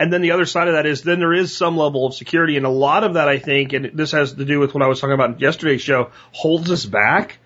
And 0.00 0.12
then 0.12 0.20
the 0.20 0.32
other 0.32 0.46
side 0.46 0.66
of 0.66 0.74
that 0.74 0.84
is 0.84 1.02
then 1.02 1.20
there 1.20 1.32
is 1.32 1.56
some 1.56 1.76
level 1.76 2.08
of 2.08 2.14
security, 2.14 2.56
and 2.56 2.66
a 2.66 2.70
lot 2.70 3.04
of 3.04 3.14
that 3.14 3.28
I 3.28 3.38
think, 3.38 3.72
and 3.72 3.92
this 3.94 4.10
has 4.10 4.32
to 4.32 4.44
do 4.44 4.58
with 4.58 4.74
what 4.74 4.82
I 4.82 4.88
was 4.88 4.98
talking 4.98 5.14
about 5.14 5.34
in 5.34 5.38
yesterday's 5.38 5.80
show, 5.80 6.10
holds 6.32 6.72
us 6.72 6.84
back. 6.84 7.38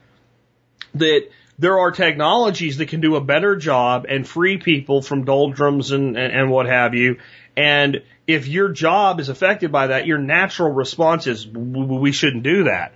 That 0.95 1.29
there 1.59 1.79
are 1.81 1.91
technologies 1.91 2.79
that 2.79 2.89
can 2.89 3.03
do 3.03 3.17
a 3.17 3.21
better 3.21 3.57
job 3.57 4.07
and 4.09 4.27
free 4.27 4.57
people 4.57 5.03
from 5.03 5.27
doldrums 5.27 5.91
and, 5.91 6.17
and, 6.17 6.33
and 6.33 6.51
what 6.51 6.65
have 6.65 6.95
you. 6.95 7.19
And 7.59 8.03
if 8.27 8.47
your 8.49 8.71
job 8.71 9.21
is 9.21 9.29
affected 9.29 9.71
by 9.71 9.89
that, 9.89 10.07
your 10.07 10.19
natural 10.19 10.71
response 10.71 11.27
is, 11.27 11.47
we 11.47 12.13
shouldn't 12.13 12.43
do 12.43 12.65
that. 12.65 12.95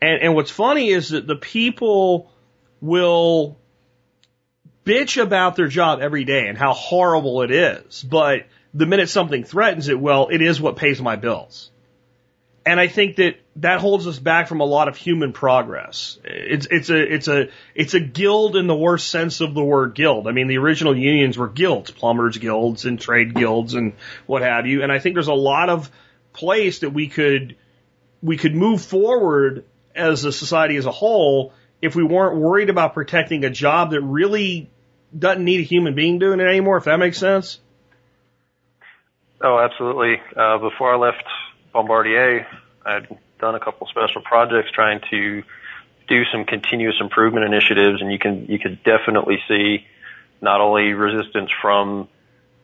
And, 0.00 0.22
and 0.22 0.34
what's 0.34 0.50
funny 0.50 0.90
is 0.90 1.10
that 1.10 1.26
the 1.26 1.36
people 1.36 2.30
will 2.80 3.58
bitch 4.84 5.22
about 5.22 5.56
their 5.56 5.68
job 5.68 6.00
every 6.00 6.24
day 6.24 6.48
and 6.48 6.56
how 6.56 6.72
horrible 6.72 7.42
it 7.42 7.50
is. 7.50 8.02
But 8.02 8.46
the 8.72 8.86
minute 8.86 9.08
something 9.08 9.44
threatens 9.44 9.88
it, 9.88 10.00
well, 10.00 10.28
it 10.28 10.40
is 10.40 10.60
what 10.60 10.76
pays 10.76 11.00
my 11.00 11.16
bills. 11.16 11.70
And 12.66 12.78
I 12.78 12.88
think 12.88 13.16
that 13.16 13.36
that 13.56 13.80
holds 13.80 14.06
us 14.06 14.18
back 14.18 14.48
from 14.48 14.60
a 14.60 14.64
lot 14.64 14.88
of 14.88 14.96
human 14.96 15.32
progress. 15.32 16.18
It's 16.24 16.66
it's 16.70 16.90
a 16.90 17.14
it's 17.14 17.28
a 17.28 17.48
it's 17.74 17.94
a 17.94 18.00
guild 18.00 18.56
in 18.56 18.66
the 18.66 18.76
worst 18.76 19.08
sense 19.08 19.40
of 19.40 19.54
the 19.54 19.64
word 19.64 19.94
guild. 19.94 20.28
I 20.28 20.32
mean, 20.32 20.46
the 20.46 20.58
original 20.58 20.96
unions 20.96 21.38
were 21.38 21.48
guilds, 21.48 21.90
plumbers 21.90 22.36
guilds 22.38 22.84
and 22.84 23.00
trade 23.00 23.34
guilds 23.34 23.74
and 23.74 23.94
what 24.26 24.42
have 24.42 24.66
you. 24.66 24.82
And 24.82 24.92
I 24.92 24.98
think 24.98 25.14
there's 25.14 25.28
a 25.28 25.34
lot 25.34 25.70
of 25.70 25.90
place 26.32 26.80
that 26.80 26.90
we 26.90 27.08
could 27.08 27.56
we 28.22 28.36
could 28.36 28.54
move 28.54 28.82
forward 28.82 29.64
as 29.94 30.24
a 30.24 30.32
society 30.32 30.76
as 30.76 30.86
a 30.86 30.92
whole 30.92 31.54
if 31.80 31.96
we 31.96 32.04
weren't 32.04 32.36
worried 32.36 32.68
about 32.68 32.92
protecting 32.92 33.44
a 33.44 33.50
job 33.50 33.92
that 33.92 34.02
really 34.02 34.68
doesn't 35.18 35.44
need 35.44 35.60
a 35.60 35.64
human 35.64 35.94
being 35.94 36.18
doing 36.18 36.40
it 36.40 36.44
anymore. 36.44 36.76
If 36.76 36.84
that 36.84 36.98
makes 36.98 37.18
sense. 37.18 37.58
Oh, 39.42 39.58
absolutely. 39.58 40.20
Uh, 40.36 40.58
before 40.58 40.94
I 40.94 40.98
left 40.98 41.24
Bombardier, 41.72 42.46
I'd 42.84 43.06
done 43.38 43.54
a 43.54 43.60
couple 43.60 43.86
special 43.86 44.22
projects 44.22 44.70
trying 44.72 45.00
to 45.10 45.42
do 46.08 46.24
some 46.32 46.44
continuous 46.44 46.96
improvement 47.00 47.46
initiatives, 47.46 48.02
and 48.02 48.12
you 48.12 48.18
can 48.18 48.46
you 48.46 48.58
could 48.58 48.82
definitely 48.82 49.38
see 49.48 49.86
not 50.42 50.60
only 50.60 50.92
resistance 50.92 51.50
from 51.62 52.08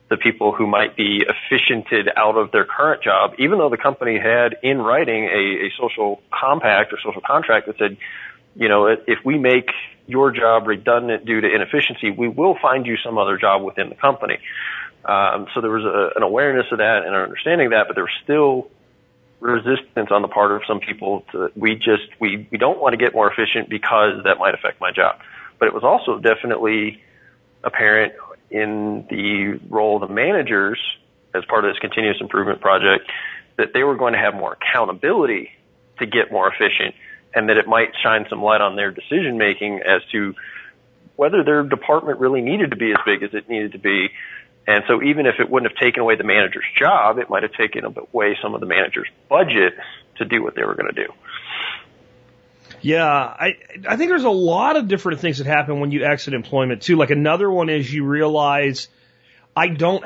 the 0.08 0.16
people 0.16 0.52
who 0.52 0.66
might 0.66 0.96
be 0.96 1.24
efficiented 1.26 2.08
out 2.16 2.36
of 2.36 2.52
their 2.52 2.64
current 2.64 3.02
job, 3.02 3.34
even 3.38 3.58
though 3.58 3.68
the 3.68 3.76
company 3.76 4.18
had 4.18 4.56
in 4.62 4.78
writing 4.78 5.24
a, 5.24 5.66
a 5.66 5.70
social 5.78 6.22
compact 6.30 6.92
or 6.92 6.98
social 7.04 7.20
contract 7.20 7.66
that 7.66 7.76
said, 7.78 7.96
you 8.54 8.68
know, 8.68 8.86
if 8.86 9.18
we 9.24 9.36
make 9.36 9.70
your 10.06 10.30
job 10.30 10.66
redundant 10.66 11.26
due 11.26 11.40
to 11.40 11.52
inefficiency, 11.52 12.10
we 12.10 12.28
will 12.28 12.56
find 12.60 12.86
you 12.86 12.96
some 12.96 13.18
other 13.18 13.36
job 13.36 13.62
within 13.62 13.88
the 13.88 13.96
company. 13.96 14.38
Um, 15.04 15.46
so 15.54 15.60
there 15.60 15.70
was 15.70 15.84
a, 15.84 16.16
an 16.16 16.22
awareness 16.22 16.66
of 16.70 16.78
that 16.78 17.02
and 17.04 17.14
an 17.14 17.22
understanding 17.22 17.66
of 17.66 17.72
that, 17.72 17.86
but 17.88 17.94
there 17.94 18.04
was 18.04 18.14
still 18.22 18.70
resistance 19.40 20.08
on 20.10 20.22
the 20.22 20.28
part 20.28 20.52
of 20.52 20.62
some 20.66 20.80
people 20.80 21.24
to 21.32 21.50
we 21.54 21.74
just 21.74 22.08
we 22.20 22.48
we 22.50 22.58
don't 22.58 22.80
want 22.80 22.92
to 22.92 22.96
get 22.96 23.14
more 23.14 23.30
efficient 23.30 23.68
because 23.68 24.22
that 24.24 24.38
might 24.38 24.54
affect 24.54 24.80
my 24.80 24.90
job. 24.90 25.20
But 25.58 25.68
it 25.68 25.74
was 25.74 25.84
also 25.84 26.18
definitely 26.18 27.02
apparent 27.62 28.14
in 28.50 29.06
the 29.10 29.60
role 29.68 30.02
of 30.02 30.08
the 30.08 30.14
managers 30.14 30.78
as 31.34 31.44
part 31.44 31.64
of 31.64 31.72
this 31.72 31.78
continuous 31.78 32.18
improvement 32.20 32.60
project 32.60 33.10
that 33.56 33.72
they 33.72 33.82
were 33.82 33.96
going 33.96 34.12
to 34.12 34.18
have 34.18 34.34
more 34.34 34.56
accountability 34.60 35.50
to 35.98 36.06
get 36.06 36.30
more 36.30 36.48
efficient 36.48 36.94
and 37.34 37.48
that 37.48 37.56
it 37.56 37.66
might 37.66 37.90
shine 38.02 38.26
some 38.30 38.42
light 38.42 38.60
on 38.60 38.76
their 38.76 38.90
decision 38.90 39.36
making 39.36 39.80
as 39.80 40.02
to 40.12 40.34
whether 41.16 41.42
their 41.42 41.62
department 41.62 42.20
really 42.20 42.40
needed 42.40 42.70
to 42.70 42.76
be 42.76 42.92
as 42.92 42.98
big 43.04 43.22
as 43.22 43.30
it 43.32 43.48
needed 43.48 43.72
to 43.72 43.78
be 43.78 44.08
and 44.66 44.84
so 44.88 45.02
even 45.02 45.26
if 45.26 45.36
it 45.38 45.48
wouldn't 45.48 45.70
have 45.70 45.78
taken 45.80 46.02
away 46.02 46.16
the 46.16 46.24
manager's 46.24 46.64
job, 46.76 47.18
it 47.18 47.30
might 47.30 47.42
have 47.44 47.52
taken 47.52 47.84
away 47.84 48.36
some 48.42 48.54
of 48.54 48.60
the 48.60 48.66
manager's 48.66 49.08
budget 49.28 49.74
to 50.16 50.24
do 50.24 50.42
what 50.42 50.54
they 50.54 50.64
were 50.64 50.74
going 50.74 50.92
to 50.92 51.06
do. 51.06 51.12
Yeah, 52.80 53.06
I 53.06 53.56
I 53.88 53.96
think 53.96 54.10
there's 54.10 54.24
a 54.24 54.30
lot 54.30 54.76
of 54.76 54.88
different 54.88 55.20
things 55.20 55.38
that 55.38 55.46
happen 55.46 55.80
when 55.80 55.90
you 55.92 56.04
exit 56.04 56.34
employment 56.34 56.82
too. 56.82 56.96
Like 56.96 57.10
another 57.10 57.50
one 57.50 57.68
is 57.68 57.92
you 57.92 58.04
realize 58.04 58.88
I 59.56 59.68
don't. 59.68 60.04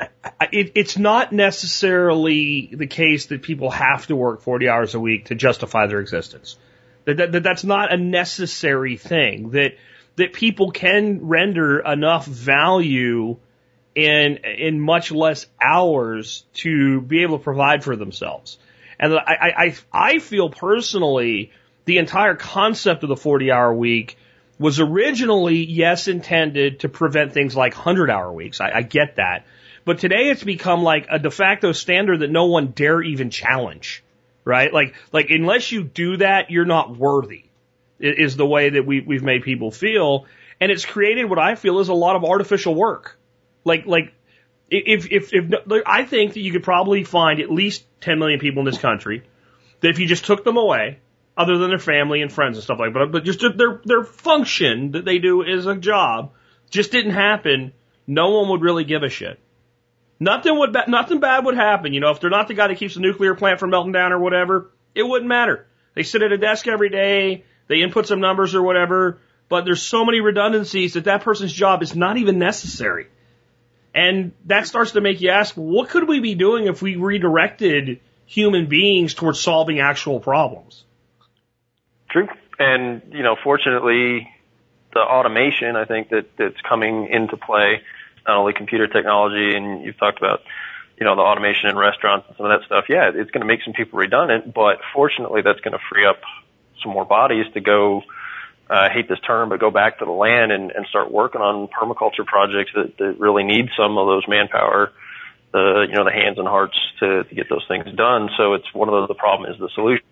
It, 0.51 0.71
it's 0.75 0.97
not 0.97 1.33
necessarily 1.33 2.69
the 2.71 2.87
case 2.87 3.27
that 3.27 3.41
people 3.41 3.69
have 3.69 4.07
to 4.07 4.15
work 4.15 4.41
40 4.41 4.69
hours 4.69 4.95
a 4.95 4.99
week 4.99 5.25
to 5.25 5.35
justify 5.35 5.87
their 5.87 5.99
existence. 5.99 6.57
That, 7.05 7.17
that, 7.17 7.31
that 7.33 7.43
that's 7.43 7.63
not 7.63 7.91
a 7.91 7.97
necessary 7.97 8.95
thing. 8.95 9.51
That 9.51 9.73
that 10.15 10.33
people 10.33 10.71
can 10.71 11.27
render 11.27 11.79
enough 11.79 12.25
value 12.25 13.37
in 13.95 14.37
in 14.37 14.79
much 14.79 15.11
less 15.11 15.47
hours 15.61 16.45
to 16.53 17.01
be 17.01 17.23
able 17.23 17.37
to 17.37 17.43
provide 17.43 17.83
for 17.83 17.95
themselves. 17.95 18.57
And 18.99 19.13
I 19.13 19.53
I 19.57 19.75
I 19.91 20.19
feel 20.19 20.49
personally 20.49 21.51
the 21.85 21.97
entire 21.97 22.35
concept 22.35 23.03
of 23.03 23.09
the 23.09 23.15
40 23.15 23.51
hour 23.51 23.73
week 23.73 24.17
was 24.59 24.79
originally 24.79 25.65
yes 25.65 26.07
intended 26.07 26.81
to 26.81 26.89
prevent 26.89 27.33
things 27.33 27.55
like 27.55 27.73
100 27.73 28.09
hour 28.11 28.31
weeks. 28.31 28.61
I, 28.61 28.71
I 28.75 28.81
get 28.83 29.15
that. 29.15 29.45
But 29.83 29.97
today 29.97 30.29
it's 30.29 30.43
become 30.43 30.83
like 30.83 31.07
a 31.09 31.17
de 31.17 31.31
facto 31.31 31.71
standard 31.71 32.19
that 32.19 32.29
no 32.29 32.45
one 32.45 32.67
dare 32.67 33.01
even 33.01 33.31
challenge, 33.31 34.03
right? 34.45 34.71
Like, 34.71 34.93
like 35.11 35.31
unless 35.31 35.71
you 35.71 35.83
do 35.83 36.17
that, 36.17 36.51
you're 36.51 36.65
not 36.65 36.95
worthy 36.95 37.45
is 37.99 38.35
the 38.35 38.45
way 38.45 38.69
that 38.69 38.85
we, 38.85 39.01
we've 39.01 39.23
made 39.23 39.43
people 39.43 39.71
feel. 39.71 40.25
And 40.59 40.71
it's 40.71 40.85
created 40.85 41.25
what 41.25 41.39
I 41.39 41.55
feel 41.55 41.79
is 41.79 41.89
a 41.89 41.93
lot 41.93 42.15
of 42.15 42.23
artificial 42.23 42.75
work. 42.75 43.17
Like, 43.63 43.85
like, 43.85 44.13
if, 44.69 45.11
if, 45.11 45.33
if, 45.33 45.51
I 45.85 46.05
think 46.05 46.33
that 46.33 46.39
you 46.39 46.51
could 46.51 46.63
probably 46.63 47.03
find 47.03 47.39
at 47.39 47.51
least 47.51 47.83
10 48.01 48.19
million 48.19 48.39
people 48.39 48.61
in 48.61 48.65
this 48.65 48.77
country 48.77 49.23
that 49.81 49.89
if 49.89 49.99
you 49.99 50.07
just 50.07 50.25
took 50.25 50.43
them 50.43 50.57
away, 50.57 50.99
other 51.37 51.57
than 51.57 51.69
their 51.69 51.79
family 51.79 52.21
and 52.21 52.31
friends 52.31 52.57
and 52.57 52.63
stuff 52.63 52.79
like 52.79 52.93
that, 52.93 53.11
but 53.11 53.23
just 53.23 53.41
their, 53.57 53.81
their 53.83 54.03
function 54.03 54.91
that 54.91 55.05
they 55.05 55.17
do 55.17 55.43
as 55.43 55.65
a 55.65 55.75
job 55.75 56.33
just 56.69 56.91
didn't 56.91 57.13
happen, 57.13 57.73
no 58.07 58.29
one 58.29 58.49
would 58.49 58.61
really 58.61 58.83
give 58.83 59.03
a 59.03 59.09
shit. 59.09 59.39
Nothing 60.19 60.59
would, 60.59 60.75
nothing 60.87 61.19
bad 61.19 61.45
would 61.45 61.55
happen. 61.55 61.93
You 61.93 61.99
know, 61.99 62.11
if 62.11 62.19
they're 62.19 62.29
not 62.29 62.47
the 62.47 62.53
guy 62.53 62.67
that 62.67 62.77
keeps 62.77 62.93
the 62.93 63.01
nuclear 63.01 63.33
plant 63.33 63.59
from 63.59 63.71
melting 63.71 63.91
down 63.91 64.11
or 64.11 64.19
whatever, 64.19 64.71
it 64.93 65.03
wouldn't 65.03 65.27
matter. 65.27 65.67
They 65.95 66.03
sit 66.03 66.21
at 66.21 66.31
a 66.31 66.37
desk 66.37 66.67
every 66.67 66.89
day, 66.89 67.43
they 67.67 67.81
input 67.81 68.07
some 68.07 68.19
numbers 68.19 68.53
or 68.53 68.61
whatever, 68.61 69.19
but 69.49 69.65
there's 69.65 69.81
so 69.81 70.05
many 70.05 70.21
redundancies 70.21 70.93
that 70.93 71.05
that 71.05 71.23
person's 71.23 71.51
job 71.51 71.81
is 71.81 71.95
not 71.95 72.17
even 72.17 72.39
necessary. 72.39 73.07
And 73.93 74.31
that 74.45 74.67
starts 74.67 74.91
to 74.91 75.01
make 75.01 75.21
you 75.21 75.29
ask, 75.29 75.55
what 75.55 75.89
could 75.89 76.07
we 76.07 76.19
be 76.19 76.35
doing 76.35 76.67
if 76.67 76.81
we 76.81 76.95
redirected 76.95 77.99
human 78.25 78.67
beings 78.67 79.13
towards 79.13 79.39
solving 79.39 79.79
actual 79.79 80.19
problems? 80.19 80.83
True. 82.09 82.27
And, 82.57 83.01
you 83.11 83.23
know, 83.23 83.35
fortunately, 83.43 84.29
the 84.93 84.99
automation, 84.99 85.75
I 85.75 85.85
think 85.85 86.09
that 86.09 86.37
that's 86.37 86.59
coming 86.67 87.09
into 87.11 87.35
play, 87.37 87.81
not 88.27 88.37
only 88.37 88.53
computer 88.53 88.87
technology, 88.87 89.55
and 89.55 89.83
you've 89.83 89.97
talked 89.97 90.19
about, 90.19 90.39
you 90.99 91.05
know, 91.05 91.15
the 91.15 91.21
automation 91.21 91.69
in 91.69 91.77
restaurants 91.77 92.27
and 92.27 92.37
some 92.37 92.45
of 92.45 92.51
that 92.51 92.65
stuff. 92.65 92.85
Yeah, 92.87 93.11
it's 93.13 93.31
going 93.31 93.41
to 93.41 93.47
make 93.47 93.63
some 93.65 93.73
people 93.73 93.99
redundant, 93.99 94.53
but 94.53 94.77
fortunately, 94.93 95.41
that's 95.43 95.59
going 95.61 95.73
to 95.73 95.83
free 95.91 96.05
up 96.05 96.21
some 96.83 96.93
more 96.93 97.05
bodies 97.05 97.45
to 97.53 97.61
go 97.61 98.03
I 98.71 98.89
hate 98.89 99.09
this 99.09 99.19
term, 99.19 99.49
but 99.49 99.59
go 99.59 99.69
back 99.69 99.99
to 99.99 100.05
the 100.05 100.11
land 100.11 100.51
and, 100.51 100.71
and 100.71 100.85
start 100.87 101.11
working 101.11 101.41
on 101.41 101.67
permaculture 101.67 102.25
projects 102.25 102.71
that, 102.73 102.97
that 102.99 103.19
really 103.19 103.43
need 103.43 103.69
some 103.75 103.97
of 103.97 104.07
those 104.07 104.23
manpower, 104.29 104.91
the 105.51 105.87
you 105.89 105.95
know 105.95 106.05
the 106.05 106.11
hands 106.11 106.37
and 106.37 106.47
hearts 106.47 106.79
to, 107.01 107.25
to 107.25 107.35
get 107.35 107.49
those 107.49 107.65
things 107.67 107.85
done. 107.95 108.29
So 108.37 108.53
it's 108.53 108.73
one 108.73 108.87
of 108.87 108.93
those. 108.93 109.09
The 109.09 109.15
problem 109.15 109.51
is 109.51 109.59
the 109.59 109.69
solution, 109.75 110.05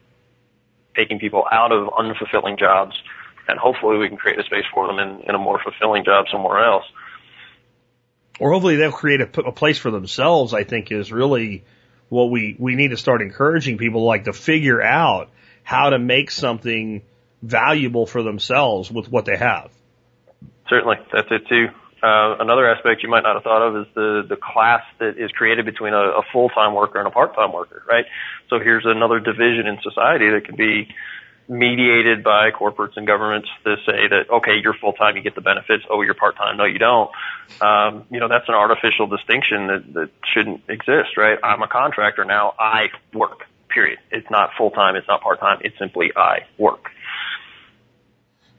taking 0.94 1.20
people 1.20 1.46
out 1.50 1.72
of 1.72 1.88
unfulfilling 1.88 2.60
jobs, 2.60 3.02
and 3.48 3.58
hopefully 3.58 3.98
we 3.98 4.10
can 4.10 4.18
create 4.18 4.38
a 4.38 4.44
space 4.44 4.66
for 4.74 4.88
them 4.88 5.00
in, 5.00 5.22
in 5.30 5.36
a 5.36 5.40
more 5.40 5.62
fulfilling 5.64 6.04
job 6.04 6.26
somewhere 6.30 6.62
else. 6.62 6.86
Or 8.42 8.52
hopefully 8.52 8.76
they'll 8.76 8.92
create 8.92 9.22
a, 9.22 9.42
a 9.42 9.54
place 9.54 9.78
for 9.78 9.90
themselves. 9.90 10.54
I 10.54 10.66
think 10.66 10.92
is 10.92 11.14
really 11.14 11.64
what 12.10 12.26
we 12.26 12.58
we 12.60 12.76
need 12.76 12.90
to 12.90 12.98
start 12.98 13.22
encouraging 13.22 13.78
people 13.78 14.04
like 14.04 14.26
to 14.26 14.34
figure 14.34 14.82
out 14.82 15.30
how 15.64 15.92
to 15.92 16.00
make 16.00 16.30
something 16.30 17.04
valuable 17.42 18.06
for 18.06 18.24
themselves 18.24 18.92
with 18.92 19.12
what 19.12 19.26
they 19.26 19.38
have. 19.38 19.72
Certainly, 20.70 20.98
that's 21.12 21.28
it 21.32 21.48
too. 21.48 21.68
Uh, 22.02 22.38
another 22.40 22.70
aspect 22.70 23.04
you 23.04 23.10
might 23.10 23.24
not 23.24 23.36
have 23.36 23.44
thought 23.44 23.62
of 23.62 23.76
is 23.76 23.94
the 23.94 24.24
the 24.30 24.38
class 24.38 24.84
that 25.00 25.18
is 25.18 25.32
created 25.32 25.66
between 25.66 25.94
a, 25.94 26.20
a 26.20 26.24
full 26.32 26.48
time 26.50 26.74
worker 26.74 27.00
and 27.00 27.08
a 27.08 27.12
part 27.12 27.36
time 27.36 27.52
worker, 27.52 27.84
right? 27.88 28.06
So 28.50 28.60
here's 28.60 28.86
another 28.86 29.20
division 29.20 29.68
in 29.68 29.80
society 29.82 30.30
that 30.30 30.46
can 30.46 30.56
be 30.56 30.88
mediated 31.50 32.24
by 32.24 32.52
corporates 32.52 32.96
and 32.96 33.06
governments 33.06 33.50
to 33.66 33.76
say 33.86 34.08
that 34.08 34.30
okay, 34.30 34.54
you're 34.64 34.76
full 34.76 34.94
time, 34.94 35.18
you 35.18 35.22
get 35.22 35.36
the 35.36 35.42
benefits. 35.42 35.84
Oh, 35.90 36.02
you're 36.02 36.14
part 36.14 36.38
time, 36.38 36.56
no, 36.56 36.64
you 36.64 36.80
don't. 36.80 37.12
Um, 37.60 38.06
you 38.10 38.22
know, 38.22 38.30
that's 38.30 38.48
an 38.48 38.56
artificial 38.56 39.08
distinction 39.08 39.68
that 39.68 39.94
that 39.94 40.10
shouldn't 40.34 40.62
exist, 40.70 41.18
right? 41.18 41.38
I'm 41.44 41.62
a 41.62 41.68
contractor 41.68 42.24
now. 42.24 42.54
I 42.58 42.90
work. 43.14 43.46
Period. 43.68 44.00
It's 44.10 44.30
not 44.32 44.52
full 44.58 44.72
time. 44.72 44.96
It's 44.96 45.08
not 45.08 45.22
part 45.22 45.42
time. 45.42 45.60
It's 45.62 45.78
simply 45.78 46.12
I 46.16 46.46
work. 46.58 46.92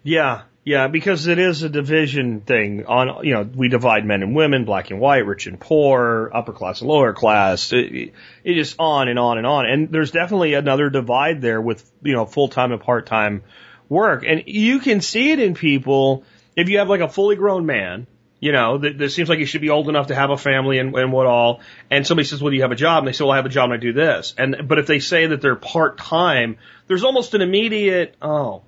Yeah, 0.03 0.43
yeah, 0.65 0.89
because 0.89 1.27
it 1.27 1.39
is 1.39 1.63
a 1.63 1.69
division 1.69 2.43
thing. 2.43 2.85
On 2.87 3.25
you 3.25 3.35
know, 3.35 3.43
we 3.43 3.69
divide 3.69 4.05
men 4.05 4.23
and 4.23 4.37
women, 4.37 4.65
black 4.65 4.91
and 4.91 5.01
white, 5.01 5.27
rich 5.27 5.47
and 5.47 5.59
poor, 5.59 6.31
upper 6.33 6.53
class 6.53 6.81
and 6.81 6.89
lower 6.89 7.13
class. 7.13 7.73
It, 7.73 8.13
it 8.45 8.59
is 8.59 8.75
on 8.79 9.09
and 9.09 9.19
on 9.19 9.39
and 9.39 9.47
on. 9.47 9.67
And 9.67 9.91
there's 9.91 10.11
definitely 10.11 10.55
another 10.55 10.91
divide 10.91 11.41
there 11.41 11.61
with 11.61 11.91
you 12.03 12.13
know 12.13 12.27
full 12.27 12.49
time 12.49 12.73
and 12.73 12.81
part 12.81 13.07
time 13.07 13.43
work. 13.89 14.25
And 14.27 14.45
you 14.47 14.81
can 14.81 15.01
see 15.01 15.33
it 15.33 15.41
in 15.41 15.55
people 15.55 16.25
if 16.57 16.69
you 16.69 16.79
have 16.79 16.89
like 16.89 17.01
a 17.01 17.09
fully 17.09 17.37
grown 17.37 17.67
man. 17.67 18.07
You 18.39 18.53
know, 18.53 18.79
that, 18.79 18.97
that 18.97 19.11
seems 19.11 19.29
like 19.29 19.39
he 19.39 19.45
should 19.45 19.61
be 19.61 19.69
old 19.69 19.91
enough 19.91 20.07
to 20.07 20.15
have 20.15 20.31
a 20.31 20.39
family 20.39 20.79
and, 20.79 20.95
and 20.97 21.13
what 21.13 21.27
all. 21.27 21.61
And 21.91 22.07
somebody 22.07 22.27
says, 22.27 22.41
well, 22.41 22.51
do 22.51 22.57
you 22.57 22.63
have 22.63 22.73
a 22.73 22.77
job? 22.77 23.01
And 23.01 23.09
they 23.09 23.13
say, 23.13 23.23
well, 23.23 23.33
I 23.33 23.37
have 23.37 23.45
a 23.45 23.51
job 23.51 23.65
and 23.65 23.75
I 23.75 23.77
do 23.77 23.93
this. 23.93 24.35
And, 24.39 24.67
but 24.67 24.79
if 24.79 24.87
they 24.87 24.99
say 24.99 25.27
that 25.27 25.43
they're 25.43 25.57
part 25.57 25.99
time, 25.99 26.57
there's 26.87 27.05
almost 27.05 27.35
an 27.35 27.43
immediate, 27.43 28.15
oh, 28.23 28.63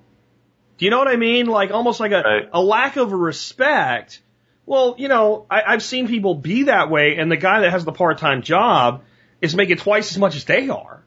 do 0.77 0.85
you 0.85 0.91
know 0.91 0.97
what 0.99 1.07
I 1.07 1.15
mean? 1.15 1.45
Like 1.45 1.71
almost 1.71 1.99
like 1.99 2.11
a, 2.11 2.21
right. 2.21 2.49
a 2.51 2.61
lack 2.61 2.97
of 2.97 3.11
respect. 3.11 4.21
Well, 4.65 4.95
you 4.97 5.07
know, 5.07 5.45
I, 5.49 5.61
I've 5.67 5.83
seen 5.83 6.07
people 6.07 6.35
be 6.35 6.63
that 6.63 6.89
way, 6.89 7.17
and 7.17 7.31
the 7.31 7.37
guy 7.37 7.61
that 7.61 7.71
has 7.71 7.85
the 7.85 7.91
part 7.91 8.17
time 8.17 8.41
job 8.41 9.03
is 9.41 9.55
making 9.55 9.77
twice 9.77 10.11
as 10.11 10.17
much 10.17 10.35
as 10.35 10.45
they 10.45 10.69
are. 10.69 11.03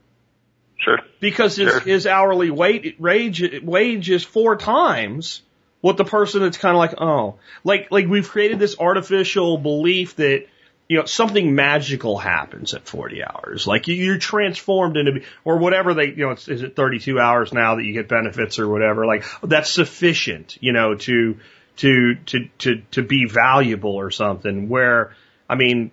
Sure. 0.78 0.98
Because 1.20 1.56
his, 1.56 1.70
Sure. 1.70 1.80
his 1.80 2.06
hourly 2.06 2.50
wage, 2.50 2.96
wage 2.98 3.62
wage 3.62 4.10
is 4.10 4.22
four 4.22 4.56
times 4.56 5.42
what 5.80 5.96
the 5.96 6.04
person 6.04 6.42
that's 6.42 6.58
kind 6.58 6.74
of 6.74 6.78
like, 6.78 7.00
oh, 7.00 7.36
like 7.64 7.90
like 7.90 8.06
we've 8.06 8.28
created 8.28 8.58
this 8.58 8.78
artificial 8.78 9.56
belief 9.58 10.16
that 10.16 10.46
you 10.88 10.98
know 10.98 11.04
something 11.04 11.54
magical 11.54 12.16
happens 12.16 12.74
at 12.74 12.86
40 12.86 13.24
hours, 13.24 13.66
like 13.66 13.88
you- 13.88 13.94
you're 13.94 14.18
transformed 14.18 14.96
into 14.96 15.22
or 15.44 15.58
whatever 15.58 15.94
they 15.94 16.08
you 16.08 16.24
know 16.26 16.30
it's, 16.30 16.48
is 16.48 16.62
it 16.62 16.76
32 16.76 17.18
hours 17.18 17.52
now 17.52 17.74
that 17.76 17.84
you 17.84 17.92
get 17.92 18.08
benefits 18.08 18.58
or 18.58 18.68
whatever, 18.68 19.04
like 19.06 19.24
that's 19.42 19.70
sufficient, 19.70 20.58
you 20.60 20.72
know, 20.72 20.94
to 20.94 21.38
to 21.78 22.14
to 22.26 22.48
to 22.58 22.82
to 22.92 23.02
be 23.02 23.26
valuable 23.26 23.94
or 23.94 24.10
something. 24.10 24.68
Where 24.68 25.12
I 25.48 25.56
mean, 25.56 25.90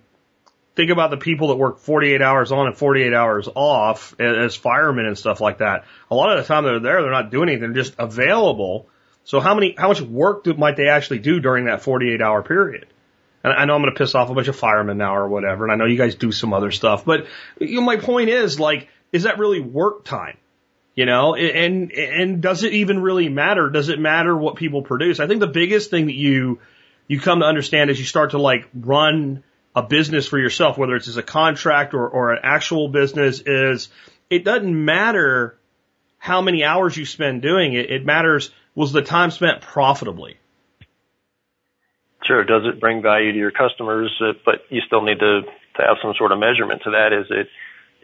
think 0.75 0.91
about 0.91 1.09
the 1.11 1.17
people 1.17 1.49
that 1.49 1.55
work 1.55 1.79
48 1.79 2.21
hours 2.21 2.51
on 2.51 2.67
and 2.67 2.77
48 2.77 3.13
hours 3.13 3.49
off 3.53 4.19
as 4.19 4.55
firemen 4.55 5.05
and 5.05 5.17
stuff 5.17 5.41
like 5.41 5.57
that. 5.59 5.85
A 6.09 6.15
lot 6.15 6.35
of 6.37 6.43
the 6.43 6.47
time 6.47 6.63
they're 6.63 6.79
there, 6.79 7.01
they're 7.01 7.11
not 7.11 7.31
doing 7.31 7.49
anything, 7.49 7.73
they're 7.73 7.83
just 7.83 7.95
available. 7.99 8.87
So 9.23 9.39
how 9.39 9.53
many, 9.55 9.75
how 9.77 9.87
much 9.87 10.01
work 10.01 10.43
do, 10.43 10.53
might 10.55 10.75
they 10.75 10.87
actually 10.89 11.19
do 11.19 11.39
during 11.39 11.65
that 11.65 11.81
48 11.81 12.21
hour 12.21 12.43
period? 12.43 12.87
And 13.43 13.53
I 13.53 13.65
know 13.65 13.75
I'm 13.75 13.81
going 13.81 13.93
to 13.93 13.97
piss 13.97 14.15
off 14.15 14.29
a 14.29 14.33
bunch 14.33 14.47
of 14.47 14.55
firemen 14.55 14.97
now 14.97 15.15
or 15.15 15.27
whatever, 15.27 15.65
and 15.65 15.71
I 15.71 15.75
know 15.75 15.85
you 15.85 15.97
guys 15.97 16.15
do 16.15 16.31
some 16.31 16.53
other 16.53 16.71
stuff, 16.71 17.03
but 17.03 17.27
you 17.59 17.75
know, 17.75 17.81
my 17.81 17.97
point 17.97 18.29
is 18.29 18.59
like, 18.59 18.87
is 19.11 19.23
that 19.23 19.37
really 19.37 19.59
work 19.59 20.05
time? 20.05 20.37
You 20.95 21.05
know, 21.05 21.33
and, 21.35 21.91
and 21.91 22.41
does 22.41 22.63
it 22.63 22.71
even 22.73 23.01
really 23.01 23.27
matter? 23.27 23.69
Does 23.69 23.89
it 23.89 23.99
matter 23.99 24.37
what 24.37 24.55
people 24.55 24.83
produce? 24.83 25.19
I 25.19 25.27
think 25.27 25.39
the 25.39 25.47
biggest 25.47 25.89
thing 25.89 26.05
that 26.05 26.15
you, 26.15 26.59
you 27.07 27.19
come 27.19 27.39
to 27.39 27.45
understand 27.45 27.89
as 27.89 27.97
you 27.97 28.05
start 28.05 28.31
to 28.31 28.37
like 28.37 28.69
run 28.75 29.43
a 29.75 29.81
business 29.81 30.27
for 30.27 30.37
yourself, 30.37 30.77
whether 30.77 30.95
it's 30.95 31.07
as 31.07 31.17
a 31.17 31.23
contract 31.23 31.95
or, 31.95 32.07
or 32.07 32.31
an 32.31 32.39
actual 32.43 32.89
business, 32.89 33.41
is 33.41 33.89
it 34.29 34.45
doesn't 34.45 34.85
matter 34.85 35.57
how 36.19 36.41
many 36.41 36.63
hours 36.63 36.95
you 36.95 37.05
spend 37.05 37.41
doing 37.41 37.73
it. 37.73 37.91
It 37.91 38.05
matters 38.05 38.51
was 38.75 38.91
the 38.91 39.01
time 39.01 39.31
spent 39.31 39.61
profitably. 39.61 40.37
Sure. 42.25 42.43
Does 42.43 42.63
it 42.65 42.79
bring 42.79 43.01
value 43.01 43.31
to 43.31 43.37
your 43.37 43.51
customers? 43.51 44.11
Uh, 44.21 44.33
but 44.45 44.65
you 44.69 44.81
still 44.87 45.01
need 45.01 45.19
to, 45.19 45.41
to 45.41 45.81
have 45.81 45.97
some 46.01 46.13
sort 46.17 46.31
of 46.31 46.39
measurement 46.39 46.81
to 46.83 46.91
that. 46.91 47.11
Is 47.13 47.27
it, 47.29 47.47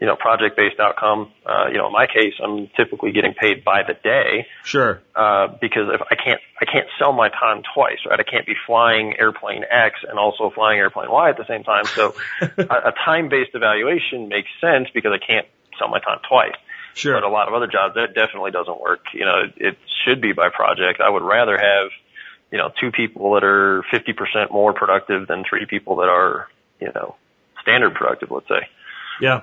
you 0.00 0.06
know, 0.06 0.16
project 0.16 0.56
based 0.56 0.80
outcome? 0.80 1.30
Uh, 1.44 1.66
you 1.70 1.78
know, 1.78 1.86
in 1.86 1.92
my 1.92 2.06
case, 2.06 2.34
I'm 2.42 2.68
typically 2.76 3.12
getting 3.12 3.34
paid 3.34 3.64
by 3.64 3.82
the 3.86 3.94
day, 3.94 4.46
Sure. 4.64 5.00
uh, 5.14 5.48
because 5.60 5.88
if 5.92 6.00
I 6.10 6.14
can't, 6.16 6.40
I 6.60 6.64
can't 6.64 6.86
sell 6.98 7.12
my 7.12 7.28
time 7.28 7.62
twice, 7.74 7.98
right? 8.08 8.18
I 8.18 8.22
can't 8.22 8.46
be 8.46 8.54
flying 8.66 9.14
airplane 9.18 9.64
X 9.70 10.00
and 10.08 10.18
also 10.18 10.50
flying 10.54 10.78
airplane 10.78 11.10
Y 11.10 11.30
at 11.30 11.36
the 11.36 11.46
same 11.46 11.64
time. 11.64 11.84
So 11.84 12.14
a, 12.40 12.62
a 12.62 12.92
time 13.04 13.28
based 13.28 13.50
evaluation 13.54 14.28
makes 14.28 14.48
sense 14.60 14.88
because 14.94 15.12
I 15.12 15.18
can't 15.24 15.46
sell 15.78 15.88
my 15.88 16.00
time 16.00 16.18
twice. 16.28 16.56
Sure. 16.94 17.14
But 17.14 17.22
a 17.22 17.28
lot 17.28 17.46
of 17.48 17.54
other 17.54 17.68
jobs, 17.68 17.94
that 17.94 18.14
definitely 18.14 18.50
doesn't 18.50 18.80
work. 18.80 19.00
You 19.14 19.24
know, 19.24 19.42
it 19.56 19.78
should 20.04 20.20
be 20.20 20.32
by 20.32 20.48
project. 20.48 21.00
I 21.00 21.08
would 21.08 21.22
rather 21.22 21.56
have, 21.56 21.88
you 22.50 22.58
know, 22.58 22.70
two 22.80 22.90
people 22.90 23.34
that 23.34 23.44
are 23.44 23.82
50% 23.92 24.50
more 24.50 24.72
productive 24.72 25.26
than 25.28 25.44
three 25.48 25.66
people 25.66 25.96
that 25.96 26.08
are, 26.08 26.48
you 26.80 26.90
know, 26.94 27.16
standard 27.62 27.94
productive, 27.94 28.30
let's 28.30 28.48
say. 28.48 28.68
Yeah. 29.20 29.42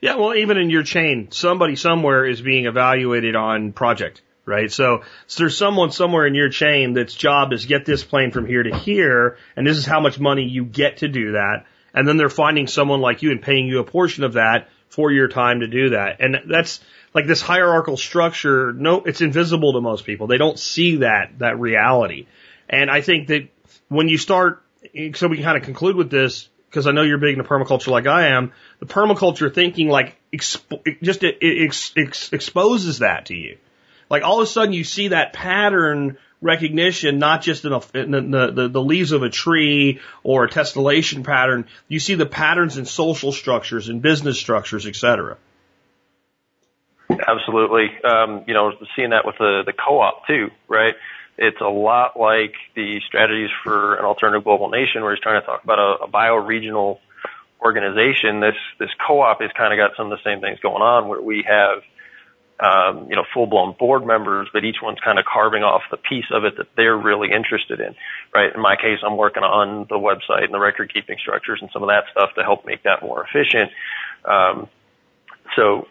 Yeah. 0.00 0.16
Well, 0.16 0.34
even 0.34 0.56
in 0.56 0.70
your 0.70 0.82
chain, 0.82 1.28
somebody 1.30 1.76
somewhere 1.76 2.24
is 2.24 2.40
being 2.40 2.66
evaluated 2.66 3.36
on 3.36 3.72
project, 3.72 4.22
right? 4.46 4.70
So, 4.72 5.02
so 5.26 5.42
there's 5.42 5.56
someone 5.56 5.92
somewhere 5.92 6.26
in 6.26 6.34
your 6.34 6.48
chain 6.48 6.94
that's 6.94 7.14
job 7.14 7.52
is 7.52 7.66
get 7.66 7.84
this 7.84 8.02
plane 8.02 8.30
from 8.30 8.46
here 8.46 8.62
to 8.62 8.76
here, 8.76 9.36
and 9.56 9.66
this 9.66 9.76
is 9.76 9.86
how 9.86 10.00
much 10.00 10.18
money 10.18 10.44
you 10.44 10.64
get 10.64 10.98
to 10.98 11.08
do 11.08 11.32
that. 11.32 11.66
And 11.92 12.06
then 12.06 12.16
they're 12.16 12.28
finding 12.28 12.66
someone 12.66 13.00
like 13.00 13.22
you 13.22 13.30
and 13.30 13.42
paying 13.42 13.66
you 13.66 13.80
a 13.80 13.84
portion 13.84 14.24
of 14.24 14.34
that 14.34 14.68
for 14.88 15.10
your 15.10 15.28
time 15.28 15.60
to 15.60 15.66
do 15.66 15.90
that. 15.90 16.20
And 16.20 16.36
that's 16.48 16.80
like 17.14 17.26
this 17.26 17.40
hierarchical 17.40 17.96
structure. 17.96 18.72
No, 18.72 19.02
it's 19.02 19.20
invisible 19.20 19.72
to 19.72 19.80
most 19.80 20.04
people. 20.04 20.26
They 20.26 20.38
don't 20.38 20.58
see 20.58 20.96
that, 20.96 21.38
that 21.38 21.58
reality. 21.58 22.26
And 22.70 22.88
I 22.88 23.00
think 23.00 23.26
that 23.28 23.48
when 23.88 24.08
you 24.08 24.16
start, 24.16 24.62
so 25.14 25.26
we 25.26 25.36
can 25.36 25.44
kind 25.44 25.58
of 25.58 25.64
conclude 25.64 25.96
with 25.96 26.08
this, 26.08 26.48
because 26.68 26.86
I 26.86 26.92
know 26.92 27.02
you're 27.02 27.18
big 27.18 27.36
into 27.36 27.48
permaculture 27.48 27.88
like 27.88 28.06
I 28.06 28.28
am, 28.28 28.52
the 28.78 28.86
permaculture 28.86 29.52
thinking 29.52 29.88
like 29.88 30.16
exp- 30.32 31.02
just 31.02 31.24
it, 31.24 31.38
it 31.40 31.64
ex- 31.64 31.92
ex- 31.96 32.32
exposes 32.32 33.00
that 33.00 33.26
to 33.26 33.34
you. 33.34 33.58
Like 34.08 34.22
all 34.22 34.40
of 34.40 34.44
a 34.44 34.46
sudden 34.46 34.72
you 34.72 34.84
see 34.84 35.08
that 35.08 35.32
pattern 35.32 36.16
recognition, 36.40 37.18
not 37.18 37.42
just 37.42 37.64
in, 37.64 37.72
a, 37.72 37.80
in 37.92 38.30
the, 38.30 38.52
the, 38.52 38.68
the 38.68 38.80
leaves 38.80 39.10
of 39.10 39.24
a 39.24 39.30
tree 39.30 40.00
or 40.22 40.44
a 40.44 40.48
tessellation 40.48 41.24
pattern. 41.24 41.66
You 41.88 41.98
see 41.98 42.14
the 42.14 42.24
patterns 42.24 42.78
in 42.78 42.86
social 42.86 43.32
structures 43.32 43.88
and 43.88 44.00
business 44.00 44.38
structures, 44.38 44.86
et 44.86 44.94
cetera. 44.94 45.36
Absolutely. 47.10 47.90
Um, 48.04 48.44
you 48.46 48.54
know, 48.54 48.72
seeing 48.94 49.10
that 49.10 49.26
with 49.26 49.36
the, 49.38 49.64
the 49.66 49.72
co-op 49.72 50.28
too, 50.28 50.50
right? 50.68 50.94
It's 51.42 51.60
a 51.62 51.68
lot 51.68 52.20
like 52.20 52.52
the 52.76 53.00
strategies 53.08 53.48
for 53.64 53.94
an 53.94 54.04
alternative 54.04 54.44
global 54.44 54.68
nation 54.68 55.02
where 55.02 55.14
he's 55.14 55.22
trying 55.22 55.40
to 55.40 55.46
talk 55.46 55.64
about 55.64 55.78
a, 55.78 56.04
a 56.04 56.08
bioregional 56.08 56.98
organization. 57.62 58.40
This, 58.40 58.56
this 58.78 58.90
co-op 59.06 59.40
has 59.40 59.50
kind 59.56 59.72
of 59.72 59.78
got 59.78 59.96
some 59.96 60.12
of 60.12 60.18
the 60.18 60.22
same 60.22 60.42
things 60.42 60.58
going 60.60 60.82
on 60.82 61.08
where 61.08 61.22
we 61.22 61.42
have, 61.48 61.82
um, 62.60 63.08
you 63.08 63.16
know, 63.16 63.24
full-blown 63.32 63.74
board 63.78 64.06
members, 64.06 64.48
but 64.52 64.64
each 64.64 64.82
one's 64.82 64.98
kind 65.00 65.18
of 65.18 65.24
carving 65.24 65.62
off 65.62 65.80
the 65.90 65.96
piece 65.96 66.26
of 66.30 66.44
it 66.44 66.58
that 66.58 66.66
they're 66.76 66.96
really 66.96 67.32
interested 67.32 67.80
in, 67.80 67.94
right? 68.34 68.54
In 68.54 68.60
my 68.60 68.76
case, 68.76 68.98
I'm 69.02 69.16
working 69.16 69.42
on 69.42 69.86
the 69.88 69.96
website 69.96 70.44
and 70.44 70.52
the 70.52 70.60
record-keeping 70.60 71.16
structures 71.18 71.60
and 71.62 71.70
some 71.72 71.82
of 71.82 71.88
that 71.88 72.04
stuff 72.12 72.34
to 72.34 72.42
help 72.42 72.66
make 72.66 72.82
that 72.82 73.00
more 73.00 73.24
efficient. 73.24 73.70
Um, 74.26 74.68
so, 75.56 75.88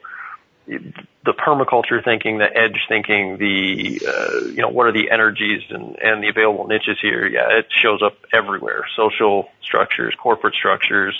the 1.26 1.34
permaculture 1.34 2.04
thinking, 2.04 2.38
the 2.38 2.46
edge 2.46 2.80
thinking, 2.88 3.38
the 3.38 4.02
uh, 4.08 4.46
you 4.48 4.62
know 4.62 4.70
what 4.70 4.88
are 4.88 4.92
the 4.92 5.10
energies 5.12 5.62
and 5.70 5.98
and 6.00 6.24
the 6.24 6.30
available 6.30 6.68
niches 6.68 6.98
here? 7.02 7.28
Yeah, 7.28 7.58
it 7.60 7.66
shows 7.70 8.02
up 8.04 8.18
everywhere. 8.34 8.86
Social 8.96 9.50
structures, 9.64 10.14
corporate 10.22 10.54
structures, 10.54 11.16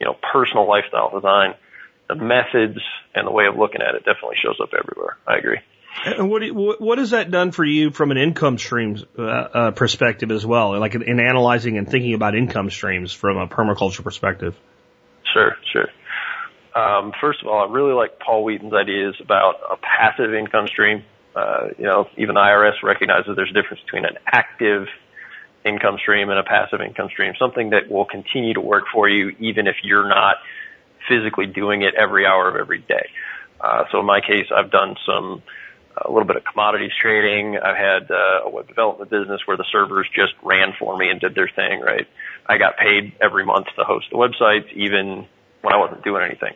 you 0.00 0.06
know, 0.06 0.16
personal 0.32 0.68
lifestyle 0.68 1.10
design, 1.10 1.54
the 2.08 2.14
methods 2.14 2.78
and 3.14 3.26
the 3.26 3.32
way 3.32 3.46
of 3.46 3.56
looking 3.56 3.82
at 3.82 3.94
it 3.94 4.04
definitely 4.04 4.36
shows 4.42 4.58
up 4.62 4.70
everywhere. 4.72 5.16
I 5.26 5.36
agree. 5.36 5.58
And 6.04 6.28
what 6.28 6.42
what 6.52 6.80
what 6.80 6.98
has 6.98 7.10
that 7.10 7.30
done 7.30 7.52
for 7.52 7.64
you 7.64 7.90
from 7.90 8.10
an 8.10 8.18
income 8.18 8.58
streams 8.58 9.04
uh, 9.18 9.22
uh, 9.22 9.70
perspective 9.70 10.30
as 10.30 10.44
well? 10.44 10.78
Like 10.78 10.94
in, 10.94 11.02
in 11.02 11.20
analyzing 11.20 11.78
and 11.78 11.88
thinking 11.88 12.14
about 12.14 12.34
income 12.34 12.70
streams 12.70 13.12
from 13.12 13.36
a 13.36 13.46
permaculture 13.46 14.02
perspective. 14.02 14.56
Sure, 15.32 15.56
sure. 15.72 15.88
Um, 16.74 17.12
first 17.20 17.40
of 17.40 17.48
all, 17.48 17.68
I 17.68 17.72
really 17.72 17.92
like 17.92 18.18
Paul 18.18 18.44
Wheaton's 18.44 18.74
ideas 18.74 19.14
about 19.20 19.56
a 19.70 19.76
passive 19.76 20.34
income 20.34 20.66
stream. 20.66 21.04
Uh, 21.34 21.68
you 21.78 21.84
know, 21.84 22.08
even 22.16 22.34
the 22.34 22.40
IRS 22.40 22.82
recognizes 22.82 23.36
there's 23.36 23.50
a 23.50 23.54
difference 23.54 23.82
between 23.84 24.04
an 24.04 24.16
active 24.26 24.86
income 25.64 25.98
stream 25.98 26.30
and 26.30 26.38
a 26.38 26.42
passive 26.42 26.80
income 26.80 27.08
stream, 27.10 27.34
something 27.38 27.70
that 27.70 27.90
will 27.90 28.04
continue 28.04 28.54
to 28.54 28.60
work 28.60 28.84
for 28.92 29.08
you 29.08 29.30
even 29.38 29.66
if 29.66 29.76
you're 29.82 30.08
not 30.08 30.36
physically 31.08 31.46
doing 31.46 31.82
it 31.82 31.94
every 31.94 32.26
hour 32.26 32.48
of 32.48 32.56
every 32.56 32.80
day. 32.80 33.08
Uh, 33.60 33.84
so 33.90 34.00
in 34.00 34.06
my 34.06 34.20
case, 34.20 34.46
I've 34.54 34.70
done 34.70 34.96
some, 35.06 35.42
a 35.96 36.10
little 36.10 36.26
bit 36.26 36.36
of 36.36 36.44
commodities 36.44 36.92
trading. 37.00 37.56
I've 37.56 37.76
had 37.76 38.10
uh, 38.10 38.44
a 38.44 38.50
web 38.50 38.68
development 38.68 39.10
business 39.10 39.40
where 39.46 39.56
the 39.56 39.64
servers 39.70 40.06
just 40.14 40.34
ran 40.42 40.74
for 40.78 40.96
me 40.96 41.08
and 41.08 41.20
did 41.20 41.34
their 41.34 41.48
thing, 41.48 41.80
right? 41.80 42.06
I 42.46 42.58
got 42.58 42.76
paid 42.76 43.14
every 43.22 43.44
month 43.44 43.66
to 43.76 43.84
host 43.84 44.06
the 44.10 44.18
websites, 44.18 44.70
even 44.74 45.26
when 45.64 45.72
I 45.72 45.78
wasn't 45.78 46.04
doing 46.04 46.22
anything. 46.22 46.54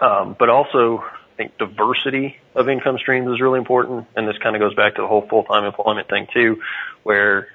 Um, 0.00 0.36
but 0.38 0.48
also, 0.48 0.98
I 0.98 1.36
think 1.36 1.58
diversity 1.58 2.36
of 2.54 2.68
income 2.68 2.98
streams 2.98 3.28
is 3.30 3.40
really 3.40 3.58
important, 3.58 4.06
and 4.16 4.28
this 4.28 4.38
kind 4.38 4.54
of 4.54 4.60
goes 4.60 4.74
back 4.74 4.94
to 4.94 5.02
the 5.02 5.08
whole 5.08 5.26
full-time 5.28 5.64
employment 5.64 6.08
thing 6.08 6.28
too, 6.32 6.62
where 7.02 7.48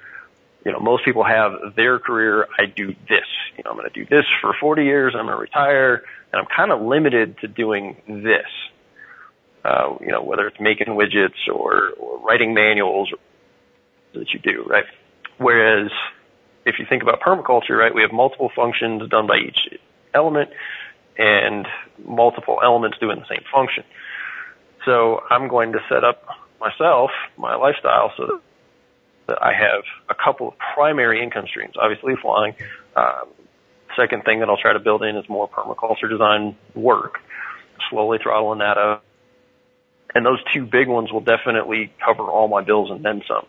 you 0.64 0.72
know 0.72 0.78
most 0.78 1.04
people 1.04 1.24
have 1.24 1.74
their 1.74 1.98
career. 1.98 2.46
I 2.58 2.66
do 2.66 2.94
this. 3.08 3.26
You 3.56 3.64
know, 3.64 3.70
I'm 3.70 3.76
going 3.76 3.90
to 3.90 3.94
do 3.94 4.04
this 4.04 4.26
for 4.40 4.54
40 4.60 4.84
years. 4.84 5.14
I'm 5.16 5.24
going 5.24 5.36
to 5.36 5.40
retire, 5.40 6.04
and 6.32 6.40
I'm 6.40 6.46
kind 6.54 6.70
of 6.70 6.82
limited 6.82 7.38
to 7.38 7.48
doing 7.48 7.96
this. 8.06 8.46
Uh, 9.64 9.96
you 10.00 10.12
know, 10.12 10.22
whether 10.22 10.46
it's 10.46 10.60
making 10.60 10.88
widgets 10.88 11.48
or, 11.52 11.90
or 11.98 12.20
writing 12.20 12.54
manuals 12.54 13.12
that 14.14 14.32
you 14.32 14.38
do, 14.38 14.62
right? 14.64 14.84
Whereas 15.38 15.90
if 16.64 16.78
you 16.78 16.86
think 16.88 17.02
about 17.02 17.20
permaculture, 17.20 17.76
right, 17.76 17.92
we 17.92 18.02
have 18.02 18.12
multiple 18.12 18.50
functions 18.54 19.08
done 19.08 19.26
by 19.26 19.38
each 19.38 19.58
element 20.14 20.50
and 21.18 21.66
multiple 22.04 22.58
elements 22.62 22.98
doing 22.98 23.18
the 23.18 23.26
same 23.28 23.44
function. 23.52 23.84
So 24.84 25.20
I'm 25.30 25.48
going 25.48 25.72
to 25.72 25.80
set 25.88 26.04
up 26.04 26.24
myself, 26.60 27.10
my 27.36 27.56
lifestyle, 27.56 28.12
so 28.16 28.40
that 29.26 29.42
I 29.42 29.52
have 29.52 29.82
a 30.08 30.14
couple 30.14 30.48
of 30.48 30.54
primary 30.74 31.22
income 31.22 31.46
streams. 31.48 31.74
Obviously, 31.80 32.14
flying. 32.20 32.54
Um, 32.94 33.28
second 33.96 34.24
thing 34.24 34.40
that 34.40 34.48
I'll 34.48 34.56
try 34.56 34.72
to 34.72 34.78
build 34.78 35.02
in 35.02 35.16
is 35.16 35.28
more 35.28 35.48
permaculture 35.48 36.08
design 36.08 36.56
work. 36.74 37.18
Slowly 37.90 38.18
throttling 38.22 38.60
that 38.60 38.78
up. 38.78 39.04
And 40.14 40.24
those 40.24 40.38
two 40.54 40.64
big 40.64 40.88
ones 40.88 41.12
will 41.12 41.20
definitely 41.20 41.92
cover 42.04 42.22
all 42.22 42.48
my 42.48 42.62
bills 42.62 42.90
and 42.90 43.04
then 43.04 43.22
some. 43.28 43.46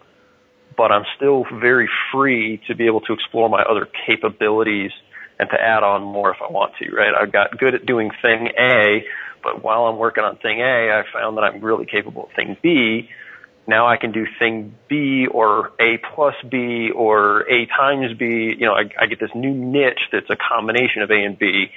But 0.75 0.91
I'm 0.91 1.05
still 1.15 1.45
very 1.53 1.89
free 2.11 2.61
to 2.67 2.75
be 2.75 2.87
able 2.87 3.01
to 3.01 3.13
explore 3.13 3.49
my 3.49 3.61
other 3.63 3.87
capabilities 4.05 4.91
and 5.39 5.49
to 5.49 5.55
add 5.59 5.83
on 5.83 6.03
more 6.03 6.31
if 6.31 6.37
I 6.41 6.51
want 6.51 6.73
to, 6.81 6.89
right? 6.91 7.13
I've 7.13 7.31
got 7.31 7.57
good 7.57 7.75
at 7.75 7.85
doing 7.85 8.11
thing 8.21 8.49
A, 8.59 9.05
But 9.43 9.63
while 9.63 9.85
I'm 9.85 9.97
working 9.97 10.23
on 10.23 10.37
thing 10.37 10.59
A, 10.61 10.91
I 10.91 11.03
found 11.13 11.37
that 11.37 11.41
I'm 11.41 11.61
really 11.61 11.85
capable 11.85 12.25
of 12.25 12.31
thing 12.35 12.57
B. 12.61 13.09
Now 13.67 13.87
I 13.87 13.97
can 13.97 14.11
do 14.11 14.25
thing 14.39 14.75
B 14.87 15.27
or 15.29 15.71
A 15.79 15.99
plus 16.15 16.35
B 16.49 16.89
or 16.93 17.41
A 17.49 17.65
times 17.65 18.17
B. 18.17 18.55
You 18.57 18.65
know, 18.65 18.73
I, 18.73 18.89
I 18.99 19.05
get 19.07 19.19
this 19.19 19.31
new 19.35 19.53
niche 19.53 19.99
that's 20.11 20.29
a 20.29 20.35
combination 20.35 21.01
of 21.01 21.11
A 21.11 21.15
and 21.15 21.37
B, 21.37 21.67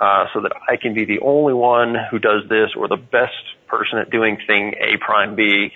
uh, 0.00 0.26
so 0.32 0.40
that 0.40 0.52
I 0.68 0.76
can 0.76 0.94
be 0.94 1.04
the 1.04 1.20
only 1.20 1.54
one 1.54 1.94
who 2.10 2.18
does 2.18 2.48
this 2.48 2.70
or 2.76 2.88
the 2.88 2.96
best 2.96 3.34
person 3.68 3.98
at 3.98 4.10
doing 4.10 4.38
thing 4.46 4.74
A 4.80 4.96
prime 4.98 5.34
B. 5.36 5.72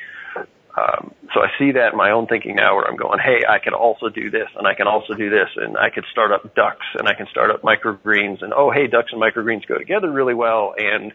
Um, 0.76 1.14
so 1.32 1.40
I 1.40 1.50
see 1.56 1.72
that 1.72 1.92
in 1.92 1.96
my 1.96 2.10
own 2.10 2.26
thinking 2.26 2.56
now 2.56 2.74
where 2.74 2.84
I'm 2.84 2.96
going, 2.96 3.20
hey, 3.20 3.42
I 3.48 3.60
can 3.60 3.74
also 3.74 4.08
do 4.08 4.30
this 4.30 4.48
and 4.56 4.66
I 4.66 4.74
can 4.74 4.88
also 4.88 5.14
do 5.14 5.30
this 5.30 5.48
and 5.56 5.78
I 5.78 5.90
could 5.90 6.04
start 6.10 6.32
up 6.32 6.54
ducks 6.54 6.86
and 6.98 7.08
I 7.08 7.14
can 7.14 7.28
start 7.28 7.50
up 7.50 7.62
microgreens 7.62 8.42
and 8.42 8.52
oh, 8.52 8.72
hey, 8.72 8.88
ducks 8.88 9.12
and 9.12 9.22
microgreens 9.22 9.66
go 9.66 9.78
together 9.78 10.10
really 10.10 10.34
well 10.34 10.74
and 10.76 11.12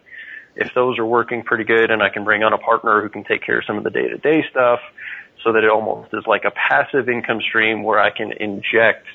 if 0.56 0.74
those 0.74 0.98
are 0.98 1.06
working 1.06 1.44
pretty 1.44 1.66
good 1.66 1.92
and 1.92 2.02
I 2.02 2.10
can 2.10 2.24
bring 2.24 2.42
on 2.44 2.54
a 2.54 2.58
partner 2.58 3.02
who 3.02 3.10
can 3.10 3.24
take 3.26 3.44
care 3.44 3.60
of 3.60 3.66
some 3.66 3.78
of 3.78 3.84
the 3.84 3.90
day 3.90 4.08
to 4.08 4.18
day 4.18 4.44
stuff 4.50 4.80
so 5.44 5.52
that 5.54 5.64
it 5.64 5.70
almost 5.70 6.14
is 6.14 6.26
like 6.26 6.46
a 6.46 6.52
passive 6.52 7.10
income 7.10 7.42
stream 7.42 7.84
where 7.84 8.00
I 8.00 8.12
can 8.12 8.32
inject 8.32 9.06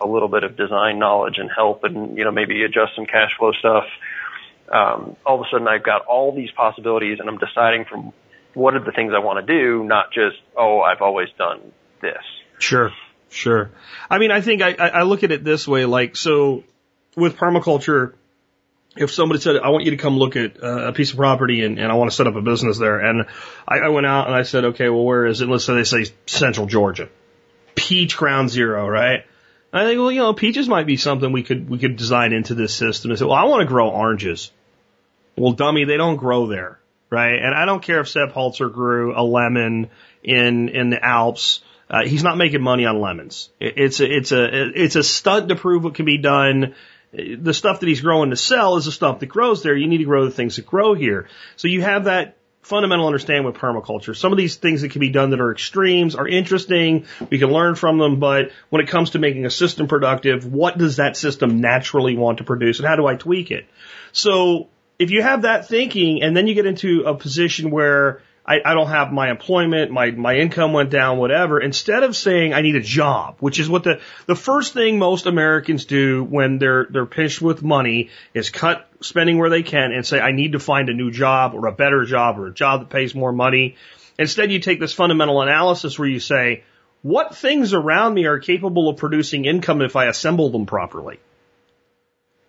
a 0.00 0.06
little 0.06 0.28
bit 0.28 0.42
of 0.42 0.56
design 0.56 0.98
knowledge 0.98 1.38
and 1.38 1.50
help 1.54 1.84
and, 1.84 2.16
you 2.18 2.24
know, 2.24 2.32
maybe 2.32 2.64
adjust 2.64 2.96
some 2.96 3.06
cash 3.06 3.30
flow 3.38 3.52
stuff. 3.52 3.84
Um, 4.72 5.16
all 5.24 5.40
of 5.40 5.46
a 5.46 5.50
sudden 5.50 5.68
I've 5.68 5.82
got 5.82 6.06
all 6.06 6.34
these 6.34 6.50
possibilities 6.50 7.18
and 7.20 7.28
I'm 7.28 7.38
deciding 7.38 7.84
from 7.84 8.12
what 8.54 8.74
are 8.74 8.84
the 8.84 8.92
things 8.92 9.12
I 9.14 9.20
want 9.20 9.46
to 9.46 9.52
do, 9.52 9.84
not 9.84 10.12
just, 10.12 10.36
oh, 10.56 10.80
I've 10.80 11.02
always 11.02 11.28
done 11.38 11.72
this. 12.00 12.22
Sure, 12.58 12.92
sure. 13.30 13.70
I 14.10 14.18
mean, 14.18 14.30
I 14.30 14.40
think 14.40 14.62
I, 14.62 14.72
I 14.72 15.02
look 15.02 15.24
at 15.24 15.32
it 15.32 15.44
this 15.44 15.66
way, 15.66 15.84
like, 15.84 16.16
so 16.16 16.64
with 17.16 17.36
permaculture, 17.36 18.14
if 18.96 19.10
somebody 19.10 19.40
said, 19.40 19.56
I 19.56 19.70
want 19.70 19.84
you 19.84 19.92
to 19.92 19.96
come 19.96 20.18
look 20.18 20.36
at 20.36 20.62
uh, 20.62 20.88
a 20.88 20.92
piece 20.92 21.12
of 21.12 21.16
property 21.16 21.64
and, 21.64 21.78
and 21.78 21.90
I 21.90 21.94
want 21.94 22.10
to 22.10 22.16
set 22.16 22.26
up 22.26 22.36
a 22.36 22.42
business 22.42 22.78
there. 22.78 22.98
And 22.98 23.26
I, 23.66 23.78
I 23.78 23.88
went 23.88 24.06
out 24.06 24.26
and 24.26 24.36
I 24.36 24.42
said, 24.42 24.64
okay, 24.66 24.90
well, 24.90 25.04
where 25.04 25.24
is 25.24 25.40
it? 25.40 25.48
Let's 25.48 25.64
say 25.64 25.74
they 25.74 25.84
say 25.84 26.12
central 26.26 26.66
Georgia. 26.66 27.08
Peach 27.74 28.16
ground 28.18 28.50
zero, 28.50 28.86
right? 28.86 29.24
And 29.72 29.82
I 29.82 29.86
think, 29.86 29.98
well, 29.98 30.12
you 30.12 30.20
know, 30.20 30.34
peaches 30.34 30.68
might 30.68 30.86
be 30.86 30.98
something 30.98 31.32
we 31.32 31.42
could, 31.42 31.70
we 31.70 31.78
could 31.78 31.96
design 31.96 32.34
into 32.34 32.54
this 32.54 32.74
system. 32.74 33.10
And 33.10 33.18
say, 33.18 33.24
well, 33.24 33.34
I 33.34 33.44
want 33.44 33.62
to 33.62 33.66
grow 33.66 33.88
oranges. 33.88 34.50
Well, 35.38 35.52
dummy, 35.52 35.84
they 35.84 35.96
don't 35.96 36.16
grow 36.16 36.46
there 36.46 36.78
right? 37.12 37.34
And 37.34 37.54
I 37.54 37.66
don't 37.66 37.82
care 37.82 38.00
if 38.00 38.08
Sepp 38.08 38.32
Holzer 38.32 38.72
grew 38.72 39.16
a 39.16 39.22
lemon 39.22 39.90
in 40.24 40.70
in 40.70 40.90
the 40.90 41.04
Alps. 41.04 41.60
Uh, 41.88 42.04
he's 42.04 42.22
not 42.22 42.38
making 42.38 42.62
money 42.62 42.86
on 42.86 43.00
lemons. 43.00 43.50
It, 43.60 43.74
it's 43.76 44.00
a, 44.00 44.10
it's 44.10 44.32
a 44.32 44.82
it's 44.82 44.96
a 44.96 45.02
stunt 45.02 45.50
to 45.50 45.56
prove 45.56 45.84
what 45.84 45.94
can 45.94 46.06
be 46.06 46.18
done. 46.18 46.74
The 47.12 47.52
stuff 47.52 47.80
that 47.80 47.86
he's 47.86 48.00
growing 48.00 48.30
to 48.30 48.36
sell 48.36 48.78
is 48.78 48.86
the 48.86 48.92
stuff 48.92 49.20
that 49.20 49.26
grows 49.26 49.62
there. 49.62 49.76
You 49.76 49.86
need 49.86 49.98
to 49.98 50.04
grow 50.04 50.24
the 50.24 50.30
things 50.30 50.56
that 50.56 50.66
grow 50.66 50.94
here. 50.94 51.28
So 51.56 51.68
you 51.68 51.82
have 51.82 52.04
that 52.04 52.38
fundamental 52.62 53.06
understanding 53.06 53.44
with 53.44 53.56
permaculture. 53.56 54.16
Some 54.16 54.32
of 54.32 54.38
these 54.38 54.56
things 54.56 54.80
that 54.80 54.92
can 54.92 55.00
be 55.00 55.10
done 55.10 55.30
that 55.30 55.40
are 55.40 55.52
extremes 55.52 56.14
are 56.14 56.26
interesting. 56.26 57.04
We 57.28 57.38
can 57.38 57.50
learn 57.50 57.74
from 57.74 57.98
them, 57.98 58.18
but 58.20 58.52
when 58.70 58.80
it 58.80 58.88
comes 58.88 59.10
to 59.10 59.18
making 59.18 59.44
a 59.44 59.50
system 59.50 59.88
productive, 59.88 60.46
what 60.46 60.78
does 60.78 60.96
that 60.96 61.16
system 61.16 61.60
naturally 61.60 62.16
want 62.16 62.38
to 62.38 62.44
produce 62.44 62.78
and 62.78 62.88
how 62.88 62.96
do 62.96 63.06
I 63.06 63.16
tweak 63.16 63.50
it? 63.50 63.66
So 64.12 64.68
if 65.02 65.10
you 65.10 65.20
have 65.20 65.42
that 65.42 65.68
thinking 65.68 66.22
and 66.22 66.36
then 66.36 66.46
you 66.46 66.54
get 66.54 66.64
into 66.64 67.02
a 67.02 67.14
position 67.14 67.72
where 67.72 68.22
I, 68.46 68.60
I 68.64 68.74
don't 68.74 68.88
have 68.88 69.12
my 69.12 69.30
employment, 69.30 69.90
my, 69.90 70.12
my 70.12 70.36
income 70.36 70.72
went 70.72 70.90
down, 70.90 71.18
whatever, 71.18 71.60
instead 71.60 72.04
of 72.04 72.14
saying 72.16 72.54
I 72.54 72.60
need 72.60 72.76
a 72.76 72.80
job, 72.80 73.36
which 73.40 73.58
is 73.58 73.68
what 73.68 73.82
the, 73.82 74.00
the 74.26 74.36
first 74.36 74.74
thing 74.74 75.00
most 75.00 75.26
Americans 75.26 75.86
do 75.86 76.22
when 76.22 76.58
they're, 76.58 76.86
they're 76.88 77.06
pinched 77.06 77.42
with 77.42 77.64
money 77.64 78.10
is 78.32 78.50
cut 78.50 78.88
spending 79.00 79.38
where 79.38 79.50
they 79.50 79.64
can 79.64 79.90
and 79.90 80.06
say, 80.06 80.20
I 80.20 80.30
need 80.30 80.52
to 80.52 80.60
find 80.60 80.88
a 80.88 80.94
new 80.94 81.10
job 81.10 81.54
or 81.54 81.66
a 81.66 81.72
better 81.72 82.04
job 82.04 82.38
or 82.38 82.46
a 82.46 82.54
job 82.54 82.80
that 82.80 82.90
pays 82.90 83.12
more 83.12 83.32
money. 83.32 83.74
Instead, 84.20 84.52
you 84.52 84.60
take 84.60 84.78
this 84.78 84.92
fundamental 84.92 85.42
analysis 85.42 85.98
where 85.98 86.08
you 86.08 86.20
say, 86.20 86.62
what 87.02 87.34
things 87.34 87.74
around 87.74 88.14
me 88.14 88.26
are 88.26 88.38
capable 88.38 88.88
of 88.88 88.98
producing 88.98 89.46
income 89.46 89.82
if 89.82 89.96
I 89.96 90.06
assemble 90.06 90.50
them 90.50 90.66
properly? 90.66 91.18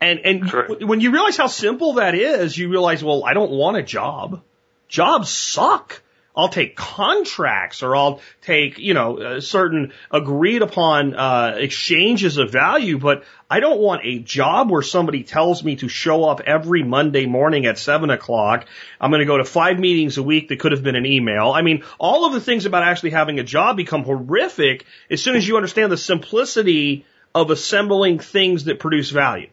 And 0.04 0.20
and 0.26 0.52
Correct. 0.52 0.84
when 0.84 1.00
you 1.00 1.12
realize 1.12 1.38
how 1.38 1.48
simple 1.48 1.94
that 1.94 2.14
is, 2.14 2.58
you 2.58 2.68
realize, 2.70 3.02
well, 3.02 3.24
I 3.24 3.34
don't 3.34 3.52
want 3.52 3.78
a 3.78 3.84
job. 3.84 4.42
Jobs 4.90 5.30
suck. 5.30 6.02
I'll 6.36 6.50
take 6.50 6.76
contracts 6.76 7.84
or 7.84 7.96
I'll 7.96 8.20
take, 8.42 8.80
you 8.80 8.96
know, 8.96 9.40
certain 9.40 9.94
agreed 10.12 10.62
upon 10.62 11.16
uh, 11.16 11.56
exchanges 11.58 12.38
of 12.38 12.52
value, 12.52 12.98
but 12.98 13.24
I 13.50 13.62
don't 13.62 13.80
want 13.80 14.02
a 14.04 14.20
job 14.20 14.72
where 14.72 14.82
somebody 14.82 15.24
tells 15.24 15.64
me 15.64 15.78
to 15.78 15.88
show 15.88 16.26
up 16.26 16.42
every 16.42 16.84
Monday 16.84 17.26
morning 17.26 17.66
at 17.66 17.78
seven 17.78 18.10
o'clock. 18.10 18.66
I'm 19.00 19.10
going 19.12 19.20
to 19.20 19.26
go 19.26 19.38
to 19.38 19.46
five 19.46 19.80
meetings 19.80 20.18
a 20.18 20.24
week 20.24 20.50
that 20.50 20.60
could 20.60 20.74
have 20.74 20.84
been 20.84 20.96
an 20.98 21.06
email. 21.06 21.52
I 21.52 21.62
mean, 21.62 21.84
all 21.98 22.26
of 22.26 22.34
the 22.34 22.42
things 22.42 22.66
about 22.66 22.84
actually 22.84 23.12
having 23.12 23.40
a 23.40 23.44
job 23.44 23.78
become 23.78 24.04
horrific 24.04 24.86
as 25.10 25.22
soon 25.22 25.38
as 25.38 25.48
you 25.48 25.56
understand 25.56 25.92
the 25.94 25.98
simplicity 25.98 27.06
of 27.34 27.52
assembling 27.52 28.20
things 28.20 28.66
that 28.66 28.80
produce 28.80 29.12
value. 29.12 29.48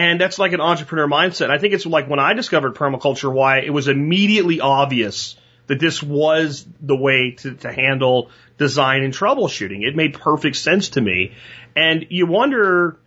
And 0.00 0.18
that's 0.18 0.38
like 0.38 0.54
an 0.54 0.62
entrepreneur 0.62 1.06
mindset. 1.06 1.50
I 1.50 1.58
think 1.58 1.74
it's 1.74 1.84
like 1.84 2.08
when 2.08 2.18
I 2.18 2.32
discovered 2.32 2.74
permaculture, 2.74 3.30
why 3.30 3.58
it 3.58 3.68
was 3.68 3.86
immediately 3.86 4.58
obvious 4.58 5.36
that 5.66 5.78
this 5.78 6.02
was 6.02 6.66
the 6.80 6.96
way 6.96 7.32
to, 7.32 7.54
to 7.56 7.70
handle 7.70 8.30
design 8.56 9.02
and 9.02 9.12
troubleshooting. 9.12 9.86
It 9.86 9.94
made 9.94 10.14
perfect 10.14 10.56
sense 10.56 10.88
to 10.90 11.02
me. 11.02 11.34
And 11.76 12.06
you 12.08 12.24
wonder, 12.24 12.98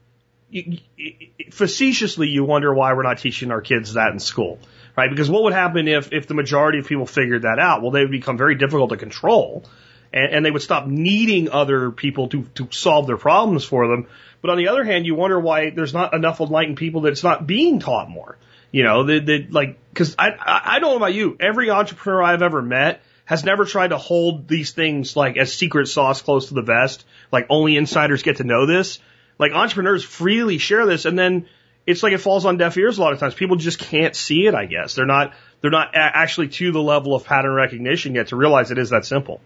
facetiously, 1.50 2.28
you 2.28 2.44
wonder 2.44 2.72
why 2.72 2.94
we're 2.94 3.02
not 3.02 3.18
teaching 3.18 3.50
our 3.50 3.62
kids 3.62 3.96
that 3.96 4.12
in 4.12 4.20
school, 4.20 4.60
right? 4.96 5.10
Because 5.10 5.32
what 5.32 5.42
would 5.46 5.54
happen 5.54 5.88
if, 5.88 6.14
if 6.14 6.28
the 6.28 6.36
majority 6.36 6.78
of 6.78 6.86
people 6.86 7.08
figured 7.08 7.42
that 7.42 7.58
out? 7.58 7.82
Well, 7.82 7.90
they 7.90 8.02
would 8.02 8.12
become 8.12 8.38
very 8.38 8.54
difficult 8.54 8.92
to 8.92 8.98
control 8.98 9.66
and, 10.14 10.32
and 10.32 10.46
they 10.46 10.52
would 10.52 10.62
stop 10.62 10.86
needing 10.86 11.50
other 11.50 11.90
people 11.90 12.30
to, 12.30 12.44
to 12.54 12.68
solve 12.70 13.08
their 13.08 13.18
problems 13.18 13.66
for 13.66 13.88
them 13.88 14.06
but 14.44 14.50
on 14.52 14.58
the 14.58 14.68
other 14.68 14.84
hand, 14.84 15.06
you 15.06 15.16
wonder 15.16 15.40
why 15.40 15.70
there's 15.70 15.94
not 15.94 16.14
enough 16.14 16.42
enlightened 16.42 16.76
people 16.76 17.02
that 17.02 17.14
it's 17.14 17.24
not 17.24 17.48
being 17.48 17.80
taught 17.80 18.10
more. 18.10 18.38
You 18.74 18.84
know, 18.84 19.06
that, 19.06 19.26
that 19.26 19.54
like, 19.54 19.80
cause 19.94 20.18
I, 20.20 20.32
I, 20.38 20.80
don't 20.80 20.92
know 20.92 20.98
about 20.98 21.14
you. 21.14 21.38
Every 21.40 21.70
entrepreneur 21.70 22.22
I've 22.22 22.42
ever 22.42 22.62
met 22.62 23.02
has 23.24 23.46
never 23.46 23.64
tried 23.64 23.90
to 23.90 23.98
hold 23.98 24.50
these 24.50 24.72
things 24.72 25.16
like 25.16 25.38
as 25.38 25.54
secret 25.54 25.88
sauce 25.88 26.22
close 26.22 26.50
to 26.50 26.56
the 26.56 26.62
vest. 26.62 27.06
Like 27.32 27.46
only 27.50 27.78
insiders 27.78 28.22
get 28.22 28.38
to 28.38 28.44
know 28.44 28.66
this. 28.66 29.00
Like 29.40 29.54
entrepreneurs 29.54 30.04
freely 30.04 30.58
share 30.58 30.86
this 30.86 31.06
and 31.06 31.18
then 31.18 31.46
it's 31.88 32.04
like 32.04 32.12
it 32.12 32.18
falls 32.18 32.46
on 32.46 32.58
deaf 32.58 32.76
ears 32.76 32.98
a 32.98 33.02
lot 33.02 33.14
of 33.14 33.20
times. 33.20 33.36
People 33.36 33.56
just 33.56 33.80
can't 33.80 34.14
see 34.14 34.46
it, 34.46 34.56
I 34.56 34.66
guess. 34.66 34.96
They're 34.96 35.06
not, 35.06 35.34
they're 35.62 35.72
not 35.72 35.92
actually 35.94 36.50
to 36.50 36.74
the 36.74 36.82
level 36.82 37.16
of 37.16 37.24
pattern 37.24 37.54
recognition 37.54 38.14
yet 38.16 38.28
to 38.28 38.36
realize 38.36 38.72
it 38.72 38.78
is 38.78 38.90
that 38.90 39.06
simple. 39.06 39.40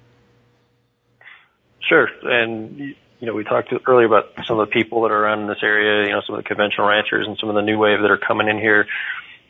Sure. 1.88 2.08
And 2.24 2.96
you 3.20 3.28
know, 3.28 3.34
we 3.34 3.44
talked 3.44 3.74
earlier 3.88 4.06
about 4.06 4.26
some 4.46 4.60
of 4.60 4.68
the 4.68 4.72
people 4.72 5.02
that 5.02 5.12
are 5.12 5.24
around 5.24 5.42
in 5.42 5.48
this 5.48 5.64
area, 5.64 6.08
you 6.08 6.14
know, 6.14 6.22
some 6.26 6.36
of 6.36 6.44
the 6.44 6.48
conventional 6.48 6.88
ranchers 6.88 7.28
and 7.28 7.38
some 7.40 7.50
of 7.50 7.56
the 7.56 7.62
new 7.62 7.78
wave 7.78 8.02
that 8.02 8.12
are 8.12 8.18
coming 8.18 8.48
in 8.48 8.58
here. 8.60 8.88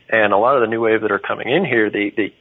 And 0.10 0.32
a 0.32 0.38
lot 0.38 0.56
of 0.56 0.62
the 0.62 0.68
new 0.68 0.82
wave 0.82 1.02
that 1.02 1.12
are 1.12 1.20
coming 1.20 1.50
in 1.50 1.66
here, 1.66 1.90
they, 1.90 2.12
they 2.16 2.34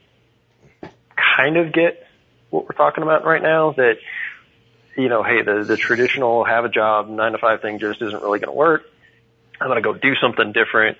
kind 1.16 1.56
of 1.56 1.72
get 1.72 2.06
what 2.50 2.64
we're 2.64 2.76
talking 2.76 3.02
about 3.02 3.24
right 3.24 3.42
now 3.42 3.72
that, 3.72 3.96
you 4.96 5.08
know, 5.08 5.24
hey, 5.24 5.42
the, 5.42 5.64
the 5.64 5.76
traditional 5.76 6.44
have 6.44 6.64
a 6.64 6.68
job, 6.68 7.08
nine 7.08 7.32
to 7.32 7.38
five 7.38 7.60
thing 7.60 7.80
just 7.80 8.00
isn't 8.00 8.22
really 8.22 8.38
going 8.38 8.52
to 8.52 8.56
work. 8.56 8.84
I'm 9.60 9.66
going 9.66 9.82
to 9.82 9.92
go 9.92 9.94
do 9.94 10.14
something 10.14 10.52
different. 10.52 10.96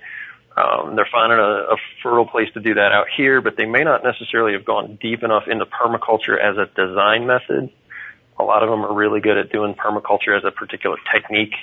Um, 0.57 0.95
they're 0.95 1.07
finding 1.09 1.37
a, 1.37 1.73
a 1.73 1.77
fertile 2.03 2.25
place 2.25 2.51
to 2.55 2.59
do 2.59 2.73
that 2.73 2.91
out 2.91 3.07
here, 3.15 3.41
but 3.41 3.55
they 3.55 3.65
may 3.65 3.83
not 3.83 4.03
necessarily 4.03 4.53
have 4.53 4.65
gone 4.65 4.97
deep 4.99 5.23
enough 5.23 5.47
into 5.47 5.65
permaculture 5.65 6.37
as 6.37 6.57
a 6.57 6.65
design 6.65 7.27
method 7.27 7.71
a 8.39 8.43
lot 8.43 8.63
of 8.63 8.69
them 8.69 8.85
are 8.85 8.93
really 8.93 9.19
good 9.19 9.37
at 9.37 9.51
doing 9.51 9.73
permaculture 9.73 10.37
as 10.37 10.43
a 10.45 10.51
particular 10.51 10.97
technique. 11.13 11.55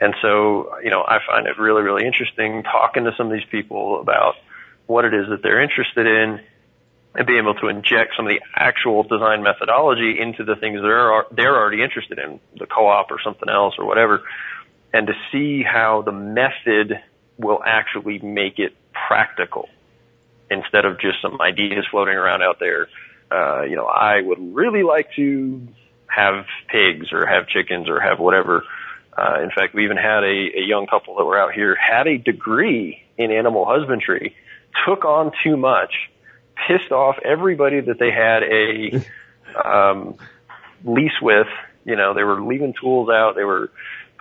And 0.00 0.14
so, 0.20 0.78
you 0.82 0.90
know, 0.90 1.02
I 1.06 1.18
find 1.26 1.46
it 1.46 1.58
really, 1.58 1.82
really 1.82 2.04
interesting 2.04 2.62
talking 2.62 3.04
to 3.04 3.12
some 3.16 3.26
of 3.26 3.32
these 3.32 3.48
people 3.50 4.00
about 4.00 4.34
what 4.86 5.04
it 5.04 5.14
is 5.14 5.28
that 5.30 5.42
they're 5.42 5.62
interested 5.62 6.06
in 6.06 6.40
and 7.14 7.26
being 7.26 7.38
able 7.38 7.54
to 7.54 7.68
inject 7.68 8.14
some 8.16 8.26
of 8.26 8.32
the 8.32 8.40
actual 8.54 9.02
design 9.02 9.42
methodology 9.42 10.18
into 10.18 10.44
the 10.44 10.56
things 10.56 10.80
they're, 10.80 11.24
they're 11.30 11.56
already 11.56 11.82
interested 11.82 12.18
in, 12.18 12.40
the 12.58 12.66
co-op 12.66 13.10
or 13.10 13.18
something 13.22 13.48
else 13.48 13.74
or 13.78 13.86
whatever, 13.86 14.22
and 14.92 15.06
to 15.06 15.12
see 15.30 15.62
how 15.62 16.02
the 16.02 16.12
method 16.12 16.98
will 17.38 17.62
actually 17.64 18.18
make 18.18 18.58
it 18.58 18.74
practical 18.92 19.68
instead 20.50 20.84
of 20.84 21.00
just 21.00 21.20
some 21.20 21.40
ideas 21.40 21.84
floating 21.90 22.14
around 22.14 22.42
out 22.42 22.58
there 22.58 22.88
uh, 23.32 23.62
you 23.62 23.76
know, 23.76 23.86
I 23.86 24.20
would 24.20 24.54
really 24.54 24.82
like 24.82 25.12
to 25.16 25.66
have 26.06 26.44
pigs 26.68 27.12
or 27.12 27.26
have 27.26 27.48
chickens 27.48 27.88
or 27.88 28.00
have 28.00 28.18
whatever. 28.18 28.64
Uh, 29.16 29.40
in 29.42 29.50
fact, 29.50 29.74
we 29.74 29.84
even 29.84 29.96
had 29.96 30.24
a, 30.24 30.58
a 30.58 30.64
young 30.66 30.86
couple 30.86 31.16
that 31.16 31.24
were 31.24 31.38
out 31.38 31.52
here, 31.52 31.74
had 31.74 32.06
a 32.06 32.18
degree 32.18 33.02
in 33.16 33.30
animal 33.30 33.64
husbandry, 33.66 34.34
took 34.86 35.04
on 35.04 35.32
too 35.42 35.56
much, 35.56 35.92
pissed 36.66 36.92
off 36.92 37.16
everybody 37.24 37.80
that 37.80 37.98
they 37.98 38.10
had 38.10 38.42
a 38.42 39.04
um, 39.68 40.16
lease 40.84 41.20
with. 41.20 41.48
You 41.84 41.96
know, 41.96 42.14
they 42.14 42.24
were 42.24 42.42
leaving 42.42 42.74
tools 42.80 43.08
out. 43.08 43.34
They 43.34 43.44
were 43.44 43.70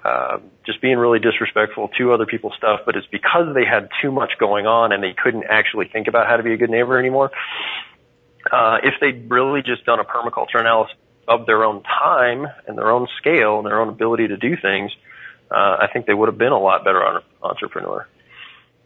uh, 0.03 0.39
just 0.65 0.81
being 0.81 0.97
really 0.97 1.19
disrespectful 1.19 1.89
to 1.97 2.11
other 2.11 2.25
people's 2.25 2.53
stuff, 2.57 2.81
but 2.85 2.95
it's 2.95 3.07
because 3.07 3.53
they 3.53 3.65
had 3.65 3.89
too 4.01 4.11
much 4.11 4.31
going 4.39 4.65
on 4.65 4.91
and 4.91 5.03
they 5.03 5.13
couldn't 5.13 5.43
actually 5.47 5.87
think 5.87 6.07
about 6.07 6.27
how 6.27 6.37
to 6.37 6.43
be 6.43 6.53
a 6.53 6.57
good 6.57 6.69
neighbor 6.71 6.97
anymore. 6.97 7.31
Uh, 8.51 8.77
if 8.83 8.95
they'd 8.99 9.29
really 9.29 9.61
just 9.61 9.85
done 9.85 9.99
a 9.99 10.03
permaculture 10.03 10.59
analysis 10.59 10.95
of 11.27 11.45
their 11.45 11.63
own 11.63 11.83
time 11.83 12.47
and 12.67 12.77
their 12.77 12.91
own 12.91 13.07
scale 13.17 13.57
and 13.57 13.65
their 13.65 13.79
own 13.79 13.89
ability 13.89 14.27
to 14.27 14.37
do 14.37 14.57
things, 14.57 14.91
uh, 15.49 15.77
I 15.79 15.87
think 15.91 16.05
they 16.05 16.13
would 16.13 16.27
have 16.27 16.37
been 16.37 16.51
a 16.51 16.59
lot 16.59 16.83
better 16.83 17.21
entrepreneur. 17.41 18.07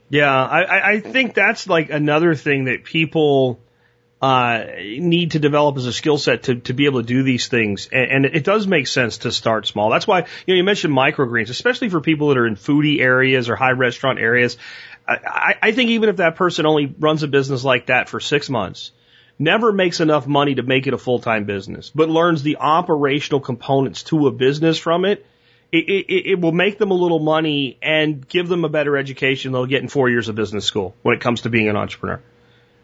Yeah, 0.10 0.32
I, 0.32 0.92
I 0.94 1.00
think 1.00 1.34
that's 1.34 1.68
like 1.68 1.90
another 1.90 2.36
thing 2.36 2.66
that 2.66 2.84
people 2.84 3.60
uh, 4.22 4.66
need 4.80 5.32
to 5.32 5.40
develop 5.40 5.78
as 5.78 5.86
a 5.86 5.94
skill 5.94 6.18
set 6.18 6.44
to, 6.44 6.56
to 6.56 6.74
be 6.74 6.86
able 6.86 7.02
to 7.02 7.08
do 7.08 7.24
these 7.24 7.48
things. 7.48 7.90
And, 7.92 8.26
and 8.26 8.26
it 8.26 8.44
does 8.44 8.68
make 8.68 8.88
sense 8.88 9.20
to 9.20 9.32
start 9.32 9.68
small. 9.68 9.90
That's 9.90 10.08
why, 10.08 10.20
you 10.20 10.54
know, 10.54 10.56
you 10.56 10.64
mentioned 10.64 10.96
microgreens, 10.96 11.50
especially 11.50 11.90
for 11.90 12.02
people 12.02 12.30
that 12.30 12.38
are 12.38 12.48
in 12.48 12.56
foodie 12.56 13.02
areas 13.02 13.50
or 13.50 13.56
high 13.56 13.72
restaurant 13.72 14.20
areas. 14.20 14.58
I, 15.08 15.56
I 15.62 15.72
think 15.72 15.92
even 15.92 16.10
if 16.10 16.18
that 16.18 16.36
person 16.36 16.66
only 16.66 16.94
runs 16.98 17.24
a 17.24 17.28
business 17.28 17.64
like 17.64 17.88
that 17.88 18.10
for 18.10 18.20
six 18.20 18.50
months, 18.50 18.92
never 19.38 19.72
makes 19.72 20.00
enough 20.00 20.28
money 20.28 20.56
to 20.56 20.64
make 20.64 20.88
it 20.88 20.94
a 20.94 20.98
full-time 20.98 21.46
business, 21.46 21.92
but 21.94 22.10
learns 22.10 22.44
the 22.44 22.58
operational 22.58 23.40
components 23.40 24.04
to 24.04 24.28
a 24.28 24.32
business 24.32 24.78
from 24.78 25.06
it, 25.06 25.26
it, 25.72 25.86
it, 25.88 26.30
it 26.32 26.40
will 26.40 26.52
make 26.52 26.78
them 26.78 26.92
a 26.92 26.96
little 26.96 27.20
money 27.20 27.78
and 27.82 28.28
give 28.28 28.48
them 28.48 28.64
a 28.64 28.70
better 28.70 28.98
education 28.98 29.52
they'll 29.52 29.66
get 29.66 29.82
in 29.82 29.90
four 29.90 30.10
years 30.10 30.30
of 30.30 30.36
business 30.36 30.66
school 30.66 30.96
when 31.02 31.16
it 31.16 31.22
comes 31.22 31.42
to 31.42 31.50
being 31.50 31.68
an 31.68 31.76
entrepreneur. 31.76 32.22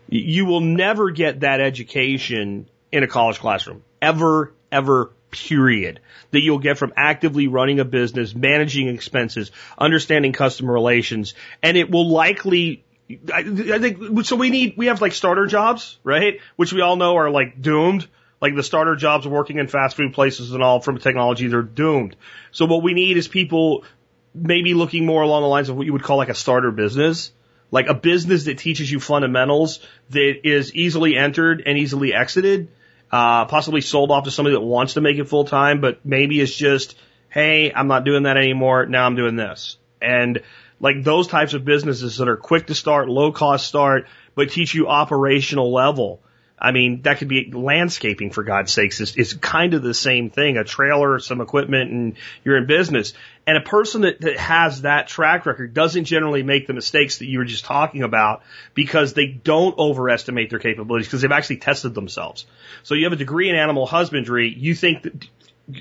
You 0.09 0.45
will 0.45 0.61
never 0.61 1.09
get 1.09 1.41
that 1.41 1.61
education 1.61 2.67
in 2.91 3.03
a 3.03 3.07
college 3.07 3.39
classroom. 3.39 3.83
Ever, 4.01 4.53
ever, 4.71 5.11
period. 5.29 6.01
That 6.31 6.41
you'll 6.41 6.59
get 6.59 6.77
from 6.77 6.91
actively 6.97 7.47
running 7.47 7.79
a 7.79 7.85
business, 7.85 8.35
managing 8.35 8.89
expenses, 8.89 9.51
understanding 9.77 10.33
customer 10.33 10.73
relations, 10.73 11.33
and 11.63 11.77
it 11.77 11.89
will 11.89 12.09
likely 12.09 12.83
I, 13.33 13.39
I 13.39 13.79
think 13.79 14.25
so. 14.25 14.35
We 14.35 14.49
need 14.49 14.75
we 14.77 14.87
have 14.87 15.01
like 15.01 15.13
starter 15.13 15.47
jobs, 15.47 15.99
right? 16.03 16.39
Which 16.55 16.73
we 16.73 16.81
all 16.81 16.95
know 16.95 17.17
are 17.17 17.29
like 17.29 17.61
doomed. 17.61 18.07
Like 18.41 18.55
the 18.55 18.63
starter 18.63 18.95
jobs 18.95 19.27
working 19.27 19.59
in 19.59 19.67
fast 19.67 19.95
food 19.95 20.13
places 20.13 20.51
and 20.51 20.63
all 20.63 20.81
from 20.81 20.97
technology, 20.97 21.47
they're 21.47 21.61
doomed. 21.61 22.15
So 22.51 22.65
what 22.65 22.81
we 22.81 22.93
need 22.95 23.17
is 23.17 23.27
people 23.27 23.85
maybe 24.33 24.73
looking 24.73 25.05
more 25.05 25.21
along 25.21 25.43
the 25.43 25.47
lines 25.47 25.69
of 25.69 25.77
what 25.77 25.85
you 25.85 25.93
would 25.93 26.03
call 26.03 26.17
like 26.17 26.29
a 26.29 26.35
starter 26.35 26.71
business, 26.71 27.31
like 27.69 27.87
a 27.87 27.93
business 27.93 28.45
that 28.45 28.57
teaches 28.57 28.91
you 28.91 28.99
fundamentals 28.99 29.79
that 30.09 30.47
is 30.47 30.73
easily 30.73 31.15
entered 31.15 31.63
and 31.65 31.77
easily 31.77 32.13
exited, 32.13 32.69
uh, 33.11 33.45
possibly 33.45 33.81
sold 33.81 34.09
off 34.09 34.23
to 34.23 34.31
somebody 34.31 34.55
that 34.55 34.61
wants 34.61 34.93
to 34.93 35.01
make 35.01 35.17
it 35.17 35.25
full 35.25 35.45
time, 35.45 35.81
but 35.81 36.05
maybe 36.05 36.39
it's 36.41 36.55
just, 36.55 36.97
hey, 37.29 37.71
I'm 37.71 37.87
not 37.87 38.05
doing 38.05 38.23
that 38.23 38.37
anymore. 38.37 38.85
Now 38.85 39.05
I'm 39.05 39.15
doing 39.15 39.35
this. 39.35 39.77
And 40.01 40.41
like 40.81 41.03
those 41.03 41.27
types 41.27 41.53
of 41.53 41.63
businesses 41.63 42.17
that 42.17 42.27
are 42.27 42.37
quick 42.37 42.67
to 42.67 42.75
start, 42.75 43.07
low 43.07 43.31
cost 43.31 43.67
start, 43.67 44.07
but 44.35 44.49
teach 44.49 44.73
you 44.73 44.87
operational 44.87 45.71
level. 45.71 46.21
I 46.63 46.71
mean, 46.71 47.01
that 47.03 47.17
could 47.17 47.27
be 47.27 47.51
landscaping 47.51 48.29
for 48.29 48.43
God's 48.43 48.71
sakes. 48.71 49.01
It's, 49.01 49.15
it's 49.15 49.33
kind 49.33 49.73
of 49.73 49.81
the 49.81 49.95
same 49.95 50.29
thing. 50.29 50.57
A 50.57 50.63
trailer, 50.63 51.17
some 51.17 51.41
equipment, 51.41 51.91
and 51.91 52.15
you're 52.43 52.57
in 52.57 52.67
business. 52.67 53.13
And 53.47 53.57
a 53.57 53.61
person 53.61 54.01
that, 54.01 54.21
that 54.21 54.37
has 54.37 54.83
that 54.83 55.07
track 55.07 55.47
record 55.47 55.73
doesn't 55.73 56.05
generally 56.05 56.43
make 56.43 56.67
the 56.67 56.73
mistakes 56.73 57.17
that 57.17 57.25
you 57.25 57.39
were 57.39 57.45
just 57.45 57.65
talking 57.65 58.03
about 58.03 58.43
because 58.75 59.13
they 59.13 59.25
don't 59.25 59.75
overestimate 59.79 60.51
their 60.51 60.59
capabilities 60.59 61.07
because 61.07 61.21
they've 61.21 61.31
actually 61.31 61.57
tested 61.57 61.95
themselves. 61.95 62.45
So 62.83 62.93
you 62.93 63.05
have 63.05 63.13
a 63.13 63.17
degree 63.17 63.49
in 63.49 63.55
animal 63.55 63.87
husbandry. 63.87 64.53
You 64.55 64.75
think 64.75 65.01
that, 65.01 65.27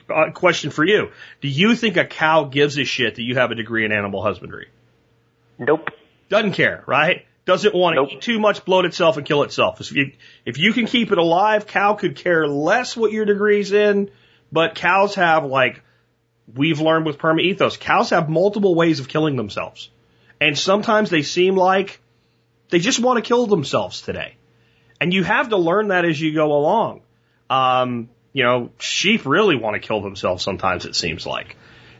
uh, 0.09 0.31
question 0.31 0.70
for 0.70 0.85
you. 0.85 1.10
Do 1.43 1.48
you 1.48 1.74
think 1.74 1.98
a 1.98 2.06
cow 2.06 2.44
gives 2.44 2.78
a 2.78 2.85
shit 2.85 3.16
that 3.16 3.22
you 3.22 3.35
have 3.35 3.51
a 3.51 3.55
degree 3.55 3.85
in 3.85 3.93
animal 3.93 4.22
husbandry? 4.22 4.68
Nope. 5.61 5.91
Doesn't 6.28 6.53
care, 6.53 6.82
right? 6.87 7.27
Doesn't 7.45 7.74
want 7.74 7.95
to 7.95 8.03
nope. 8.03 8.11
eat 8.12 8.20
too 8.23 8.39
much, 8.39 8.65
bloat 8.65 8.87
itself, 8.87 9.16
and 9.16 9.27
kill 9.27 9.43
itself. 9.43 9.81
If 9.81 9.93
you, 9.93 10.12
if 10.45 10.59
you 10.59 10.73
can 10.73 10.87
keep 10.87 11.12
it 11.12 11.19
alive, 11.19 11.66
cow 11.66 11.95
could 11.95 12.16
care 12.16 12.49
less 12.49 12.97
what 12.97 13.12
your 13.12 13.24
degree's 13.24 13.73
in, 13.73 14.11
but 14.51 14.74
cows 14.74 15.15
have 15.16 15.45
like, 15.45 15.82
we've 16.53 16.81
learned 16.81 17.07
with 17.07 17.19
Permaethos, 17.19 17.78
cows 17.78 18.11
have 18.11 18.28
multiple 18.28 18.74
ways 18.74 19.01
of 19.01 19.09
killing 19.09 19.37
themselves. 19.37 19.91
And 20.41 20.59
sometimes 20.59 21.11
they 21.11 21.23
seem 21.23 21.57
like 21.57 22.01
they 22.70 22.78
just 22.78 22.99
want 22.99 23.23
to 23.23 23.28
kill 23.28 23.47
themselves 23.47 24.01
today. 24.01 24.37
And 25.01 25.12
you 25.12 25.24
have 25.24 25.51
to 25.51 25.57
learn 25.57 25.89
that 25.89 26.05
as 26.05 26.20
you 26.20 26.35
go 26.35 26.53
along. 26.53 27.03
Um, 27.49 28.09
you 28.32 28.45
know, 28.45 28.70
sheep 28.78 29.27
really 29.27 29.57
want 29.57 29.74
to 29.74 29.87
kill 29.87 30.01
themselves 30.01 30.43
sometimes, 30.43 30.87
it 30.87 30.95
seems 30.95 31.27
like. 31.27 31.57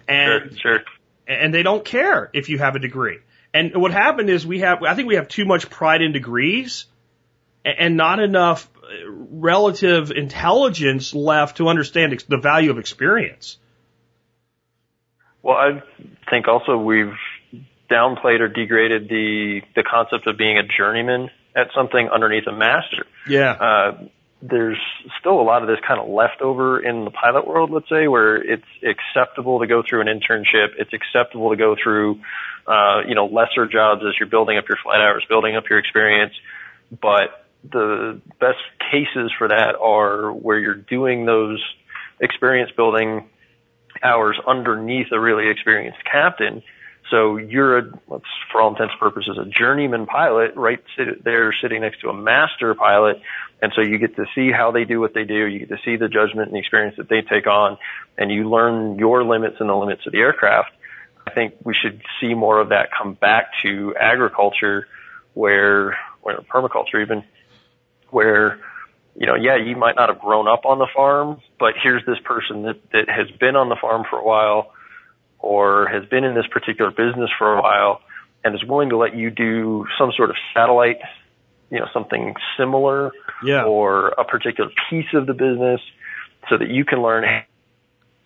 And, 0.09 0.57
sure, 0.59 0.79
sure. 0.79 0.81
And 1.27 1.53
they 1.53 1.63
don't 1.63 1.85
care 1.85 2.31
if 2.33 2.49
you 2.49 2.59
have 2.59 2.77
a 2.77 2.79
degree. 2.79 3.19
And 3.53 3.73
what 3.75 3.93
happened 3.93 4.31
is 4.31 4.47
we 4.47 4.61
have, 4.61 4.83
I 4.83 4.95
think 4.95 5.09
we 5.09 5.17
have 5.17 5.29
too 5.29 5.45
much 5.45 5.69
pride 5.71 6.03
in 6.03 6.13
degrees 6.13 6.87
and 7.65 7.97
not 7.97 8.21
enough 8.21 8.69
uh, 8.77 9.11
relative 9.11 10.11
intelligence 10.11 11.15
left 11.15 11.57
to 11.59 11.69
understand 11.69 12.25
the 12.29 12.39
value 12.39 12.71
of 12.71 12.79
experience. 12.79 13.59
Well, 15.43 15.57
I 15.57 15.83
think 16.29 16.49
also 16.49 16.77
we've 16.77 17.17
downplayed 17.91 18.41
or 18.41 18.49
degraded 18.49 19.09
the 19.09 19.63
the 19.75 19.83
concept 19.83 20.27
of 20.27 20.37
being 20.37 20.59
a 20.59 20.63
journeyman 20.63 21.31
at 21.57 21.69
something 21.75 22.09
underneath 22.09 22.47
a 22.47 22.53
master. 22.53 23.07
Yeah. 23.29 23.53
Uh, 23.53 24.05
there's 24.43 24.79
still 25.19 25.41
a 25.41 25.43
lot 25.43 25.63
of 25.63 25.69
this 25.69 25.79
kind 25.87 26.01
of 26.01 26.09
leftover 26.09 26.81
in 26.81 27.05
the 27.05 27.11
pilot 27.11 27.47
world, 27.47 27.71
let's 27.71 27.89
say, 27.89 28.09
where 28.09 28.37
it's 28.37 28.65
acceptable 28.83 29.61
to 29.61 29.67
go 29.67 29.83
through 29.87 30.01
an 30.01 30.07
internship. 30.07 30.69
It's 30.79 30.93
acceptable 30.95 31.51
to 31.51 31.57
go 31.57 31.77
through 31.83 32.21
uh, 32.71 33.01
you 33.09 33.17
know, 33.17 33.27
lesser 33.27 33.67
jobs 33.67 34.03
as 34.07 34.15
you're 34.21 34.29
building 34.29 34.57
up 34.57 34.69
your 34.69 34.79
flight 34.83 35.01
hours, 35.01 35.25
building 35.29 35.57
up 35.57 35.65
your 35.69 35.79
experience. 35.79 36.33
But 36.91 37.47
the 37.69 38.21
best 38.39 38.59
cases 38.91 39.33
for 39.37 39.49
that 39.49 39.75
are 39.81 40.33
where 40.33 40.59
you're 40.59 40.75
doing 40.75 41.27
those 41.27 41.63
experience 42.21 42.71
building 42.77 43.29
hours 44.03 44.39
underneath 44.47 45.09
a 45.13 45.19
really 45.19 45.51
experienced 45.51 45.99
captain. 46.11 46.63
So 47.11 47.39
you're 47.39 47.79
a, 47.79 47.83
let's, 48.09 48.25
for 48.53 48.61
all 48.61 48.71
intents 48.71 48.93
and 48.93 49.01
purposes, 49.01 49.37
a 49.37 49.47
journeyman 49.47 50.07
pilot 50.07 50.53
right 50.55 50.79
sit, 50.97 51.25
there 51.25 51.53
sitting 51.61 51.81
next 51.81 52.01
to 52.03 52.09
a 52.09 52.15
master 52.15 52.75
pilot. 52.75 53.21
And 53.61 53.73
so 53.75 53.83
you 53.83 53.99
get 53.99 54.15
to 54.17 54.27
see 54.35 54.53
how 54.53 54.71
they 54.71 54.85
do 54.85 55.01
what 55.01 55.13
they 55.13 55.25
do. 55.25 55.47
You 55.47 55.59
get 55.59 55.71
to 55.71 55.79
see 55.85 55.97
the 55.97 56.09
judgment 56.09 56.49
and 56.49 56.55
the 56.55 56.61
experience 56.61 56.97
that 56.99 57.09
they 57.09 57.23
take 57.23 57.47
on 57.47 57.79
and 58.17 58.31
you 58.31 58.49
learn 58.49 58.99
your 58.99 59.25
limits 59.25 59.57
and 59.59 59.69
the 59.69 59.75
limits 59.75 60.07
of 60.07 60.13
the 60.13 60.19
aircraft. 60.19 60.71
I 61.31 61.35
think 61.35 61.55
we 61.65 61.75
should 61.75 62.03
see 62.21 62.35
more 62.35 62.61
of 62.61 62.71
that 62.71 62.89
come 62.91 63.15
back 63.15 63.53
to 63.63 63.95
agriculture 63.99 64.89
where, 65.35 65.97
or 66.23 66.35
permaculture 66.53 67.03
even, 67.03 67.23
where, 68.11 68.59
you 69.15 69.27
know, 69.27 69.37
yeah, 69.37 69.57
you 69.57 69.77
might 69.77 69.95
not 69.95 70.09
have 70.09 70.19
grown 70.19 70.49
up 70.49 70.65
on 70.65 70.79
the 70.79 70.89
farm, 70.95 71.41
but 71.59 71.75
here's 71.81 72.05
this 72.05 72.19
person 72.25 72.63
that, 72.63 72.91
that 72.93 73.09
has 73.09 73.31
been 73.39 73.55
on 73.55 73.69
the 73.69 73.77
farm 73.81 74.05
for 74.11 74.19
a 74.19 74.25
while 74.25 74.73
or 75.39 75.87
has 75.87 76.05
been 76.07 76.25
in 76.25 76.35
this 76.35 76.47
particular 76.51 76.91
business 76.91 77.31
for 77.39 77.55
a 77.57 77.63
while 77.63 78.01
and 78.43 78.55
is 78.55 78.65
willing 78.65 78.91
to 78.91 78.97
let 78.97 79.15
you 79.15 79.31
do 79.31 79.87
some 79.99 80.11
sort 80.17 80.31
of 80.31 80.37
satellite, 80.53 80.99
you 81.71 81.79
know, 81.79 81.87
something 81.93 82.35
similar 82.59 83.13
yeah. 83.45 83.65
or 83.65 84.09
a 84.09 84.25
particular 84.25 84.71
piece 84.89 85.15
of 85.15 85.27
the 85.27 85.35
business 85.35 85.81
so 86.49 86.59
that 86.59 86.69
you 86.69 86.85
can 86.85 87.01
learn, 87.01 87.23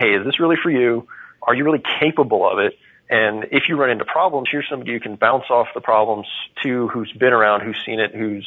hey, 0.00 0.14
is 0.14 0.24
this 0.24 0.40
really 0.40 0.56
for 0.62 0.70
you? 0.70 1.06
Are 1.42 1.54
you 1.54 1.64
really 1.64 1.82
capable 2.00 2.50
of 2.50 2.58
it? 2.60 2.78
And 3.08 3.44
if 3.52 3.64
you 3.68 3.76
run 3.76 3.90
into 3.90 4.04
problems, 4.04 4.48
here's 4.50 4.66
somebody 4.68 4.92
you 4.92 5.00
can 5.00 5.16
bounce 5.16 5.44
off 5.50 5.68
the 5.74 5.80
problems 5.80 6.26
to 6.62 6.88
who's 6.88 7.12
been 7.12 7.32
around, 7.32 7.60
who's 7.60 7.76
seen 7.84 8.00
it, 8.00 8.14
who's 8.14 8.46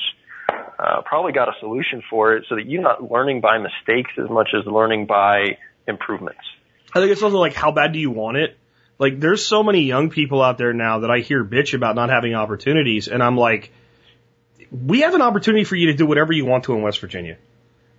uh, 0.79 1.01
probably 1.05 1.31
got 1.31 1.47
a 1.47 1.53
solution 1.59 2.01
for 2.09 2.35
it 2.35 2.45
so 2.49 2.55
that 2.55 2.65
you're 2.65 2.81
not 2.81 3.11
learning 3.11 3.41
by 3.41 3.57
mistakes 3.57 4.11
as 4.17 4.29
much 4.29 4.49
as 4.57 4.65
learning 4.65 5.05
by 5.05 5.57
improvements. 5.87 6.41
I 6.93 6.99
think 6.99 7.11
it's 7.11 7.21
also 7.21 7.37
like, 7.37 7.53
how 7.53 7.71
bad 7.71 7.93
do 7.93 7.99
you 7.99 8.11
want 8.11 8.37
it? 8.37 8.57
Like, 8.99 9.19
there's 9.19 9.45
so 9.45 9.61
many 9.61 9.81
young 9.81 10.09
people 10.09 10.41
out 10.41 10.57
there 10.57 10.73
now 10.73 10.99
that 10.99 11.11
I 11.11 11.19
hear 11.19 11.43
bitch 11.43 11.75
about 11.75 11.95
not 11.95 12.09
having 12.09 12.33
opportunities, 12.33 13.07
and 13.07 13.21
I'm 13.21 13.37
like, 13.37 13.71
we 14.71 15.01
have 15.01 15.13
an 15.13 15.21
opportunity 15.21 15.63
for 15.65 15.75
you 15.75 15.87
to 15.87 15.93
do 15.93 16.05
whatever 16.05 16.33
you 16.33 16.45
want 16.45 16.63
to 16.65 16.73
in 16.73 16.81
West 16.81 16.99
Virginia. 16.99 17.37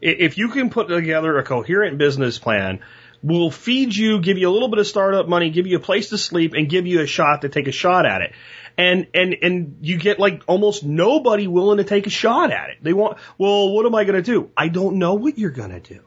If 0.01 0.39
you 0.39 0.49
can 0.49 0.71
put 0.71 0.89
together 0.89 1.39
a 1.39 1.45
coherent 1.45 1.99
business 1.99 2.39
plan 2.39 2.81
will 3.23 3.51
feed 3.51 3.95
you, 3.95 4.21
give 4.21 4.39
you 4.39 4.49
a 4.49 4.53
little 4.53 4.69
bit 4.69 4.79
of 4.79 4.87
startup 4.87 5.29
money, 5.29 5.51
give 5.51 5.67
you 5.67 5.77
a 5.77 5.81
place 5.81 6.11
to 6.11 6.19
sleep, 6.19 6.55
and 6.55 6.69
give 6.69 6.87
you 6.87 7.01
a 7.01 7.07
shot 7.07 7.43
to 7.43 7.49
take 7.49 7.67
a 7.67 7.73
shot 7.73 8.07
at 8.07 8.23
it. 8.23 8.33
And 8.77 9.09
and 9.13 9.35
and 9.43 9.79
you 9.83 9.99
get 9.99 10.21
like 10.21 10.43
almost 10.47 10.85
nobody 10.85 11.49
willing 11.49 11.79
to 11.79 11.85
take 11.85 12.07
a 12.07 12.11
shot 12.11 12.53
at 12.53 12.71
it. 12.71 12.77
They 12.81 12.93
want, 12.93 13.19
well, 13.37 13.71
what 13.73 13.85
am 13.87 13.95
I 13.95 14.05
going 14.05 14.23
to 14.23 14.23
do? 14.23 14.51
I 14.57 14.69
don't 14.69 14.97
know 14.97 15.15
what 15.15 15.37
you're 15.37 15.51
going 15.51 15.71
to 15.71 15.81
do. 15.81 16.01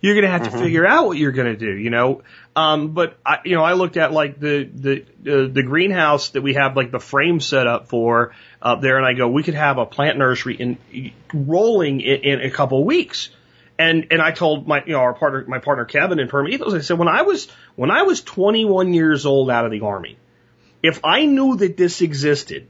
You're 0.00 0.14
going 0.14 0.24
to 0.24 0.30
have 0.30 0.42
mm-hmm. 0.42 0.56
to 0.56 0.64
figure 0.64 0.86
out 0.86 1.06
what 1.06 1.18
you're 1.18 1.32
going 1.32 1.48
to 1.48 1.56
do, 1.56 1.72
you 1.72 1.90
know. 1.90 2.22
Um, 2.54 2.92
but 2.92 3.18
I, 3.24 3.38
you 3.44 3.54
know, 3.54 3.62
I 3.62 3.74
looked 3.74 3.96
at 3.98 4.12
like 4.12 4.40
the 4.40 4.64
the 4.64 5.00
uh, 5.02 5.52
the 5.52 5.62
greenhouse 5.62 6.30
that 6.30 6.42
we 6.42 6.54
have 6.54 6.74
like 6.74 6.90
the 6.90 7.00
frame 7.00 7.40
set 7.40 7.66
up 7.66 7.88
for 7.88 8.34
up 8.62 8.80
there, 8.80 8.96
and 8.96 9.04
I 9.04 9.12
go, 9.12 9.28
we 9.28 9.42
could 9.42 9.54
have 9.54 9.76
a 9.76 9.84
plant 9.84 10.16
nursery 10.16 10.54
in 10.54 11.12
rolling 11.34 12.00
in, 12.00 12.20
in 12.22 12.40
a 12.40 12.50
couple 12.50 12.80
of 12.80 12.86
weeks 12.86 13.28
And 13.78 14.06
and 14.10 14.22
I 14.22 14.30
told 14.30 14.66
my 14.66 14.82
you 14.84 14.92
know 14.92 15.00
our 15.00 15.14
partner 15.14 15.44
my 15.46 15.58
partner 15.58 15.84
Kevin 15.84 16.18
in 16.18 16.28
Permaethos, 16.28 16.74
I 16.74 16.80
said 16.80 16.98
when 16.98 17.08
I 17.08 17.22
was 17.22 17.48
when 17.74 17.90
I 17.90 18.02
was 18.02 18.22
21 18.22 18.94
years 18.94 19.26
old 19.26 19.50
out 19.50 19.64
of 19.64 19.70
the 19.70 19.82
army, 19.82 20.16
if 20.82 21.00
I 21.04 21.26
knew 21.26 21.56
that 21.56 21.76
this 21.76 22.00
existed, 22.00 22.68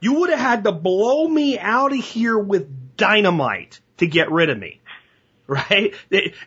you 0.00 0.14
would 0.20 0.30
have 0.30 0.38
had 0.38 0.64
to 0.64 0.72
blow 0.72 1.28
me 1.28 1.58
out 1.58 1.92
of 1.92 1.98
here 1.98 2.38
with 2.38 2.96
dynamite 2.96 3.80
to 3.98 4.06
get 4.06 4.30
rid 4.30 4.48
of 4.48 4.58
me 4.58 4.79
right? 5.50 5.94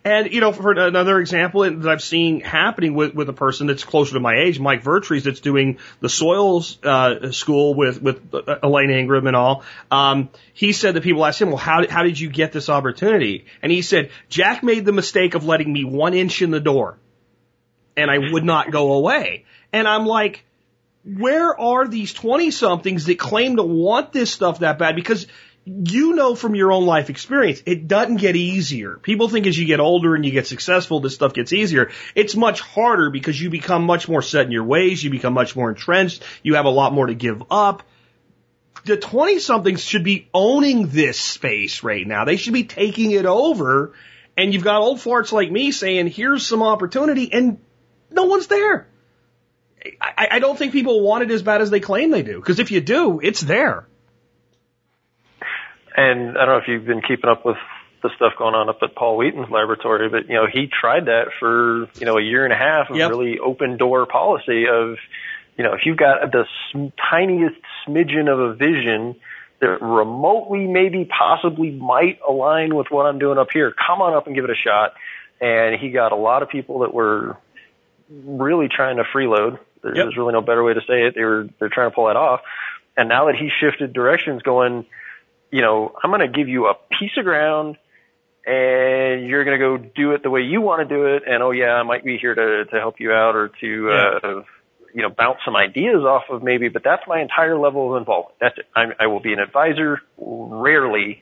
And, 0.05 0.31
you 0.31 0.39
know, 0.39 0.53
for 0.53 0.71
another 0.71 1.19
example 1.19 1.61
that 1.61 1.87
I've 1.87 2.01
seen 2.01 2.39
happening 2.39 2.93
with, 2.93 3.13
with 3.13 3.27
a 3.27 3.33
person 3.33 3.67
that's 3.67 3.83
closer 3.83 4.13
to 4.13 4.19
my 4.21 4.35
age, 4.45 4.59
Mike 4.59 4.81
Vertrees, 4.81 5.25
that's 5.25 5.41
doing 5.41 5.79
the 5.99 6.07
soils, 6.07 6.77
uh, 6.83 7.31
school 7.31 7.73
with, 7.73 8.01
with 8.01 8.33
Elaine 8.63 8.91
Ingham 8.91 9.27
and 9.27 9.35
all. 9.35 9.63
Um, 9.91 10.29
he 10.53 10.71
said 10.71 10.95
that 10.95 11.03
people 11.03 11.25
asked 11.25 11.41
him, 11.41 11.49
well, 11.49 11.57
how, 11.57 11.85
how 11.87 12.03
did 12.03 12.17
you 12.17 12.29
get 12.29 12.53
this 12.53 12.69
opportunity? 12.69 13.45
And 13.61 13.71
he 13.71 13.81
said, 13.81 14.11
Jack 14.29 14.63
made 14.63 14.85
the 14.85 14.93
mistake 14.93 15.35
of 15.35 15.45
letting 15.45 15.71
me 15.71 15.83
one 15.83 16.13
inch 16.13 16.41
in 16.41 16.51
the 16.51 16.61
door 16.61 16.97
and 17.97 18.09
I 18.09 18.17
would 18.31 18.45
not 18.45 18.71
go 18.71 18.93
away. 18.93 19.45
And 19.71 19.87
I'm 19.87 20.05
like, 20.05 20.45
where 21.03 21.59
are 21.59 21.87
these 21.87 22.13
20 22.13 22.51
somethings 22.51 23.05
that 23.05 23.19
claim 23.19 23.57
to 23.57 23.63
want 23.63 24.13
this 24.13 24.31
stuff 24.31 24.59
that 24.59 24.79
bad? 24.79 24.95
Because 24.95 25.27
you 25.65 26.13
know 26.13 26.35
from 26.35 26.55
your 26.55 26.71
own 26.71 26.85
life 26.85 27.09
experience, 27.09 27.63
it 27.65 27.87
doesn't 27.87 28.17
get 28.17 28.35
easier. 28.35 28.97
People 28.97 29.29
think 29.29 29.47
as 29.47 29.57
you 29.57 29.65
get 29.65 29.79
older 29.79 30.13
and 30.13 30.25
you 30.25 30.31
get 30.31 30.47
successful, 30.47 30.99
this 30.99 31.15
stuff 31.15 31.33
gets 31.33 31.53
easier. 31.53 31.91
It's 32.15 32.35
much 32.35 32.59
harder 32.59 33.09
because 33.09 33.39
you 33.39 33.49
become 33.49 33.85
much 33.85 34.09
more 34.09 34.21
set 34.21 34.45
in 34.45 34.51
your 34.51 34.65
ways, 34.65 35.03
you 35.03 35.09
become 35.09 35.33
much 35.33 35.55
more 35.55 35.69
entrenched, 35.69 36.23
you 36.43 36.55
have 36.55 36.65
a 36.65 36.69
lot 36.69 36.93
more 36.93 37.07
to 37.07 37.13
give 37.13 37.43
up. 37.49 37.83
The 38.85 38.97
20 38.97 39.39
somethings 39.39 39.81
should 39.81 40.03
be 40.03 40.27
owning 40.33 40.87
this 40.87 41.17
space 41.17 41.83
right 41.83 42.05
now. 42.05 42.25
They 42.25 42.35
should 42.35 42.53
be 42.53 42.65
taking 42.65 43.11
it 43.11 43.25
over. 43.25 43.93
And 44.35 44.53
you've 44.53 44.63
got 44.63 44.81
old 44.81 44.97
farts 44.97 45.31
like 45.31 45.49
me 45.49 45.71
saying, 45.71 46.07
here's 46.07 46.45
some 46.45 46.63
opportunity, 46.63 47.31
and 47.31 47.59
no 48.09 48.23
one's 48.23 48.47
there. 48.47 48.87
I, 50.01 50.27
I 50.31 50.39
don't 50.39 50.57
think 50.57 50.73
people 50.73 51.01
want 51.01 51.23
it 51.23 51.31
as 51.31 51.43
bad 51.43 51.61
as 51.61 51.69
they 51.69 51.79
claim 51.79 52.11
they 52.11 52.23
do. 52.23 52.39
Because 52.39 52.59
if 52.59 52.71
you 52.71 52.81
do, 52.81 53.19
it's 53.21 53.41
there. 53.41 53.87
And 55.95 56.37
I 56.37 56.45
don't 56.45 56.55
know 56.55 56.57
if 56.57 56.67
you've 56.67 56.85
been 56.85 57.01
keeping 57.01 57.29
up 57.29 57.45
with 57.45 57.57
the 58.01 58.09
stuff 58.15 58.33
going 58.37 58.53
on 58.53 58.69
up 58.69 58.79
at 58.81 58.95
Paul 58.95 59.17
Wheaton's 59.17 59.49
laboratory, 59.49 60.09
but 60.09 60.27
you 60.27 60.35
know, 60.35 60.45
he 60.51 60.67
tried 60.67 61.05
that 61.05 61.27
for, 61.39 61.87
you 61.95 62.05
know, 62.05 62.17
a 62.17 62.21
year 62.21 62.43
and 62.43 62.51
a 62.51 62.57
half 62.57 62.89
of 62.89 62.97
yep. 62.97 63.09
really 63.09 63.39
open 63.39 63.77
door 63.77 64.05
policy 64.05 64.65
of, 64.67 64.97
you 65.57 65.63
know, 65.63 65.73
if 65.73 65.85
you've 65.85 65.97
got 65.97 66.31
the 66.31 66.45
sm- 66.71 66.87
tiniest 67.09 67.55
smidgen 67.87 68.31
of 68.31 68.39
a 68.39 68.53
vision 68.55 69.15
that 69.61 69.81
remotely 69.81 70.67
maybe 70.67 71.05
possibly 71.05 71.71
might 71.71 72.19
align 72.27 72.75
with 72.75 72.87
what 72.89 73.05
I'm 73.05 73.19
doing 73.19 73.37
up 73.37 73.49
here, 73.53 73.71
come 73.71 74.01
on 74.01 74.13
up 74.13 74.27
and 74.27 74.35
give 74.35 74.43
it 74.43 74.49
a 74.49 74.55
shot. 74.55 74.95
And 75.39 75.79
he 75.79 75.89
got 75.89 76.11
a 76.11 76.17
lot 76.17 76.43
of 76.43 76.49
people 76.49 76.79
that 76.79 76.93
were 76.93 77.37
really 78.09 78.67
trying 78.67 78.97
to 78.97 79.03
freeload. 79.03 79.59
There's 79.81 79.97
yep. 79.97 80.07
really 80.17 80.33
no 80.33 80.41
better 80.41 80.63
way 80.63 80.73
to 80.73 80.81
say 80.81 81.07
it. 81.07 81.15
They 81.15 81.23
were, 81.23 81.47
they're 81.59 81.69
trying 81.69 81.89
to 81.89 81.95
pull 81.95 82.07
that 82.07 82.17
off. 82.17 82.41
And 82.97 83.07
now 83.07 83.27
that 83.27 83.35
he 83.35 83.49
shifted 83.61 83.93
directions 83.93 84.41
going, 84.41 84.85
you 85.53 85.61
know, 85.61 85.93
I'm 86.03 86.09
going 86.09 86.21
to 86.21 86.35
give 86.35 86.49
you 86.49 86.65
a 86.65 86.73
piece 86.99 87.11
of 87.15 87.25
ground 87.25 87.77
and 88.43 89.27
you're 89.27 89.45
going 89.45 89.59
to 89.59 89.63
go 89.63 89.77
do 89.77 90.13
it 90.13 90.23
the 90.23 90.31
way 90.31 90.41
you 90.41 90.61
want 90.61 90.87
to 90.87 90.93
do 90.95 91.05
it. 91.05 91.23
And 91.27 91.43
oh 91.43 91.51
yeah, 91.51 91.73
I 91.73 91.83
might 91.83 92.03
be 92.03 92.17
here 92.17 92.33
to, 92.33 92.65
to 92.65 92.79
help 92.79 92.95
you 92.99 93.11
out 93.11 93.35
or 93.35 93.51
to, 93.61 93.87
yeah. 93.87 94.29
uh, 94.29 94.41
you 94.95 95.03
know, 95.03 95.09
bounce 95.15 95.37
some 95.45 95.55
ideas 95.55 96.03
off 96.03 96.23
of 96.31 96.41
maybe, 96.41 96.69
but 96.69 96.83
that's 96.83 97.03
my 97.07 97.21
entire 97.21 97.55
level 97.55 97.93
of 97.93 97.99
involvement. 97.99 98.35
That's 98.41 98.57
it. 98.57 98.65
I'm, 98.75 98.93
I 98.99 99.05
will 99.05 99.19
be 99.19 99.31
an 99.31 99.37
advisor 99.37 100.01
rarely. 100.17 101.21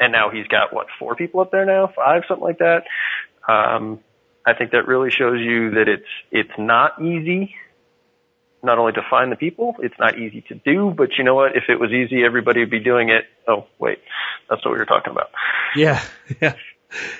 And 0.00 0.12
now 0.12 0.30
he's 0.30 0.46
got 0.46 0.72
what, 0.72 0.86
four 0.98 1.14
people 1.14 1.40
up 1.40 1.50
there 1.50 1.66
now, 1.66 1.92
five, 1.94 2.22
something 2.26 2.42
like 2.42 2.60
that. 2.60 2.84
Um, 3.46 4.00
I 4.46 4.54
think 4.54 4.70
that 4.70 4.88
really 4.88 5.10
shows 5.10 5.40
you 5.40 5.72
that 5.72 5.88
it's, 5.88 6.08
it's 6.30 6.58
not 6.58 7.02
easy 7.02 7.54
not 8.62 8.78
only 8.78 8.92
to 8.92 9.02
find 9.10 9.32
the 9.32 9.36
people, 9.36 9.74
it's 9.80 9.94
not 9.98 10.18
easy 10.18 10.42
to 10.48 10.54
do, 10.54 10.94
but 10.96 11.10
you 11.18 11.24
know 11.24 11.34
what? 11.34 11.56
If 11.56 11.64
it 11.68 11.80
was 11.80 11.90
easy, 11.90 12.24
everybody 12.24 12.60
would 12.60 12.70
be 12.70 12.80
doing 12.80 13.08
it. 13.08 13.24
Oh, 13.48 13.66
wait, 13.78 13.98
that's 14.48 14.64
what 14.64 14.72
we 14.72 14.78
were 14.78 14.86
talking 14.86 15.12
about. 15.12 15.30
Yeah, 15.76 16.02
yeah. 16.40 16.54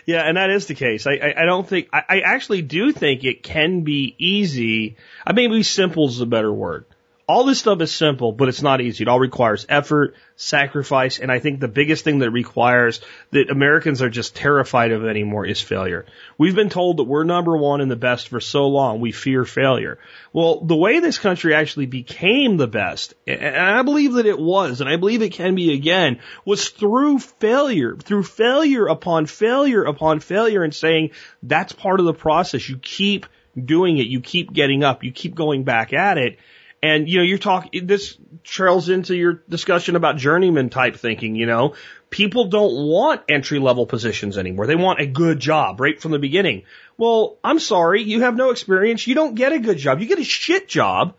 Yeah, 0.04 0.20
and 0.20 0.36
that 0.36 0.50
is 0.50 0.66
the 0.66 0.74
case. 0.74 1.06
I, 1.06 1.12
I, 1.12 1.42
I 1.42 1.44
don't 1.46 1.66
think, 1.66 1.88
I, 1.94 2.02
I 2.08 2.20
actually 2.20 2.60
do 2.60 2.92
think 2.92 3.24
it 3.24 3.42
can 3.42 3.84
be 3.84 4.14
easy. 4.18 4.96
I 5.26 5.32
mean, 5.32 5.50
maybe 5.50 5.62
simple 5.62 6.08
is 6.08 6.20
a 6.20 6.26
better 6.26 6.52
word. 6.52 6.84
All 7.32 7.44
this 7.44 7.60
stuff 7.60 7.80
is 7.80 7.90
simple, 7.90 8.32
but 8.32 8.50
it's 8.50 8.60
not 8.60 8.82
easy. 8.82 9.04
It 9.04 9.08
all 9.08 9.18
requires 9.18 9.64
effort, 9.66 10.16
sacrifice, 10.36 11.18
and 11.18 11.32
I 11.32 11.38
think 11.38 11.60
the 11.60 11.66
biggest 11.66 12.04
thing 12.04 12.18
that 12.18 12.30
requires 12.30 13.00
that 13.30 13.48
Americans 13.48 14.02
are 14.02 14.10
just 14.10 14.36
terrified 14.36 14.92
of 14.92 15.06
anymore 15.06 15.46
is 15.46 15.58
failure. 15.58 16.04
We've 16.36 16.54
been 16.54 16.68
told 16.68 16.98
that 16.98 17.04
we're 17.04 17.24
number 17.24 17.56
one 17.56 17.80
and 17.80 17.90
the 17.90 17.96
best 17.96 18.28
for 18.28 18.38
so 18.38 18.68
long, 18.68 19.00
we 19.00 19.12
fear 19.12 19.46
failure. 19.46 19.98
Well, 20.34 20.60
the 20.60 20.76
way 20.76 21.00
this 21.00 21.16
country 21.16 21.54
actually 21.54 21.86
became 21.86 22.58
the 22.58 22.66
best, 22.66 23.14
and 23.26 23.56
I 23.56 23.80
believe 23.80 24.12
that 24.12 24.26
it 24.26 24.38
was, 24.38 24.82
and 24.82 24.90
I 24.90 24.96
believe 24.96 25.22
it 25.22 25.32
can 25.32 25.54
be 25.54 25.72
again, 25.72 26.20
was 26.44 26.68
through 26.68 27.20
failure, 27.20 27.96
through 27.96 28.24
failure 28.24 28.88
upon 28.88 29.24
failure 29.24 29.84
upon 29.84 30.20
failure 30.20 30.64
and 30.64 30.74
saying 30.74 31.12
that's 31.42 31.72
part 31.72 31.98
of 31.98 32.04
the 32.04 32.12
process. 32.12 32.68
You 32.68 32.76
keep 32.76 33.24
doing 33.56 33.96
it. 33.96 34.06
You 34.06 34.20
keep 34.20 34.52
getting 34.52 34.84
up. 34.84 35.02
You 35.02 35.12
keep 35.12 35.34
going 35.34 35.64
back 35.64 35.94
at 35.94 36.18
it. 36.18 36.38
And, 36.82 37.08
you 37.08 37.18
know, 37.18 37.24
you're 37.24 37.38
talking, 37.38 37.86
this 37.86 38.18
trails 38.42 38.88
into 38.88 39.14
your 39.14 39.42
discussion 39.48 39.94
about 39.94 40.16
journeyman 40.16 40.68
type 40.68 40.96
thinking, 40.96 41.36
you 41.36 41.46
know. 41.46 41.74
People 42.10 42.46
don't 42.48 42.88
want 42.88 43.22
entry 43.28 43.60
level 43.60 43.86
positions 43.86 44.36
anymore. 44.36 44.66
They 44.66 44.74
want 44.74 45.00
a 45.00 45.06
good 45.06 45.38
job 45.38 45.80
right 45.80 46.00
from 46.00 46.10
the 46.10 46.18
beginning. 46.18 46.64
Well, 46.98 47.38
I'm 47.42 47.60
sorry, 47.60 48.02
you 48.02 48.22
have 48.22 48.36
no 48.36 48.50
experience. 48.50 49.06
You 49.06 49.14
don't 49.14 49.34
get 49.34 49.52
a 49.52 49.60
good 49.60 49.78
job. 49.78 50.00
You 50.00 50.06
get 50.06 50.18
a 50.18 50.24
shit 50.24 50.68
job. 50.68 51.14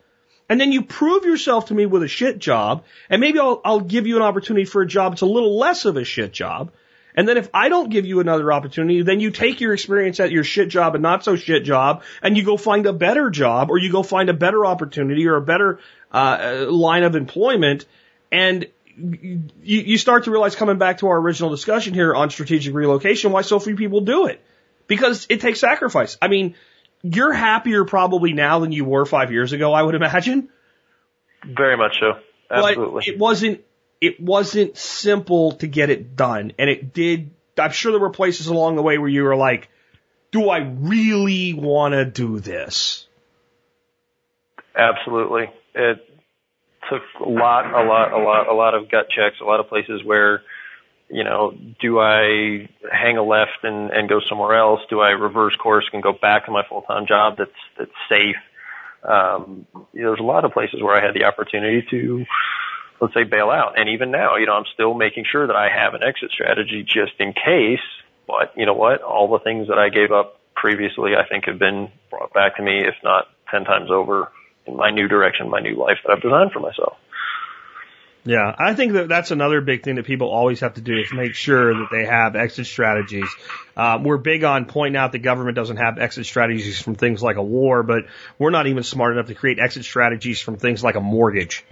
And 0.49 0.59
then 0.59 0.71
you 0.73 0.83
prove 0.83 1.23
yourself 1.23 1.67
to 1.67 1.73
me 1.73 1.85
with 1.85 2.03
a 2.03 2.07
shit 2.07 2.37
job. 2.37 2.83
And 3.09 3.21
maybe 3.21 3.39
I'll, 3.39 3.61
I'll 3.63 3.79
give 3.79 4.05
you 4.05 4.17
an 4.17 4.21
opportunity 4.21 4.65
for 4.65 4.81
a 4.81 4.87
job 4.87 5.13
that's 5.13 5.21
a 5.21 5.25
little 5.25 5.57
less 5.57 5.85
of 5.85 5.95
a 5.95 6.03
shit 6.03 6.33
job. 6.33 6.73
And 7.15 7.27
then 7.27 7.37
if 7.37 7.49
I 7.53 7.69
don't 7.69 7.89
give 7.89 8.05
you 8.05 8.19
another 8.19 8.51
opportunity, 8.51 9.01
then 9.03 9.19
you 9.19 9.31
take 9.31 9.61
your 9.61 9.73
experience 9.73 10.19
at 10.19 10.31
your 10.31 10.43
shit 10.43 10.69
job 10.69 10.95
and 10.95 11.01
not 11.01 11.23
so 11.23 11.35
shit 11.35 11.63
job 11.63 12.03
and 12.21 12.35
you 12.35 12.43
go 12.43 12.57
find 12.57 12.85
a 12.85 12.93
better 12.93 13.29
job 13.29 13.69
or 13.69 13.77
you 13.77 13.91
go 13.91 14.03
find 14.03 14.29
a 14.29 14.33
better 14.33 14.65
opportunity 14.65 15.27
or 15.27 15.35
a 15.35 15.41
better 15.41 15.79
uh, 16.11 16.65
line 16.69 17.03
of 17.03 17.15
employment. 17.15 17.85
And 18.31 18.67
you, 18.95 19.41
you 19.61 19.97
start 19.97 20.25
to 20.25 20.31
realize 20.31 20.55
coming 20.55 20.77
back 20.77 20.99
to 20.99 21.07
our 21.07 21.17
original 21.17 21.49
discussion 21.49 21.93
here 21.93 22.13
on 22.13 22.29
strategic 22.29 22.73
relocation, 22.73 23.31
why 23.31 23.41
so 23.41 23.59
few 23.59 23.75
people 23.75 24.01
do 24.01 24.27
it. 24.27 24.43
Because 24.87 25.27
it 25.29 25.39
takes 25.41 25.59
sacrifice. 25.59 26.17
I 26.21 26.27
mean, 26.27 26.55
you're 27.03 27.33
happier 27.33 27.85
probably 27.85 28.33
now 28.33 28.59
than 28.59 28.71
you 28.71 28.85
were 28.85 29.05
five 29.05 29.31
years 29.31 29.53
ago, 29.53 29.73
I 29.73 29.81
would 29.81 29.95
imagine. 29.95 30.49
Very 31.43 31.77
much 31.77 31.99
so. 31.99 32.19
Absolutely. 32.49 32.93
But 32.93 33.07
it 33.07 33.19
wasn't 33.19 33.61
it 34.03 34.19
wasn't 34.19 34.77
simple 34.77 35.53
to 35.53 35.65
get 35.67 35.89
it 35.89 36.17
done. 36.17 36.51
And 36.59 36.69
it 36.69 36.93
did, 36.93 37.31
I'm 37.57 37.71
sure 37.71 37.93
there 37.93 38.01
were 38.01 38.09
places 38.09 38.47
along 38.47 38.75
the 38.75 38.81
way 38.81 38.97
where 38.97 39.07
you 39.07 39.23
were 39.23 39.37
like, 39.37 39.69
do 40.29 40.49
I 40.49 40.57
really 40.57 41.53
want 41.53 41.93
to 41.93 42.03
do 42.03 42.39
this? 42.39 43.07
Absolutely. 44.75 45.45
It 45.73 46.05
took 46.89 47.01
a 47.25 47.29
lot, 47.29 47.65
a 47.65 47.87
lot, 47.87 48.11
a 48.11 48.17
lot, 48.17 48.49
a 48.49 48.53
lot 48.53 48.73
of 48.73 48.91
gut 48.91 49.07
checks, 49.09 49.37
a 49.39 49.45
lot 49.45 49.61
of 49.61 49.69
places 49.69 50.03
where, 50.03 50.41
you 51.09 51.23
know, 51.23 51.55
do 51.79 51.99
I 52.01 52.67
hang 52.91 53.17
a 53.17 53.23
left 53.23 53.63
and, 53.63 53.89
and 53.89 54.09
go 54.09 54.19
somewhere 54.27 54.57
else? 54.57 54.81
Do 54.89 54.99
I 54.99 55.11
reverse 55.11 55.55
course 55.55 55.85
and 55.93 56.03
go 56.03 56.11
back 56.11 56.47
to 56.47 56.51
my 56.51 56.63
full-time 56.67 57.05
job 57.07 57.35
that's, 57.37 57.51
that's 57.79 57.91
safe? 58.09 58.35
Um, 59.07 59.65
you 59.93 60.01
know, 60.01 60.09
there's 60.09 60.19
a 60.19 60.23
lot 60.23 60.43
of 60.43 60.51
places 60.51 60.81
where 60.81 60.93
I 60.93 61.05
had 61.05 61.13
the 61.13 61.23
opportunity 61.23 61.85
to, 61.89 62.25
let's 63.03 63.13
say 63.13 63.23
bail 63.23 63.49
out. 63.49 63.77
And 63.77 63.89
even 63.89 64.11
now, 64.11 64.37
you 64.37 64.45
know, 64.45 64.53
I'm 64.53 64.65
still 64.73 64.93
making 64.93 65.25
sure 65.29 65.45
that 65.45 65.55
I 65.55 65.67
have 65.67 65.93
an 65.93 66.03
exit 66.03 66.31
strategy 66.31 66.83
just 66.83 67.11
in 67.19 67.33
case. 67.33 67.83
But 68.25 68.53
you 68.55 68.65
know 68.65 68.73
what? 68.73 69.01
All 69.01 69.27
the 69.27 69.43
things 69.43 69.67
that 69.67 69.77
I 69.77 69.89
gave 69.89 70.13
up 70.13 70.39
previously, 70.55 71.11
I 71.15 71.27
think 71.27 71.45
have 71.45 71.59
been 71.59 71.91
brought 72.09 72.33
back 72.33 72.55
to 72.57 72.63
me, 72.63 72.79
if 72.79 72.95
not 73.03 73.27
10 73.51 73.65
times 73.65 73.91
over 73.91 74.31
in 74.65 74.77
my 74.77 74.89
new 74.89 75.09
direction, 75.09 75.49
my 75.49 75.59
new 75.59 75.75
life 75.75 75.97
that 76.05 76.13
I've 76.13 76.21
designed 76.21 76.53
for 76.53 76.61
myself. 76.61 76.95
Yeah, 78.25 78.55
I 78.57 78.73
think 78.73 78.93
that 78.93 79.09
that's 79.09 79.31
another 79.31 79.59
big 79.59 79.83
thing 79.83 79.95
that 79.95 80.05
people 80.05 80.29
always 80.29 80.61
have 80.61 80.75
to 80.75 80.81
do 80.81 80.97
is 80.97 81.11
make 81.11 81.33
sure 81.33 81.73
that 81.73 81.89
they 81.91 82.05
have 82.05 82.37
exit 82.37 82.67
strategies. 82.67 83.27
Um, 83.75 84.05
we're 84.05 84.17
big 84.17 84.45
on 84.45 84.63
pointing 84.63 84.95
out 84.95 85.11
the 85.11 85.19
government 85.19 85.57
doesn't 85.57 85.75
have 85.75 85.99
exit 85.99 86.25
strategies 86.25 86.81
from 86.81 86.95
things 86.95 87.21
like 87.21 87.35
a 87.35 87.43
war, 87.43 87.83
but 87.83 88.05
we're 88.39 88.51
not 88.51 88.67
even 88.67 88.83
smart 88.83 89.11
enough 89.11 89.27
to 89.27 89.35
create 89.35 89.59
exit 89.59 89.83
strategies 89.83 90.39
from 90.39 90.55
things 90.55 90.81
like 90.81 90.95
a 90.95 91.01
mortgage. 91.01 91.65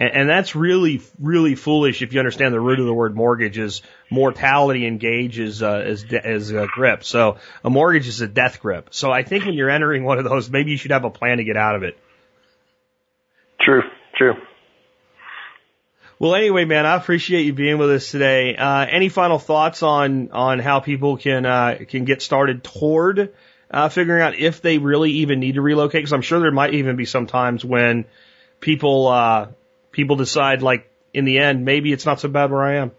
And, 0.00 0.10
and 0.12 0.28
that's 0.28 0.56
really, 0.56 1.02
really 1.20 1.54
foolish 1.54 2.02
if 2.02 2.12
you 2.12 2.18
understand 2.18 2.54
the 2.54 2.60
root 2.60 2.80
of 2.80 2.86
the 2.86 2.94
word 2.94 3.14
mortgage 3.14 3.58
is 3.58 3.82
mortality 4.10 4.86
and 4.86 4.98
gauge 4.98 5.38
is, 5.38 5.62
uh, 5.62 5.84
is, 5.86 6.04
is 6.10 6.50
a 6.50 6.66
grip. 6.66 7.04
So 7.04 7.36
a 7.62 7.70
mortgage 7.70 8.08
is 8.08 8.22
a 8.22 8.26
death 8.26 8.60
grip. 8.60 8.88
So 8.90 9.12
I 9.12 9.22
think 9.22 9.44
when 9.44 9.54
you're 9.54 9.70
entering 9.70 10.02
one 10.02 10.18
of 10.18 10.24
those, 10.24 10.50
maybe 10.50 10.70
you 10.70 10.78
should 10.78 10.90
have 10.90 11.04
a 11.04 11.10
plan 11.10 11.36
to 11.36 11.44
get 11.44 11.56
out 11.56 11.76
of 11.76 11.82
it. 11.82 11.98
True, 13.60 13.82
true. 14.16 14.34
Well, 16.18 16.34
anyway, 16.34 16.66
man, 16.66 16.84
I 16.84 16.96
appreciate 16.96 17.46
you 17.46 17.54
being 17.54 17.78
with 17.78 17.90
us 17.90 18.10
today. 18.10 18.54
Uh, 18.54 18.84
any 18.84 19.08
final 19.08 19.38
thoughts 19.38 19.82
on 19.82 20.30
on 20.32 20.58
how 20.58 20.80
people 20.80 21.16
can 21.16 21.46
uh, 21.46 21.78
can 21.88 22.04
get 22.04 22.20
started 22.20 22.62
toward 22.62 23.32
uh, 23.70 23.88
figuring 23.88 24.20
out 24.20 24.34
if 24.34 24.60
they 24.60 24.76
really 24.76 25.12
even 25.12 25.40
need 25.40 25.54
to 25.54 25.62
relocate? 25.62 26.00
Because 26.00 26.12
I'm 26.12 26.20
sure 26.20 26.40
there 26.40 26.50
might 26.50 26.74
even 26.74 26.96
be 26.96 27.06
some 27.06 27.26
times 27.26 27.64
when 27.64 28.04
people 28.60 29.08
uh, 29.08 29.48
people 29.92 30.16
decide, 30.16 30.62
like 30.62 30.90
in 31.12 31.24
the 31.24 31.38
end, 31.38 31.64
maybe 31.64 31.92
it's 31.92 32.06
not 32.06 32.20
so 32.20 32.28
bad 32.28 32.50
where 32.50 32.62
I 32.62 32.76
am. 32.76 32.92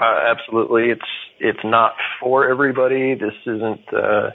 Uh, 0.00 0.32
absolutely, 0.32 0.90
it's 0.90 1.02
it's 1.38 1.64
not 1.64 1.94
for 2.20 2.48
everybody. 2.48 3.14
This 3.14 3.34
isn't. 3.46 3.92
Uh, 3.92 4.30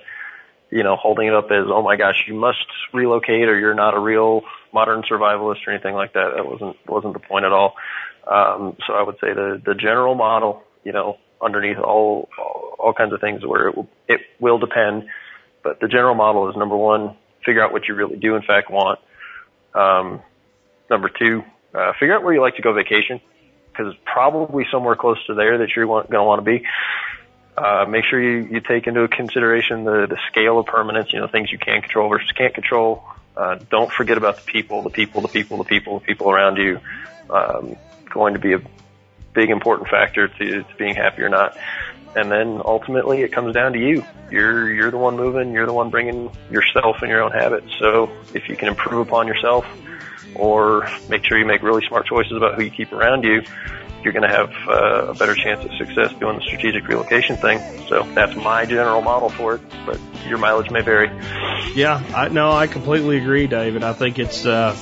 you 0.71 0.83
know, 0.83 0.95
holding 0.95 1.27
it 1.27 1.33
up 1.33 1.45
as, 1.45 1.65
oh 1.67 1.81
my 1.81 1.95
gosh, 1.95 2.25
you 2.27 2.33
must 2.33 2.65
relocate 2.93 3.49
or 3.49 3.57
you're 3.57 3.73
not 3.73 3.95
a 3.95 3.99
real 3.99 4.43
modern 4.73 5.01
survivalist 5.01 5.65
or 5.65 5.71
anything 5.71 5.95
like 5.95 6.13
that. 6.13 6.33
That 6.35 6.45
wasn't 6.45 6.77
wasn't 6.87 7.13
the 7.13 7.19
point 7.19 7.45
at 7.45 7.51
all. 7.51 7.73
Um, 8.27 8.77
so 8.85 8.93
I 8.93 9.01
would 9.01 9.15
say 9.15 9.33
the 9.33 9.61
the 9.65 9.73
general 9.73 10.15
model, 10.15 10.61
you 10.83 10.91
know, 10.91 11.17
underneath 11.41 11.77
all 11.77 12.29
all, 12.77 12.93
kinds 12.93 13.13
of 13.13 13.21
things 13.21 13.45
where 13.45 13.69
it 13.69 13.75
will, 13.75 13.87
it 14.07 14.21
will 14.39 14.57
depend, 14.57 15.05
but 15.63 15.79
the 15.79 15.87
general 15.87 16.15
model 16.15 16.49
is 16.49 16.55
number 16.55 16.75
one, 16.75 17.15
figure 17.45 17.63
out 17.63 17.71
what 17.71 17.87
you 17.87 17.95
really 17.95 18.17
do 18.17 18.35
in 18.35 18.41
fact 18.41 18.69
want. 18.69 18.99
Um, 19.73 20.21
number 20.89 21.09
two, 21.09 21.43
uh, 21.73 21.93
figure 21.99 22.15
out 22.15 22.23
where 22.23 22.33
you 22.33 22.41
like 22.41 22.55
to 22.55 22.61
go 22.61 22.73
vacation 22.73 23.21
because 23.71 23.93
it's 23.93 24.01
probably 24.05 24.65
somewhere 24.71 24.95
close 24.95 25.23
to 25.27 25.33
there 25.33 25.59
that 25.59 25.69
you're 25.75 25.85
going 25.85 26.07
to 26.07 26.23
want 26.23 26.43
to 26.43 26.45
be. 26.45 26.65
Uh, 27.57 27.85
make 27.87 28.05
sure 28.05 28.21
you, 28.21 28.47
you 28.51 28.61
take 28.61 28.87
into 28.87 29.07
consideration 29.07 29.83
the, 29.83 30.07
the 30.07 30.17
scale 30.29 30.59
of 30.59 30.65
permanence, 30.65 31.11
you 31.11 31.19
know, 31.19 31.27
things 31.27 31.51
you 31.51 31.57
can 31.57 31.81
control 31.81 32.09
versus 32.09 32.31
can't 32.31 32.53
control. 32.53 33.03
Uh, 33.35 33.59
don't 33.69 33.91
forget 33.91 34.17
about 34.17 34.37
the 34.37 34.41
people, 34.43 34.81
the 34.81 34.89
people, 34.89 35.21
the 35.21 35.27
people, 35.27 35.57
the 35.57 35.63
people, 35.63 35.99
the 35.99 36.05
people 36.05 36.29
around 36.29 36.57
you. 36.57 36.79
Um, 37.29 37.75
going 38.09 38.33
to 38.33 38.39
be 38.39 38.53
a 38.53 38.61
big 39.33 39.49
important 39.49 39.89
factor 39.89 40.27
to, 40.27 40.63
to 40.63 40.75
being 40.77 40.95
happy 40.95 41.21
or 41.21 41.29
not. 41.29 41.57
And 42.15 42.31
then 42.31 42.61
ultimately 42.65 43.21
it 43.21 43.31
comes 43.31 43.53
down 43.53 43.73
to 43.73 43.79
you. 43.79 44.03
You're, 44.31 44.73
you're 44.73 44.91
the 44.91 44.97
one 44.97 45.15
moving, 45.15 45.53
you're 45.53 45.67
the 45.67 45.73
one 45.73 45.89
bringing 45.89 46.31
yourself 46.49 46.97
and 47.01 47.09
your 47.09 47.21
own 47.21 47.31
habits. 47.31 47.67
So 47.79 48.09
if 48.33 48.49
you 48.49 48.55
can 48.55 48.67
improve 48.67 49.07
upon 49.07 49.27
yourself 49.27 49.65
or 50.35 50.89
make 51.09 51.25
sure 51.25 51.37
you 51.37 51.45
make 51.45 51.63
really 51.63 51.85
smart 51.87 52.05
choices 52.05 52.33
about 52.35 52.55
who 52.55 52.63
you 52.63 52.71
keep 52.71 52.91
around 52.91 53.23
you, 53.23 53.43
you're 54.03 54.13
going 54.13 54.27
to 54.27 54.35
have 54.35 54.51
uh, 54.67 55.11
a 55.11 55.13
better 55.13 55.35
chance 55.35 55.63
of 55.63 55.71
success 55.75 56.13
doing 56.19 56.37
the 56.37 56.41
strategic 56.43 56.87
relocation 56.87 57.35
thing. 57.35 57.59
So 57.87 58.03
that's 58.13 58.35
my 58.35 58.65
general 58.65 59.01
model 59.01 59.29
for 59.29 59.55
it, 59.55 59.61
but 59.85 59.99
your 60.27 60.37
mileage 60.37 60.71
may 60.71 60.81
vary. 60.81 61.09
Yeah, 61.75 62.01
I 62.15 62.29
no, 62.29 62.51
I 62.51 62.67
completely 62.67 63.17
agree, 63.17 63.47
David. 63.47 63.83
I 63.83 63.93
think 63.93 64.19
it's 64.19 64.45
uh, 64.45 64.75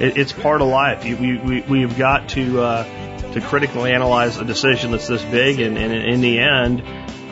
it, 0.00 0.16
it's 0.16 0.32
part 0.32 0.62
of 0.62 0.68
life. 0.68 1.04
You, 1.04 1.16
we 1.16 1.38
we 1.38 1.60
we've 1.62 1.98
got 1.98 2.28
to 2.30 2.60
uh, 2.60 3.32
to 3.32 3.40
critically 3.40 3.92
analyze 3.92 4.36
a 4.36 4.44
decision 4.44 4.92
that's 4.92 5.08
this 5.08 5.24
big, 5.24 5.60
and, 5.60 5.76
and 5.76 5.92
in 5.92 6.20
the 6.20 6.38
end. 6.38 6.82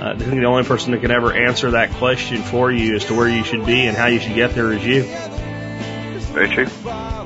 Uh, 0.01 0.15
I 0.15 0.17
think 0.17 0.31
the 0.31 0.47
only 0.47 0.65
person 0.65 0.93
that 0.93 1.03
can 1.03 1.11
ever 1.11 1.31
answer 1.31 1.73
that 1.73 1.91
question 1.93 2.43
for 2.43 2.73
you 2.73 2.97
as 2.97 3.05
to 3.07 3.15
where 3.15 3.29
you 3.29 3.45
should 3.45 3.67
be 3.67 3.87
and 3.87 3.95
how 3.95 4.07
you 4.07 4.19
should 4.19 4.35
get 4.35 4.55
there 4.55 4.73
is 4.73 4.83
you. 4.83 5.03
Very 6.33 6.49
true. 6.49 7.20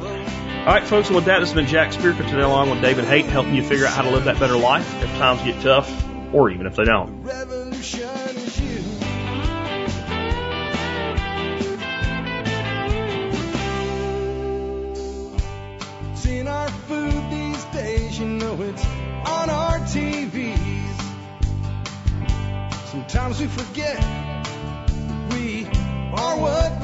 All 0.65 0.71
right, 0.73 0.83
folks, 0.83 1.09
and 1.09 1.17
with 1.17 1.27
that, 1.27 1.41
this 1.41 1.51
has 1.51 1.55
been 1.55 1.67
Jack 1.67 1.91
Spirko 1.91 2.27
today, 2.27 2.41
along 2.41 2.71
with 2.71 2.81
David 2.81 3.05
Haight, 3.05 3.27
helping 3.27 3.55
you 3.55 3.63
figure 3.63 3.85
out 3.85 3.93
how 3.93 4.01
to 4.01 4.09
live 4.09 4.25
that 4.25 4.39
better 4.41 4.57
life 4.57 4.95
if 5.03 5.11
times 5.19 5.43
get 5.43 5.61
tough, 5.61 5.93
or 6.33 6.49
even 6.49 6.67
if 6.67 6.75
they 6.75 6.85
don't. 6.85 7.23
Our 16.47 16.69
food 16.69 17.31
these 17.31 17.65
days, 17.67 18.19
you 18.19 18.27
know 18.27 18.63
it's 18.63 18.87
on 19.27 19.51
our 19.51 19.81
TVs. 19.81 21.01
Sometimes 22.87 23.39
we 23.39 23.47
forget 23.49 23.99
we 25.31 25.67
are 26.15 26.39
what 26.39 26.84